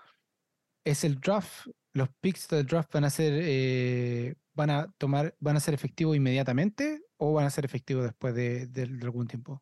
es 0.83 1.03
el 1.03 1.19
draft. 1.19 1.67
Los 1.93 2.09
picks 2.21 2.47
del 2.47 2.65
draft 2.65 2.93
van 2.93 3.03
a 3.03 3.09
ser 3.09 3.33
eh, 3.35 4.35
van 4.53 4.69
a 4.69 4.91
tomar, 4.97 5.35
van 5.39 5.57
a 5.57 5.59
ser 5.59 5.73
efectivos 5.73 6.15
inmediatamente 6.15 7.03
o 7.17 7.33
van 7.33 7.45
a 7.45 7.49
ser 7.49 7.65
efectivos 7.65 8.03
después 8.03 8.33
de, 8.33 8.69
algún 9.01 9.27
tiempo? 9.27 9.61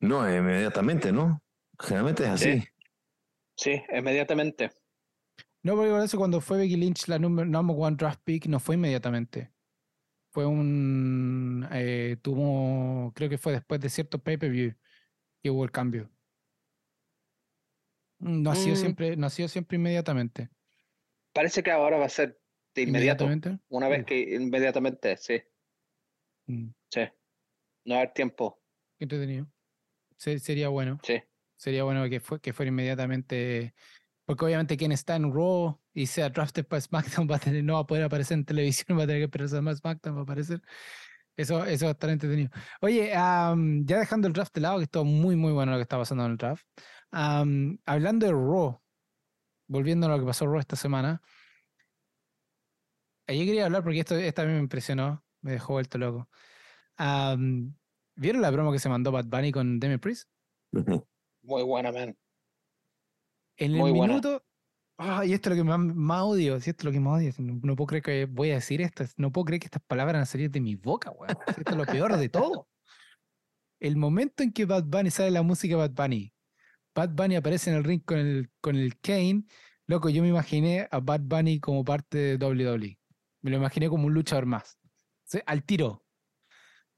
No, 0.00 0.28
inmediatamente, 0.32 1.12
¿no? 1.12 1.42
Generalmente 1.78 2.24
es 2.24 2.30
así. 2.30 2.64
Sí, 3.56 3.82
inmediatamente. 3.92 4.70
No, 5.62 5.74
porque 5.74 5.90
por 5.90 6.02
eso 6.02 6.18
cuando 6.18 6.40
fue 6.40 6.58
Becky 6.58 6.76
Lynch 6.76 7.08
la 7.08 7.18
number, 7.18 7.46
number 7.46 7.76
one 7.78 7.96
draft 7.96 8.20
pick 8.24 8.46
no 8.46 8.60
fue 8.60 8.76
inmediatamente. 8.76 9.52
Fue 10.30 10.46
un. 10.46 11.66
Eh, 11.72 12.16
tuvo. 12.22 13.12
Creo 13.14 13.28
que 13.28 13.38
fue 13.38 13.52
después 13.52 13.80
de 13.80 13.88
cierto 13.88 14.22
pay-per-view 14.22 14.74
que 15.42 15.50
hubo 15.50 15.64
el 15.64 15.72
cambio. 15.72 16.10
No 18.20 18.50
ha, 18.50 18.56
sido 18.56 18.74
mm. 18.74 18.78
siempre, 18.78 19.16
no 19.16 19.26
ha 19.26 19.30
sido 19.30 19.48
siempre 19.48 19.76
inmediatamente. 19.76 20.50
Parece 21.32 21.62
que 21.62 21.70
ahora 21.70 21.98
va 21.98 22.06
a 22.06 22.10
ser 22.10 22.38
inmediato. 22.82 23.28
Una 23.68 23.88
vez 23.88 24.04
que 24.04 24.34
inmediatamente, 24.34 25.16
sí. 25.16 25.42
Mm. 26.46 26.70
Sí. 26.90 27.00
No 27.84 27.96
haber 27.96 28.12
tiempo. 28.12 28.60
Qué 28.98 29.04
entretenido. 29.04 29.46
sería 30.16 30.68
bueno. 30.68 30.98
Sí. 31.02 31.22
Sería 31.56 31.84
bueno 31.84 32.08
que, 32.08 32.20
fue, 32.20 32.40
que 32.40 32.52
fuera 32.52 32.68
inmediatamente. 32.68 33.74
Porque 34.24 34.44
obviamente 34.44 34.76
quien 34.76 34.92
está 34.92 35.16
en 35.16 35.32
Raw 35.32 35.80
y 35.94 36.06
sea 36.06 36.28
drafted 36.28 36.66
para 36.66 36.80
SmackDown 36.80 37.28
va 37.30 37.36
a 37.36 37.38
tener, 37.38 37.64
no 37.64 37.74
va 37.74 37.80
a 37.80 37.86
poder 37.86 38.04
aparecer 38.04 38.36
en 38.36 38.44
televisión, 38.44 38.98
va 38.98 39.04
a 39.04 39.06
tener 39.06 39.20
que 39.20 39.24
esperar 39.24 39.62
más 39.62 39.78
SmackDown 39.78 40.16
va 40.16 40.20
a 40.20 40.22
aparecer. 40.24 40.60
Eso, 41.36 41.64
eso 41.64 41.86
va 41.86 41.90
a 41.90 41.92
estar 41.92 42.10
entretenido. 42.10 42.50
Oye, 42.80 43.10
ya 43.10 43.54
dejando 43.98 44.26
el 44.26 44.34
draft 44.34 44.52
de 44.54 44.60
lado, 44.60 44.78
que 44.78 44.84
esto 44.84 45.04
muy, 45.04 45.36
muy 45.36 45.52
bueno 45.52 45.70
lo 45.70 45.78
que 45.78 45.82
está 45.82 45.96
pasando 45.96 46.24
en 46.24 46.32
el 46.32 46.36
draft. 46.36 46.66
hablando 47.12 48.26
de 48.26 48.32
Raw, 48.32 48.80
volviendo 49.68 50.06
a 50.06 50.10
lo 50.10 50.18
que 50.18 50.26
pasó 50.26 50.46
Raw 50.46 50.58
esta 50.58 50.76
semana, 50.76 51.22
yo 53.28 53.44
quería 53.44 53.66
hablar 53.66 53.82
porque 53.82 54.00
esto 54.00 54.16
esta 54.16 54.44
me 54.44 54.58
impresionó, 54.58 55.24
me 55.42 55.52
dejó 55.52 55.74
vuelto 55.74 55.98
loco. 55.98 56.28
¿Vieron 56.96 58.42
la 58.42 58.50
broma 58.50 58.72
que 58.72 58.80
se 58.80 58.88
mandó 58.88 59.12
Bad 59.12 59.26
Bunny 59.26 59.52
con 59.52 59.78
Demi 59.78 59.98
Priest? 59.98 60.28
Muy 61.42 61.62
buena, 61.62 61.92
man. 61.92 62.16
En 63.56 63.76
el 63.76 63.92
minuto. 63.92 64.44
y 65.24 65.32
esto 65.32 65.50
es 65.50 65.56
lo 65.56 65.62
que 65.62 65.78
más, 65.78 66.22
odio. 66.22 66.56
esto 66.56 66.70
es 66.70 66.84
lo 66.84 66.90
que 66.90 67.00
más 67.00 67.18
odio. 67.18 67.32
No, 67.38 67.76
puedo 67.76 67.86
creer 67.86 68.02
que 68.02 68.24
voy 68.26 68.50
a 68.50 68.54
decir 68.54 68.80
esto. 68.80 69.04
No 69.16 69.30
puedo 69.30 69.44
creer 69.44 69.60
que 69.60 69.66
estas 69.66 69.82
palabras 69.82 70.14
van 70.14 70.22
a 70.22 70.26
salir 70.26 70.50
de 70.50 70.60
mi 70.60 70.74
boca, 70.74 71.10
weón. 71.10 71.36
Esto 71.46 71.70
es 71.70 71.76
lo 71.76 71.86
peor 71.86 72.16
de 72.16 72.28
todo. 72.28 72.68
El 73.78 73.96
momento 73.96 74.42
en 74.42 74.52
que 74.52 74.64
Bad 74.64 74.84
Bunny 74.84 75.10
sale 75.10 75.30
la 75.30 75.42
música 75.42 75.76
de 75.76 75.88
Bad 75.88 75.92
Bunny, 75.92 76.32
Bad 76.98 77.10
Bunny 77.10 77.36
aparece 77.36 77.70
en 77.70 77.76
el 77.76 77.84
ring 77.84 78.02
con 78.04 78.18
el, 78.18 78.50
con 78.60 78.74
el 78.74 78.98
Kane. 78.98 79.44
Loco, 79.86 80.08
yo 80.08 80.20
me 80.20 80.30
imaginé 80.30 80.88
a 80.90 80.98
Bad 80.98 81.20
Bunny 81.20 81.60
como 81.60 81.84
parte 81.84 82.36
de 82.36 82.44
WWE. 82.44 82.98
Me 83.42 83.50
lo 83.52 83.56
imaginé 83.56 83.88
como 83.88 84.06
un 84.06 84.14
luchador 84.14 84.46
más. 84.46 84.80
Al 85.46 85.62
tiro. 85.62 86.04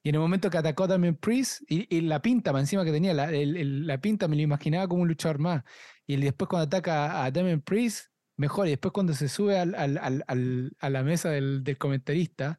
Y 0.03 0.09
en 0.09 0.15
el 0.15 0.23
momento 0.23 0.49
que 0.49 0.57
atacó 0.57 0.89
también 0.89 1.17
Priest, 1.17 1.61
y, 1.69 2.01
la 2.01 2.23
pinta, 2.23 2.51
encima 2.59 2.83
que 2.83 2.93
tenía, 2.93 3.13
la, 3.13 3.31
la, 3.31 4.01
pinta 4.01 4.27
me 4.27 4.37
lo 4.37 4.43
imaginaba 4.43 4.89
como 4.89 5.03
un 5.03 5.09
luchador 5.09 5.39
más. 5.39 5.65
Y 6.07 6.17
después 6.17 6.49
cuando 6.49 6.65
ataca 6.65 7.23
a 7.23 7.31
Damien 7.31 7.61
Priest, 7.61 8.07
mejor. 8.39 8.69
Y 8.69 8.71
después 8.71 8.93
cuando 8.93 9.13
se 9.13 9.29
sube 9.29 9.59
al, 9.59 9.75
al, 9.75 9.99
al, 10.27 10.73
a 10.79 10.89
la 10.89 11.03
mesa 11.03 11.29
del, 11.29 11.63
del, 11.63 11.77
comentarista 11.77 12.59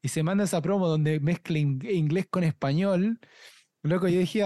y 0.00 0.08
se 0.08 0.22
manda 0.22 0.44
esa 0.44 0.62
promo 0.62 0.88
donde 0.88 1.20
mezcla 1.20 1.58
inglés 1.58 2.28
con 2.30 2.44
español, 2.44 3.20
loco, 3.82 4.08
yo 4.08 4.20
dije, 4.20 4.42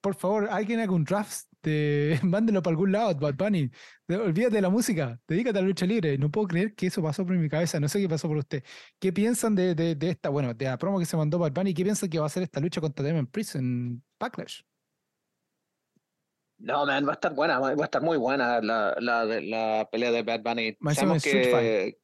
por 0.00 0.14
favor, 0.14 0.48
alguien 0.50 0.80
haga 0.80 0.92
un 0.92 1.04
draft 1.04 1.46
este, 1.64 2.20
mándelo 2.26 2.62
para 2.62 2.72
algún 2.72 2.92
lado, 2.92 3.14
Bad 3.14 3.34
Bunny. 3.34 3.70
Olvídate 4.08 4.56
de 4.56 4.62
la 4.62 4.68
música, 4.68 5.18
dedícate 5.26 5.58
a 5.58 5.62
la 5.62 5.68
lucha 5.68 5.86
libre. 5.86 6.18
No 6.18 6.30
puedo 6.30 6.46
creer 6.46 6.74
que 6.74 6.86
eso 6.86 7.02
pasó 7.02 7.24
por 7.24 7.36
mi 7.36 7.48
cabeza, 7.48 7.80
no 7.80 7.88
sé 7.88 8.00
qué 8.00 8.08
pasó 8.08 8.28
por 8.28 8.36
usted. 8.36 8.62
¿Qué 8.98 9.12
piensan 9.12 9.54
de, 9.54 9.74
de, 9.74 10.10
esta, 10.10 10.28
bueno, 10.28 10.52
de 10.52 10.66
la 10.66 10.76
promo 10.76 10.98
que 10.98 11.06
se 11.06 11.16
mandó 11.16 11.38
Bad 11.38 11.52
Bunny? 11.52 11.72
¿Qué 11.72 11.82
piensan 11.82 12.10
que 12.10 12.18
va 12.18 12.26
a 12.26 12.28
ser 12.28 12.42
esta 12.42 12.60
lucha 12.60 12.80
contra 12.80 13.04
Demon 13.04 13.26
Priest 13.26 13.56
en 13.56 14.02
Backlash? 14.20 14.60
No, 16.58 16.86
man, 16.86 17.06
va 17.06 17.10
a 17.10 17.14
estar 17.14 17.34
buena, 17.34 17.58
va 17.58 17.70
a 17.70 17.84
estar 17.84 18.02
muy 18.02 18.16
buena 18.16 18.60
la, 18.60 18.94
la, 18.98 19.24
la 19.24 19.88
pelea 19.90 20.12
de 20.12 20.22
Bad 20.22 20.42
Bunny. 20.42 20.76
sabemos 20.94 21.22
que, 21.22 21.98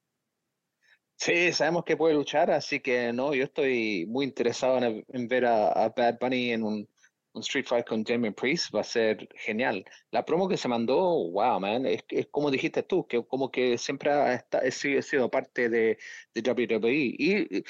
sí, 1.17 1.53
sabemos 1.53 1.85
que 1.85 1.97
puede 1.97 2.15
luchar, 2.15 2.51
así 2.51 2.81
que 2.81 3.13
no, 3.13 3.33
yo 3.35 3.45
estoy 3.45 4.07
muy 4.07 4.25
interesado 4.25 4.79
en, 4.79 5.29
ver 5.29 5.47
a 5.47 5.93
Bad 5.95 6.19
Bunny 6.19 6.53
en 6.53 6.65
un 6.65 6.89
un 7.33 7.43
Street 7.43 7.67
Fight 7.67 7.87
con 7.87 8.05
Jamie 8.05 8.33
Priest 8.33 8.75
va 8.75 8.81
a 8.81 8.85
ser 8.85 9.29
genial. 9.37 9.85
La 10.11 10.25
promo 10.25 10.49
que 10.49 10.57
se 10.57 10.69
mandó, 10.69 11.31
wow, 11.31 11.61
man, 11.61 11.87
es, 11.87 12.05
es 12.09 12.27
como 12.29 12.51
dijiste 12.51 12.83
tú, 12.83 13.07
que 13.07 13.25
como 13.25 13.51
que 13.51 13.79
siempre 13.79 14.11
ha, 14.11 14.45
sido 14.71 15.31
parte 15.31 15.69
de, 15.69 15.99
de 16.35 16.51
WWE. 16.51 16.93
Y, 16.93 17.65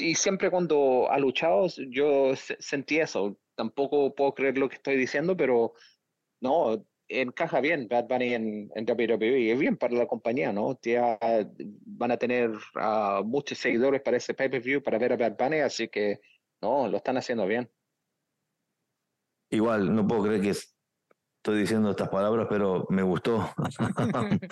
y, 0.00 0.14
siempre 0.14 0.50
cuando 0.50 1.10
ha 1.10 1.18
luchado, 1.18 1.66
yo 1.90 2.34
sentí 2.36 2.98
eso. 2.98 3.38
Tampoco 3.54 4.14
puedo 4.14 4.34
creer 4.34 4.58
lo 4.58 4.68
que 4.68 4.76
estoy 4.76 4.96
diciendo, 4.96 5.36
pero 5.36 5.74
no, 6.40 6.84
encaja 7.08 7.60
bien 7.60 7.88
Bad 7.88 8.08
Bunny 8.08 8.34
en, 8.34 8.70
en 8.74 8.84
WWE. 8.90 9.52
Es 9.52 9.58
bien 9.58 9.76
para 9.76 9.94
la 9.94 10.06
compañía, 10.06 10.52
¿no? 10.52 10.78
Ya 10.82 11.18
van 11.86 12.10
a 12.10 12.16
tener 12.16 12.50
muchos 13.24 13.58
seguidores 13.58 14.00
para 14.02 14.16
ese 14.16 14.34
pay-per-view 14.34 14.82
para 14.82 14.98
ver 14.98 15.12
a 15.12 15.16
Bad 15.16 15.36
Bunny, 15.36 15.60
así 15.60 15.88
que 15.88 16.20
no, 16.64 16.88
lo 16.88 16.96
están 16.96 17.18
haciendo 17.18 17.46
bien. 17.46 17.70
Igual, 19.50 19.94
no 19.94 20.06
puedo 20.06 20.24
creer 20.24 20.40
que 20.40 20.50
estoy 20.50 21.60
diciendo 21.60 21.90
estas 21.90 22.08
palabras, 22.08 22.46
pero 22.48 22.86
me 22.88 23.02
gustó. 23.02 23.50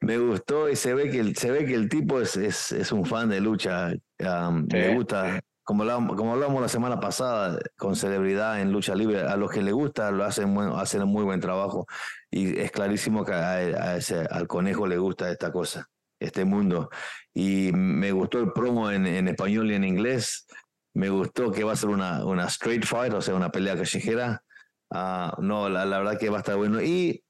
me 0.00 0.16
gustó 0.18 0.70
y 0.70 0.76
se 0.76 0.94
ve 0.94 1.10
que 1.10 1.20
el, 1.20 1.36
se 1.36 1.50
ve 1.50 1.66
que 1.66 1.74
el 1.74 1.90
tipo 1.90 2.20
es, 2.20 2.36
es, 2.36 2.90
un 2.90 3.04
fan 3.04 3.28
de 3.28 3.40
lucha. 3.40 3.92
Me 4.18 4.94
gusta, 4.94 5.40
como 5.62 5.82
hablamos, 5.82 6.16
como 6.16 6.32
hablamos 6.32 6.62
la 6.62 6.68
semana 6.68 6.98
pasada, 6.98 7.58
con 7.76 7.96
celebridad 7.96 8.62
en 8.62 8.72
lucha 8.72 8.94
libre, 8.94 9.20
a 9.20 9.36
los 9.36 9.50
que 9.50 9.62
le 9.62 9.72
gusta 9.72 10.10
lo 10.10 10.24
hacen, 10.24 10.56
hacen 10.74 11.02
un 11.02 11.10
muy 11.10 11.22
buen 11.22 11.40
trabajo. 11.40 11.86
Y 12.30 12.58
es 12.58 12.72
clarísimo 12.72 13.26
que 13.26 13.34
a, 13.34 13.96
ese, 13.96 14.26
al 14.30 14.48
conejo 14.48 14.86
le 14.86 14.96
gusta 14.96 15.30
esta 15.30 15.52
cosa, 15.52 15.86
este 16.18 16.46
mundo. 16.46 16.88
Y 17.34 17.72
me 17.74 18.10
gustó 18.10 18.40
el 18.40 18.52
promo 18.52 18.90
en, 18.90 19.06
en 19.06 19.28
español 19.28 19.70
y 19.70 19.74
en 19.74 19.84
inglés. 19.84 20.46
Me 20.94 21.08
gustó 21.08 21.50
que 21.50 21.64
va 21.64 21.72
a 21.72 21.76
ser 21.76 21.88
una, 21.88 22.24
una 22.24 22.46
straight 22.46 22.84
fight, 22.84 23.12
o 23.14 23.20
sea, 23.20 23.34
una 23.34 23.50
pelea 23.50 23.76
callejera. 23.76 24.42
Ah, 24.90 25.34
no, 25.40 25.68
la, 25.68 25.84
la, 25.86 25.98
verdad 25.98 26.18
que 26.18 26.28
va 26.28 26.38
a 26.38 26.40
estar 26.40 26.56
bueno. 26.56 26.82
Y 26.82 27.24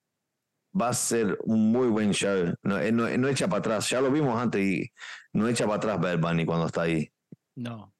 va 0.78 0.88
a 0.88 0.94
ser 0.94 1.38
un 1.44 1.70
muy 1.70 1.88
buen 1.88 2.12
show. 2.12 2.54
No, 2.62 2.78
eh, 2.78 2.90
no, 2.90 3.08
no 3.18 3.28
echa 3.28 3.48
para 3.48 3.60
atrás. 3.60 3.88
Ya 3.90 4.00
lo 4.00 4.10
vimos 4.10 4.40
antes 4.40 4.60
y 4.60 4.90
no 5.32 5.48
echa 5.48 5.64
para 5.64 5.76
atrás 5.76 6.00
Bad 6.00 6.18
Bunny 6.18 6.44
cuando 6.44 6.66
está 6.66 6.82
ahí. 6.82 7.10
No. 7.54 7.94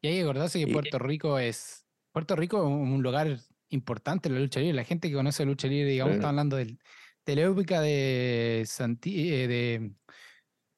Y 0.00 0.08
hay 0.08 0.14
que 0.16 0.22
acordarse 0.22 0.64
que 0.64 0.72
Puerto 0.72 0.98
Rico 0.98 1.38
es. 1.38 1.86
Puerto 2.10 2.34
Rico 2.34 2.58
es 2.58 2.66
un 2.66 3.02
lugar 3.02 3.38
importante 3.68 4.28
en 4.28 4.34
la 4.34 4.40
lucha 4.40 4.60
libre. 4.60 4.74
La 4.74 4.84
gente 4.84 5.08
que 5.08 5.14
conoce 5.14 5.44
la 5.44 5.50
lucha 5.50 5.68
libre, 5.68 5.90
digamos, 5.90 6.14
está 6.14 6.30
hablando 6.30 6.56
del, 6.56 6.78
de 7.24 7.36
la 7.36 7.42
época 7.42 7.80
de, 7.80 8.64
Santi, 8.66 9.32
eh, 9.32 9.48
de 9.48 9.92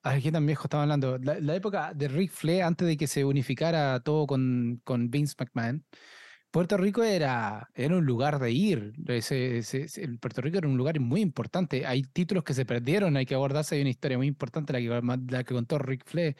Tan 0.05 0.47
viejo 0.47 0.65
estaba 0.65 0.83
hablando. 0.83 1.17
La, 1.19 1.57
época 1.57 1.95
de 1.95 2.09
Rick 2.09 2.31
Flair, 2.31 2.63
antes 2.63 2.87
de 2.87 2.97
que 2.99 3.07
se 3.07 3.25
unificara 3.25 4.01
todo 4.01 4.27
con, 4.27 4.83
con 4.85 5.11
Vince 5.11 5.35
McMahon, 5.39 5.83
Puerto 6.51 6.77
Rico 6.77 7.03
era, 7.03 7.71
era 7.75 7.97
un 7.97 8.05
lugar 8.05 8.39
de 8.39 8.53
ir. 8.53 8.93
Ese, 9.09 9.63
Puerto 10.21 10.43
Rico 10.43 10.59
era 10.59 10.69
un 10.69 10.77
lugar 10.77 11.01
muy 11.01 11.23
importante. 11.23 11.87
Hay 11.87 12.03
títulos 12.03 12.45
que 12.45 12.53
se 12.53 12.67
perdieron, 12.67 13.17
hay 13.17 13.25
que 13.25 13.35
abordarse. 13.35 13.77
Hay 13.77 13.81
una 13.81 13.91
historia 13.91 14.19
muy 14.19 14.27
importante, 14.27 14.75
la 14.75 14.79
que, 14.79 15.27
la 15.33 15.43
que 15.43 15.55
contó 15.55 15.79
Rick 15.79 16.05
Flair. 16.05 16.37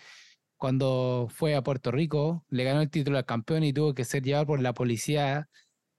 Cuando 0.59 1.29
fue 1.31 1.55
a 1.55 1.63
Puerto 1.63 1.91
Rico, 1.91 2.45
le 2.51 2.65
ganó 2.65 2.83
el 2.83 2.91
título 2.91 3.17
al 3.17 3.25
campeón 3.25 3.65
y 3.65 3.73
tuvo 3.73 3.95
que 3.95 4.05
ser 4.05 4.23
llevado 4.23 4.47
por 4.47 4.61
la 4.61 4.75
policía, 4.75 5.49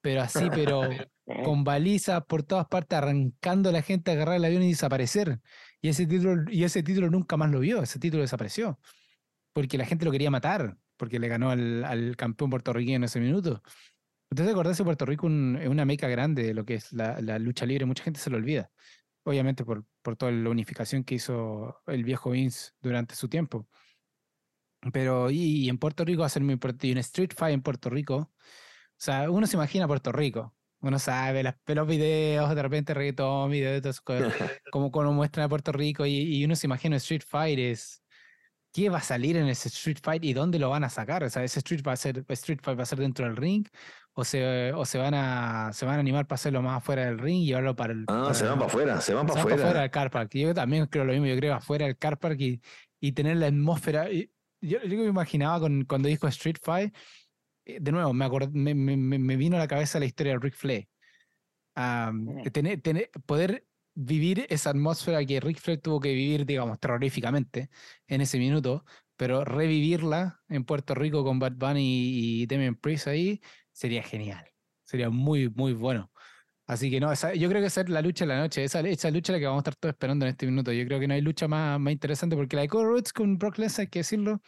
pero 0.02 0.22
así, 0.22 0.50
pero 0.54 0.82
con 1.44 1.64
balizas 1.64 2.24
por 2.26 2.44
todas 2.44 2.68
partes, 2.68 2.98
arrancando 2.98 3.70
a 3.70 3.74
la 3.74 3.82
gente 3.82 4.12
a 4.12 4.14
agarrar 4.14 4.36
el 4.36 4.46
avión 4.46 4.64
y 4.64 4.70
desaparecer. 4.70 5.40
Y 5.82 5.90
ese 5.90 6.08
título, 6.08 6.50
y 6.52 6.64
ese 6.64 6.84
título 6.84 7.10
nunca 7.10 7.38
más 7.38 7.52
lo 7.52 7.60
vio, 7.60 7.82
ese 7.82 8.00
título 8.00 8.22
desapareció. 8.22 8.80
Porque 9.54 9.78
la 9.78 9.86
gente 9.86 10.06
lo 10.06 10.12
quería 10.12 10.32
matar, 10.32 10.78
porque 10.98 11.20
le 11.20 11.28
ganó 11.28 11.52
al, 11.52 11.84
al 11.84 12.16
campeón 12.18 12.50
puertorriqueño 12.50 12.98
en 12.98 13.04
ese 13.06 13.20
minuto. 13.20 13.62
Ustedes 14.30 14.52
acordarse 14.52 14.84
Puerto 14.84 15.06
Rico 15.06 15.28
es 15.28 15.68
una 15.70 15.86
meca 15.86 16.08
grande 16.08 16.44
de 16.44 16.54
lo 16.54 16.66
que 16.66 16.76
es 16.76 16.92
la, 16.92 17.40
lucha 17.40 17.66
libre, 17.66 17.86
mucha 17.86 18.04
gente 18.04 18.20
se 18.20 18.30
lo 18.30 18.38
olvida. 18.38 18.72
Obviamente 19.24 19.64
por, 19.66 19.86
por 20.02 20.16
toda 20.18 20.32
la 20.32 20.50
unificación 20.50 21.04
que 21.04 21.16
hizo 21.16 21.82
el 21.88 22.04
viejo 22.04 22.32
Vince 22.32 22.72
durante 22.82 23.16
su 23.16 23.30
tiempo. 23.30 23.68
Pero, 24.94 25.32
y, 25.32 25.70
en 25.70 25.78
Puerto 25.78 26.06
Rico. 26.06 26.26
Y 26.82 26.92
un 26.92 26.98
Street 27.00 27.32
Fight 27.36 27.54
en 27.54 27.62
Puerto 27.62 27.90
Rico. 27.90 28.16
O 28.18 28.32
sea, 28.98 29.30
uno 29.32 29.48
se 29.48 29.56
imagina 29.58 29.88
Puerto 29.88 30.12
Rico. 30.12 30.55
Uno 30.82 31.00
sabe 31.00 31.42
las, 31.44 31.56
los 31.66 31.88
videos, 31.88 32.54
de 32.54 32.62
repente 32.62 32.94
reggaetón, 32.94 33.50
videos, 33.50 33.82
de 33.82 33.94
cosas, 34.04 34.34
como, 34.72 34.92
como 34.92 35.14
muestran 35.14 35.46
a 35.46 35.50
Puerto 35.50 35.72
Rico. 35.72 36.06
Y, 36.06 36.38
y, 36.38 36.46
uno 36.46 36.56
se 36.56 36.68
imagina 36.68 36.98
Street 36.98 37.24
Fight 37.28 37.60
es. 37.60 38.02
¿Qué 38.72 38.90
va 38.90 38.98
a 38.98 39.02
salir 39.02 39.38
en 39.38 39.48
ese 39.48 39.70
Street 39.70 40.00
Fight 40.04 40.24
y 40.26 40.34
dónde 40.34 40.60
lo 40.60 40.70
van 40.70 40.84
a 40.84 40.90
sacar? 40.90 41.24
O 41.24 41.30
sea, 41.30 41.44
ese 41.46 41.60
Street, 41.60 41.82
va 41.88 41.94
a 41.94 41.96
ser, 41.96 42.26
Street 42.28 42.60
Fight 42.62 42.78
va 42.78 42.84
a 42.84 42.86
ser 42.86 43.00
dentro 43.00 43.26
del 43.26 43.38
ring 43.38 43.66
o 44.14 44.26
se, 44.26 44.74
o 44.74 44.86
se 44.86 44.98
van 44.98 45.14
a 45.14 45.72
se 45.72 45.86
van 45.86 45.96
a 45.96 46.00
animar 46.00 46.28
para 46.28 46.36
hacerlo 46.36 46.62
más 46.62 46.78
afuera 46.78 47.06
del 47.06 47.18
ring 47.18 47.44
y 47.44 47.46
llevarlo 47.48 47.76
para 47.76 47.94
el. 47.94 48.04
Ah, 48.08 48.34
se 48.34 48.46
van 48.46 48.56
para 48.56 48.68
afuera, 48.68 49.00
se 49.00 49.14
van 49.14 49.26
para 49.28 49.40
afuera. 49.40 49.56
afuera 49.56 49.82
del 49.82 49.92
car 49.92 50.12
park. 50.12 50.32
Yo 50.34 50.54
también 50.54 50.88
creo 50.88 51.06
lo 51.06 51.14
mismo, 51.14 51.28
yo 51.28 51.38
creo 51.38 51.54
afuera 51.54 51.86
del 51.86 51.98
car 51.98 52.18
park 52.18 52.40
y, 52.42 52.62
y 53.00 53.14
tener 53.14 53.38
la 53.38 53.48
atmósfera 53.48 54.08
yo, 54.66 54.82
yo 54.82 54.98
me 54.98 55.06
imaginaba 55.06 55.60
con, 55.60 55.86
cuando 55.86 56.08
dijo 56.08 56.28
Street 56.28 56.58
Fight, 56.62 56.94
de 57.66 57.92
nuevo, 57.92 58.14
me, 58.14 58.30
me, 58.74 58.96
me, 58.98 59.18
me, 59.20 59.36
vino 59.36 59.56
a 59.56 59.60
la 59.60 59.68
cabeza 59.68 60.00
la 60.00 60.06
historia 60.06 60.34
de 60.34 60.40
Rick 60.40 60.56
Flair. 60.56 60.88
Tener, 62.52 62.82
tener, 62.82 63.10
poder 63.26 63.66
vivir 63.96 64.46
esa 64.50 64.70
atmósfera 64.72 65.26
que 65.26 65.40
Rick 65.40 65.60
Flair 65.60 65.82
tuvo 65.82 66.00
que 66.00 66.14
vivir, 66.14 66.46
digamos, 66.46 66.80
terroríficamente 66.80 67.70
en 68.08 68.22
ese 68.22 68.38
minuto, 68.38 68.86
pero 69.16 69.46
revivirla 69.46 70.42
en 70.50 70.66
Puerto 70.66 70.94
Rico 70.94 71.24
con 71.24 71.40
Bad 71.40 71.54
Bunny 71.54 72.42
y 72.42 72.46
Damian 72.46 72.76
Priest 72.76 73.08
ahí 73.08 73.42
sería 73.72 74.04
genial. 74.04 74.46
Sería 74.84 75.10
muy, 75.10 75.50
muy 75.50 75.74
bueno. 75.74 76.12
Así 76.68 76.90
que 76.90 77.00
no, 77.00 77.14
yo 77.14 77.50
creo 77.50 77.62
que 77.62 77.68
esa 77.68 77.82
es 77.82 77.90
la 77.90 78.02
lucha 78.02 78.26
de 78.26 78.30
la 78.30 78.40
noche. 78.40 78.64
Esa, 78.64 78.80
esa 78.82 79.12
lucha 79.12 79.32
es 79.32 79.36
la 79.36 79.40
que 79.40 79.46
vamos 79.46 79.60
a 79.60 79.62
estar 79.62 79.76
todos 79.76 79.94
esperando 79.94 80.26
en 80.26 80.32
este 80.32 80.46
minuto. 80.48 80.72
Yo 80.72 80.86
creo 80.86 81.00
que 81.00 81.08
no 81.08 81.14
hay 81.14 81.22
lucha 81.22 81.48
más, 81.48 81.80
más 81.80 81.94
interesante 81.94 82.36
porque 82.36 82.56
la 82.56 82.64
de 82.64 82.70
Cody 82.70 82.86
Rhodes 82.86 83.14
con 83.14 83.38
Brock 83.38 83.58
Lesnar, 83.60 83.82
hay 83.82 83.88
que 83.88 84.00
decirlo, 84.00 84.42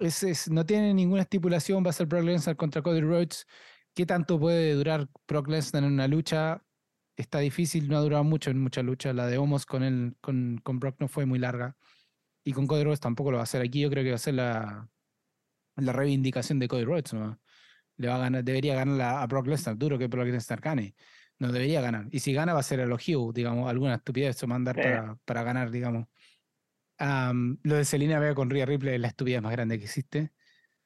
es, 0.00 0.50
no 0.50 0.66
tiene 0.66 0.94
ninguna 0.94 1.22
estipulación. 1.22 1.84
Va 1.84 1.90
a 1.90 1.92
ser 1.92 2.06
Brock 2.06 2.24
Lesnar 2.24 2.56
contra 2.56 2.82
Cody 2.82 3.00
Rhodes. 3.00 3.46
¿Qué 3.94 4.06
tanto 4.06 4.38
puede 4.38 4.74
durar 4.74 5.08
Brock 5.28 5.48
Lesnar 5.48 5.84
en 5.84 5.92
una 5.92 6.08
lucha? 6.08 6.62
Está 7.16 7.40
difícil, 7.40 7.88
no 7.88 7.98
ha 7.98 8.00
durado 8.00 8.24
mucho 8.24 8.50
en 8.50 8.60
muchas 8.60 8.84
luchas. 8.84 9.14
La 9.14 9.26
de 9.26 9.38
Homos 9.38 9.66
con, 9.66 9.82
él, 9.82 10.16
con, 10.20 10.58
con 10.62 10.80
Brock 10.80 10.96
no 11.00 11.08
fue 11.08 11.26
muy 11.26 11.38
larga. 11.38 11.76
Y 12.44 12.52
con 12.52 12.66
Cody 12.66 12.84
Rhodes 12.84 13.00
tampoco 13.00 13.30
lo 13.30 13.36
va 13.36 13.42
a 13.42 13.44
hacer. 13.44 13.62
Aquí 13.62 13.80
yo 13.80 13.90
creo 13.90 14.04
que 14.04 14.10
va 14.10 14.16
a 14.16 14.18
ser 14.18 14.34
la, 14.34 14.88
la 15.76 15.92
reivindicación 15.92 16.58
de 16.58 16.68
Cody 16.68 16.84
Rhodes. 16.84 17.12
¿no? 17.12 17.38
le 18.00 18.08
va 18.08 18.16
a 18.16 18.18
ganar, 18.18 18.42
debería 18.42 18.74
ganar 18.74 19.22
a 19.22 19.26
Brock 19.26 19.46
Lesnar, 19.46 19.76
duro 19.76 19.98
que 19.98 20.06
Brock 20.06 20.26
Lesnar 20.28 20.60
gane. 20.60 20.94
No 21.38 21.52
debería 21.52 21.80
ganar. 21.80 22.06
Y 22.10 22.20
si 22.20 22.32
gana 22.32 22.54
va 22.54 22.60
a 22.60 22.62
ser 22.62 22.80
el 22.80 22.92
Hugh, 22.92 23.32
digamos, 23.32 23.68
alguna 23.68 23.96
estupidez 23.96 24.42
o 24.42 24.46
mandar 24.46 24.76
para, 24.76 25.16
para, 25.24 25.42
ganar, 25.42 25.70
digamos. 25.70 26.06
Lo 27.00 27.74
de 27.74 27.84
Selina 27.84 28.18
Vega 28.18 28.34
con 28.34 28.50
Rhea 28.50 28.66
Ripley 28.66 28.94
es 28.94 29.00
la 29.00 29.08
estupidez 29.08 29.42
más 29.42 29.52
grande 29.52 29.78
que 29.78 29.84
existe. 29.84 30.32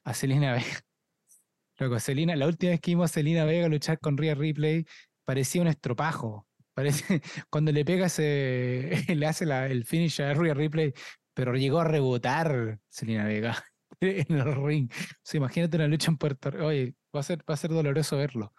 A 0.04 0.14
Selina 0.14 0.52
Vega. 0.52 0.64
Loco, 1.78 1.98
Selina, 1.98 2.36
la 2.36 2.46
última 2.46 2.70
vez 2.70 2.80
que 2.80 2.92
vimos 2.92 3.10
a 3.10 3.14
Selina 3.14 3.44
Vega 3.44 3.68
luchar 3.68 3.98
con 3.98 4.16
Rhea 4.16 4.34
Ripley 4.34 4.86
parecía 5.24 5.62
un 5.62 5.68
estropajo. 5.68 6.46
Parece, 6.74 7.20
cuando 7.50 7.72
le 7.72 7.84
pega 7.84 8.06
le 8.18 9.26
hace 9.26 9.44
el 9.44 9.84
finish 9.84 10.20
a 10.22 10.34
Rhea 10.34 10.54
Ripley, 10.54 10.92
pero 11.34 11.54
llegó 11.56 11.80
a 11.80 11.84
rebotar 11.84 12.78
Selina 12.88 13.24
Vega 13.26 13.64
en 14.00 14.38
el 14.38 14.54
ring. 14.54 14.90
O 14.92 15.36
imagínate 15.36 15.76
una 15.76 15.88
lucha 15.88 16.10
en 16.10 16.18
Puerto 16.18 16.50
Rico. 16.50 16.66
Oye, 16.66 16.94
va 17.14 17.20
a 17.20 17.22
ser, 17.22 17.38
va 17.48 17.54
a 17.54 17.56
ser 17.56 17.70
doloroso 17.70 18.16
verlo. 18.16 18.54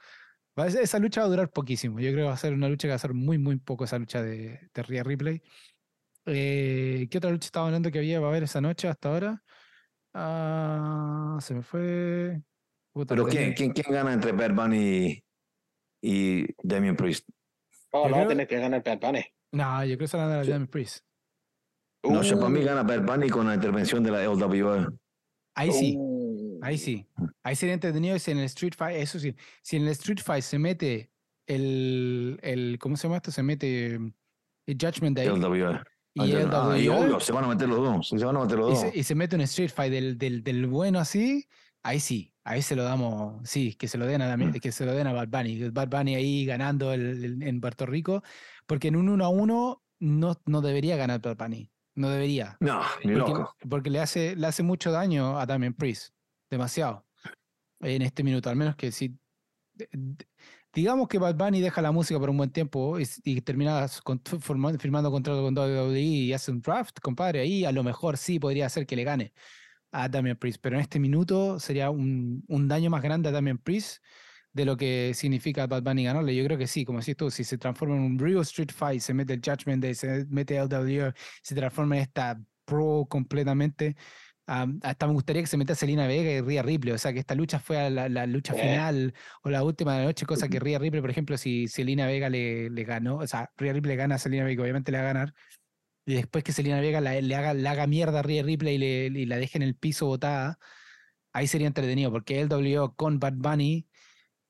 esa 0.57 0.99
lucha 0.99 1.21
va 1.21 1.27
a 1.27 1.29
durar 1.29 1.51
poquísimo. 1.51 1.99
Yo 1.99 2.11
creo 2.11 2.25
que 2.25 2.29
va 2.29 2.33
a 2.33 2.37
ser 2.37 2.53
una 2.53 2.69
lucha 2.69 2.87
que 2.87 2.91
va 2.91 2.95
a 2.95 2.99
ser 2.99 3.13
muy, 3.13 3.37
muy 3.37 3.57
poco 3.57 3.85
esa 3.85 3.99
lucha 3.99 4.21
de, 4.21 4.69
de 4.73 4.83
Rhea 4.83 5.03
Ripley. 5.03 5.41
Eh, 6.25 7.07
¿Qué 7.09 7.17
otra 7.17 7.31
lucha 7.31 7.45
estaba 7.45 7.67
hablando 7.67 7.91
que 7.91 7.99
había 7.99 8.19
va 8.19 8.27
a 8.27 8.29
haber 8.29 8.43
esa 8.43 8.61
noche 8.61 8.87
hasta 8.87 9.09
ahora? 9.09 9.43
Ah, 10.13 11.37
se 11.41 11.53
me 11.53 11.61
fue. 11.61 12.41
¿Pero 13.07 13.25
quién, 13.25 13.53
quién, 13.53 13.73
quién, 13.73 13.93
gana 13.93 14.13
entre 14.13 14.31
Bad 14.31 14.53
Bunny 14.53 15.21
y, 16.01 16.45
Damien 16.63 16.95
Priest? 16.95 17.27
Oh, 17.91 18.07
no 18.07 18.17
va 18.17 18.23
a 18.23 18.27
tener 18.27 18.47
que 18.47 18.57
ganar 18.57 18.81
Bad 18.83 18.99
Bunny. 18.99 19.25
No, 19.51 19.83
yo 19.83 19.97
creo 19.97 20.05
que 20.05 20.07
se 20.07 20.17
va 20.17 20.25
a 20.25 20.27
ganar 20.29 20.45
Damien 20.45 20.67
Priest. 20.67 21.05
No, 22.03 22.21
yo 22.21 22.37
para 22.37 22.49
mí 22.49 22.61
uh. 22.61 22.65
gana 22.65 22.83
Bad 22.83 23.05
Bunny 23.05 23.29
con 23.29 23.47
la 23.47 23.55
intervención 23.55 24.03
de 24.03 24.11
la 24.11 24.23
LWA. 24.23 24.93
Ahí 25.55 25.71
sí. 25.71 25.97
Ahí 26.61 26.77
sí. 26.77 27.05
Ahí 27.43 27.55
sería 27.55 27.73
entretenido 27.73 28.17
si 28.17 28.31
en 28.31 28.39
el 28.39 28.45
Street 28.45 28.73
Fight, 28.75 28.97
eso 28.97 29.19
sí, 29.19 29.35
si 29.61 29.75
en 29.75 29.83
el 29.83 29.89
Street 29.89 30.19
Fight 30.23 30.43
se 30.43 30.57
mete 30.57 31.11
el, 31.45 32.39
el 32.41 32.77
¿cómo 32.79 32.95
se 32.95 33.03
llama 33.03 33.17
esto? 33.17 33.31
Se 33.31 33.43
mete 33.43 33.95
el 33.95 34.77
Judgment 34.79 35.17
Day. 35.17 35.27
El 35.27 35.43
WA. 35.43 35.83
Y, 36.15 36.31
el 36.31 36.49
ah, 36.53 36.77
y 36.79 36.87
obvio, 36.87 37.19
se 37.19 37.33
van 37.33 37.43
a 37.43 37.47
meter 37.49 37.67
los 37.67 37.77
dos. 37.77 38.07
Se 38.07 38.25
van 38.25 38.37
a 38.37 38.39
meter 38.39 38.57
los 38.57 38.71
y, 38.71 38.75
Se, 38.77 38.99
y 38.99 39.03
se 39.03 39.15
mete 39.15 39.35
un 39.35 39.41
Street 39.41 39.69
Fight 39.69 39.91
del, 39.91 40.17
del, 40.17 40.43
del, 40.43 40.65
bueno 40.65 40.99
así, 40.99 41.47
ahí 41.83 41.99
sí. 41.99 42.33
Ahí 42.45 42.61
se 42.61 42.75
lo 42.75 42.83
damos, 42.83 43.41
sí, 43.49 43.73
que 43.73 43.87
se 43.87 43.97
lo 43.97 44.05
den 44.05 44.21
a, 44.21 44.37
mm. 44.37 44.53
que 44.53 44.71
se 44.71 44.85
lo 44.85 44.93
den 44.93 45.07
a 45.07 45.13
Bad 45.13 45.27
Bunny. 45.27 45.69
Bad 45.71 45.89
Bunny 45.89 46.15
ahí 46.15 46.45
ganando 46.45 46.93
el, 46.93 47.41
en 47.41 47.59
Puerto 47.59 47.85
Rico, 47.85 48.23
porque 48.65 48.87
en 48.87 48.95
un 48.95 49.09
1 49.09 49.25
a 49.25 49.29
1 49.29 49.83
no, 49.99 50.41
no 50.45 50.61
debería 50.61 50.95
ganar 50.95 51.21
Bad 51.21 51.37
Bunny. 51.37 51.71
No 51.95 52.09
debería. 52.09 52.55
No, 52.59 52.81
ni 53.03 53.15
porque, 53.15 53.31
loco. 53.31 53.55
Porque 53.67 53.89
le 53.89 53.99
hace, 53.99 54.35
le 54.35 54.47
hace 54.47 54.63
mucho 54.63 54.91
daño 54.91 55.39
a 55.39 55.45
Damien 55.45 55.73
Priest. 55.73 56.13
Demasiado. 56.49 57.05
En 57.79 58.01
este 58.01 58.23
minuto. 58.23 58.49
Al 58.49 58.57
menos 58.57 58.75
que 58.75 58.91
si. 58.91 59.17
Digamos 60.75 61.07
que 61.07 61.17
Bad 61.17 61.35
Bunny 61.35 61.61
deja 61.61 61.81
la 61.81 61.93
música 61.93 62.19
por 62.19 62.29
un 62.29 62.35
buen 62.35 62.51
tiempo 62.51 62.99
y, 62.99 63.39
termina 63.41 63.87
firmando 64.77 65.09
contrato 65.09 65.41
con 65.41 65.57
WWE 65.57 65.99
y 66.01 66.33
hace 66.33 66.51
un 66.51 66.61
draft, 66.61 66.99
compadre. 66.99 67.39
Ahí 67.39 67.63
a 67.63 67.71
lo 67.71 67.81
mejor 67.81 68.17
sí 68.17 68.39
podría 68.39 68.67
ser 68.67 68.85
que 68.85 68.97
le 68.97 69.05
gane 69.05 69.33
a 69.93 70.09
Damien 70.09 70.35
Priest. 70.35 70.59
Pero 70.61 70.75
en 70.75 70.81
este 70.81 70.99
minuto 70.99 71.59
sería 71.61 71.89
un, 71.89 72.43
un 72.49 72.67
daño 72.67 72.89
más 72.89 73.01
grande 73.01 73.29
a 73.29 73.31
Damien 73.31 73.57
Priest 73.57 74.03
de 74.51 74.65
lo 74.65 74.75
que 74.75 75.13
significa 75.15 75.65
Bad 75.65 75.83
Bunny 75.83 76.03
ganarle. 76.03 76.35
Yo 76.35 76.43
creo 76.43 76.57
que 76.57 76.67
sí, 76.67 76.83
como 76.83 76.99
decís 76.99 77.15
tú, 77.15 77.31
si 77.31 77.45
se 77.45 77.57
transforma 77.57 77.95
en 77.95 78.01
un 78.01 78.19
real 78.19 78.41
street 78.41 78.71
fight, 78.73 79.01
se 79.01 79.13
mete 79.13 79.33
el 79.33 79.41
Judgment 79.41 79.81
Day, 79.81 79.95
se 79.95 80.25
mete 80.29 80.57
el 80.57 80.67
W, 80.67 81.13
se 81.41 81.55
transforma 81.55 81.95
en 81.95 82.01
esta 82.01 82.37
pro 82.65 83.07
completamente. 83.09 83.95
Hasta 84.47 85.07
me 85.07 85.13
gustaría 85.13 85.41
que 85.41 85.47
se 85.47 85.57
meta 85.57 85.75
Selena 85.75 86.07
Vega 86.07 86.31
y 86.31 86.41
Rhea 86.41 86.61
Ripley, 86.61 86.93
o 86.93 86.97
sea, 86.97 87.13
que 87.13 87.19
esta 87.19 87.35
lucha 87.35 87.59
fue 87.59 87.89
la, 87.89 88.09
la 88.09 88.25
lucha 88.27 88.53
final 88.53 89.13
o 89.43 89.49
la 89.49 89.63
última 89.63 89.93
de 89.93 89.99
la 89.99 90.05
noche, 90.05 90.25
cosa 90.25 90.47
que 90.47 90.59
Rhea 90.59 90.79
Ripley, 90.79 91.01
por 91.01 91.09
ejemplo, 91.09 91.37
si 91.37 91.67
Selena 91.67 92.05
Vega 92.05 92.29
le, 92.29 92.69
le 92.69 92.83
ganó, 92.83 93.17
o 93.17 93.27
sea, 93.27 93.51
Rhea 93.57 93.73
Ripley 93.73 93.95
le 93.95 93.97
gana 93.97 94.15
a 94.15 94.19
Selena 94.19 94.45
Vega, 94.45 94.61
obviamente 94.63 94.91
le 94.91 94.99
va 94.99 95.03
a 95.03 95.13
ganar, 95.13 95.33
y 96.05 96.13
después 96.13 96.43
que 96.43 96.51
Selena 96.51 96.79
Vega 96.79 97.01
le, 97.01 97.35
haga, 97.35 97.53
le 97.53 97.67
haga 97.67 97.87
mierda 97.87 98.19
a 98.19 98.23
Rhea 98.23 98.43
Ripley 98.43 98.75
y, 98.75 98.77
le, 98.77 99.05
y 99.07 99.25
la 99.25 99.37
deje 99.37 99.57
en 99.57 99.63
el 99.63 99.75
piso 99.75 100.05
botada, 100.05 100.59
ahí 101.33 101.47
sería 101.47 101.67
entretenido, 101.67 102.11
porque 102.11 102.45
W 102.45 102.93
con 102.95 103.19
Bad 103.19 103.33
Bunny 103.37 103.87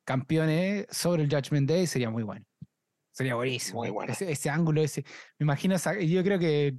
campeones 0.03 0.85
sobre 0.91 1.23
el 1.23 1.29
Judgment 1.29 1.69
Day 1.69 1.87
sería 1.87 2.09
muy 2.09 2.23
bueno. 2.23 2.45
Sería 3.11 3.35
buenísimo. 3.35 3.79
Muy 3.79 3.89
bueno. 3.91 4.13
Ese, 4.19 4.49
ángulo, 4.49 4.81
ese. 4.81 5.03
Me 5.39 5.45
imagino, 5.45 5.77
yo 6.01 6.23
creo 6.23 6.37
que 6.37 6.75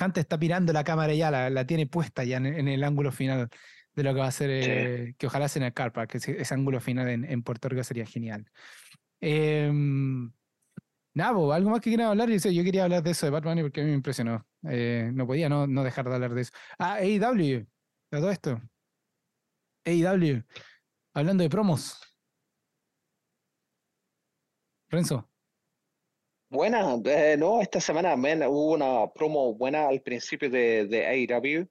Hunt 0.00 0.18
está 0.18 0.36
mirando 0.36 0.72
la 0.72 0.84
cámara 0.84 1.14
ya, 1.14 1.30
la, 1.30 1.66
tiene 1.66 1.86
puesta 1.86 2.24
ya 2.24 2.36
en, 2.38 2.68
el 2.68 2.84
ángulo 2.84 3.12
final 3.12 3.48
de 3.94 4.02
lo 4.02 4.12
que 4.14 4.20
va 4.20 4.26
a 4.26 4.32
ser, 4.32 4.50
eh, 4.50 5.14
que 5.18 5.26
ojalá 5.26 5.48
sea 5.48 5.60
en 5.60 5.66
el 5.66 5.72
Carpa, 5.72 6.06
que 6.06 6.18
ese, 6.18 6.54
ángulo 6.54 6.80
final 6.80 7.08
en, 7.08 7.42
Puerto 7.42 7.68
Rico 7.68 7.82
sería 7.82 8.06
genial. 8.06 8.46
Eh, 9.20 9.70
Nabo, 11.16 11.50
algo 11.54 11.70
más 11.70 11.80
que 11.80 11.88
quieran 11.88 12.08
hablar. 12.08 12.28
Yo, 12.28 12.50
yo 12.50 12.62
quería 12.62 12.84
hablar 12.84 13.02
de 13.02 13.12
eso 13.12 13.24
de 13.24 13.30
Batman 13.30 13.58
porque 13.62 13.80
a 13.80 13.84
mí 13.84 13.88
me 13.88 13.96
impresionó. 13.96 14.46
Eh, 14.68 15.10
no 15.14 15.26
podía 15.26 15.48
no, 15.48 15.66
no 15.66 15.82
dejar 15.82 16.06
de 16.06 16.14
hablar 16.14 16.34
de 16.34 16.42
eso. 16.42 16.52
Ah, 16.78 16.96
AEW, 16.96 17.66
todo 18.10 18.30
esto. 18.30 18.60
AEW, 19.86 20.44
hablando 21.14 21.42
de 21.42 21.48
promos. 21.48 21.98
Renzo. 24.90 25.26
Buena, 26.56 26.98
eh, 27.04 27.36
no, 27.38 27.60
esta 27.60 27.82
semana 27.82 28.14
hubo 28.48 28.72
una 28.72 29.12
promo 29.12 29.52
buena 29.54 29.88
al 29.88 30.00
principio 30.00 30.48
de, 30.48 30.86
de 30.86 31.06
AEW, 31.06 31.68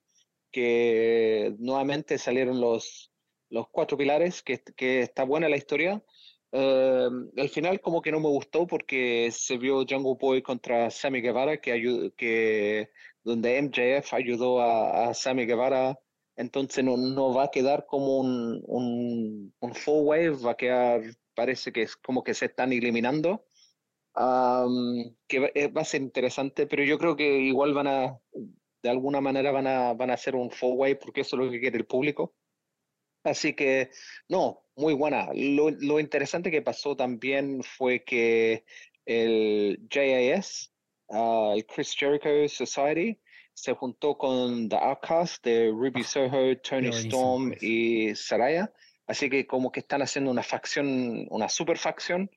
que 0.52 1.56
nuevamente 1.57 2.20
salieron 2.20 2.62
los, 2.62 3.12
los 3.49 3.68
cuatro 3.70 3.98
pilares, 3.98 4.44
que, 4.44 4.62
que 4.78 5.02
está 5.02 5.24
buena 5.24 5.49
la 5.49 5.57
historia. 5.57 6.03
Eh, 6.52 7.07
al 7.36 7.49
final 7.49 7.82
como 7.82 7.99
que 7.99 8.12
no 8.12 8.20
me 8.20 8.30
gustó 8.30 8.68
porque 8.68 9.32
se 9.32 9.57
vio 9.57 9.88
Jungle 9.90 10.18
Boy 10.20 10.44
contra 10.44 10.91
Sammy 10.91 11.20
Guevara, 11.20 11.60
que, 11.60 12.12
que 12.16 12.91
donde 13.24 13.60
MJF 13.64 14.14
ayudó 14.14 14.62
a, 14.62 15.10
a 15.10 15.14
Sammy 15.16 15.48
Guevara, 15.48 15.99
entonces 16.36 16.84
no, 16.84 16.95
no 16.95 17.34
va 17.34 17.45
a 17.45 17.52
quedar 17.52 17.88
como 17.88 18.20
un, 18.20 18.62
un, 18.68 19.52
un 19.60 19.74
full 19.74 20.06
wave, 20.06 20.38
va 20.45 20.52
a 20.52 20.57
quedar 20.57 21.02
parece 21.34 21.72
que 21.72 21.84
es 21.84 21.95
como 21.95 22.24
que 22.24 22.34
se 22.34 22.45
están 22.45 22.72
eliminando, 22.72 23.45
que 25.28 25.52
eh, 25.56 25.68
va, 25.68 25.82
a 25.82 25.86
ser 25.86 26.02
interesante, 26.02 26.68
pero 26.68 26.84
yo 26.84 26.98
creo 26.98 27.16
que 27.16 27.40
igual 27.40 27.74
van 27.74 27.88
a, 27.88 28.20
de 28.82 28.90
alguna 28.90 29.20
manera 29.20 29.52
van 29.52 29.68
a, 29.68 29.94
van 29.94 30.10
a 30.10 30.14
hacer 30.14 30.36
un 30.36 30.52
four 30.52 30.76
way 30.78 30.96
porque 30.96 31.22
eso 31.22 31.36
es 31.36 31.46
lo 31.46 31.52
que 31.52 31.60
quiere 31.60 31.78
el 31.78 31.86
público. 31.86 32.34
Así 33.24 33.54
que, 33.54 33.90
no, 34.30 34.64
muy 34.76 34.94
buena. 34.94 35.30
Lo, 35.34 35.72
lo 35.72 36.00
interesante 36.00 36.52
que 36.52 36.62
pasó 36.62 36.96
también 36.96 37.64
fue 37.64 38.04
que 38.04 38.66
el 39.06 39.88
JAS, 39.90 40.72
ah, 41.10 41.54
el 41.56 41.66
Chris 41.66 41.96
Jericho 41.98 42.48
Society, 42.48 43.20
se 43.54 43.74
juntó 43.74 44.18
con 44.18 44.70
The 44.70 44.76
Outcast 44.76 45.44
de 45.44 45.70
Ruby 45.72 46.04
Soho, 46.04 46.56
Tony 46.58 46.90
Storm 46.90 47.56
y 47.62 48.14
Saraya. 48.16 48.72
Así 49.08 49.30
que 49.30 49.48
como 49.48 49.72
que 49.72 49.80
están 49.80 50.02
haciendo 50.02 50.30
una 50.30 50.44
facción, 50.44 51.26
una 51.30 51.50
super 51.50 51.78
facción 51.78 52.30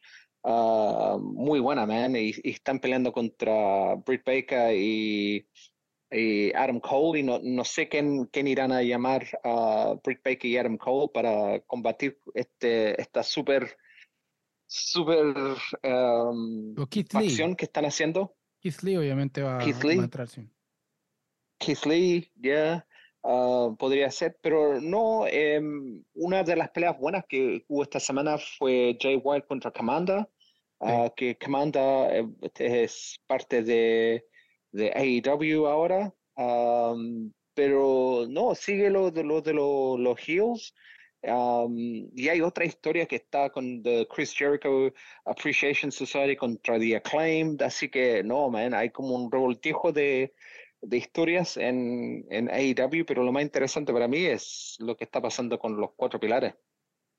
ah, 0.44 1.18
muy 1.20 1.60
buena, 1.60 1.86
man. 1.86 2.16
Y, 2.16 2.34
están 2.44 2.80
peleando 2.80 3.12
contra 3.12 3.94
Britt 3.96 4.24
Baker 4.24 4.74
y, 4.76 5.46
Adam 6.54 6.80
Cole. 6.80 7.20
Y 7.20 7.22
no, 7.22 7.38
no 7.42 7.64
sé 7.64 7.88
quién, 7.88 8.26
quién, 8.26 8.46
irán 8.46 8.72
a 8.72 8.82
llamar 8.82 9.26
a 9.44 9.94
Britt 10.02 10.20
Baker 10.24 10.46
y 10.50 10.56
Adam 10.56 10.76
Cole 10.76 11.10
para 11.12 11.60
combatir 11.60 12.18
este, 12.34 13.00
esta 13.00 13.22
super, 13.22 13.76
super 14.66 15.34
um, 15.82 16.74
facción 17.10 17.54
que 17.54 17.64
están 17.66 17.84
haciendo. 17.84 18.34
Keith 18.60 18.82
Lee 18.82 18.96
obviamente 18.96 19.42
va, 19.42 19.58
Keith 19.58 19.84
Lee. 19.84 19.98
a 19.98 20.04
entrar, 20.04 20.28
Keith 21.58 21.84
Lee, 21.86 22.32
ya. 22.36 22.87
Ah, 23.30 23.74
podría 23.78 24.10
ser, 24.10 24.38
pero 24.40 24.80
no. 24.80 25.26
Em, 25.26 26.02
una 26.14 26.42
de 26.42 26.56
las 26.56 26.70
peleas 26.70 26.98
buenas 26.98 27.26
que 27.28 27.62
hubo 27.68 27.82
esta 27.82 28.00
semana 28.00 28.38
fue 28.38 28.96
Jay 28.98 29.20
White 29.22 29.46
contra 29.46 29.70
Kamanda, 29.70 30.26
ah, 30.80 31.12
que 31.14 31.36
Kamanda 31.36 32.08
eh, 32.16 32.26
es 32.58 33.20
parte 33.26 33.62
de, 33.62 34.24
de 34.72 34.90
AEW 34.94 35.66
ahora, 35.66 36.14
pero 37.54 38.24
no, 38.30 38.54
sigue 38.54 38.88
lo 38.88 39.10
de, 39.10 39.24
lo 39.24 39.42
de 39.42 39.52
los 39.52 40.18
Heels. 40.26 40.74
y 41.22 42.28
hay 42.30 42.40
otra 42.40 42.64
historia 42.64 43.04
que 43.06 43.16
está 43.16 43.50
con 43.50 43.82
The 43.82 44.06
Chris 44.08 44.32
Jericho 44.34 44.90
Appreciation 45.26 45.92
Society 45.92 46.36
contra 46.36 46.78
The 46.78 46.96
Acclaimed, 46.96 47.60
así 47.62 47.90
que 47.90 48.22
no, 48.24 48.48
man, 48.48 48.72
hay 48.72 48.88
como 48.90 49.14
un 49.16 49.30
revoltijo 49.30 49.92
de, 49.92 50.32
de 50.80 50.96
historias 50.96 51.56
en, 51.56 52.26
en 52.30 52.48
AEW, 52.50 53.04
pero 53.06 53.24
lo 53.24 53.32
más 53.32 53.42
interesante 53.42 53.92
para 53.92 54.08
mí 54.08 54.24
es 54.24 54.76
lo 54.78 54.96
que 54.96 55.04
está 55.04 55.20
pasando 55.20 55.58
con 55.58 55.76
los 55.76 55.90
cuatro 55.96 56.20
pilares. 56.20 56.54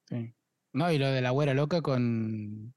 Sí. 0.08 0.34
No, 0.74 0.92
y 0.92 0.98
lo 0.98 1.08
de 1.08 1.22
la 1.22 1.32
güera 1.32 1.54
loca 1.54 1.82
con, 1.82 2.74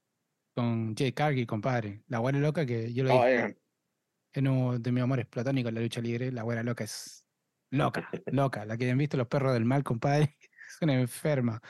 con 0.55 0.95
Jay 0.95 1.11
Cargill, 1.11 1.47
compadre. 1.47 2.03
La 2.07 2.19
güera 2.19 2.39
loca 2.39 2.65
que 2.65 2.93
yo 2.93 3.03
lo 3.03 3.15
oh, 3.15 3.25
dije 3.25 3.45
eh. 3.45 3.57
en 4.33 4.47
uno 4.47 4.79
de 4.79 4.91
mis 4.91 5.03
amores 5.03 5.25
platónicos 5.27 5.69
en 5.69 5.75
la 5.75 5.81
lucha 5.81 6.01
libre, 6.01 6.31
la 6.31 6.43
güera 6.43 6.63
loca 6.63 6.83
es 6.83 7.25
loca, 7.69 8.09
loca. 8.27 8.65
La 8.65 8.77
que 8.77 8.89
han 8.89 8.97
visto 8.97 9.17
los 9.17 9.27
perros 9.27 9.53
del 9.53 9.65
mal, 9.65 9.83
compadre, 9.83 10.37
es 10.69 10.77
una 10.81 10.99
enferma. 10.99 11.61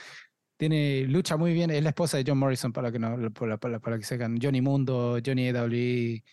Tiene, 0.57 1.01
lucha 1.07 1.35
muy 1.35 1.53
bien, 1.53 1.71
es 1.71 1.83
la 1.83 1.89
esposa 1.89 2.17
de 2.17 2.23
John 2.25 2.37
Morrison, 2.37 2.71
para 2.71 2.91
que 2.91 2.99
no, 2.99 3.31
para, 3.33 3.57
para, 3.57 3.79
para 3.79 3.97
que 3.97 4.05
sepan. 4.05 4.37
Johnny 4.41 4.61
Mundo, 4.61 5.19
Johnny 5.25 5.47
EWE, 5.47 6.23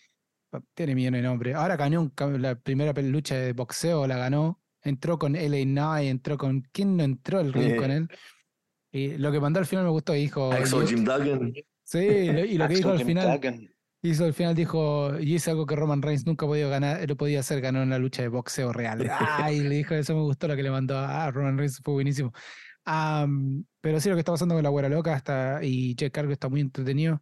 tiene 0.73 0.95
millones 0.95 1.21
de 1.21 1.27
nombres. 1.27 1.55
Ahora 1.55 1.77
ganó 1.77 2.11
la 2.37 2.55
primera 2.55 2.99
lucha 3.01 3.35
de 3.35 3.53
boxeo, 3.53 4.07
la 4.07 4.17
ganó. 4.17 4.61
Entró 4.83 5.19
con 5.19 5.33
LA 5.33 5.63
Knight, 5.63 6.09
entró 6.09 6.37
con. 6.37 6.61
¿Quién 6.71 6.97
no 6.97 7.03
entró 7.03 7.39
el 7.39 7.53
ring 7.53 7.75
con 7.75 7.91
él? 7.91 8.07
Y 8.91 9.17
lo 9.17 9.31
que 9.31 9.39
mandó 9.39 9.59
al 9.59 9.65
final 9.65 9.85
me 9.85 9.91
gustó, 9.91 10.13
dijo. 10.13 10.53
Exo 10.53 10.85
Jim 10.85 11.03
Duggan. 11.03 11.53
Sí, 11.83 11.99
y 11.99 12.57
lo 12.57 12.67
que 12.67 12.75
dijo 12.75 12.89
al 12.89 13.05
final. 13.05 13.39
Hizo 14.03 14.25
al 14.25 14.33
final 14.33 14.55
dijo, 14.55 15.19
y 15.19 15.35
es 15.35 15.47
algo 15.47 15.67
que 15.67 15.75
Roman 15.75 16.01
Reigns 16.01 16.25
nunca 16.25 16.47
podía 16.47 16.67
ganar, 16.67 17.07
lo 17.07 17.15
podía 17.15 17.41
hacer, 17.41 17.61
ganó 17.61 17.83
en 17.83 17.91
la 17.91 17.99
lucha 17.99 18.23
de 18.23 18.29
boxeo 18.29 18.73
real. 18.73 19.07
Ay, 19.19 19.59
le 19.59 19.75
dijo, 19.75 19.93
eso 19.93 20.15
me 20.15 20.21
gustó 20.21 20.47
lo 20.47 20.55
que 20.55 20.63
le 20.63 20.71
mandó 20.71 20.97
a 20.97 21.29
Roman 21.29 21.55
Reigns, 21.55 21.81
fue 21.83 21.93
buenísimo. 21.93 22.33
pero 22.83 23.99
sí, 23.99 24.09
lo 24.09 24.15
que 24.15 24.21
está 24.21 24.31
pasando 24.31 24.55
con 24.55 24.63
la 24.63 24.69
güera 24.69 24.89
loca 24.89 25.13
hasta, 25.13 25.63
y 25.63 25.93
Jack 25.93 26.13
Cargo 26.13 26.31
está 26.31 26.49
muy 26.49 26.61
entretenido. 26.61 27.21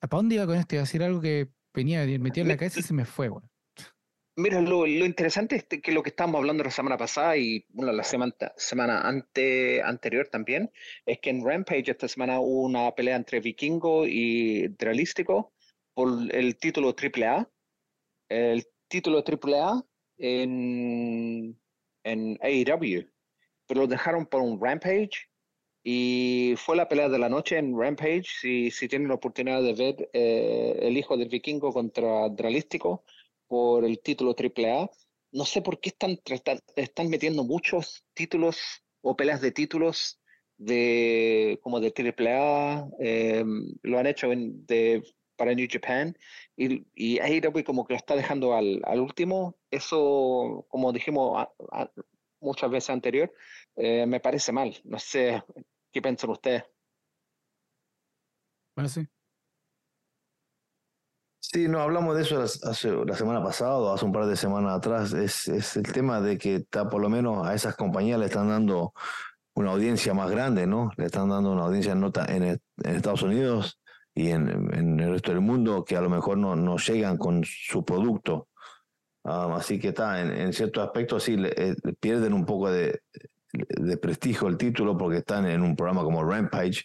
¿Para 0.00 0.18
dónde 0.18 0.34
iba 0.34 0.46
con 0.46 0.56
esto? 0.56 0.74
Iba 0.74 0.82
a 0.82 0.84
decir 0.86 1.02
algo 1.04 1.20
que 1.20 1.48
venía 1.76 2.04
metido 2.18 2.42
en 2.42 2.48
la 2.48 2.56
cabeza 2.56 2.80
y 2.80 2.82
se 2.82 2.94
me 2.94 3.04
fue, 3.04 3.30
Mira, 4.38 4.60
lo, 4.60 4.86
interesante 4.86 5.56
es 5.56 5.64
que 5.80 5.92
lo 5.92 6.02
que 6.02 6.10
estábamos 6.10 6.40
hablando 6.40 6.62
la 6.62 6.70
semana 6.70 6.98
pasada 6.98 7.38
y 7.38 7.64
bueno, 7.70 7.92
la 7.92 8.04
semana, 8.04 8.34
semana 8.56 9.00
ante, 9.00 9.82
anterior 9.82 10.28
también, 10.30 10.70
es 11.06 11.20
que 11.20 11.30
en 11.30 11.42
Rampage 11.42 11.90
esta 11.90 12.06
semana 12.06 12.38
hubo 12.40 12.64
una 12.64 12.94
pelea 12.94 13.16
entre 13.16 13.40
Vikingo 13.40 14.06
y 14.06 14.68
Dralístico 14.68 15.54
por 15.94 16.10
el 16.34 16.56
título 16.58 16.94
AAA. 16.94 17.48
El 18.28 18.66
título 18.88 19.24
AAA 19.24 19.82
en, 20.18 21.58
en 22.04 22.38
AEW, 22.42 23.08
pero 23.66 23.80
lo 23.80 23.86
dejaron 23.86 24.26
por 24.26 24.42
un 24.42 24.60
Rampage 24.62 25.30
y 25.88 26.54
fue 26.56 26.74
la 26.74 26.88
pelea 26.88 27.08
de 27.08 27.16
la 27.16 27.28
noche 27.28 27.58
en 27.58 27.78
Rampage. 27.78 28.24
Si, 28.24 28.72
si 28.72 28.88
tienen 28.88 29.06
la 29.06 29.14
oportunidad 29.14 29.62
de 29.62 29.72
ver 29.72 30.10
eh, 30.12 30.76
el 30.82 30.96
hijo 30.98 31.16
del 31.16 31.28
vikingo 31.28 31.72
contra 31.72 32.28
Dralístico 32.28 33.04
por 33.46 33.84
el 33.84 34.00
título 34.00 34.34
AAA, 34.36 34.90
no 35.30 35.44
sé 35.44 35.62
por 35.62 35.78
qué 35.78 35.90
están, 35.90 36.18
están 36.74 37.08
metiendo 37.08 37.44
muchos 37.44 38.04
títulos 38.14 38.58
o 39.00 39.16
peleas 39.16 39.40
de 39.40 39.52
títulos 39.52 40.18
de 40.56 41.60
como 41.62 41.78
de 41.78 41.94
AAA. 41.96 42.88
Eh, 42.98 43.44
lo 43.82 43.98
han 44.00 44.08
hecho 44.08 44.26
de, 44.34 45.04
para 45.36 45.54
New 45.54 45.68
Japan 45.70 46.18
y, 46.56 46.84
y 46.96 47.20
AEW 47.20 47.62
como 47.62 47.86
que 47.86 47.92
lo 47.94 47.98
está 47.98 48.16
dejando 48.16 48.54
al, 48.54 48.80
al 48.82 48.98
último. 48.98 49.56
Eso, 49.70 50.66
como 50.68 50.92
dijimos 50.92 51.46
muchas 52.40 52.72
veces 52.72 52.90
anterior, 52.90 53.32
eh, 53.76 54.04
me 54.06 54.18
parece 54.18 54.50
mal. 54.50 54.76
No 54.82 54.98
sé 54.98 55.44
¿Qué 55.96 56.02
piensan 56.02 56.28
ustedes? 56.28 56.62
Bueno, 58.76 58.86
sí. 58.86 59.08
Sí, 61.40 61.68
no, 61.68 61.80
hablamos 61.80 62.14
de 62.14 62.20
eso 62.20 62.38
hace, 62.42 62.90
la 62.90 63.16
semana 63.16 63.42
pasada 63.42 63.76
o 63.76 63.94
hace 63.94 64.04
un 64.04 64.12
par 64.12 64.26
de 64.26 64.36
semanas 64.36 64.76
atrás. 64.76 65.14
Es, 65.14 65.48
es 65.48 65.74
el 65.78 65.90
tema 65.90 66.20
de 66.20 66.36
que 66.36 66.56
está, 66.56 66.86
por 66.90 67.00
lo 67.00 67.08
menos 67.08 67.46
a 67.46 67.54
esas 67.54 67.76
compañías 67.76 68.20
le 68.20 68.26
están 68.26 68.50
dando 68.50 68.92
una 69.54 69.70
audiencia 69.70 70.12
más 70.12 70.30
grande, 70.30 70.66
¿no? 70.66 70.90
Le 70.98 71.06
están 71.06 71.30
dando 71.30 71.52
una 71.52 71.64
audiencia 71.64 71.92
en, 71.92 72.00
nota 72.00 72.26
en, 72.28 72.60
Estados 72.84 73.22
Unidos 73.22 73.80
y 74.14 74.32
en, 74.32 74.50
en, 74.74 75.00
el 75.00 75.12
resto 75.12 75.30
del 75.30 75.40
mundo 75.40 75.82
que 75.82 75.96
a 75.96 76.02
lo 76.02 76.10
mejor 76.10 76.36
no, 76.36 76.56
no 76.56 76.76
llegan 76.76 77.16
con 77.16 77.42
su 77.42 77.86
producto. 77.86 78.48
Ah, 79.24 79.48
así 79.56 79.80
que 79.80 79.88
está, 79.88 80.20
en, 80.20 80.30
en 80.30 80.52
ciertos 80.52 80.84
aspectos 80.84 81.22
sí 81.22 81.36
eh, 81.38 81.74
pierden 81.98 82.34
un 82.34 82.44
poco 82.44 82.70
de, 82.70 83.00
de 83.52 83.96
prestigio 83.96 84.48
el 84.48 84.56
título 84.56 84.96
porque 84.96 85.18
están 85.18 85.46
en 85.46 85.62
un 85.62 85.76
programa 85.76 86.02
como 86.02 86.24
Rampage, 86.24 86.84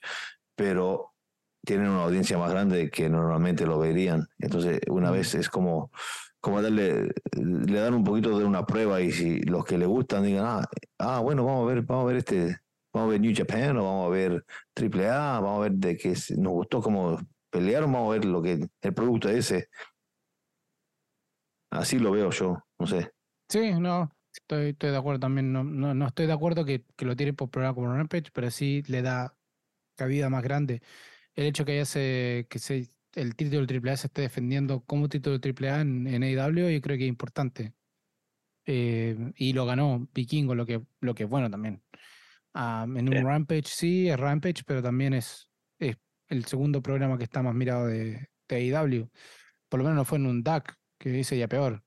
pero 0.56 1.14
tienen 1.66 1.90
una 1.90 2.04
audiencia 2.04 2.38
más 2.38 2.52
grande 2.52 2.90
que 2.90 3.10
normalmente 3.10 3.66
lo 3.66 3.80
verían. 3.80 4.28
Entonces, 4.40 4.80
una 4.90 5.12
vez 5.12 5.36
es 5.36 5.50
como, 5.50 5.92
como 6.40 6.62
darle, 6.62 7.12
le 7.34 7.80
dan 7.80 7.94
un 7.94 8.04
poquito 8.04 8.38
de 8.38 8.46
una 8.46 8.66
prueba 8.66 9.02
y 9.02 9.12
si 9.12 9.42
los 9.42 9.66
que 9.66 9.78
le 9.78 9.86
gustan 9.86 10.24
digan, 10.24 10.46
ah, 10.46 10.70
ah 11.00 11.20
bueno, 11.20 11.46
vamos 11.46 11.70
a 11.70 11.74
ver, 11.74 11.84
vamos 11.84 12.04
a 12.04 12.08
ver 12.08 12.18
este, 12.18 12.58
vamos 12.94 13.10
a 13.10 13.12
ver 13.12 13.22
New 13.22 13.34
Japan 13.36 13.78
o 13.78 13.84
vamos 13.84 14.08
a 14.08 14.10
ver 14.10 14.46
Triple 14.74 15.08
A, 15.08 15.40
vamos 15.40 15.60
a 15.60 15.62
ver 15.64 15.72
de 15.74 15.98
qué 15.98 16.14
nos 16.38 16.54
gustó 16.54 16.82
cómo 16.82 17.20
pelearon, 17.50 17.92
vamos 17.92 18.10
a 18.10 18.14
ver 18.18 18.26
lo 18.26 18.42
que 18.42 18.68
el 18.82 18.94
producto 18.94 19.30
ese. 19.30 19.70
Así 21.72 22.00
lo 22.00 22.12
veo 22.12 22.32
yo, 22.32 22.58
no 22.80 22.88
sé. 22.88 23.12
Sí, 23.48 23.72
no, 23.74 24.12
Estoy, 24.34 24.70
estoy 24.70 24.92
de 24.92 24.98
acuerdo 24.98 25.20
también. 25.20 25.52
No, 25.52 25.64
no, 25.64 25.94
no 25.94 26.08
estoy 26.08 26.28
de 26.28 26.34
acuerdo 26.34 26.66
que, 26.66 26.86
que 26.96 27.06
lo 27.06 27.16
tiene 27.16 27.34
por 27.34 27.50
programa 27.50 27.76
como 27.76 27.94
Rampage, 27.94 28.32
pero 28.34 28.50
sí 28.52 28.84
le 28.88 29.02
da 29.02 29.36
cabida 29.96 30.30
más 30.30 30.44
grande. 30.44 30.82
El 31.36 31.46
hecho 31.48 31.66
que 31.66 31.74
haya 31.74 31.86
se, 31.86 32.48
que 32.50 32.60
se, 32.60 32.90
el 33.14 33.36
título 33.36 33.66
del 33.66 33.86
AAA 33.86 33.98
se 33.98 34.08
esté 34.08 34.22
defendiendo 34.22 34.84
como 34.86 35.10
título 35.10 35.38
del 35.40 35.56
AAA 35.56 35.82
en, 35.82 36.08
en 36.08 36.24
AEW, 36.24 36.70
yo 36.70 36.82
creo 36.82 36.98
que 36.98 37.04
es 37.04 37.10
importante. 37.10 37.74
Eh, 38.66 39.18
y 39.36 39.54
lo 39.54 39.66
ganó 39.66 40.08
Vikingo, 40.14 40.56
lo 40.56 40.66
que, 40.66 40.82
lo 41.00 41.14
que 41.16 41.24
es 41.24 41.30
bueno 41.30 41.50
también. 41.50 41.84
Ah, 42.54 42.86
en 42.88 43.10
un 43.10 43.26
Rampage 43.26 43.68
sí, 43.68 44.10
es 44.10 44.20
Rampage, 44.20 44.64
pero 44.66 44.82
también 44.82 45.14
es, 45.14 45.50
es 45.80 45.98
el 46.28 46.46
segundo 46.46 46.82
programa 46.82 47.18
que 47.18 47.24
está 47.24 47.42
más 47.42 47.56
mirado 47.56 47.88
de, 47.88 48.30
de 48.48 48.56
AEW. 48.56 49.10
Por 49.70 49.80
lo 49.80 49.86
menos 49.86 49.98
no 49.98 50.06
fue 50.06 50.18
en 50.18 50.26
un 50.26 50.44
DAC, 50.44 50.78
que 50.98 51.10
dice 51.10 51.38
ya 51.38 51.48
peor. 51.48 51.84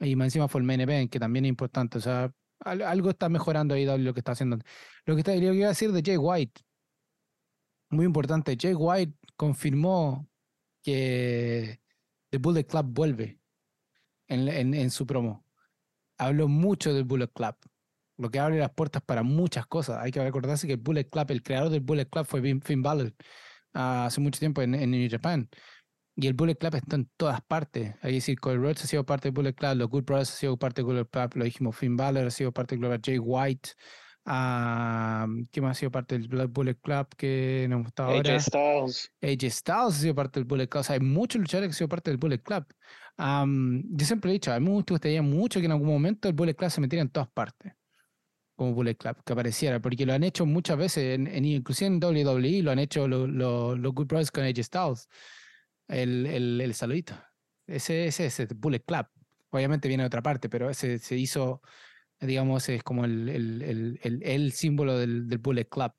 Y 0.00 0.12
encima 0.12 0.48
fue 0.48 0.60
el 0.60 0.66
main 0.66 0.80
event, 0.80 1.10
que 1.10 1.18
también 1.18 1.44
es 1.44 1.48
importante. 1.50 1.98
O 1.98 2.00
sea, 2.00 2.32
algo 2.60 3.10
está 3.10 3.28
mejorando 3.28 3.74
ahí 3.74 3.84
lo 3.84 4.14
que 4.14 4.20
está 4.20 4.32
haciendo. 4.32 4.58
Lo 5.04 5.16
que, 5.16 5.22
lo 5.22 5.52
que 5.52 5.56
iba 5.56 5.66
a 5.66 5.70
decir 5.70 5.92
de 5.92 6.02
Jay 6.04 6.16
White, 6.16 6.62
muy 7.90 8.04
importante. 8.04 8.56
Jay 8.58 8.74
White 8.74 9.14
confirmó 9.36 10.28
que 10.82 11.80
The 12.30 12.38
Bullet 12.38 12.64
Club 12.64 12.86
vuelve 12.88 13.40
en, 14.26 14.48
en, 14.48 14.74
en 14.74 14.90
su 14.90 15.06
promo. 15.06 15.44
Habló 16.18 16.48
mucho 16.48 16.92
del 16.92 17.04
Bullet 17.04 17.28
Club, 17.28 17.54
lo 18.16 18.30
que 18.30 18.38
abre 18.40 18.58
las 18.58 18.72
puertas 18.72 19.02
para 19.02 19.22
muchas 19.22 19.66
cosas. 19.66 19.98
Hay 20.02 20.10
que 20.10 20.22
recordarse 20.22 20.66
que 20.66 20.74
el 20.74 20.80
Bullet 20.80 21.04
Club, 21.04 21.30
el 21.30 21.42
creador 21.42 21.70
del 21.70 21.80
Bullet 21.80 22.06
Club 22.06 22.26
fue 22.26 22.42
Finn 22.60 22.82
Balor 22.82 23.14
ah, 23.72 24.06
hace 24.06 24.20
mucho 24.20 24.38
tiempo 24.38 24.62
en, 24.62 24.74
en 24.74 24.90
New 24.90 25.08
Japan. 25.10 25.48
Y 26.20 26.26
el 26.26 26.34
Bullet 26.34 26.56
Club 26.56 26.74
está 26.74 26.96
en 26.96 27.08
todas 27.16 27.40
partes. 27.42 27.94
Ahí 28.02 28.14
decir, 28.14 28.40
Cody 28.40 28.56
Rhodes 28.56 28.82
ha 28.82 28.86
sido 28.88 29.06
parte 29.06 29.28
del 29.28 29.34
Bullet 29.34 29.54
Club, 29.54 29.76
los 29.76 29.88
Good 29.88 30.04
Brothers 30.04 30.30
ha 30.32 30.36
sido 30.36 30.56
parte 30.56 30.82
del 30.82 30.86
Bullet 30.86 31.04
Club, 31.06 31.30
lo 31.36 31.44
dijimos, 31.44 31.76
Finn 31.76 31.96
Balor 31.96 32.26
ha 32.26 32.30
sido 32.30 32.52
parte 32.52 32.74
del 32.74 32.84
Bullet 32.84 33.00
Club, 33.00 33.06
Jay 33.06 33.18
White, 33.18 33.70
Um, 34.28 35.46
¿Qué 35.50 35.62
más 35.62 35.70
ha 35.70 35.80
sido 35.80 35.90
parte 35.90 36.18
del 36.18 36.48
Bullet 36.48 36.74
Club 36.74 37.08
que 37.16 37.66
nos 37.70 37.84
gusta 37.84 38.04
ahora? 38.04 38.34
AJ 38.34 38.42
Styles. 38.42 39.10
AJ 39.22 39.50
Styles 39.50 39.94
ha 39.96 40.00
sido 40.00 40.14
parte 40.14 40.40
del 40.40 40.44
Bullet 40.44 40.68
Club. 40.68 40.80
O 40.80 40.84
sea, 40.84 40.94
hay 40.94 41.00
muchos 41.00 41.40
luchadores 41.40 41.68
que 41.68 41.72
han 41.72 41.78
sido 41.78 41.88
parte 41.88 42.10
del 42.10 42.18
Bullet 42.18 42.42
Club. 42.42 42.66
Um, 43.16 43.82
yo 43.96 44.04
siempre 44.04 44.30
he 44.30 44.34
dicho, 44.34 44.52
a 44.52 44.60
mí 44.60 44.68
me 44.68 44.82
gustaría 44.82 45.22
mucho 45.22 45.60
que 45.60 45.66
en 45.66 45.72
algún 45.72 45.88
momento 45.88 46.28
el 46.28 46.34
Bullet 46.34 46.54
Club 46.54 46.70
se 46.70 46.80
metiera 46.82 47.02
en 47.02 47.08
todas 47.08 47.30
partes. 47.30 47.72
Como 48.54 48.74
Bullet 48.74 48.96
Club, 48.96 49.16
que 49.24 49.32
apareciera, 49.32 49.80
porque 49.80 50.04
lo 50.04 50.12
han 50.12 50.24
hecho 50.24 50.44
muchas 50.44 50.76
veces, 50.76 51.14
en, 51.14 51.26
en 51.26 51.44
inclusive 51.46 51.86
en 51.86 52.04
WWE 52.04 52.62
lo 52.62 52.70
han 52.70 52.80
hecho 52.80 53.08
los 53.08 53.28
lo, 53.28 53.76
Good 53.76 54.08
Brothers 54.08 54.30
con 54.30 54.44
AJ 54.44 54.62
Styles. 54.64 55.08
El, 55.88 56.26
el, 56.26 56.60
el 56.60 56.74
saludito. 56.74 57.14
Ese, 57.66 58.06
ese 58.06 58.26
es 58.26 58.40
el 58.40 58.48
Bullet 58.54 58.80
Club. 58.80 59.06
Obviamente 59.50 59.88
viene 59.88 60.02
de 60.04 60.08
otra 60.08 60.22
parte, 60.22 60.48
pero 60.48 60.70
ese 60.70 60.98
se 60.98 61.16
hizo 61.16 61.62
digamos, 62.20 62.68
es 62.68 62.82
como 62.82 63.04
el, 63.04 63.28
el, 63.28 63.98
el, 64.02 64.22
el 64.22 64.52
símbolo 64.52 64.98
del, 64.98 65.28
del, 65.28 65.38
Bullet 65.38 65.68
Club. 65.68 65.92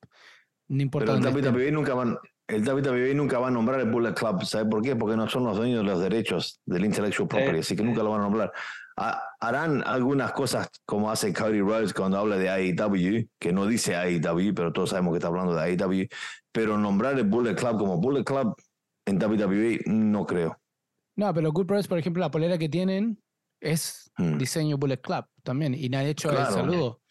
No 0.68 0.82
importa 0.82 1.18
Pero 1.18 1.28
el 1.28 1.36
WWE 1.36 1.72
nunca 1.72 1.94
van, 1.94 2.18
el 2.48 2.68
WWE 2.68 3.14
nunca 3.16 3.40
va 3.40 3.48
a 3.48 3.52
nombrar 3.52 3.80
el 3.80 3.90
Bullet 3.90 4.14
Club, 4.14 4.44
¿sabe 4.44 4.70
por 4.70 4.82
qué? 4.82 4.95
Porque 4.95 5.16
no 5.16 5.28
son 5.30 5.45
los 5.45 5.57
dueños 5.57 5.80
de 5.80 5.91
los 5.91 6.02
derechos 6.02 6.61
del 6.66 6.86
intellectual 6.86 7.28
property, 7.28 7.60
así 7.60 7.76
que 7.76 7.84
nunca 7.84 8.03
lo 8.03 8.11
van 8.11 8.22
a 8.22 8.24
nombrar. 8.24 8.52
Harán 9.40 9.82
algunas 9.86 10.34
cosas 10.34 10.70
como 10.86 11.10
hace 11.10 11.34
Cody 11.34 11.61
Rhodes 11.61 11.94
cuando 11.94 12.18
habla 12.18 12.36
de 12.36 12.49
AEW, 12.49 13.30
que 13.40 13.53
no 13.53 13.66
dice 13.66 13.95
AEW, 13.95 14.53
pero 14.53 14.74
todos 14.74 14.90
sabemos 14.90 15.14
que 15.14 15.18
está 15.18 15.30
hablando 15.30 15.56
de 15.56 15.61
AEW, 15.61 16.07
pero 16.52 16.78
nombrar 16.78 17.18
el 17.18 17.24
Bullet 17.24 17.56
Club 17.56 17.78
como 17.78 17.98
Bullet 17.98 18.26
Club 18.26 18.56
en 19.10 19.22
WWE 19.22 19.81
no 19.86 20.26
creo. 20.26 20.60
No, 21.15 21.34
pero 21.34 21.52
Good 21.52 21.65
Brothers, 21.65 21.88
por 21.88 21.98
ejemplo, 21.98 22.22
la 22.22 22.31
polera 22.31 22.57
que 22.57 22.69
tienen 22.69 23.22
es 23.60 24.10
mm. 24.18 24.38
diseño 24.38 24.77
Bullet 24.77 25.02
Club 25.02 25.26
también. 25.44 25.73
Y 25.73 25.90
nadie 25.90 26.07
ha 26.07 26.11
hecho 26.11 26.31
el 26.31 26.45
saludo. 26.45 27.02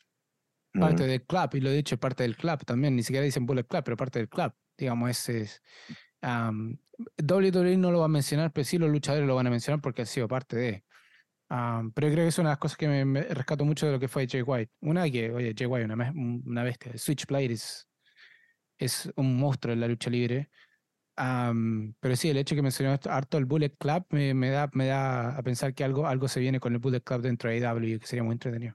Parte 0.73 1.05
mm. 1.05 1.07
del 1.07 1.23
club, 1.25 1.51
y 1.55 1.61
lo 1.61 1.71
he 1.71 1.75
dicho, 1.75 1.99
parte 1.99 2.23
del 2.23 2.37
club 2.37 2.65
también. 2.65 2.97
Ni 2.97 3.03
siquiera 3.03 3.25
dicen 3.25 3.47
Bullet 3.47 3.65
Club, 3.65 3.83
pero 3.85 3.97
parte 3.97 4.19
del 4.19 4.29
club. 4.29 4.53
Digamos, 4.77 5.11
ese 5.11 5.43
es. 5.43 5.63
Um, 6.23 6.77
WWE 7.19 7.77
no 7.77 7.91
lo 7.93 8.01
va 8.01 8.07
a 8.07 8.09
mencionar, 8.09 8.53
pero 8.53 8.65
sí 8.65 8.79
los 8.79 8.91
luchadores 8.91 9.27
lo 9.27 9.35
van 9.35 9.47
a 9.47 9.51
mencionar 9.51 9.81
porque 9.81 10.03
ha 10.03 10.07
sido 10.07 10.27
parte 10.27 10.57
de. 10.57 10.85
pero 11.49 12.09
yo 12.09 12.15
creo 12.15 12.25
que 12.25 12.29
es 12.29 12.39
una 12.39 12.51
de 12.51 12.53
las 12.53 12.59
cosas 12.59 12.77
que 12.77 12.89
me, 12.89 13.23
rescato 13.23 13.65
mucho 13.65 13.87
de 13.87 13.93
lo 13.93 14.01
que 14.01 14.09
fue 14.09 14.27
Jay 14.27 14.43
White. 14.43 14.73
Una 14.81 15.09
que, 15.11 15.31
oye, 15.31 15.55
Jay 15.57 15.67
White, 15.67 15.85
una, 15.85 16.13
una 16.15 16.63
bestia. 16.63 16.97
Switchblade 16.97 17.53
es, 17.53 17.89
es 18.79 19.11
un 19.17 19.37
monstruo 19.37 19.75
en 19.75 19.81
la 19.81 19.89
lucha 19.89 20.11
libre 20.11 20.49
pero 22.01 22.17
sí, 22.17 22.31
el 22.31 22.37
hecho 22.37 22.55
que 22.55 22.63
mencionó 22.63 22.99
harto 23.09 23.39
el 23.39 23.45
Bullet 23.45 23.71
Club 23.79 24.05
me, 24.11 24.35
me, 24.35 24.51
da, 24.51 24.71
me 24.73 24.87
da 24.87 25.37
a 25.37 25.43
pensar 25.43 25.75
que 25.75 25.85
algo, 25.85 26.07
algo 26.07 26.29
se 26.29 26.41
viene 26.41 26.61
con 26.61 26.73
el 26.73 26.79
Bullet 26.79 27.01
Club 27.01 27.23
dentro 27.23 27.51
de 27.51 27.67
AEW 27.67 27.99
que 27.99 28.07
sería 28.07 28.23
muy 28.23 28.35
entretenido. 28.35 28.75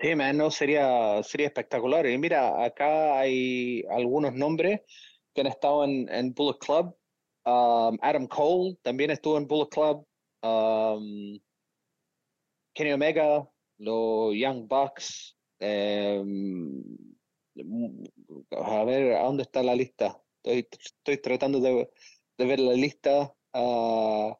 Sí, 0.00 0.14
man, 0.14 0.36
no, 0.36 0.50
sería, 0.50 1.20
sería 1.24 1.48
espectacular. 1.48 2.06
Y 2.06 2.16
mira, 2.18 2.64
acá 2.64 3.18
hay 3.18 3.84
algunos 3.90 4.32
nombres 4.32 4.82
que 5.34 5.40
han 5.40 5.48
estado 5.48 5.84
en, 5.84 6.08
en 6.08 6.32
Bullet 6.34 6.58
Club. 6.58 6.96
Adam 7.44 8.28
Cole 8.28 8.78
también 8.82 9.10
estuvo 9.10 9.36
en 9.38 9.48
Bullet 9.48 9.68
Club. 9.70 10.06
Kenny 12.74 12.92
Omega, 12.92 13.48
los 13.78 14.34
Young 14.36 14.68
Bucks. 14.68 15.36
Em, 15.58 16.84
a 18.50 18.84
ver, 18.84 19.14
¿a 19.14 19.24
dónde 19.24 19.42
está 19.42 19.62
la 19.62 19.74
lista? 19.74 20.20
Estoy, 20.42 20.68
estoy 20.70 21.18
tratando 21.18 21.60
de, 21.60 21.90
de 22.38 22.46
ver 22.46 22.60
la 22.60 22.72
lista. 22.72 23.34
Uh, 23.52 24.34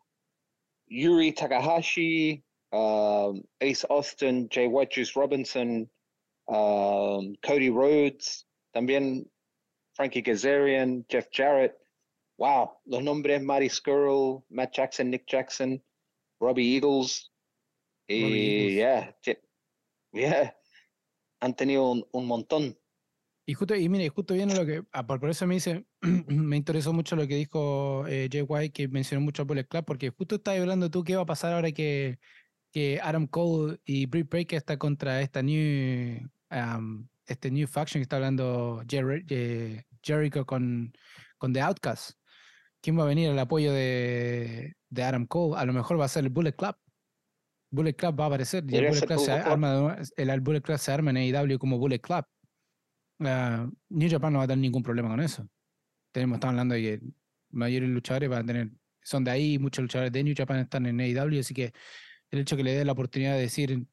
Yuri 0.87 1.33
Takahashi, 1.33 2.43
uh, 2.73 3.33
Ace 3.61 3.85
Austin, 3.91 4.49
Jay 4.51 4.67
Wedges 4.67 5.15
Robinson, 5.15 5.91
um, 6.47 7.35
Cody 7.43 7.71
Rhodes, 7.71 8.47
también 8.73 9.29
Frankie 9.95 10.23
Kazarian, 10.23 11.05
Jeff 11.09 11.29
Jarrett. 11.31 11.77
Wow, 12.39 12.79
los 12.87 13.03
nombres 13.03 13.43
Marty 13.43 13.69
Skrull, 13.69 14.45
Matt 14.49 14.73
Jackson, 14.73 15.11
Nick 15.11 15.27
Jackson, 15.27 15.83
Robbie 16.41 16.77
Eagles. 16.77 17.31
Y 18.09 18.77
ya, 18.77 19.15
yeah, 19.25 19.35
yeah, 20.13 20.57
han 21.41 21.55
tenido 21.55 21.91
un, 21.91 22.07
un 22.13 22.27
montón. 22.27 22.79
Y 23.49 23.55
justo, 23.55 23.75
y 23.75 23.89
mire, 23.89 24.11
justo 24.11 24.35
viene 24.35 24.55
lo 24.55 24.67
que, 24.67 24.83
ah, 24.93 25.07
por, 25.07 25.27
eso 25.31 25.47
me 25.47 25.55
dice, 25.55 25.87
me 26.29 26.59
interesó 26.59 26.93
mucho 26.93 27.17
lo 27.17 27.27
que 27.27 27.35
dijo 27.35 28.07
eh, 28.07 28.29
Jay 28.31 28.43
White, 28.43 28.73
que 28.73 28.89
mencionó 28.89 29.23
mucho 29.25 29.41
a 29.41 29.47
Bullet 29.47 29.65
Club, 29.65 29.87
porque 29.87 30.11
justo 30.11 30.35
estás 30.35 30.59
hablando 30.59 30.91
tú 30.91 31.03
qué 31.03 31.17
va 31.17 31.23
a 31.23 31.27
pasar 31.27 31.55
ahora 31.55 31.73
que, 31.73 32.19
que 32.71 33.01
Adam 33.03 33.27
Cole 33.27 33.79
y 33.87 34.05
Britt 34.05 34.31
Baker 34.31 34.59
está 34.59 34.77
contra 34.77 35.23
esta 35.23 35.43
new, 35.43 36.29
este 37.25 37.51
new 37.51 37.67
faction 37.67 38.01
que 38.01 38.03
está 38.03 38.17
hablando 38.17 38.83
eh, 38.87 39.83
Jericho 40.03 40.45
con, 40.45 40.93
con 41.39 41.55
The 41.55 41.63
Outcast. 41.63 42.19
¿Quién 42.83 42.99
va 42.99 43.05
a 43.05 43.07
venir 43.07 43.31
al 43.31 43.39
apoyo 43.39 43.73
de, 43.73 44.77
de 44.91 45.03
Adam 45.03 45.25
Cole? 45.25 45.59
A 45.59 45.65
lo 45.65 45.73
mejor 45.73 45.99
va 45.99 46.05
a 46.05 46.09
ser 46.09 46.25
el 46.25 46.31
Bullet 46.31 46.53
Club. 46.53 46.77
Bullet 47.71 47.95
Club 47.95 48.21
va 48.21 48.25
a 48.25 48.27
aparecer 48.27 48.63
y 48.69 48.77
el 48.77 48.89
Bullet 48.89 49.07
Club, 49.07 49.21
se 49.21 49.33
arma, 49.33 49.97
el 50.19 50.41
Bullet 50.43 50.61
Club 50.61 50.77
se 50.77 50.93
arma 50.93 51.13
en 51.13 51.17
AEW 51.35 51.59
como 51.59 51.79
Bullet 51.79 52.01
Club 52.01 52.27
uh, 53.21 53.71
New 53.89 54.11
Japan 54.11 54.33
no 54.33 54.39
va 54.39 54.45
a 54.45 54.49
tener 54.49 54.63
ningún 54.63 54.83
problema 54.83 55.09
con 55.09 55.21
eso. 55.21 55.49
Tenemos, 56.13 56.37
estamos 56.37 56.53
hablando 56.53 56.75
de 56.75 56.83
que 56.83 57.01
mayores 57.51 57.89
luchadores 57.89 58.29
van 58.29 58.43
a 58.43 58.47
tener, 58.47 58.71
son 59.03 59.25
de 59.25 59.31
ahí, 59.31 59.59
muchos 59.59 59.83
luchadores 59.83 60.13
de 60.13 60.25
New 60.25 60.35
Japan 60.37 60.61
están 60.61 60.87
en 60.87 61.01
AEW, 61.01 61.41
así 61.41 61.55
que 61.55 61.73
el 62.31 62.41
hecho 62.41 62.57
que 62.57 62.65
le 62.65 62.75
dé 62.75 62.85
la 62.85 62.93
oportunidad 62.93 63.35
de 63.35 63.41
decir 63.41 63.87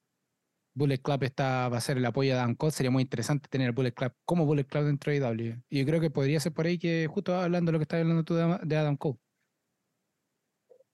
Bullet 0.74 0.98
Club 0.98 1.24
está, 1.24 1.70
va 1.70 1.78
a 1.78 1.82
ser 1.82 1.98
el 1.98 2.06
apoyo 2.06 2.34
de 2.34 2.40
Adam 2.40 2.56
Cole, 2.56 2.72
sería 2.72 2.92
muy 2.92 3.04
interesante 3.04 3.48
tener 3.50 3.72
Bullet 3.72 3.94
Club 3.94 4.12
como 4.26 4.46
Bullet 4.46 4.66
Club 4.66 4.86
dentro 4.86 5.12
de 5.12 5.26
AEW. 5.26 5.64
Y 5.70 5.80
yo 5.80 5.86
creo 5.86 6.02
que 6.02 6.10
podría 6.10 6.40
ser 6.40 6.54
por 6.54 6.66
ahí 6.66 6.78
que 6.78 7.08
justo 7.10 7.34
hablando 7.34 7.70
de 7.70 7.74
lo 7.74 7.80
que 7.80 7.84
estás 7.84 8.02
hablando 8.02 8.24
tú 8.24 8.36
de, 8.36 8.76
Adam 8.76 8.98
Cole. 8.98 9.18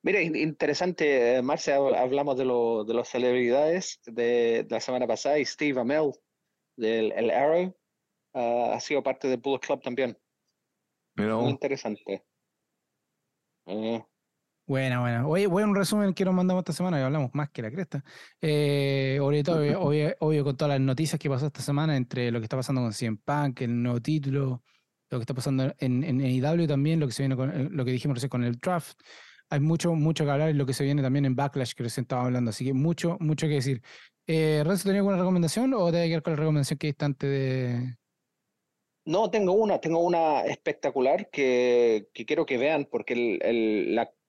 Mira, 0.03 0.21
interesante, 0.21 1.37
eh, 1.37 1.41
Marcia, 1.41 1.75
hablamos 1.75 2.37
de, 2.37 2.45
lo, 2.45 2.83
de 2.83 2.93
las 2.93 3.07
celebridades 3.07 3.99
de, 4.05 4.65
la 4.69 4.79
semana 4.79 5.05
pasada 5.05 5.37
y 5.39 5.45
Steve 5.45 5.79
Amell 5.79 6.11
del 6.75 7.11
el 7.11 7.29
Arrow 7.29 7.75
ha 8.33 8.79
sido 8.79 9.03
parte 9.03 9.27
del 9.27 9.39
Bullet 9.39 9.59
Club 9.59 9.81
también. 9.81 10.17
Muy 11.15 11.49
interesante. 11.49 12.23
Eh. 13.65 14.03
Buena, 14.65 15.01
buena. 15.01 15.27
Oye, 15.27 15.47
buen 15.47 15.75
resumen 15.75 16.13
que 16.13 16.23
nos 16.23 16.33
mandamos 16.33 16.61
esta 16.61 16.73
semana 16.73 16.99
y 16.99 17.03
hablamos 17.03 17.31
más 17.33 17.49
que 17.49 17.61
la 17.61 17.71
cresta. 17.71 18.03
Eh, 18.39 19.17
ahorita, 19.19 19.53
obvio, 19.53 20.15
obvio, 20.19 20.43
con 20.43 20.55
todas 20.55 20.75
las 20.75 20.79
noticias 20.79 21.19
que 21.19 21.29
pasó 21.29 21.47
esta 21.47 21.61
semana, 21.61 21.97
entre 21.97 22.31
lo 22.31 22.39
que 22.39 22.45
está 22.45 22.55
pasando 22.55 22.81
con 22.81 22.93
CM 22.93 23.17
Punk, 23.17 23.61
el 23.61 23.83
nuevo 23.83 23.99
título, 23.99 24.63
lo 25.09 25.17
que 25.17 25.23
está 25.23 25.33
pasando 25.33 25.73
en, 25.77 26.03
en, 26.03 26.21
IW 26.21 26.67
también, 26.67 26.99
lo 26.99 27.07
que 27.07 27.13
se 27.13 27.23
viene 27.23 27.35
con 27.35 27.49
eh, 27.49 27.67
lo 27.69 27.83
que 27.83 27.91
dijimos 27.91 28.15
recién 28.15 28.29
con 28.29 28.43
el 28.43 28.57
draft. 28.57 28.97
Hay 29.49 29.59
mucho, 29.59 29.93
mucho 29.93 30.23
que 30.23 30.31
hablar 30.31 30.49
y 30.51 30.53
lo 30.53 30.65
que 30.65 30.73
se 30.73 30.85
viene 30.85 31.01
también 31.01 31.25
en 31.25 31.35
Backlash, 31.35 31.73
que 31.73 31.83
recién 31.83 32.05
estaba 32.05 32.23
hablando. 32.23 32.51
Así 32.51 32.63
que 32.63 32.73
mucho, 32.73 33.17
mucho 33.19 33.47
que 33.47 33.55
decir. 33.55 33.81
Eh, 34.25 34.63
¿Renzo 34.65 34.85
tenía 34.85 34.99
alguna 34.99 35.17
recomendación 35.17 35.73
o 35.73 35.91
debe 35.91 36.07
quedar 36.07 36.21
con 36.23 36.33
la 36.33 36.37
recomendación 36.37 36.77
que 36.77 36.87
diste 36.87 37.03
antes 37.03 37.29
de, 37.29 37.97
no, 39.05 39.31
tengo 39.31 39.53
una, 39.53 39.79
tengo 39.79 39.99
una 39.99 40.45
espectacular 40.45 41.29
que, 41.29 42.09
quiero 42.13 42.45
que 42.45 42.57
vean 42.57 42.85
porque 42.85 43.39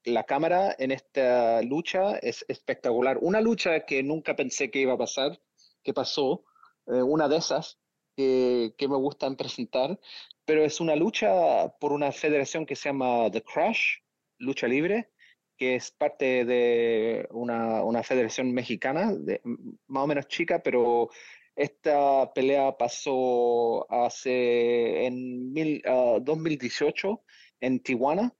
la, 0.04 0.24
cámara 0.24 0.74
en 0.78 0.90
esta 0.92 1.62
lucha 1.62 2.16
es 2.18 2.44
espectacular. 2.48 3.18
Una 3.20 3.40
lucha 3.40 3.80
que 3.80 4.02
nunca 4.02 4.34
pensé 4.34 4.70
que 4.70 4.80
iba 4.80 4.94
a 4.94 4.98
pasar, 4.98 5.40
que 5.82 5.92
pasó, 5.92 6.44
eh, 6.86 7.02
una 7.02 7.28
de 7.28 7.36
esas 7.36 7.78
que, 8.16 8.74
me 8.80 8.96
gustan 8.96 9.36
presentar, 9.36 9.98
pero 10.44 10.64
es 10.64 10.80
una 10.80 10.96
lucha 10.96 11.68
por 11.78 11.92
una 11.92 12.12
federación 12.12 12.66
que 12.66 12.76
se 12.76 12.88
llama 12.88 13.30
The 13.30 13.42
Crash, 13.42 13.98
Lucha 14.38 14.66
Libre, 14.66 15.10
que 15.56 15.76
es 15.76 15.90
parte 15.92 16.44
de 16.44 17.28
una, 17.30 17.84
una 17.84 18.02
federación 18.02 18.52
mexicana, 18.52 19.12
de, 19.14 19.40
más 19.86 20.04
o 20.04 20.06
menos 20.06 20.26
chica, 20.28 20.62
pero 20.62 21.10
esta 21.54 22.32
pelea 22.32 22.76
pasó 22.78 23.90
hace 23.90 25.06
en 25.06 25.52
2018 25.52 27.10
ah, 27.12 27.32
en 27.60 27.80
Tijuana. 27.80 28.34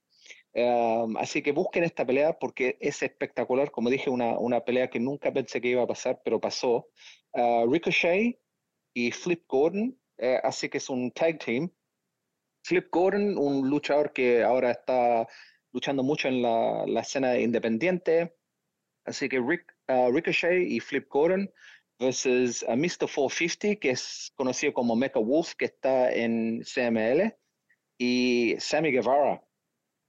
así 1.19 1.43
que 1.43 1.53
busquen 1.53 1.85
esta 1.85 2.07
pelea 2.07 2.39
porque 2.39 2.77
es 2.81 3.03
espectacular. 3.03 3.71
Como 3.71 3.91
dije, 3.91 4.11
una, 4.11 4.39
una 4.39 4.61
pelea 4.65 4.89
que 4.89 5.01
nunca 5.01 5.33
pensé 5.33 5.61
que 5.61 5.69
iba 5.69 5.83
a 5.83 5.87
pasar, 5.87 6.21
pero 6.25 6.41
pasó. 6.41 6.89
Uh, 7.33 7.71
Ricochet 7.71 8.39
y 8.95 9.11
Flip 9.11 9.45
Gordon, 9.49 9.99
eh, 10.19 10.39
así 10.43 10.69
que 10.69 10.79
es 10.79 10.89
un 10.91 11.11
tag 11.13 11.39
team. 11.39 11.71
Flip 12.65 12.89
Gordon, 12.91 13.37
un 13.39 13.69
luchador 13.69 14.13
que 14.13 14.43
ahora 14.43 14.73
está 14.73 15.27
luchando 15.73 16.03
mucho 16.03 16.29
en 16.29 16.43
la, 16.43 16.85
la 16.87 17.01
escena 17.01 17.39
independiente. 17.39 18.37
Así 19.05 19.29
que 19.29 19.41
Rick, 19.41 19.75
ah, 19.89 20.09
Ricochet 20.13 20.63
y 20.69 20.81
Flip 20.81 21.09
Gordon 21.09 21.51
versus 22.03 22.63
a 22.65 22.77
Mr. 22.77 23.09
450, 23.09 23.81
que 23.81 23.91
es 23.91 24.33
conocido 24.35 24.73
como 24.73 24.97
Mecha 24.97 25.21
Wolf, 25.21 25.55
que 25.55 25.67
está 25.67 26.13
en 26.13 26.63
CML, 26.63 27.35
y 27.99 28.57
Sammy 28.59 28.91
Guevara. 28.91 29.43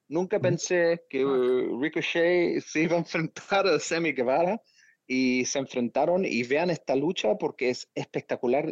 Nunca 0.09 0.39
pensé 0.39 1.05
que 1.09 1.23
Ricochet 1.79 2.61
se 2.61 2.81
iba 2.81 2.95
a 2.95 2.99
enfrentar 2.99 3.67
a 3.67 3.79
Sammy 3.79 4.11
Guevara, 4.11 4.61
y 5.07 5.45
se 5.45 5.59
enfrentaron 5.59 6.25
y 6.25 6.43
vean 6.43 6.69
esta 6.69 6.95
lucha 6.95 7.35
porque 7.37 7.69
es 7.69 7.89
espectacular 7.93 8.71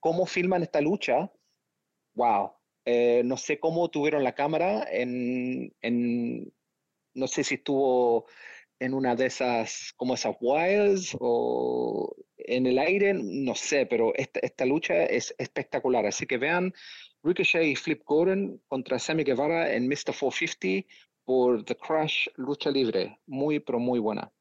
cómo 0.00 0.26
filman 0.26 0.62
esta 0.62 0.80
lucha. 0.80 1.32
Wow. 2.14 2.52
Eh, 2.84 3.22
no 3.24 3.36
sé 3.36 3.60
cómo 3.60 3.88
tuvieron 3.90 4.24
la 4.24 4.34
cámara 4.34 4.84
en, 4.90 5.72
en, 5.82 6.52
no 7.14 7.28
sé 7.28 7.44
si 7.44 7.54
estuvo 7.54 8.26
en 8.82 8.94
una 8.94 9.14
de 9.14 9.26
esas, 9.26 9.92
como 9.96 10.14
esas 10.14 10.34
wires 10.40 11.16
o 11.20 12.14
en 12.36 12.66
el 12.66 12.78
aire, 12.78 13.14
no 13.14 13.54
sé, 13.54 13.86
pero 13.86 14.12
esta, 14.16 14.40
esta 14.40 14.66
lucha 14.66 15.04
es 15.04 15.34
espectacular. 15.38 16.04
Así 16.04 16.26
que 16.26 16.36
vean 16.36 16.74
Ricochet 17.22 17.62
y 17.62 17.76
Flip 17.76 18.02
Gordon 18.04 18.60
contra 18.66 18.98
Sammy 18.98 19.22
Guevara 19.22 19.72
en 19.72 19.86
Mr. 19.86 20.12
450 20.18 20.88
por 21.24 21.64
The 21.64 21.76
Crash 21.76 22.26
Lucha 22.36 22.70
Libre. 22.70 23.20
Muy, 23.26 23.60
pero 23.60 23.78
muy 23.78 24.00
buena. 24.00 24.32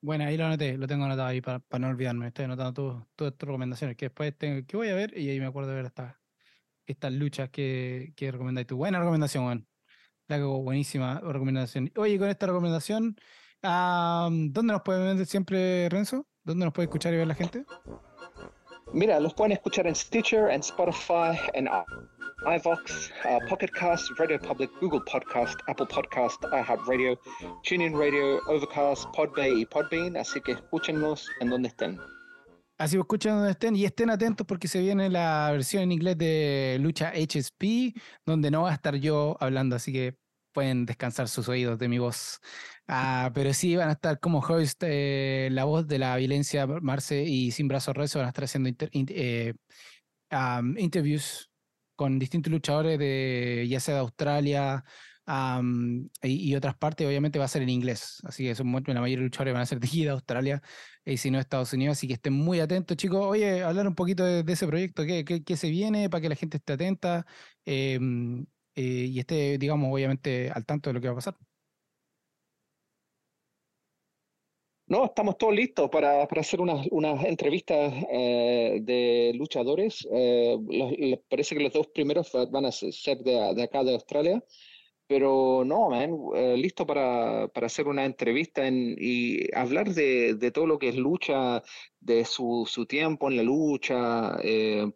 Bueno, 0.00 0.24
ahí 0.24 0.36
lo 0.36 0.46
anoté, 0.46 0.76
lo 0.76 0.88
tengo 0.88 1.04
anotado 1.04 1.28
ahí 1.28 1.40
para, 1.40 1.62
no 1.78 1.88
olvidarme. 1.88 2.26
Estoy 2.26 2.46
anotando 2.46 3.06
todas 3.14 3.34
tus 3.36 3.46
recomendaciones 3.46 3.96
que 3.96 4.06
después 4.06 4.36
tengo, 4.36 4.66
que 4.66 4.76
voy 4.76 4.88
a 4.88 4.94
ver 4.94 5.16
y 5.16 5.30
ahí 5.30 5.38
me 5.38 5.46
acuerdo 5.46 5.70
de 5.70 5.76
ver 5.76 5.86
estas 5.86 6.16
estas 6.86 7.12
luchas 7.14 7.48
que, 7.48 8.12
que 8.14 8.30
recomendáis 8.30 8.66
tú. 8.66 8.76
Buena 8.76 8.98
recomendación, 8.98 9.44
Juan. 9.44 9.66
La 10.28 10.36
hago 10.36 10.62
buenísima 10.62 11.20
recomendación. 11.20 11.92
Oye, 11.96 12.18
con 12.18 12.28
esta 12.28 12.46
recomendación, 12.46 13.16
¿dónde 13.62 14.72
nos 14.72 14.82
pueden 14.82 15.16
ver 15.16 15.26
siempre, 15.26 15.88
Renzo? 15.90 16.26
¿Dónde 16.44 16.64
nos 16.64 16.72
puede 16.72 16.86
escuchar 16.86 17.12
y 17.14 17.18
ver 17.18 17.26
la 17.26 17.34
gente? 17.34 17.64
Mira, 18.92 19.18
los 19.20 19.34
pueden 19.34 19.52
escuchar 19.52 19.86
en 19.86 19.94
Stitcher, 19.94 20.50
en 20.50 20.60
Spotify, 20.60 21.38
en 21.54 21.68
iVox, 22.46 23.10
uh, 23.24 23.48
Pocket 23.48 23.68
Cast, 23.68 24.10
Radio 24.18 24.38
Public, 24.38 24.70
Google 24.80 25.00
Podcast, 25.10 25.58
Apple 25.66 25.86
Podcast, 25.86 26.42
iHeartRadio, 26.52 27.18
TuneIn 27.68 27.98
Radio, 27.98 28.38
Overcast, 28.46 29.06
Podbay 29.14 29.62
y 29.62 29.66
Podbean. 29.66 30.16
Así 30.16 30.40
que 30.40 30.52
escúchenos 30.52 31.26
en 31.40 31.50
donde 31.50 31.68
estén. 31.68 31.98
Así 32.84 32.96
que 32.96 33.00
escuchen 33.00 33.32
donde 33.32 33.52
estén 33.52 33.74
y 33.76 33.86
estén 33.86 34.10
atentos 34.10 34.46
porque 34.46 34.68
se 34.68 34.78
viene 34.78 35.08
la 35.08 35.50
versión 35.52 35.84
en 35.84 35.92
inglés 35.92 36.18
de 36.18 36.76
Lucha 36.82 37.12
HSP, 37.14 37.94
donde 38.26 38.50
no 38.50 38.64
va 38.64 38.72
a 38.72 38.74
estar 38.74 38.96
yo 38.96 39.38
hablando, 39.40 39.74
así 39.74 39.90
que 39.90 40.18
pueden 40.52 40.84
descansar 40.84 41.28
sus 41.28 41.48
oídos 41.48 41.78
de 41.78 41.88
mi 41.88 41.98
voz. 41.98 42.40
Ah, 42.86 43.30
pero 43.34 43.54
sí 43.54 43.74
van 43.74 43.88
a 43.88 43.92
estar 43.92 44.20
como 44.20 44.40
host 44.40 44.82
eh, 44.84 45.48
la 45.50 45.64
voz 45.64 45.88
de 45.88 45.98
la 45.98 46.14
violencia 46.16 46.66
Marce 46.66 47.22
y 47.24 47.52
Sin 47.52 47.68
Brazos 47.68 47.96
Rezo 47.96 48.18
van 48.18 48.26
a 48.26 48.28
estar 48.28 48.44
haciendo 48.44 48.68
eh, 48.92 49.54
interviews 50.76 51.50
con 51.96 52.18
distintos 52.18 52.52
luchadores 52.52 52.98
de 52.98 53.66
ya 53.66 53.80
sea 53.80 53.94
de 53.94 54.00
Australia 54.00 54.84
y, 56.22 56.54
otras 56.54 56.76
partes, 56.76 57.06
obviamente 57.06 57.38
va 57.38 57.46
a 57.46 57.48
ser 57.48 57.62
en 57.62 57.70
inglés. 57.70 58.20
Así 58.24 58.44
que 58.44 58.54
son, 58.54 58.70
la 58.72 59.00
mayoría 59.00 59.16
de 59.16 59.24
luchadores 59.24 59.54
van 59.54 59.62
a 59.62 59.66
ser 59.66 59.80
de 59.80 60.08
Australia 60.10 60.62
y 61.04 61.16
si 61.18 61.30
no 61.30 61.38
Estados 61.38 61.72
Unidos. 61.72 61.98
Así 61.98 62.06
que 62.08 62.14
estén 62.14 62.32
muy 62.32 62.60
atentos, 62.60 62.96
chicos. 62.96 63.24
Oye, 63.24 63.62
hablar 63.62 63.86
un 63.86 63.94
poquito 63.94 64.24
de, 64.24 64.52
ese 64.52 64.66
proyecto, 64.66 65.04
¿qué, 65.04 65.24
qué, 65.24 65.56
se 65.56 65.70
viene 65.70 66.08
para 66.10 66.20
que 66.22 66.28
la 66.28 66.36
gente 66.36 66.56
esté 66.58 66.74
atenta 66.74 67.26
em, 67.64 68.46
eh, 68.74 68.82
y 69.10 69.18
esté, 69.18 69.58
digamos, 69.58 69.92
obviamente 69.92 70.50
al 70.50 70.64
tanto 70.66 70.90
de 70.90 70.94
lo 70.94 71.00
que 71.00 71.08
va 71.08 71.12
a 71.12 71.16
pasar? 71.16 71.36
No, 74.86 75.06
estamos 75.06 75.38
todos 75.38 75.54
listos 75.54 75.88
para, 75.88 76.28
para 76.28 76.42
hacer 76.42 76.60
unas, 76.60 76.86
unas 76.90 77.24
entrevistas 77.24 77.92
eh, 78.10 78.80
de 78.82 79.32
luchadores. 79.34 80.06
Eh, 80.12 81.18
parece 81.28 81.56
que 81.56 81.62
los 81.62 81.72
dos 81.72 81.86
primeros 81.88 82.30
van 82.50 82.66
a 82.66 82.72
ser 82.72 83.18
de 83.18 83.62
acá 83.62 83.82
de 83.82 83.94
Australia, 83.94 84.44
pero 85.06 85.62
no, 85.64 85.90
man, 85.90 86.16
eh, 86.34 86.56
listo 86.56 86.86
para, 86.86 87.48
para, 87.48 87.66
hacer 87.66 87.88
una 87.88 88.04
entrevista 88.04 88.66
en, 88.66 88.96
y 88.98 89.54
hablar 89.54 89.90
de, 89.90 90.34
de, 90.34 90.50
todo 90.50 90.66
lo 90.66 90.78
que 90.78 90.88
es 90.88 90.96
lucha, 90.96 91.62
de 92.00 92.24
su, 92.24 92.64
su 92.66 92.86
tiempo 92.86 93.30
en 93.30 93.36
la 93.36 93.42
lucha, 93.42 94.36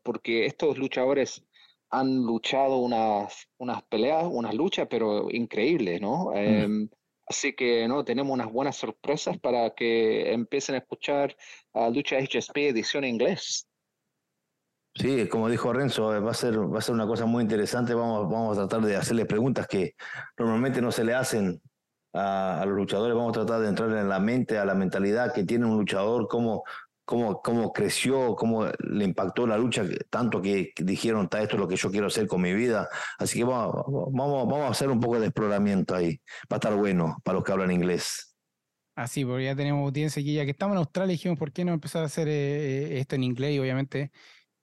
porque 0.03 0.47
estos 0.47 0.79
luchadores 0.79 1.45
han 1.91 2.17
luchado 2.25 2.79
unas, 2.79 3.49
unas 3.59 3.83
peleas, 3.85 4.25
unas 4.31 4.55
luchas, 4.55 4.87
pero 4.91 5.29
increíbles, 5.31 6.01
¿no? 6.01 6.33
Mm. 6.35 6.89
Así 7.29 7.53
que 7.53 7.87
no 7.87 8.05
tenemos 8.05 8.33
unas 8.33 8.51
buenas 8.51 8.77
sorpresas 8.77 9.39
para 9.39 9.75
que 9.75 10.33
empiecen 10.33 10.77
a 10.77 10.79
escuchar 10.79 11.37
a 11.75 11.91
Lucha 11.91 12.17
HSP 12.19 12.69
edición 12.69 13.05
en 13.05 13.11
inglés. 13.11 13.69
Sí, 14.99 15.29
como 15.29 15.49
dijo 15.49 15.73
Renzo, 15.73 16.15
eh, 16.15 16.21
va 16.21 16.33
a 16.33 16.35
ser, 16.35 16.59
va 16.59 16.79
a 16.79 16.83
ser 16.83 16.95
una 16.95 17.07
cosa 17.07 17.25
muy 17.25 17.43
interesante. 17.43 17.95
Vamos, 17.95 18.29
vamos 18.29 18.59
a 18.59 18.67
tratar 18.67 18.87
de 18.87 18.97
hacerle 18.97 19.27
preguntas 19.27 19.67
que 19.69 19.95
normalmente 20.37 20.83
no 20.83 20.91
se 20.91 21.05
le 21.05 21.15
hacen 21.15 21.61
a, 22.13 22.61
a, 22.61 22.67
los 22.67 22.77
luchadores. 22.77 23.15
Vamos 23.15 23.31
a 23.31 23.45
tratar 23.45 23.61
de 23.61 23.69
entrar 23.69 23.91
en 23.91 24.09
la 24.09 24.19
mente, 24.19 24.59
a 24.59 24.65
la 24.65 24.75
mentalidad 24.75 25.33
que 25.33 25.45
tiene 25.45 25.67
un 25.67 25.77
luchador, 25.77 26.27
cómo, 26.27 26.65
cómo, 27.09 27.41
cómo 27.41 27.73
creció, 27.73 28.35
cómo 28.35 28.67
le 28.81 29.05
impactó 29.05 29.47
la 29.47 29.57
lucha, 29.57 29.83
tanto 30.11 30.43
que 30.43 30.73
dijeron, 30.77 31.25
está 31.25 31.41
esto 31.41 31.55
es 31.55 31.61
lo 31.61 31.67
que 31.67 31.77
yo 31.77 31.91
quiero 31.91 32.09
hacer 32.09 32.27
con 32.27 32.43
mi 32.43 32.53
vida. 32.53 32.89
Así 33.19 33.39
que 33.39 33.45
vamos, 33.45 33.85
vamos, 34.13 34.47
vamos 34.47 34.67
a 34.67 34.71
hacer 34.71 34.91
un 34.91 35.01
poco 35.01 35.19
de 35.19 35.27
exploramiento 35.27 35.95
ahí. 35.95 36.21
Va 36.53 36.57
a 36.57 36.57
estar 36.57 36.75
bueno 36.75 37.17
para 37.25 37.37
los 37.37 37.45
que 37.45 37.53
hablan 37.53 37.71
inglés. 37.71 38.37
Así, 38.95 39.25
porque 39.25 39.45
ya 39.45 39.55
tenemos 39.55 39.87
audiencia 39.87 40.21
aquí, 40.21 40.35
ya 40.35 40.45
que 40.45 40.51
estamos 40.51 40.75
en 40.75 40.79
Australia, 40.79 41.13
dijimos, 41.13 41.39
¿por 41.39 41.53
qué 41.53 41.65
no 41.65 41.73
empezar 41.73 42.03
a 42.03 42.07
hacer 42.07 42.29
eh, 42.29 42.97
eh, 42.97 42.99
esto 42.99 43.15
en 43.15 43.23
inglés? 43.23 43.55
Y 43.55 43.59
obviamente, 43.61 44.11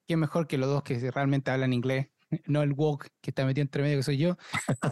¿qué 0.07 0.17
mejor 0.17 0.47
que 0.47 0.57
los 0.57 0.69
dos 0.69 0.83
que 0.83 1.11
realmente 1.11 1.51
hablan 1.51 1.73
inglés? 1.73 2.07
No 2.47 2.63
el 2.63 2.73
walk 2.73 3.07
que 3.21 3.29
está 3.29 3.45
metido 3.45 3.61
entre 3.61 3.83
medio 3.83 3.97
que 3.97 4.03
soy 4.03 4.17
yo. 4.17 4.35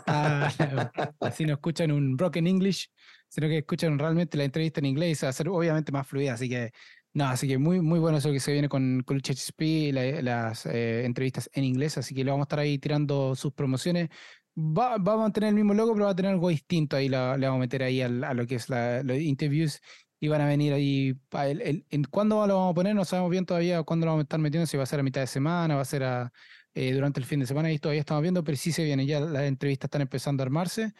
Ah, 0.07 0.49
así 1.19 1.45
no 1.45 1.53
escuchan 1.53 1.91
un 1.91 2.15
broken 2.15 2.45
English, 2.48 2.90
sino 3.27 3.48
que 3.48 3.57
escuchan 3.57 3.98
realmente 3.98 4.38
la 4.38 4.44
entrevista 4.44 4.80
en 4.80 4.85
inglés 4.85 5.11
y 5.11 5.15
se 5.15 5.26
va 5.26 5.30
a 5.30 5.31
hacer 5.31 5.49
obviamente 5.49 5.91
más 5.91 6.07
fluida. 6.07 6.34
Así 6.34 6.48
que 6.48 6.72
no, 7.14 7.26
así 7.26 7.48
que 7.48 7.57
muy, 7.57 7.81
muy 7.81 7.99
bueno 7.99 8.18
eso 8.18 8.31
que 8.31 8.40
se 8.40 8.52
viene 8.53 8.69
con, 8.69 9.03
con 9.03 9.18
HSP, 9.18 9.91
las 9.94 10.65
eh, 10.65 11.06
entrevistas 11.06 11.49
en 11.53 11.64
inglés, 11.64 11.98
así 11.98 12.15
que 12.15 12.23
le 12.23 12.31
vamos 12.31 12.44
a 12.44 12.45
estar 12.45 12.60
ahí 12.60 12.80
tirando 12.80 13.35
sus 13.35 13.53
promociones. 13.53 14.10
Va, 14.56 14.98
vamos 14.99 15.30
a 15.30 15.34
tener 15.34 15.49
el 15.49 15.56
mismo 15.56 15.73
logo, 15.73 15.94
pero 15.94 16.06
va 16.06 16.11
a 16.11 16.15
tener 16.15 16.31
algo 16.31 16.49
distinto 16.49 16.95
ahí, 16.95 17.10
le 17.10 17.18
vamos 17.18 17.57
a 17.57 17.57
meter 17.57 17.84
ahí 17.84 18.02
a 18.02 18.10
lo 18.10 18.45
que 18.48 18.56
es 18.56 18.69
la, 18.69 19.03
los 19.03 19.18
interviews 19.18 19.80
y 20.24 20.30
van 20.30 20.40
a 20.40 20.48
venir 20.48 20.72
ahí. 20.72 21.20
El, 21.34 21.86
en 21.90 22.04
¿Cuándo 22.06 22.48
lo 22.48 22.56
vamos 22.56 22.72
a 22.72 22.74
poner? 22.76 22.95
No 22.95 23.04
sabemos 23.04 23.30
bien 23.30 23.45
todavía 23.45 23.84
cuándo 23.84 24.06
lo 24.06 24.14
vamos 24.14 24.22
a 24.22 24.24
estar 24.24 24.40
metiendo, 24.40 24.66
si 24.66 24.78
va 24.78 24.84
a 24.84 24.86
ser 24.86 25.02
a 25.02 25.04
mitad 25.04 25.20
de 25.20 25.28
semana, 25.28 25.76
va 25.76 25.82
a 25.82 25.86
ser 25.86 26.06
a, 26.06 26.32
eh, 26.74 26.94
durante 26.94 27.20
el 27.20 27.26
fin 27.26 27.41
de 27.41 27.45
semana, 27.45 27.70
y 27.74 27.78
todavía 27.78 28.00
estamos 28.00 28.22
viendo, 28.22 28.41
pero 28.41 28.58
sí 28.58 28.72
se 28.72 28.86
viene, 28.86 29.06
ya 29.06 29.20
las 29.20 29.44
entrevistas 29.44 29.88
están 29.88 30.02
empezando 30.02 30.41
a 30.41 30.45
armarse 30.45 30.94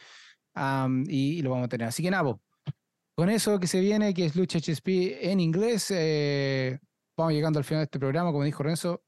y, 1.08 1.42
lo 1.42 1.52
vamos 1.52 1.68
a 1.68 1.70
tener. 1.70 1.88
Así 1.88 2.04
que 2.04 2.12
nada, 2.12 2.38
con 3.16 3.30
eso 3.30 3.62
que 3.62 3.68
se 3.68 3.80
viene, 3.80 4.14
que 4.14 4.26
es 4.26 4.36
Lucha 4.36 4.60
HSP 4.60 5.32
en 5.32 5.40
inglés, 5.40 5.90
eh, 5.92 6.80
vamos 7.16 7.32
llegando 7.32 7.60
al 7.60 7.64
final 7.64 7.80
de 7.80 7.86
este 7.86 8.00
programa. 8.00 8.34
Como 8.34 8.44
dijo 8.44 8.62
Renzo, 8.62 9.06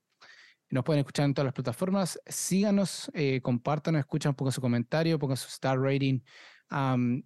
nos 0.70 0.86
pueden 0.86 1.02
escuchar 1.02 1.26
en 1.26 1.34
todas 1.34 1.48
las 1.48 1.54
plataformas. 1.54 2.22
Síganos, 2.26 3.12
eh, 3.14 3.42
compártanos, 3.42 4.00
escuchen, 4.00 4.34
pongan 4.34 4.54
su 4.54 4.62
comentario, 4.62 5.20
pongan 5.20 5.36
su 5.36 5.50
star 5.50 5.78
rating 5.78 6.22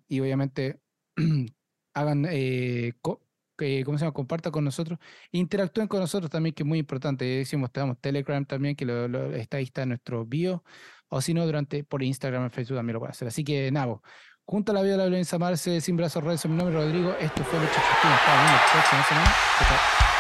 y 0.08 0.20
obviamente 0.20 0.82
hagan, 1.94 2.26
eh, 2.30 2.94
¿cómo 3.02 3.20
se 3.98 4.06
llama? 4.06 4.14
Compartan 4.14 4.52
con 4.52 4.64
nosotros. 4.64 5.00
Interactúen 5.32 5.88
con 5.88 6.00
nosotros 6.00 6.32
también, 6.32 6.54
que 6.56 6.64
es 6.64 6.68
muy 6.68 6.80
importante. 6.80 7.26
Decimos, 7.26 7.72
tenemos 7.72 8.00
Telegram 8.00 8.46
también, 8.46 8.76
que 8.76 8.86
está 9.36 9.58
ahí 9.58 9.64
está 9.64 9.84
en 9.84 9.90
nuestro 9.90 10.26
bio. 10.26 10.64
O 11.10 11.22
si 11.22 11.34
no, 11.34 11.46
durante 11.46 11.84
por 11.84 12.04
Instagram 12.04 12.48
y 12.48 12.50
Facebook 12.50 12.78
también 12.78 12.94
lo 12.94 13.00
pueden 13.00 13.12
hacer. 13.12 13.28
Así 13.28 13.44
que 13.44 13.72
nada, 13.72 14.00
Junto 14.46 14.72
a 14.72 14.76
la 14.76 14.82
vida 14.82 14.94
de 14.94 14.98
la 14.98 15.04
violencia 15.04 15.38
Marce, 15.38 15.80
sin 15.80 15.96
brazos 15.96 16.24
redes, 16.24 16.44
mi 16.48 16.56
nombre 16.56 16.76
es 16.76 16.84
Rodrigo. 16.84 17.16
Esto 17.20 17.44
fue 17.44 17.60
Lucha 17.60 17.80
Justicia. 17.82 18.16
Hasta 18.16 18.52
la 18.52 18.72
próxima 18.72 19.04
semana. 19.04 20.19